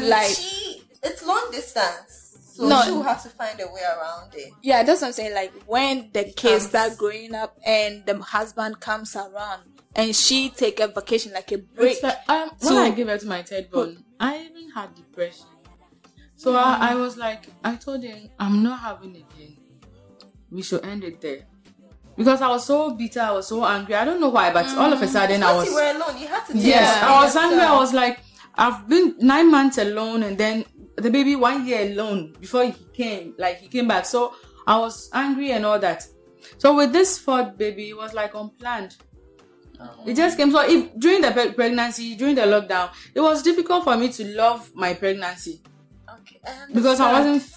can. 0.00 0.08
Like 0.08 0.34
she, 0.34 0.82
it's 1.02 1.24
long 1.24 1.48
distance, 1.52 2.31
so 2.54 2.68
No. 2.68 2.82
she'll 2.84 3.02
have 3.02 3.22
to 3.22 3.28
find 3.30 3.58
a 3.60 3.66
way 3.66 3.80
around 3.82 4.34
it. 4.34 4.52
Yeah, 4.62 4.82
that's 4.82 5.00
what 5.00 5.08
I'm 5.08 5.12
saying. 5.14 5.34
Like 5.34 5.52
when 5.66 6.10
the 6.12 6.24
kids 6.24 6.66
start 6.66 6.96
growing 6.98 7.34
up 7.34 7.56
and 7.64 8.04
the 8.06 8.18
husband 8.20 8.78
comes 8.80 9.16
around 9.16 9.62
and 9.96 10.14
she 10.14 10.50
take 10.50 10.80
a 10.80 10.88
vacation, 10.88 11.32
like 11.32 11.50
a 11.52 11.58
break. 11.58 11.92
It's 11.92 12.02
like, 12.02 12.18
um, 12.28 12.50
when 12.60 12.72
So- 12.72 12.82
I 12.82 12.90
gave 12.90 13.06
birth 13.06 13.20
to 13.22 13.26
my 13.26 13.42
third 13.42 13.70
born, 13.70 14.04
I 14.20 14.38
even 14.38 14.70
had 14.70 14.94
depression. 14.94 15.46
So 16.36 16.56
I, 16.56 16.90
I 16.90 16.94
was 16.96 17.16
like, 17.16 17.46
I 17.62 17.76
told 17.76 18.02
him, 18.02 18.28
I'm 18.38 18.62
not 18.62 18.80
having 18.80 19.14
it 19.16 19.24
again. 19.34 19.56
We 20.50 20.62
should 20.62 20.84
end 20.84 21.04
it 21.04 21.20
there. 21.20 21.46
Because 22.16 22.42
I 22.42 22.48
was 22.48 22.66
so 22.66 22.90
bitter, 22.90 23.20
I 23.20 23.30
was 23.32 23.46
so 23.48 23.64
angry. 23.64 23.94
I 23.94 24.04
don't 24.04 24.20
know 24.20 24.28
why, 24.28 24.52
but 24.52 24.66
all 24.76 24.92
of 24.92 25.00
a 25.00 25.06
sudden 25.08 25.42
I 25.42 25.46
Because 25.52 25.56
was. 25.58 25.68
you 25.68 25.74
were 25.74 25.90
alone, 26.04 26.20
you 26.20 26.26
had 26.26 26.44
to. 26.46 26.52
take 26.52 26.64
Yes, 26.64 27.02
I 27.02 27.16
of 27.18 27.24
was 27.24 27.36
angry. 27.36 27.60
I 27.60 27.76
was 27.78 27.92
like, 27.94 28.20
I've 28.54 28.86
been 28.86 29.14
nine 29.20 29.50
months 29.50 29.78
alone, 29.78 30.22
and 30.24 30.36
then 30.36 30.64
the 30.96 31.10
baby 31.10 31.36
one 31.36 31.66
year 31.66 31.90
alone 31.90 32.34
before 32.40 32.64
he 32.64 32.74
came, 32.92 33.34
like 33.38 33.58
he 33.58 33.68
came 33.68 33.88
back. 33.88 34.06
So 34.06 34.34
I 34.66 34.78
was 34.78 35.10
angry 35.12 35.52
and 35.52 35.64
all 35.64 35.78
that. 35.78 36.06
So 36.58 36.76
with 36.76 36.92
this 36.92 37.18
fourth 37.18 37.56
baby, 37.56 37.90
it 37.90 37.96
was 37.96 38.14
like 38.14 38.34
unplanned. 38.34 38.96
It 40.06 40.14
just 40.14 40.36
came. 40.36 40.52
So 40.52 40.62
if 40.64 40.96
during 40.96 41.22
the 41.22 41.32
pre- 41.32 41.52
pregnancy, 41.52 42.14
during 42.14 42.36
the 42.36 42.42
lockdown, 42.42 42.90
it 43.14 43.20
was 43.20 43.42
difficult 43.42 43.82
for 43.84 43.96
me 43.96 44.10
to 44.10 44.24
love 44.36 44.70
my 44.74 44.94
pregnancy 44.94 45.60
Okay, 46.20 46.40
I 46.46 46.72
because 46.72 47.00
I 47.00 47.12
wasn't. 47.12 47.50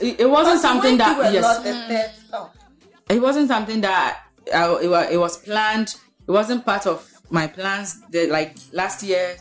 It, 0.00 0.20
it 0.20 0.30
wasn't 0.30 0.60
something 0.60 0.96
that 0.98 1.32
yes, 1.32 2.24
oh. 2.32 2.50
it 3.08 3.20
wasn't 3.20 3.48
something 3.48 3.80
that 3.80 4.20
uh, 4.52 4.78
it, 4.82 4.88
was, 4.88 5.10
it 5.10 5.16
was 5.16 5.36
planned. 5.38 5.94
It 6.26 6.30
wasn't 6.30 6.64
part 6.64 6.86
of 6.86 7.08
my 7.30 7.46
plans. 7.46 8.00
The, 8.10 8.26
like 8.28 8.56
last 8.72 9.02
year, 9.02 9.36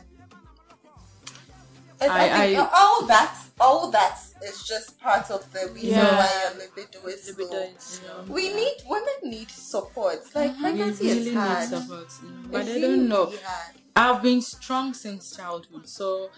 I, 2.02 2.06
I- 2.08 2.48
think 2.48 2.60
I- 2.60 2.70
all 2.82 3.06
that, 3.08 3.38
all 3.60 3.92
that 3.92 4.20
is 4.44 4.64
just 4.68 5.00
part 5.00 5.32
of 5.32 5.50
the 5.54 5.70
reason 5.74 5.90
Yeah. 5.92 6.18
why 6.18 6.30
your 6.44 6.68
libido 6.68 7.08
is 7.08 7.28
Libido 7.30 7.52
low. 7.52 7.70
is 7.78 8.02
low. 8.08 8.24
We 8.34 8.54
need 8.54 8.76
women 8.88 9.18
need 9.24 9.50
support. 9.50 10.20
Like 10.36 10.54
we 10.56 10.62
pregnancy 10.62 11.06
really 11.06 11.20
is 11.22 11.26
need 11.28 11.36
hard. 11.36 11.70
support, 11.70 12.08
you 12.22 12.30
know, 12.30 12.50
but 12.52 12.62
It's 12.68 12.70
I 12.78 12.82
don't 12.82 13.08
know. 13.08 13.26
really 13.26 13.38
hard. 13.44 13.76
I've 13.96 14.22
been 14.22 14.42
strong 14.42 14.94
since 14.94 15.36
childhood, 15.36 15.88
so 15.88 16.30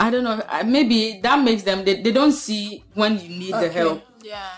I 0.00 0.10
don't 0.10 0.24
know. 0.24 0.42
Maybe 0.64 1.20
that 1.22 1.42
makes 1.44 1.62
them 1.62 1.84
they, 1.84 2.02
they 2.02 2.10
don't 2.12 2.32
see 2.32 2.84
when 2.94 3.18
you 3.20 3.28
need 3.28 3.52
the 3.54 3.68
help. 3.68 4.02
Yeah. 4.22 4.50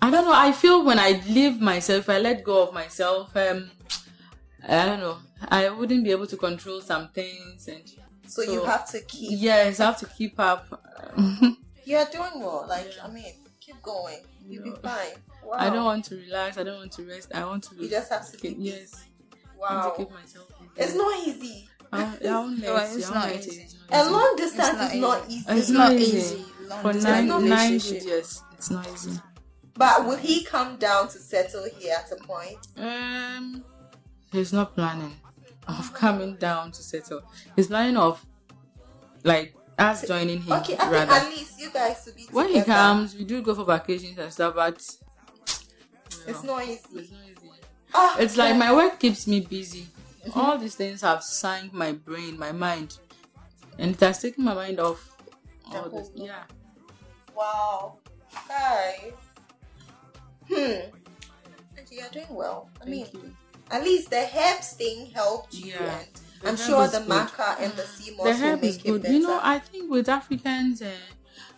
I 0.00 0.10
don't 0.10 0.24
know. 0.24 0.32
I 0.34 0.50
feel 0.50 0.84
when 0.84 0.98
I 0.98 1.22
leave 1.28 1.60
myself, 1.60 2.08
I 2.08 2.18
let 2.18 2.42
go 2.42 2.64
of 2.66 2.74
myself. 2.74 3.36
Um, 3.36 3.70
I 4.68 4.84
don't 4.86 4.98
know. 5.00 5.18
I 5.48 5.68
wouldn't 5.70 6.02
be 6.04 6.10
able 6.10 6.26
to 6.26 6.36
control 6.36 6.80
some 6.80 7.08
things, 7.10 7.68
and 7.68 7.82
So, 8.26 8.42
you 8.42 8.64
have 8.64 8.88
to 8.92 9.00
keep. 9.00 9.30
yes, 9.40 9.78
I 9.80 9.86
have 9.86 9.98
to 9.98 10.06
keep 10.06 10.38
up. 10.40 10.66
You're 11.84 12.04
doing 12.06 12.30
well. 12.40 12.64
Like 12.68 12.86
I 13.02 13.08
mean, 13.08 13.32
keep 13.60 13.82
going. 13.82 14.18
You'll 14.46 14.64
be 14.64 14.70
fine. 14.82 15.12
Wow. 15.44 15.56
I 15.58 15.70
don't 15.70 15.84
want 15.84 16.04
to 16.06 16.16
relax. 16.16 16.56
I 16.58 16.62
don't 16.62 16.78
want 16.78 16.92
to 16.92 17.04
rest. 17.04 17.32
I 17.34 17.44
want 17.44 17.64
to. 17.64 17.74
You 17.76 17.88
just 17.90 18.10
have 18.12 18.30
to 18.30 18.36
keep, 18.36 18.56
keep. 18.56 18.74
yes. 18.74 19.04
I 19.34 19.74
want 19.74 19.84
Wow. 19.84 19.90
to 19.90 19.96
keep 19.98 20.10
myself. 20.14 20.48
busy. 20.48 20.88
It's 20.88 20.94
not 20.96 21.26
easy. 21.28 21.68
I 21.92 22.02
won't, 22.04 22.24
I 22.24 22.30
won't 22.40 22.58
No, 22.62 22.74
let 22.74 22.96
it's 22.96 23.08
you. 23.08 23.14
I 23.14 23.18
won't 23.20 23.24
not 23.26 23.36
easy. 23.36 23.50
you. 23.56 23.62
It's 23.62 23.74
not 23.74 23.92
And 23.92 24.02
easy. 24.06 24.12
long 24.14 24.36
distance 24.36 24.92
is 24.92 25.00
not 25.00 25.24
easy. 25.28 25.34
easy. 25.36 25.58
It's 25.60 25.70
not 25.70 25.78
not 25.92 26.00
easy. 26.00 26.16
easy. 26.16 26.44
Long 26.68 26.82
For 26.82 26.92
nine, 26.94 27.26
nine 27.28 27.42
relationship. 27.42 27.98
good 28.02 28.08
years, 28.08 28.42
it's 28.54 28.70
not 28.70 28.88
easy. 28.92 29.20
But 29.74 30.06
will 30.06 30.16
he 30.16 30.44
come 30.44 30.76
down 30.76 31.08
to 31.08 31.18
settle 31.18 31.64
here 31.78 31.94
at 31.98 32.10
a 32.12 32.16
point? 32.24 32.58
Um, 32.76 33.64
he's 34.30 34.52
not 34.52 34.74
planning 34.74 35.14
of 35.68 35.92
coming 35.94 36.36
down 36.36 36.72
to 36.72 36.82
settle. 36.82 37.22
He's 37.56 37.68
planning 37.68 37.96
of 37.96 38.24
like 39.24 39.54
us 39.78 40.06
joining 40.06 40.42
him 40.42 40.52
Okay, 40.52 40.76
I 40.78 40.88
think 40.90 41.10
at 41.10 41.28
least 41.30 41.60
you 41.60 41.70
guys 41.70 42.02
will 42.06 42.14
be 42.14 42.26
when 42.30 42.48
he 42.48 42.62
comes, 42.62 43.14
we 43.14 43.24
do 43.24 43.40
go 43.42 43.54
for 43.54 43.64
vacations 43.64 44.18
and 44.18 44.32
stuff, 44.32 44.54
but 44.54 44.74
It's 46.26 46.42
not 46.44 46.62
easy. 46.64 46.80
it's 46.94 47.10
not 47.10 47.20
easy. 47.24 47.50
Ah, 47.94 48.16
It's 48.18 48.36
like 48.36 48.56
my 48.56 48.72
work 48.74 48.98
keeps 48.98 49.26
me 49.26 49.40
busy. 49.40 49.86
Mm-hmm. 50.26 50.38
All 50.38 50.58
these 50.58 50.74
things 50.76 51.00
have 51.02 51.22
sank 51.22 51.72
my 51.72 51.92
brain, 51.92 52.38
my 52.38 52.52
mind, 52.52 52.98
and 53.78 53.92
it 53.94 54.00
has 54.00 54.20
taken 54.22 54.44
my 54.44 54.54
mind 54.54 54.78
off 54.80 55.16
all 55.74 55.88
this. 55.88 56.10
Yeah. 56.14 56.44
Wow, 57.34 57.98
guys. 58.48 59.12
Hmm. 60.48 60.54
Okay, 61.78 61.96
you're 61.96 62.08
doing 62.12 62.26
well. 62.30 62.68
I 62.80 62.84
mean, 62.84 63.06
you. 63.12 63.34
At 63.72 63.82
least 63.82 64.10
the 64.10 64.24
herbs 64.36 64.72
thing 64.74 65.06
helped 65.14 65.54
you, 65.54 65.72
Yeah. 65.72 65.98
and 65.98 66.08
The 66.42 66.48
I'm 66.48 66.56
sure 66.56 66.86
the 66.88 66.98
good. 67.00 67.08
maca 67.08 67.48
and 67.60 67.72
the 67.80 67.86
sea 67.86 68.10
moss 68.16 68.26
the 68.26 68.32
will 68.32 68.52
herb 68.52 68.64
is 68.64 68.76
make 68.76 68.84
it 68.86 68.88
good. 68.90 69.02
better. 69.02 69.14
You 69.14 69.20
know, 69.26 69.40
I 69.42 69.58
think 69.58 69.90
with 69.90 70.08
Africans, 70.08 70.82
uh, 70.82 70.90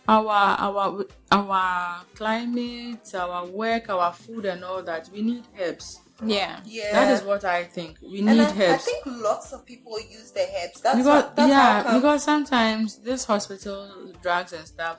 our 0.07 0.29
our 0.67 1.05
our 1.31 2.01
climate, 2.15 3.05
our 3.15 3.45
work, 3.47 3.89
our 3.89 4.13
food, 4.13 4.45
and 4.45 4.63
all 4.63 4.81
that, 4.83 5.09
we 5.13 5.21
need 5.21 5.43
herbs. 5.59 5.99
Yeah. 6.23 6.61
yeah, 6.63 6.93
That 6.93 7.11
is 7.11 7.23
what 7.23 7.43
I 7.43 7.65
think. 7.65 7.97
We 8.01 8.19
and 8.19 8.27
need 8.37 8.39
I, 8.39 8.73
I 8.75 8.77
think 8.77 9.03
lots 9.05 9.51
of 9.51 9.65
people 9.65 9.99
use 9.99 10.31
the 10.31 10.41
herbs. 10.57 10.79
That's 10.81 10.95
because 10.97 11.05
what, 11.05 11.35
that's 11.35 11.49
yeah, 11.49 11.83
come. 11.83 11.95
because 11.99 12.23
sometimes 12.23 12.99
this 12.99 13.25
hospital 13.25 14.13
drugs 14.21 14.53
and 14.53 14.65
stuff 14.65 14.97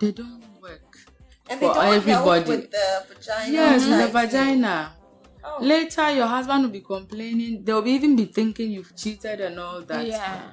they 0.00 0.12
don't 0.12 0.44
work. 0.60 0.98
and 1.48 1.60
they 1.60 1.66
for 1.66 1.72
don't 1.74 1.84
help 1.84 2.26
everybody. 2.26 2.50
with 2.50 2.70
the 2.72 2.88
vagina. 3.08 3.52
Yes, 3.52 3.80
with 3.86 3.90
the 3.90 4.12
tightening. 4.12 4.12
vagina. 4.60 4.92
Oh. 5.44 5.58
Later, 5.62 6.10
your 6.10 6.26
husband 6.26 6.62
will 6.64 6.70
be 6.70 6.80
complaining. 6.80 7.64
They'll 7.64 7.82
be 7.82 7.92
even 7.92 8.16
be 8.16 8.26
thinking 8.26 8.70
you've 8.70 8.94
cheated 8.96 9.40
and 9.40 9.58
all 9.58 9.80
that. 9.82 10.06
Yeah. 10.06 10.52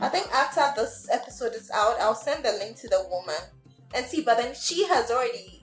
I 0.00 0.08
think 0.08 0.26
after 0.34 0.80
this 0.80 1.08
episode 1.12 1.54
is 1.54 1.70
out, 1.72 2.00
I'll 2.00 2.14
send 2.14 2.44
the 2.44 2.52
link 2.52 2.76
to 2.78 2.88
the 2.88 3.04
woman 3.10 3.36
and 3.94 4.04
see. 4.06 4.22
But 4.22 4.38
then 4.38 4.54
she 4.54 4.86
has 4.88 5.10
already 5.10 5.62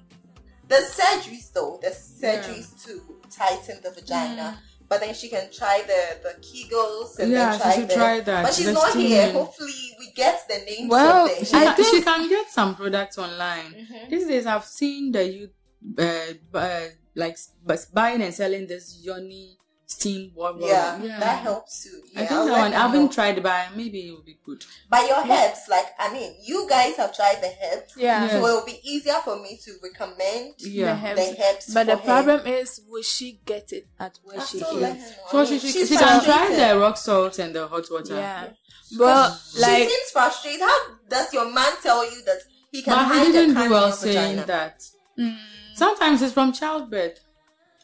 the 0.68 0.76
surgeries 0.76 1.52
though, 1.52 1.80
the 1.82 1.90
surgeries 1.90 2.82
to 2.86 3.02
tighten 3.30 3.82
the 3.84 3.92
vagina. 3.92 4.60
But 4.88 5.02
then 5.02 5.14
she 5.14 5.30
can 5.30 5.52
try 5.52 5.84
the 5.86 6.18
the 6.24 6.34
Kegels 6.42 7.20
and 7.20 7.32
Yeah, 7.32 7.50
then 7.50 7.54
she 7.58 7.62
try 7.64 7.76
should 7.76 7.90
the, 7.90 7.94
try 7.96 8.20
that, 8.22 8.44
But 8.46 8.54
she's 8.54 8.66
the 8.66 8.72
not 8.74 8.96
here. 8.96 9.22
steaming. 9.24 9.34
Hopefully, 9.36 9.96
we 10.00 10.12
get 10.16 10.48
the 10.48 10.58
names 10.66 10.90
Well, 10.90 11.26
of. 11.26 11.48
She, 11.48 11.56
I 11.56 11.66
can, 11.66 11.76
think- 11.76 11.88
she 11.96 12.02
can 12.02 12.30
get 12.30 12.50
some 12.50 12.76
products 12.76 13.18
online. 13.20 13.74
Mhm. 13.74 14.10
These 14.10 14.28
days, 14.28 14.46
I've 14.48 14.66
seen 14.66 15.12
the 15.12 15.24
youth 15.28 15.52
uh, 15.98 16.34
bu- 16.52 16.90
like 17.20 17.38
but 17.66 17.86
buying 17.94 18.22
and 18.22 18.34
selling 18.34 18.66
this 18.68 19.00
Yoni 19.04 19.58
steam 19.86 20.32
water. 20.36 20.60
yeah, 20.62 20.98
that 21.20 21.40
helps 21.42 21.84
too. 21.84 22.00
Yeah, 22.14 22.22
I 22.22 22.26
think 22.28 22.32
I'll 22.40 22.46
that 22.46 22.60
one. 22.60 22.74
I 22.74 22.80
haven't 22.86 23.06
know. 23.06 23.12
tried 23.12 23.38
it, 23.40 23.44
but 23.44 23.76
maybe 23.76 24.00
it 24.08 24.12
will 24.12 24.22
be 24.24 24.38
good. 24.46 24.64
But 24.90 25.08
your 25.08 25.18
herbs, 25.20 25.62
like 25.68 25.88
I 25.98 26.14
mean, 26.14 26.36
you 26.44 26.68
guys 26.70 26.96
have 26.98 27.16
tried 27.16 27.38
the 27.42 27.52
herbs, 27.66 27.94
Yeah. 27.98 28.22
Yes. 28.26 28.32
so 28.34 28.38
it 28.38 28.42
will 28.42 28.66
be 28.66 28.80
easier 28.84 29.16
for 29.24 29.42
me 29.42 29.58
to 29.66 29.72
recommend 29.82 30.54
Yeah. 30.60 30.94
The 30.96 31.16
the 31.16 31.22
herbs. 31.32 31.40
herbs. 31.42 31.74
But 31.74 31.88
the 31.88 31.94
for 31.98 32.02
her. 32.02 32.06
problem 32.06 32.48
is, 32.48 32.82
will 32.88 33.02
she 33.02 33.42
get 33.46 33.74
it 33.74 33.88
at 34.00 34.20
where 34.24 34.40
I'll 34.40 34.46
she 34.46 34.60
is? 34.60 34.64
her. 34.84 34.98
So 35.32 35.46
she, 35.46 35.58
she, 35.60 35.72
she's 35.72 35.90
she 35.90 35.98
can 35.98 36.24
try 36.24 36.56
the 36.56 36.80
rock 36.80 36.98
salt 36.98 37.40
and 37.40 37.56
the 37.56 37.68
hot 37.68 37.86
water. 37.92 38.14
Yeah. 38.16 38.50
But 38.98 39.38
she 39.54 39.60
like, 39.62 39.90
seems 39.90 40.10
frustrated. 40.12 40.62
How 40.62 40.80
does 41.10 41.34
your 41.34 41.52
man 41.52 41.74
tell 41.82 42.04
you 42.06 42.24
that 42.26 42.40
he 42.72 42.84
can 42.84 42.94
But 42.94 43.06
hide 43.06 43.26
he 43.28 43.32
didn't 43.32 43.56
the 43.56 43.64
do 43.64 43.70
well 43.72 43.92
saying 43.92 44.38
vagina? 44.38 44.46
that. 44.46 44.84
mm, 45.18 45.38
Sometimes 45.80 46.22
it's 46.22 46.34
from 46.34 46.52
childbirth. 46.54 47.20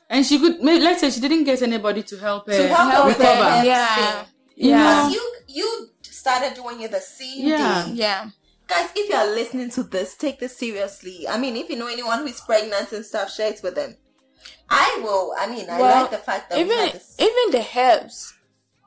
And 0.09 0.25
she 0.25 0.37
could, 0.37 0.61
may- 0.61 0.79
let's 0.79 1.01
say 1.01 1.09
she 1.09 1.19
didn't 1.21 1.45
get 1.45 1.61
anybody 1.61 2.03
to 2.03 2.17
help 2.17 2.45
her 2.47 2.53
To 2.57 2.67
help 2.67 2.79
her 2.89 2.91
help 2.91 3.07
her, 3.07 3.13
the 3.13 3.19
recover. 3.19 3.65
yeah. 3.65 4.25
yeah, 4.55 4.83
Because 5.07 5.13
you 5.15 5.23
you 5.47 5.89
started 6.03 6.53
doing 6.61 6.81
it 6.81 6.91
the 6.91 6.99
same 7.01 7.47
Yeah. 7.47 7.85
day. 7.87 7.91
yeah, 7.93 8.29
Guys, 8.67 8.89
if 8.95 9.09
you 9.09 9.15
are 9.15 9.27
listening 9.27 9.69
to 9.71 9.83
this, 9.83 10.15
take 10.15 10.39
this 10.39 10.57
seriously. 10.57 11.27
I 11.27 11.37
mean, 11.37 11.55
if 11.55 11.69
you 11.69 11.75
know 11.77 11.87
anyone 11.87 12.19
who 12.19 12.25
is 12.27 12.41
pregnant 12.41 12.91
and 12.91 13.05
stuff, 13.05 13.31
share 13.31 13.51
it 13.51 13.61
with 13.63 13.75
them. 13.75 13.95
I 14.69 14.99
will. 15.03 15.33
I 15.39 15.45
mean, 15.47 15.69
I 15.69 15.79
Well, 15.79 16.01
like 16.01 16.11
the 16.11 16.17
fact 16.17 16.49
that 16.49 16.59
even 16.59 16.77
had 16.77 16.93
this. 16.93 17.15
even 17.19 17.45
the 17.51 17.65
herbs. 17.75 18.33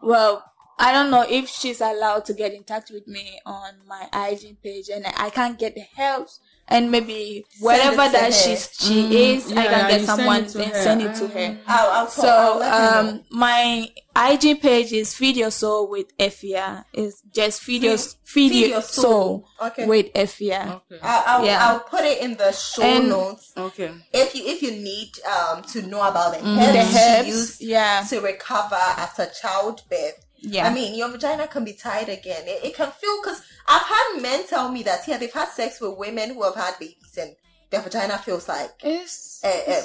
Well, 0.03 0.45
I 0.79 0.93
don't 0.93 1.11
know 1.11 1.25
if 1.29 1.49
she's 1.49 1.81
allowed 1.81 2.25
to 2.27 2.35
get 2.35 2.53
in 2.53 2.63
touch 2.65 2.91
with 2.91 3.07
me 3.09 3.41
on 3.47 3.71
my 3.87 4.03
IG 4.27 4.61
page, 4.63 4.89
and 4.95 5.05
I 5.17 5.31
can't 5.31 5.59
get 5.59 5.75
the 5.75 5.87
herbs. 5.99 6.41
And 6.71 6.91
maybe 6.91 7.45
wherever 7.61 7.97
that 7.97 8.25
her. 8.27 8.31
she's 8.33 8.69
she 8.79 9.05
Mm, 9.05 9.11
is, 9.13 9.51
yeah, 9.51 9.61
I 9.61 9.65
can 9.65 9.73
yeah, 9.73 9.89
get 9.89 10.01
you 10.01 10.07
send 10.07 10.19
someone 10.19 10.45
it 10.45 10.49
to 10.51 10.63
and 10.63 10.73
her. 10.73 10.83
send 10.83 11.03
it 11.03 11.15
to 11.17 11.25
Mm. 11.25 11.33
her. 11.33 11.59
I'll, 11.67 11.91
I'll, 11.91 12.05
talk, 12.07 12.13
So 12.13 12.29
I'll 12.29 12.59
let 12.59 12.73
her 12.73 13.03
know. 13.03 13.09
um 13.11 13.25
my 13.31 13.89
IG 14.17 14.61
page 14.61 14.93
is 14.93 15.15
Feed 15.15 15.37
Your 15.37 15.51
Soul 15.51 15.89
with 15.89 16.15
Efya. 16.19 16.85
It's 16.93 17.23
just 17.35 17.63
Feed 17.63 17.83
Your 17.85 17.97
Feed- 17.97 18.15
Feed, 18.25 18.51
Feed 18.53 18.61
Your 18.61 18.69
Your 18.69 18.83
Soul, 18.83 19.03
Soul. 19.03 19.49
Okay. 19.69 19.87
with 19.87 20.13
Efya. 20.13 20.75
Okay. 20.77 20.99
I'll, 21.03 21.25
I'll, 21.27 21.45
yeah. 21.47 21.59
I'll 21.69 21.81
put 21.81 22.05
it 22.05 22.21
in 22.23 22.37
the 22.37 22.53
show 22.53 22.83
And- 22.83 23.09
notes. 23.09 23.53
Okay. 23.57 23.91
If 24.13 24.35
you 24.35 24.43
if 24.47 24.61
you 24.63 24.73
need 24.73 25.11
um 25.25 25.63
to 25.73 25.83
know 25.83 26.03
about 26.03 26.35
the 26.35 26.41
The 26.45 26.61
herbs 26.61 26.93
she 26.93 26.99
herbs, 26.99 27.29
used 27.29 27.61
yeah, 27.63 28.05
to 28.11 28.21
recover 28.21 28.75
after 28.77 29.27
childbirth. 29.41 30.19
yeah. 30.41 30.67
I 30.69 30.75
mean, 30.75 30.95
your 30.95 31.09
vagina 31.09 31.47
can 31.49 31.65
be 31.65 31.73
tied 31.73 32.09
again. 32.09 32.43
It, 32.47 32.65
it 32.67 32.75
can 32.77 32.91
feel 32.93 33.17
because 33.23 33.41
I've 33.69 33.83
had 33.83 34.23
men 34.23 34.47
tell 34.47 34.71
me 34.71 34.83
that 34.85 35.07
yeah, 35.07 35.19
they've 35.19 35.33
had 35.33 35.49
sex 35.49 35.81
with 35.81 35.97
women 35.99 36.35
who 36.35 36.43
have 36.43 36.55
had 36.55 36.79
babies 36.79 37.19
and 37.21 37.35
their 37.71 37.83
vagina 37.83 38.19
feels 38.19 38.49
like 38.49 38.71
it's, 38.83 39.43
a, 39.45 39.49
a 39.49 39.83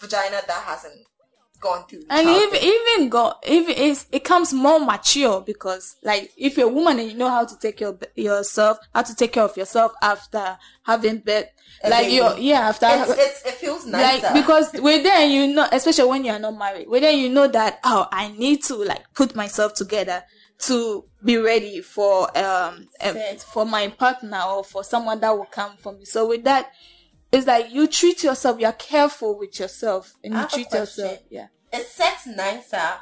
vagina 0.00 0.40
that 0.46 0.62
hasn't 0.64 1.06
gone 1.60 1.86
through. 1.88 2.02
and 2.10 2.28
even 2.28 2.62
even 2.62 3.08
go 3.08 3.32
even 3.48 3.74
it's, 3.76 4.06
it 4.12 4.24
comes 4.24 4.52
more 4.52 4.78
mature 4.78 5.40
because 5.40 5.96
like 6.02 6.30
if 6.36 6.56
you're 6.56 6.68
a 6.68 6.72
woman 6.72 6.98
and 6.98 7.10
you 7.10 7.16
know 7.16 7.30
how 7.30 7.44
to 7.44 7.58
take 7.58 7.78
care 7.78 7.88
of 7.88 8.02
yourself, 8.14 8.78
how 8.94 9.02
to 9.02 9.14
take 9.14 9.32
care 9.32 9.44
of 9.44 9.56
yourself 9.56 9.92
after 10.02 10.58
having 10.82 11.18
birth, 11.18 11.46
A 11.82 11.90
like 11.90 12.10
you 12.10 12.24
yeah 12.38 12.68
after 12.68 12.86
it's, 12.90 13.10
it's, 13.10 13.46
it 13.46 13.54
feels 13.54 13.86
nicer. 13.86 14.22
like 14.26 14.34
because 14.34 14.72
with 14.74 15.02
then 15.02 15.30
you 15.30 15.54
know 15.54 15.66
especially 15.72 16.08
when 16.08 16.24
you're 16.24 16.38
not 16.38 16.56
married 16.56 16.88
with 16.88 17.02
then 17.02 17.18
you 17.18 17.28
know 17.28 17.48
that 17.48 17.80
oh 17.84 18.06
i 18.12 18.28
need 18.28 18.62
to 18.64 18.76
like 18.76 19.04
put 19.14 19.34
myself 19.34 19.74
together 19.74 20.22
to 20.58 21.04
be 21.26 21.36
ready 21.36 21.80
for 21.80 22.36
um 22.38 22.88
Sex. 23.00 23.44
for 23.44 23.66
my 23.66 23.88
partner 23.88 24.40
or 24.48 24.64
for 24.64 24.82
someone 24.84 25.20
that 25.20 25.36
will 25.36 25.44
come 25.46 25.76
for 25.76 25.92
me 25.92 26.04
so 26.04 26.26
with 26.28 26.44
that 26.44 26.72
it's 27.32 27.46
like 27.46 27.70
you 27.72 27.86
treat 27.86 28.22
yourself 28.22 28.58
you're 28.60 28.72
careful 28.72 29.38
with 29.38 29.58
yourself 29.58 30.14
and 30.24 30.32
you 30.34 30.46
treat 30.48 30.72
yourself 30.72 31.18
yeah 31.28 31.48
is 31.72 31.88
sex 31.88 32.26
nicer? 32.26 32.94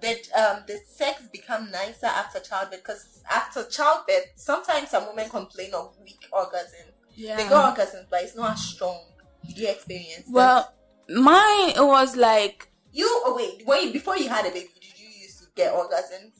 Did 0.00 0.28
um 0.34 0.62
did 0.66 0.80
sex 0.86 1.22
become 1.32 1.70
nicer 1.70 2.06
after 2.06 2.40
childbirth? 2.40 2.82
Because 2.82 3.22
after 3.30 3.64
childbirth, 3.64 4.32
sometimes 4.34 4.90
some 4.90 5.06
women 5.08 5.28
complain 5.28 5.74
of 5.74 5.94
weak 6.02 6.26
orgasms. 6.32 6.94
yeah 7.14 7.36
They 7.36 7.48
got 7.48 7.76
orgasms, 7.76 8.06
but 8.10 8.22
it's 8.22 8.34
not 8.36 8.52
as 8.52 8.64
strong. 8.64 9.00
Did 9.46 9.58
you 9.58 9.68
experience 9.68 10.26
that? 10.26 10.32
well 10.32 10.74
mine 11.08 11.70
it 11.70 11.84
was 11.84 12.16
like 12.16 12.70
You 12.92 13.06
oh 13.26 13.34
wait, 13.36 13.86
you, 13.86 13.92
before 13.92 14.16
you 14.16 14.28
had 14.28 14.46
a 14.46 14.50
baby, 14.50 14.70
did 14.80 14.98
you 14.98 15.08
used 15.22 15.38
to 15.40 15.46
get 15.54 15.72
orgasms? 15.74 16.32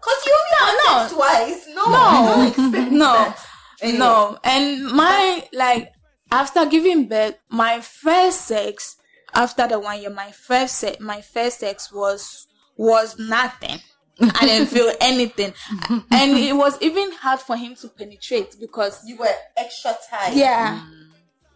Cause 0.00 0.26
you 0.26 0.38
only 0.40 0.56
had 0.58 0.82
No, 0.86 0.98
sex 0.98 1.12
twice. 1.12 1.66
No, 1.74 1.84
No. 1.86 3.32
I 3.82 3.90
No. 3.92 3.92
No, 3.92 4.38
and 4.44 4.86
my 4.92 5.48
like 5.52 5.92
after 6.30 6.66
giving 6.66 7.08
birth, 7.08 7.36
my 7.48 7.80
first 7.80 8.42
sex 8.42 8.96
after 9.34 9.66
the 9.66 9.78
one 9.78 10.00
year, 10.00 10.10
my 10.10 10.30
first 10.32 10.76
sex, 10.76 11.00
my 11.00 11.20
first 11.20 11.60
sex 11.60 11.92
was 11.92 12.46
was 12.76 13.18
nothing. 13.18 13.78
I 14.20 14.46
didn't 14.46 14.68
feel 14.68 14.92
anything, 15.00 15.54
and 16.10 16.36
it 16.36 16.54
was 16.54 16.80
even 16.82 17.10
hard 17.12 17.40
for 17.40 17.56
him 17.56 17.74
to 17.76 17.88
penetrate 17.88 18.56
because 18.60 19.02
you 19.06 19.16
were 19.16 19.32
extra 19.56 19.96
tight. 20.10 20.34
yeah, 20.36 20.80
mm. 20.84 21.09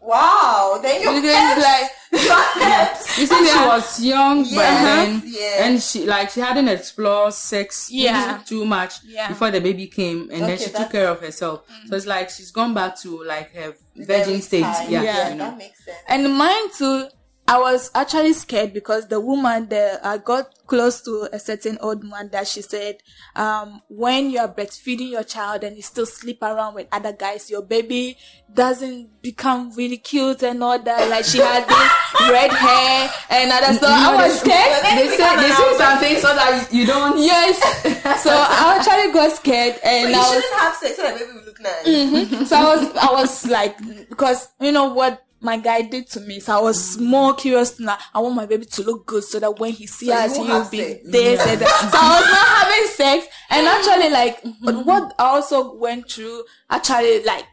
Wow. 0.05 0.79
Then 0.83 1.01
you 1.03 1.21
because 1.21 1.63
like. 1.63 1.91
You 3.19 3.27
see, 3.27 3.47
she 3.49 3.59
was 3.59 4.01
young, 4.15 4.43
but 4.45 4.51
then 4.57 5.23
yeah. 5.25 5.65
and 5.67 5.83
she 5.83 6.05
like 6.07 6.31
she 6.31 6.41
hadn't 6.41 6.69
explored 6.69 7.33
sex 7.33 7.89
Yeah. 7.91 8.41
too 8.47 8.65
much 8.65 8.95
Yeah. 9.05 9.29
before 9.29 9.51
the 9.51 9.61
baby 9.61 9.87
came, 9.87 10.31
and 10.33 10.43
then 10.43 10.59
she 10.59 10.71
took 10.71 10.91
care 10.91 11.09
of 11.09 11.21
herself. 11.21 11.63
Mm. 11.69 11.89
So 11.89 11.97
it's 11.97 12.07
like 12.07 12.31
she's 12.31 12.51
gone 12.51 12.73
back 12.75 12.99
to 13.01 13.23
like 13.25 13.53
her 13.55 13.75
virgin 13.97 14.41
state. 14.43 14.61
Yeah, 14.89 15.03
Yeah. 15.03 15.29
you 15.31 15.35
know. 15.37 15.45
that 15.51 15.59
makes 15.59 15.85
sense. 15.85 15.99
and 16.09 16.35
mine 16.37 16.71
too. 16.77 17.09
I 17.47 17.59
was 17.59 17.91
actually 17.95 18.33
scared 18.33 18.73
because 18.73 19.09
the 19.09 19.21
woman 19.21 19.69
there, 19.69 20.01
I 20.03 20.17
got 20.17 20.67
close 20.67 21.03
to 21.03 21.29
a 21.31 21.39
certain 21.39 21.77
old 21.83 22.03
man 22.03 22.31
that 22.31 22.49
she 22.49 22.63
said, 22.63 23.03
um, 23.37 23.83
when 23.89 24.31
you 24.31 24.39
are 24.39 24.49
breastfeeding 24.49 25.11
your 25.11 25.25
child 25.25 25.63
and 25.63 25.77
you 25.77 25.83
still 25.83 26.07
sleep 26.07 26.43
around 26.43 26.75
with 26.75 26.87
other 26.91 27.13
guys, 27.13 27.51
your 27.51 27.61
baby 27.61 28.17
doesn't 28.55 29.21
become 29.21 29.73
really 29.77 29.99
cute 29.99 30.43
and 30.43 30.65
all 30.65 30.79
that. 30.79 31.11
Like 31.11 31.27
she 31.27 31.39
had 31.39 31.69
this 31.69 31.93
red 32.31 32.51
hair 32.51 33.11
and 33.29 33.53
other 33.53 33.75
stuff. 33.75 33.91
I 33.91 34.27
was 34.27 34.41
scared. 34.41 34.83
They 34.83 35.15
said 35.15 35.37
they 35.37 35.51
said 35.51 35.77
something 35.77 36.17
so 36.17 36.35
that 36.35 36.69
you 36.73 36.87
don't. 36.87 37.19
Yes. 37.19 37.61
So 38.23 38.31
I 38.33 38.79
actually 38.79 39.13
got 39.13 39.33
scared 39.37 39.75
So 39.75 39.81
and 39.85 40.11
you 40.11 40.17
I 40.17 40.25
shouldn't 40.25 40.61
have 40.61 40.75
sex 40.77 40.97
so 40.97 41.03
that 41.03 41.19
baby 41.19 41.33
will 41.33 41.45
look 41.45 41.61
nice. 41.61 42.49
so 42.49 42.57
I 42.57 42.77
was, 42.77 42.97
I 42.97 43.13
was 43.13 43.47
like, 43.49 44.09
because 44.09 44.49
you 44.61 44.73
know 44.73 44.95
what 44.95 45.21
my 45.45 45.59
guy 45.59 45.83
did 45.83 46.09
to 46.09 46.21
me. 46.21 46.41
So 46.41 46.57
I 46.59 46.61
was 46.61 46.99
more 46.99 47.35
curious 47.35 47.79
now. 47.79 47.99
I 48.15 48.21
want 48.21 48.35
my 48.35 48.47
baby 48.47 48.65
to 48.67 48.83
look 48.83 49.07
good 49.07 49.23
so 49.25 49.39
that 49.41 49.59
when 49.61 49.73
he 49.73 49.87
sees 49.87 50.09
So 50.09 50.15
us, 50.15 50.37
he'll 50.37 50.69
be 50.71 50.79
sex. 50.79 51.01
this 51.05 51.47
and 51.47 51.61
that. 51.61 51.91
So 51.93 51.99
I 52.01 52.21
was 52.21 52.31
not 52.31 52.49
having 52.65 52.87
sex. 53.21 53.27
And 53.51 53.67
actually, 53.67 54.11
like, 54.11 54.43
but 54.63 54.87
what 54.87 55.15
I 55.19 55.25
also 55.25 55.75
went 55.77 56.11
through, 56.11 56.45
actually, 56.71 57.23
like, 57.25 57.45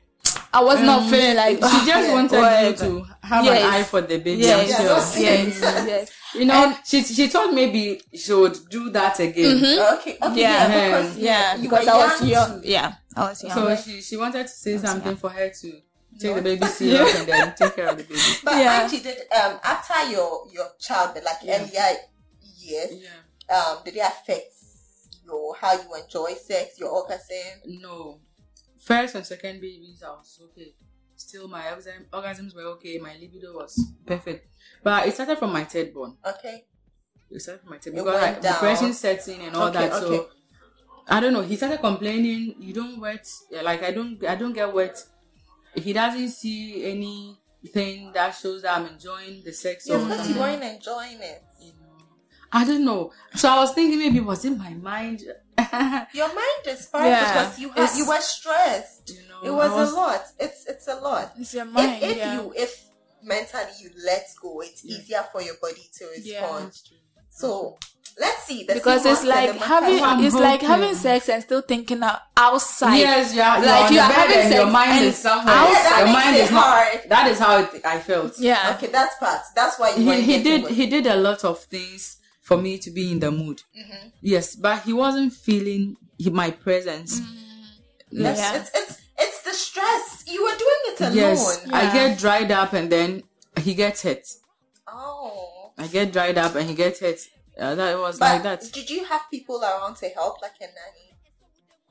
I 0.53 0.63
was 0.63 0.79
not 0.81 1.03
mm. 1.03 1.09
feeling 1.09 1.35
like, 1.35 1.55
She 1.57 1.61
just 1.61 1.87
yeah, 1.87 2.13
wanted 2.13 2.39
whatever. 2.39 2.69
you 2.69 2.75
to 3.01 3.05
have 3.23 3.45
Yes. 3.45 3.61
an 3.63 3.69
eye 3.73 3.83
for 3.83 4.01
the 4.01 4.17
baby. 4.17 4.41
Yes, 4.41 4.69
Yeah, 4.69 4.77
sure. 4.77 5.21
yes, 5.23 5.59
yes. 5.61 6.11
You 6.33 6.45
know, 6.45 6.73
she 6.85 7.03
she 7.03 7.27
thought 7.27 7.53
maybe 7.53 8.01
she 8.13 8.33
would 8.33 8.57
do 8.69 8.89
that 8.91 9.19
again. 9.19 9.57
Mm-hmm. 9.57 9.97
Okay, 9.99 10.17
okay, 10.21 10.39
Yeah. 10.41 10.67
yeah, 10.67 10.87
because 11.01 11.17
Yeah, 11.17 11.55
you 11.57 11.61
because 11.63 11.87
I 11.87 11.97
was 11.97 12.21
young 12.21 12.29
young. 12.29 12.61
Yeah, 12.63 12.93
I 13.17 13.29
was 13.29 13.43
young. 13.43 13.51
So 13.53 13.75
she 13.75 14.01
she 14.01 14.15
wanted 14.17 14.43
to 14.43 14.53
say 14.53 14.77
something 14.77 15.17
for 15.17 15.29
her 15.29 15.49
to 15.49 15.81
take 16.19 16.35
the 16.35 16.41
Not- 16.41 16.43
baby 16.43 16.65
serious 16.79 17.15
and 17.19 17.27
then 17.27 17.55
take 17.55 17.75
care 17.75 17.87
of 17.89 17.97
the 17.97 18.03
baby. 18.03 18.19
But 18.43 18.53
Yeah. 18.57 18.81
Angie, 18.83 18.99
did 19.01 19.17
um 19.31 19.59
after 19.63 20.11
your 20.11 20.47
your 20.51 20.67
childbirth, 20.79 21.23
like 21.25 21.37
Yeah. 21.43 21.61
earlier 21.61 21.97
years, 22.59 22.91
Yeah. 23.01 23.55
um, 23.57 23.77
did 23.83 23.95
it 23.95 23.99
affect 24.05 24.53
your 25.25 25.55
how 25.55 25.73
you 25.73 25.93
enjoy 25.95 26.33
sex, 26.35 26.79
your 26.79 26.89
orgasm? 26.89 27.61
No. 27.65 28.19
First 28.79 29.15
and 29.15 29.25
second 29.25 29.61
babies, 29.61 30.01
I 30.05 30.09
was 30.09 30.39
okay. 30.43 30.73
Still, 31.15 31.47
my 31.47 31.69
orgasm, 31.69 32.05
orgasms 32.11 32.55
were 32.55 32.63
okay. 32.75 32.97
My 32.97 33.13
libido 33.13 33.53
was 33.53 33.79
perfect. 34.05 34.47
But 34.83 35.07
it 35.07 35.13
started 35.13 35.37
from 35.37 35.53
my 35.53 35.63
third 35.65 35.93
born. 35.93 36.17
Okay. 36.25 36.65
It 37.29 37.39
started 37.41 37.61
from 37.61 37.69
my 37.69 37.77
third 37.77 37.93
It 37.93 37.97
because 37.97 38.05
went 38.05 38.21
like, 38.23 38.41
down. 38.41 38.53
depression 38.53 38.93
sets 38.93 39.27
in 39.27 39.39
and 39.41 39.55
all 39.55 39.67
Okay, 39.69 39.87
that. 39.87 40.03
okay. 40.03 40.17
So 40.17 40.29
I 41.07 41.19
don't 41.19 41.33
know. 41.33 41.41
He 41.41 41.55
started 41.55 41.79
complaining. 41.79 42.55
You 42.59 42.73
don't 42.73 42.99
wet. 42.99 43.27
Like 43.63 43.83
I 43.83 43.91
don't. 43.91 44.23
I 44.25 44.35
don't 44.35 44.53
get 44.53 44.73
wet. 44.73 44.97
He 45.75 45.93
doesn't 45.93 46.29
see 46.29 46.83
anything 46.85 48.11
that 48.13 48.31
shows 48.31 48.61
that 48.63 48.77
I'm 48.79 48.87
enjoying 48.87 49.41
the 49.43 49.53
sex. 49.53 49.87
Yeah, 49.87 49.95
or 49.95 49.99
because 50.05 50.27
you 50.27 50.35
something. 50.35 50.41
weren't 50.41 50.63
enjoying 50.63 51.19
it. 51.21 51.43
You 51.61 51.73
know. 51.73 52.05
I 52.51 52.65
don't 52.65 52.83
know. 52.83 53.13
So 53.35 53.49
I 53.49 53.59
was 53.59 53.73
thinking 53.73 53.97
maybe 53.99 54.19
was 54.19 54.43
in 54.43 54.57
my 54.57 54.73
mind. 54.73 55.21
Your 56.13 56.27
mind 56.27 56.63
is 56.67 56.87
fine 56.87 57.05
Yeah. 57.05 57.33
because 57.33 57.59
you 57.59 57.69
had 57.69 57.95
you 57.97 58.07
were 58.07 58.19
stressed. 58.19 59.09
you 59.09 59.21
know, 59.29 59.41
It 59.43 59.51
was, 59.51 59.91
a 59.91 59.95
lot. 59.95 60.23
It's 60.39 60.65
it's 60.67 60.87
a 60.87 60.95
lot. 60.95 61.33
It's 61.39 61.53
your 61.53 61.65
mind. 61.65 62.03
if 62.03 62.11
if 62.11 62.17
yeah. 62.17 62.33
you 62.41 62.53
if 62.55 62.83
mentally 63.23 63.71
you 63.81 63.91
let 64.05 64.25
go, 64.41 64.59
it's 64.61 64.83
Yeah. 64.83 64.97
easier 64.97 65.23
for 65.31 65.41
your 65.41 65.55
body 65.61 65.87
to 65.99 66.05
Yeah. 66.21 66.41
respond. 66.41 66.65
That's 66.67 66.81
true. 66.83 66.97
So 67.29 67.77
let's 68.19 68.43
see. 68.43 68.63
The 68.63 68.73
because 68.75 69.05
it's 69.05 69.23
like 69.23 69.55
having 69.59 69.97
macaque. 69.99 70.01
I'm 70.01 70.23
it's 70.25 70.35
like 70.35 70.61
having 70.61 70.95
sex 70.95 71.29
and 71.29 71.41
still 71.43 71.61
thinking 71.61 72.01
outside. 72.37 72.97
Yes, 72.97 73.33
you 73.35 73.41
are. 73.41 73.57
Like, 73.59 73.65
Like 73.67 73.89
you 73.91 73.95
you 73.95 74.01
are 74.01 74.09
are 74.09 74.13
having 74.13 74.37
and 74.39 74.53
your 74.53 74.65
mind 74.67 74.91
and 74.91 75.05
is 75.05 75.17
somewhere. 75.17 75.55
outside. 75.55 75.73
Yeah, 75.73 75.89
that 75.89 75.97
your 75.99 76.05
makes 76.07 76.25
mind 76.25 76.35
it 76.35 76.39
is 76.41 76.51
not. 76.51 76.63
hard. 76.63 77.09
That 77.09 77.27
is 77.31 77.39
how 77.39 77.57
it, 77.59 77.85
I 77.85 77.99
felt. 77.99 78.39
Yeah. 78.39 78.73
Okay, 78.75 78.87
that's 78.87 79.15
part. 79.17 79.41
That's 79.55 79.79
why 79.79 79.95
you 79.95 80.11
He, 80.11 80.21
he 80.21 80.43
did 80.43 80.63
what- 80.63 80.71
he 80.71 80.85
did 80.87 81.05
a 81.07 81.15
lot 81.15 81.43
of 81.43 81.59
things 81.63 82.17
for 82.41 82.57
me 82.57 82.77
to 82.79 82.91
be 82.91 83.11
in 83.11 83.19
the 83.19 83.31
mood. 83.31 83.61
Mm-hmm. 83.77 84.07
Yes, 84.21 84.55
but 84.55 84.81
he 84.83 84.93
wasn't 84.93 85.33
feeling 85.33 85.95
my 86.31 86.51
presence. 86.51 87.21
Yes, 88.11 88.37
Yeah. 88.37 88.55
it's 88.59 88.71
it's 88.75 89.01
it's 89.17 89.41
the 89.43 89.53
stress. 89.53 90.23
You 90.27 90.43
were 90.43 90.57
doing 90.57 90.81
it 90.87 91.01
alone. 91.01 91.15
Yes, 91.15 91.65
I 91.71 91.93
get 91.93 92.17
dried 92.19 92.51
up 92.51 92.73
and 92.73 92.91
then 92.91 93.23
he 93.61 93.73
gets 93.73 94.01
hit. 94.01 94.27
Oh. 94.87 95.71
I 95.77 95.87
get 95.87 96.11
dried 96.11 96.37
up 96.37 96.55
and 96.55 96.67
he 96.69 96.75
gets 96.75 96.99
hit. 96.99 97.21
Uh, 97.57 97.75
that 97.75 97.97
was 97.99 98.17
But 98.19 98.33
like 98.33 98.43
that. 98.43 98.71
did 98.73 98.89
you 98.89 99.05
have 99.05 99.21
people 99.29 99.61
around 99.63 99.95
to 99.97 100.09
help, 100.09 100.41
like 100.41 100.55
a 100.61 100.65
nanny? 100.65 101.15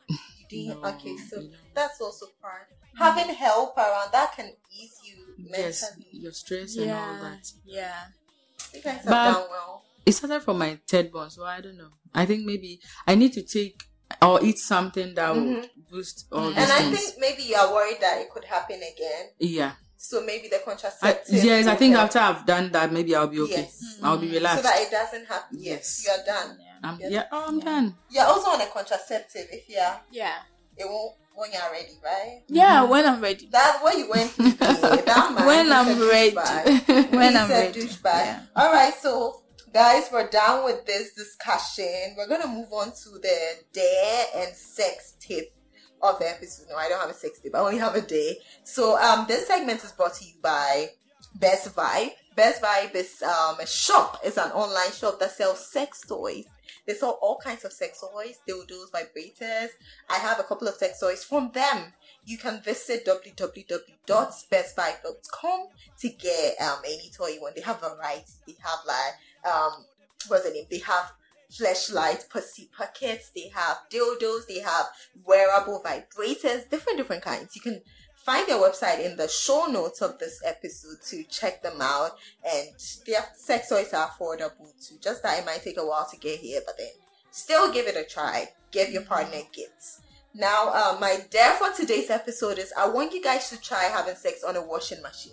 You 0.09 0.47
didn't. 0.49 0.83
No, 0.83 0.89
okay, 0.91 1.17
so 1.17 1.41
no. 1.41 1.51
that's 1.75 2.01
also 2.01 2.27
part. 2.43 2.69
Having 2.99 3.35
help 3.35 3.77
around 3.79 4.11
that 4.13 4.35
can 4.35 4.53
ease 4.73 4.99
you 5.05 5.17
Yes, 5.39 5.85
your 6.13 6.33
stress 6.33 6.77
and 6.77 6.91
all 6.91 6.97
Yeah. 6.97 7.19
that. 7.23 7.53
Yeah. 7.65 8.01
You 8.75 8.83
guys 8.83 8.97
have 8.97 9.05
But- 9.07 9.33
done 9.33 9.47
well. 9.51 9.85
It 10.07 10.13
started 10.13 10.41
from 10.43 10.59
my 10.59 10.79
third 10.89 11.13
born, 11.13 11.31
so 11.31 11.45
I 11.45 11.61
don't 11.61 11.77
know. 11.77 11.91
I 12.15 12.27
think 12.27 12.45
maybe 12.45 12.81
I 13.07 13.15
need 13.15 13.33
to 13.35 13.43
take 13.43 13.83
or 14.21 14.43
eat 14.43 14.59
something 14.59 15.15
that 15.15 15.29
will 15.35 15.43
Mhm. 15.43 15.71
boost 15.89 16.27
all 16.33 16.49
these 16.49 16.57
And 16.57 16.73
I 16.73 16.79
things. 16.83 16.99
think 16.99 17.19
maybe 17.19 17.43
you 17.45 17.55
are 17.55 17.73
worried 17.73 18.01
that 18.01 18.19
it 18.21 18.31
could 18.31 18.45
happen 18.45 18.83
again. 18.83 19.31
yeah. 19.39 19.75
So 20.03 20.24
maybe 20.24 20.48
the 20.48 20.57
I, 20.57 20.64
contraceptive. 20.64 21.44
yes, 21.44 21.66
I 21.66 21.74
think 21.74 21.94
help. 21.94 22.07
after 22.07 22.18
I've 22.20 22.46
done 22.46 22.72
that, 22.72 22.90
maybe 22.90 23.14
I'll 23.14 23.26
be 23.28 23.40
okay. 23.40 23.53
Yes. 23.68 23.96
Mm-hmm. 23.96 24.07
I'll 24.07 24.16
be 24.16 24.30
relaxed. 24.30 24.64
So 24.64 24.70
that 24.70 24.80
it 24.80 24.90
doesn't 24.90 25.26
happen. 25.26 25.59
Yes. 25.61 26.03
Yes, 26.03 26.07
you 26.07 26.11
are 26.11 26.24
done. 26.24 26.59
I'm, 26.82 26.98
Yes. 26.98 27.12
yeah, 27.12 27.24
oh, 27.30 27.44
I'm 27.48 27.61
done. 27.61 27.94
You're 28.09 28.24
also 28.24 28.48
on 28.48 28.62
a 28.62 28.66
contraceptive 28.68 29.48
if 29.53 29.68
you're 29.68 30.01
Yeah. 30.11 30.36
it 30.78 30.86
won't 30.88 31.16
when 31.34 31.53
you're 31.53 31.70
ready, 31.70 31.92
right? 32.03 32.40
Yeah, 32.48 32.80
mm-hmm. 32.80 32.90
when 32.90 33.07
I'm 33.07 33.20
ready. 33.20 33.46
That 33.53 33.78
what 33.82 33.98
you 33.98 34.09
went 34.09 34.30
through. 34.30 34.53
that. 34.53 35.44
When 35.46 35.66
he's 35.66 35.70
a 35.70 35.76
I'm 35.76 36.09
ready. 36.09 37.11
when 37.16 37.36
I'm 37.36 37.51
ready. 37.51 37.80
douchebag. 37.82 38.03
Yeah. 38.05 38.40
All 38.57 38.72
right, 38.72 38.94
so 38.94 39.42
guys, 39.74 40.09
we're 40.11 40.30
done 40.30 40.64
with 40.64 40.86
this 40.86 41.12
discussion. 41.12 42.14
We're 42.16 42.26
gonna 42.26 42.48
move 42.48 42.72
on 42.72 42.86
to 42.86 43.11
the 43.20 43.38
dare 43.74 44.24
and 44.34 44.57
sex 44.57 45.14
tip 45.20 45.53
of 46.03 46.18
the 46.18 46.28
episode. 46.28 46.66
No, 46.70 46.76
I 46.76 46.88
don't 46.88 47.01
have 47.01 47.11
a 47.11 47.14
sex 47.14 47.40
tip. 47.40 47.55
I 47.55 47.59
only 47.59 47.78
have 47.78 47.94
a 47.94 48.01
day. 48.01 48.38
So 48.64 48.98
um, 48.98 49.26
this 49.28 49.46
segment 49.46 49.84
is 49.84 49.92
brought 49.92 50.14
to 50.14 50.24
you 50.24 50.34
by 50.42 50.88
Best 51.34 51.74
Vibe. 51.74 52.12
Best 52.36 52.62
Vibe 52.62 52.94
is 52.94 53.22
um 53.22 53.59
a 53.61 53.66
shop. 53.66 54.20
It's 54.24 54.38
an 54.38 54.53
online 54.53 54.92
shop 54.92 55.18
that 55.20 55.32
sells 55.32 55.70
sex 55.70 56.01
toys. 56.07 56.46
They 56.86 56.94
sell 56.94 57.18
all 57.20 57.36
kinds 57.38 57.64
of 57.64 57.72
sex 57.72 58.01
toys, 58.01 58.38
dildos, 58.48 58.90
vibrators. 58.90 59.68
I 60.09 60.14
have 60.16 60.40
a 60.40 60.44
couple 60.44 60.66
of 60.68 60.74
sex 60.74 61.01
toys 61.01 61.24
from 61.24 61.51
them. 61.53 61.92
You 62.24 62.38
can 62.38 62.62
visit 62.62 63.05
www.bestvibe.com 63.07 65.66
to 66.01 66.09
get 66.09 66.61
um 66.61 66.78
any 66.84 67.11
toy 67.16 67.28
you 67.28 67.40
want. 67.42 67.55
They 67.57 67.62
have 67.62 67.80
variety. 67.80 68.32
They 68.46 68.55
have 68.62 68.78
like 68.86 69.14
um 69.53 69.84
what's 70.28 70.44
the 70.44 70.51
name? 70.51 70.66
They 70.70 70.78
have 70.78 71.12
flashlights, 71.51 72.24
pussy 72.24 72.70
pockets, 72.76 73.30
they 73.34 73.51
have 73.55 73.78
dildos, 73.90 74.46
they 74.48 74.61
have 74.61 74.86
wearable 75.24 75.82
vibrators, 75.84 76.68
different 76.70 76.98
different 76.98 77.22
kinds. 77.22 77.55
You 77.55 77.62
can 77.62 77.82
find 78.14 78.46
their 78.48 78.59
website 78.59 79.05
in 79.05 79.16
the 79.16 79.28
show 79.28 79.66
notes 79.66 80.03
of 80.03 80.18
this 80.18 80.40
episode 80.44 80.98
to 81.09 81.24
check 81.24 81.62
them 81.62 81.80
out 81.80 82.12
and 82.44 82.68
their 83.07 83.24
sex 83.34 83.68
toys 83.68 83.92
are 83.92 84.09
affordable 84.09 84.72
too. 84.86 84.96
Just 85.01 85.22
that 85.22 85.38
it 85.38 85.46
might 85.46 85.62
take 85.62 85.78
a 85.78 85.86
while 85.86 86.07
to 86.11 86.16
get 86.18 86.38
here, 86.38 86.61
but 86.64 86.76
then 86.78 86.88
still 87.30 87.72
give 87.72 87.86
it 87.86 87.96
a 87.96 88.05
try. 88.05 88.48
Give 88.70 88.90
your 88.90 89.03
partner 89.03 89.40
gifts. 89.53 90.01
Now, 90.32 90.68
uh, 90.68 90.98
my 91.01 91.24
dare 91.30 91.55
for 91.55 91.72
today's 91.72 92.09
episode 92.09 92.59
is 92.59 92.72
I 92.78 92.88
want 92.88 93.12
you 93.12 93.22
guys 93.22 93.51
to 93.51 93.61
try 93.61 93.84
having 93.84 94.14
sex 94.14 94.44
on 94.44 94.57
a 94.57 94.64
washing 94.64 95.03
machine. 95.03 95.32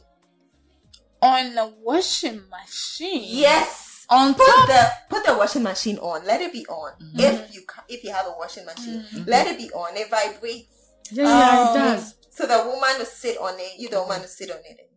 On 1.21 1.57
a 1.57 1.67
washing 1.83 2.41
machine. 2.49 3.21
Yes. 3.23 3.86
On 4.09 4.33
Put 4.33 4.45
the 4.67 4.91
put 5.09 5.25
the 5.25 5.37
washing 5.37 5.63
machine 5.63 5.97
on. 5.97 6.25
Let 6.25 6.41
it 6.41 6.53
be 6.53 6.65
on. 6.67 6.93
Mm-hmm. 6.93 7.19
If 7.19 7.53
you 7.53 7.61
if 7.89 8.03
you 8.03 8.11
have 8.13 8.25
a 8.25 8.33
washing 8.37 8.65
machine, 8.65 9.01
mm-hmm. 9.03 9.29
let 9.29 9.47
it 9.47 9.57
be 9.57 9.69
on. 9.71 9.97
It 9.97 10.09
vibrates. 10.09 10.93
Yeah, 11.11 11.23
yeah, 11.25 11.49
Oh. 11.51 11.63
it 11.63 11.67
um, 11.67 11.75
does. 11.95 12.15
So 12.29 12.45
the 12.47 12.57
woman 12.65 12.89
will 12.99 13.05
sit 13.05 13.37
on 13.37 13.55
it. 13.57 13.79
You 13.79 13.89
don't 13.89 14.07
want 14.07 14.21
to 14.21 14.27
sit 14.29 14.49
on 14.51 14.57
it. 14.63 14.89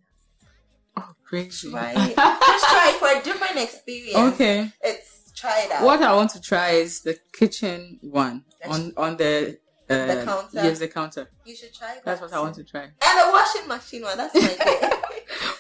Oh, 0.96 1.08
crazy. 1.24 1.70
Right. 1.72 1.94
Just 1.96 2.16
try 2.16 2.92
it 2.94 2.96
for 2.96 3.18
a 3.18 3.22
different 3.22 3.56
experience. 3.56 4.34
Okay. 4.34 4.70
It's 4.82 5.32
try 5.34 5.62
it 5.64 5.72
out. 5.72 5.82
What 5.84 6.02
I 6.02 6.14
want 6.14 6.30
to 6.30 6.40
try 6.40 6.70
is 6.70 7.00
the 7.00 7.18
kitchen 7.32 7.98
one 8.02 8.44
on 8.68 8.92
on 8.96 9.16
the 9.16 9.58
uh, 9.88 10.06
The 10.06 10.22
counter? 10.24 10.48
Yes, 10.62 10.78
the 10.78 10.88
counter. 10.88 11.28
You 11.44 11.56
should 11.56 11.74
try 11.74 11.94
that. 11.94 12.04
That's 12.04 12.20
what 12.20 12.32
I 12.32 12.40
want 12.40 12.54
to 12.56 12.64
try. 12.64 12.82
And 12.82 12.92
the 13.02 13.30
washing 13.32 13.66
machine 13.66 14.02
one. 14.02 14.16
That's 14.16 14.34
my 14.34 14.40
day. 14.64 14.90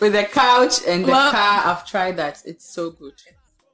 With 0.00 0.12
the 0.12 0.24
couch 0.24 0.80
and 0.86 1.04
the 1.04 1.10
Well- 1.10 1.32
car, 1.32 1.62
I've 1.64 1.84
tried 1.86 2.16
that. 2.18 2.42
It's 2.44 2.72
so 2.72 2.90
good. 2.90 3.14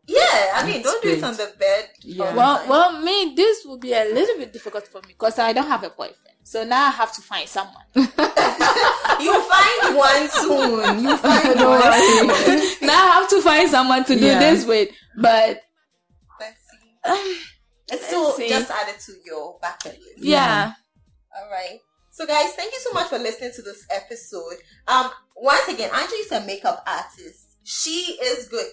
Yeah. 0.07 0.53
I 0.55 0.63
mean, 0.67 0.83
don't 0.83 1.03
do 1.03 1.09
it 1.11 1.23
on 1.25 1.35
the 1.37 1.53
bed. 1.59 1.91
Yeah. 2.03 2.35
Well, 2.35 2.65
well, 2.69 3.03
me, 3.03 3.35
this 3.37 3.65
will 3.65 3.79
be 3.79 3.93
a 3.93 4.05
little 4.05 4.37
bit 4.39 4.53
difficult 4.53 4.87
for 4.89 5.01
me 5.03 5.09
because 5.09 5.39
I 5.39 5.53
don't 5.53 5.67
have 5.69 5.83
a 5.85 5.91
boyfriend. 5.91 6.37
So 6.45 6.65
now 6.65 6.87
I 6.87 6.91
have 6.91 7.13
to 7.15 7.21
find 7.23 7.49
someone. 7.49 7.83
you 7.97 8.05
find 8.07 9.97
one 9.97 10.29
soon. 10.31 11.01
You 11.05 11.17
find 11.17 11.61
one 11.61 12.35
soon. 12.35 12.87
now 12.87 12.95
I 13.05 13.11
have 13.21 13.29
to 13.31 13.43
find 13.43 13.69
someone 13.71 14.05
to 14.05 14.15
do 14.17 14.25
Yeah. 14.27 14.39
this 14.39 14.65
with. 14.65 14.91
But 15.17 15.61
Let's 16.41 16.61
see. 16.71 17.41
It's 17.89 18.05
still 18.07 18.25
Let's 18.25 18.37
see. 18.37 18.49
just 18.49 18.71
added 18.71 18.99
to 19.07 19.13
your 19.25 19.59
bucket 19.63 19.93
list. 20.01 20.19
yeah. 20.19 20.73
All 21.37 21.51
right. 21.51 21.79
So, 22.11 22.27
guys, 22.27 22.53
thank 22.55 22.73
you 22.73 22.79
so 22.81 22.93
much 22.93 23.09
for 23.09 23.19
listening 23.19 23.53
to 23.55 23.63
this 23.63 23.85
episode. 23.95 24.57
Um, 24.89 25.11
once 25.37 25.69
again, 25.69 25.91
Angie 25.95 26.15
is 26.15 26.33
a 26.33 26.41
makeup 26.47 26.83
artist. 26.87 27.59
She 27.63 28.17
is 28.23 28.49
good. 28.49 28.73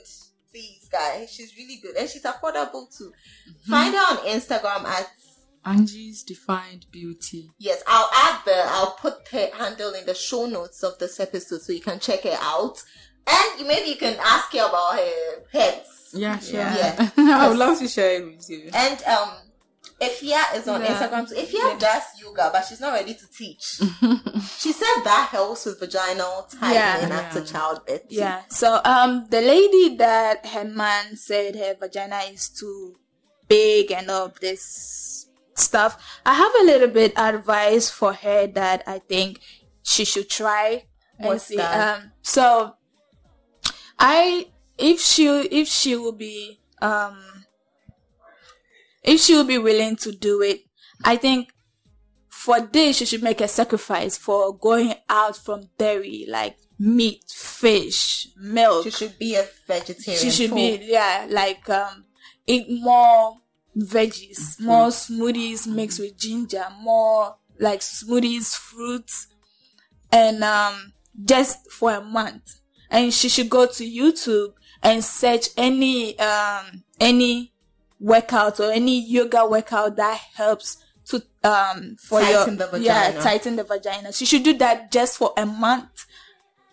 Please, 0.54 0.88
guys, 0.92 1.32
she's 1.32 1.58
really 1.58 1.78
good, 1.82 1.96
and 1.96 2.08
she's 2.08 2.24
affordable 2.24 2.96
too. 2.96 3.12
Find 3.68 3.94
her 3.96 4.00
on 4.00 4.18
Instagram 4.28 4.84
at 4.86 5.08
Angie's 5.66 6.22
Defined 6.24 6.86
Beauty. 6.92 7.50
yes. 7.58 7.82
I'll 7.88 8.10
add 8.14 8.42
the 8.46 8.54
I'll 8.68 8.92
put 8.92 9.28
her 9.30 9.48
handle 9.58 9.94
in 9.94 10.06
the 10.06 10.14
show 10.14 10.46
notes 10.46 10.84
of 10.84 11.00
this 11.00 11.20
episode 11.20 11.62
so 11.62 11.74
you 11.74 11.82
can 11.82 12.00
check 12.00 12.22
her 12.24 12.38
out, 12.40 12.84
and 13.26 13.60
you- 13.60 13.66
maybe 13.68 13.90
you 13.90 13.96
can 13.96 14.16
ask 14.24 14.52
her 14.54 14.60
about 14.68 14.98
her 15.00 15.42
pets. 15.52 16.12
Yeah, 16.14 16.38
sure. 16.38 16.60
Yeah. 16.60 17.10
I 17.18 17.48
would 17.50 17.58
love 17.58 17.80
to 17.80 17.88
share 17.88 18.22
it 18.22 18.26
with 18.26 18.48
you. 18.50 18.70
And 18.76 19.02
um, 19.06 19.30
Efya 20.08 20.42
is 20.58 20.68
on 20.68 20.82
Yeah. 20.82 20.88
Instagram 20.92 21.28
too. 21.30 21.36
Efya 21.36 21.80
does 21.80 22.04
yoga, 22.22 22.50
but 22.54 22.62
she's 22.66 22.80
not 22.80 22.94
ready 22.94 23.14
to 23.14 23.28
teach. 23.40 23.64
she 24.62 24.72
said 24.82 24.98
that 25.10 25.30
helps 25.32 25.66
with 25.66 25.80
vaginal 25.80 26.36
tightening 26.52 27.10
Yeah. 27.10 27.20
after 27.22 27.40
Yeah. 27.40 27.46
childbirth. 27.46 28.02
too. 28.10 28.16
Yeah. 28.16 28.42
So 28.50 28.82
um 28.84 29.28
the 29.30 29.42
lady 29.42 29.96
that 29.98 30.46
her 30.48 30.66
man 30.66 31.16
said 31.18 31.56
her 31.56 31.74
vagina 31.80 32.20
is 32.32 32.50
too 32.50 32.96
big 33.48 33.92
and 33.92 34.10
all 34.10 34.26
of 34.28 34.40
this 34.40 35.28
stuff. 35.56 35.92
I 36.26 36.34
have 36.34 36.54
a 36.62 36.66
little 36.72 36.88
bit 36.88 37.14
advice 37.18 37.90
for 37.90 38.14
her 38.14 38.48
that 38.48 38.84
I 38.88 39.00
think 39.00 39.40
she 39.84 40.04
should 40.06 40.30
try 40.30 40.86
and 41.20 41.28
What's 41.28 41.46
see. 41.46 41.58
that? 41.58 41.98
Um 41.98 42.12
so 42.22 42.76
I 44.00 44.48
if 44.78 45.00
she 45.00 45.28
if 45.28 45.68
she 45.68 45.96
will 45.96 46.18
be 46.30 46.60
um 46.82 47.18
if 49.04 49.20
she 49.20 49.36
would 49.36 49.48
be 49.48 49.58
willing 49.58 49.96
to 49.98 50.12
do 50.12 50.42
it, 50.42 50.62
I 51.04 51.18
think 51.18 51.50
for 52.30 52.60
this, 52.60 52.98
she 52.98 53.06
should 53.06 53.24
make 53.24 53.40
a 53.40 53.48
sacrifice 53.48 54.18
for 54.18 54.58
going 54.58 54.94
out 55.08 55.38
from 55.38 55.70
dairy, 55.78 56.26
like 56.28 56.58
meat, 56.78 57.24
fish, 57.30 58.28
milk. 58.36 58.84
She 58.84 58.90
should 58.90 59.18
be 59.18 59.36
a 59.36 59.48
vegetarian. 59.66 60.22
She 60.22 60.30
should 60.30 60.50
full. 60.50 60.58
be, 60.58 60.80
yeah, 60.82 61.26
like, 61.30 61.70
um, 61.70 62.04
eat 62.46 62.66
more 62.70 63.38
veggies, 63.78 64.60
more 64.60 64.90
smoothies 64.90 65.68
mixed 65.68 66.00
with 66.00 66.18
ginger, 66.18 66.66
more 66.82 67.38
like 67.60 67.80
smoothies, 67.80 68.54
fruits, 68.56 69.28
and, 70.12 70.44
um, 70.44 70.92
just 71.24 71.72
for 71.72 71.94
a 71.94 72.02
month. 72.02 72.60
And 72.90 73.14
she 73.14 73.30
should 73.30 73.50
go 73.50 73.68
to 73.68 73.84
YouTube 73.86 74.54
and 74.82 75.02
search 75.02 75.48
any, 75.56 76.20
um, 76.20 76.84
any 77.00 77.53
workout 78.04 78.60
or 78.60 78.72
any 78.72 79.02
yoga 79.02 79.46
workout 79.48 79.96
that 79.96 80.20
helps 80.36 80.78
to, 81.06 81.22
um, 81.44 81.96
for 82.00 82.20
Tighten 82.22 82.58
your, 82.58 82.68
the 82.68 82.80
yeah, 82.80 83.08
vagina. 83.08 83.24
tighten 83.24 83.56
the 83.56 83.64
vagina. 83.64 84.12
She 84.14 84.26
should 84.26 84.44
do 84.44 84.54
that 84.58 84.92
just 84.92 85.18
for 85.18 85.34
a 85.38 85.46
month 85.46 86.06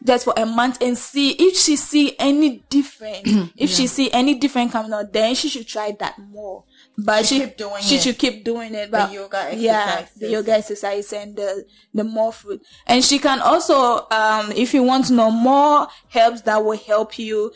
just 0.03 0.25
for 0.25 0.33
a 0.37 0.47
month 0.47 0.81
and 0.81 0.97
see 0.97 1.33
if 1.33 1.57
she 1.59 1.77
see 1.77 2.17
any 2.19 2.65
difference. 2.71 3.51
if 3.57 3.69
she 3.69 3.87
see 3.87 4.11
any 4.13 4.35
different 4.35 4.73
coming 4.73 4.93
out, 4.95 5.13
then 5.13 5.35
she 5.35 5.49
should 5.49 5.67
try 5.69 5.95
that 6.01 6.19
more. 6.19 6.65
But 6.97 7.27
She 7.27 7.39
she 7.39 7.45
keep 7.47 7.57
doing 7.59 7.83
she 7.83 7.97
it. 7.97 8.03
should 8.03 8.19
keep 8.19 8.43
doing 8.45 8.75
it. 8.75 8.91
But 8.91 9.13
yoga 9.13 9.51
yeah, 9.55 10.07
the 10.17 10.31
yoga 10.31 10.53
exercise 10.55 11.13
and 11.13 11.37
the 11.37 11.67
the 11.93 12.05
more 12.05 12.33
food. 12.33 12.63
And 12.87 13.05
she 13.05 13.19
can 13.19 13.41
also, 13.41 14.07
um, 14.11 14.53
if 14.53 14.73
you 14.73 14.83
want 14.83 15.05
to 15.09 15.13
know 15.13 15.31
more 15.31 15.89
herbs 16.17 16.43
that 16.43 16.65
will 16.65 16.79
help 16.79 17.19
you, 17.19 17.53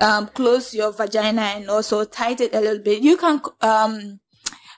um, 0.00 0.26
close 0.28 0.74
your 0.74 0.92
vagina 0.92 1.42
and 1.42 1.68
also 1.70 2.04
tight 2.04 2.40
it 2.40 2.54
a 2.54 2.60
little 2.60 2.82
bit, 2.82 3.02
you 3.02 3.16
can 3.16 3.40
um. 3.60 4.20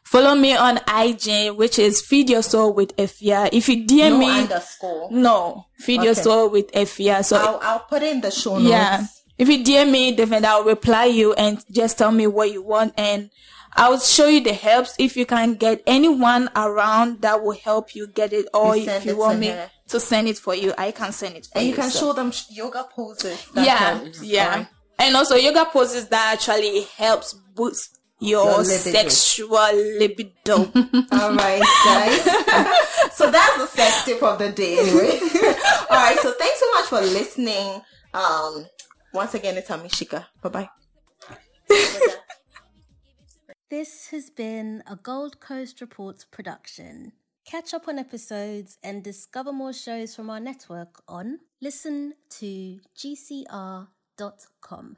Follow 0.05 0.37
me 0.37 0.55
on 0.55 0.79
IG, 0.87 1.51
which 1.57 1.81
is 1.81 2.01
Feed 2.01 2.31
Your 2.31 2.41
Soul 2.43 2.73
with 2.75 2.95
Efya. 2.97 3.49
If 3.53 3.69
you 3.69 3.85
DM 3.85 4.11
no 4.13 4.19
me, 4.19 4.31
underscore. 4.43 5.09
no, 5.11 5.67
feed 5.79 6.01
your 6.05 6.15
soul 6.15 6.49
with 6.49 6.71
Efya. 6.71 7.25
So 7.25 7.37
I'll, 7.37 7.59
I'll 7.61 7.81
put 7.81 8.03
it 8.05 8.13
in 8.13 8.21
the 8.21 8.31
show 8.31 8.57
notes. 8.57 8.71
yeah, 8.71 9.05
if 9.37 9.49
you 9.49 9.65
DM 9.65 9.91
me, 9.91 10.15
definitely 10.15 10.47
I'll 10.47 10.63
reply 10.63 11.07
you 11.07 11.33
and 11.35 11.59
just 11.73 11.99
tell 11.99 12.13
me 12.13 12.29
what 12.29 12.53
you 12.53 12.63
want, 12.63 12.95
and 12.97 13.31
I'll 13.75 13.99
show 13.99 14.29
you 14.29 14.41
the 14.45 14.53
helps. 14.53 14.95
If 14.97 15.17
you 15.17 15.27
can 15.27 15.55
get 15.55 15.83
anyone 15.89 16.51
around 16.55 17.23
that 17.23 17.43
will 17.43 17.57
help 17.59 17.97
you 17.97 18.07
get 18.07 18.33
it, 18.33 18.47
or 18.55 18.77
You 18.77 18.89
if 18.89 19.05
you 19.07 19.11
it 19.11 19.19
want 19.19 19.41
me 19.41 19.49
her. 19.49 19.73
to 19.89 19.99
send 19.99 20.29
it 20.29 20.39
for 20.39 20.55
you, 20.55 20.73
I 20.79 20.93
can 20.93 21.11
send 21.11 21.35
it 21.35 21.47
for 21.47 21.59
And 21.59 21.67
you. 21.67 21.71
you 21.73 21.77
can 21.77 21.91
so- 21.91 21.99
show 21.99 22.13
them 22.13 22.33
yoga 22.49 22.87
poses. 22.95 23.45
yeah, 23.57 24.05
yeah? 24.23 24.67
And 24.99 25.17
also 25.17 25.35
yoga 25.37 25.67
poses 25.67 26.09
that 26.09 26.35
actually 26.35 26.83
helps 26.97 27.35
boost 27.55 27.99
your, 28.19 28.45
Your 28.47 28.59
libido. 28.59 29.09
sexual 29.09 29.75
libido. 29.99 30.57
All 31.13 31.35
right, 31.35 31.63
guys. 31.85 32.23
so 33.15 33.31
that's 33.31 33.59
the 33.59 33.67
sex 33.67 34.05
tip 34.05 34.23
of 34.23 34.39
the 34.39 34.51
day, 34.53 34.79
anyway. 34.79 35.19
All 35.91 35.97
right. 35.99 36.19
So 36.21 36.33
thanks 36.33 36.59
so 36.61 36.71
much 36.73 36.87
for 36.87 37.01
listening. 37.03 37.83
Um, 38.15 38.67
once 39.13 39.35
again, 39.35 39.57
it's 39.59 39.69
Amishika. 39.69 40.27
Bye 40.43 40.49
bye. 40.49 40.69
This 43.69 44.09
has 44.13 44.31
been 44.31 44.85
a 44.87 44.95
Gold 44.95 45.41
Coast 45.41 45.81
Reports 45.81 46.25
production. 46.25 47.11
Catch 47.45 47.75
up 47.75 47.89
on 47.89 47.99
episodes 47.99 48.79
and 48.85 49.03
discover 49.03 49.53
more 49.53 49.73
shows 49.73 50.15
from 50.15 50.31
our 50.31 50.39
network 50.39 51.03
on 51.09 51.41
listen 51.61 52.15
to 52.39 52.79
gcr.com. 54.17 54.97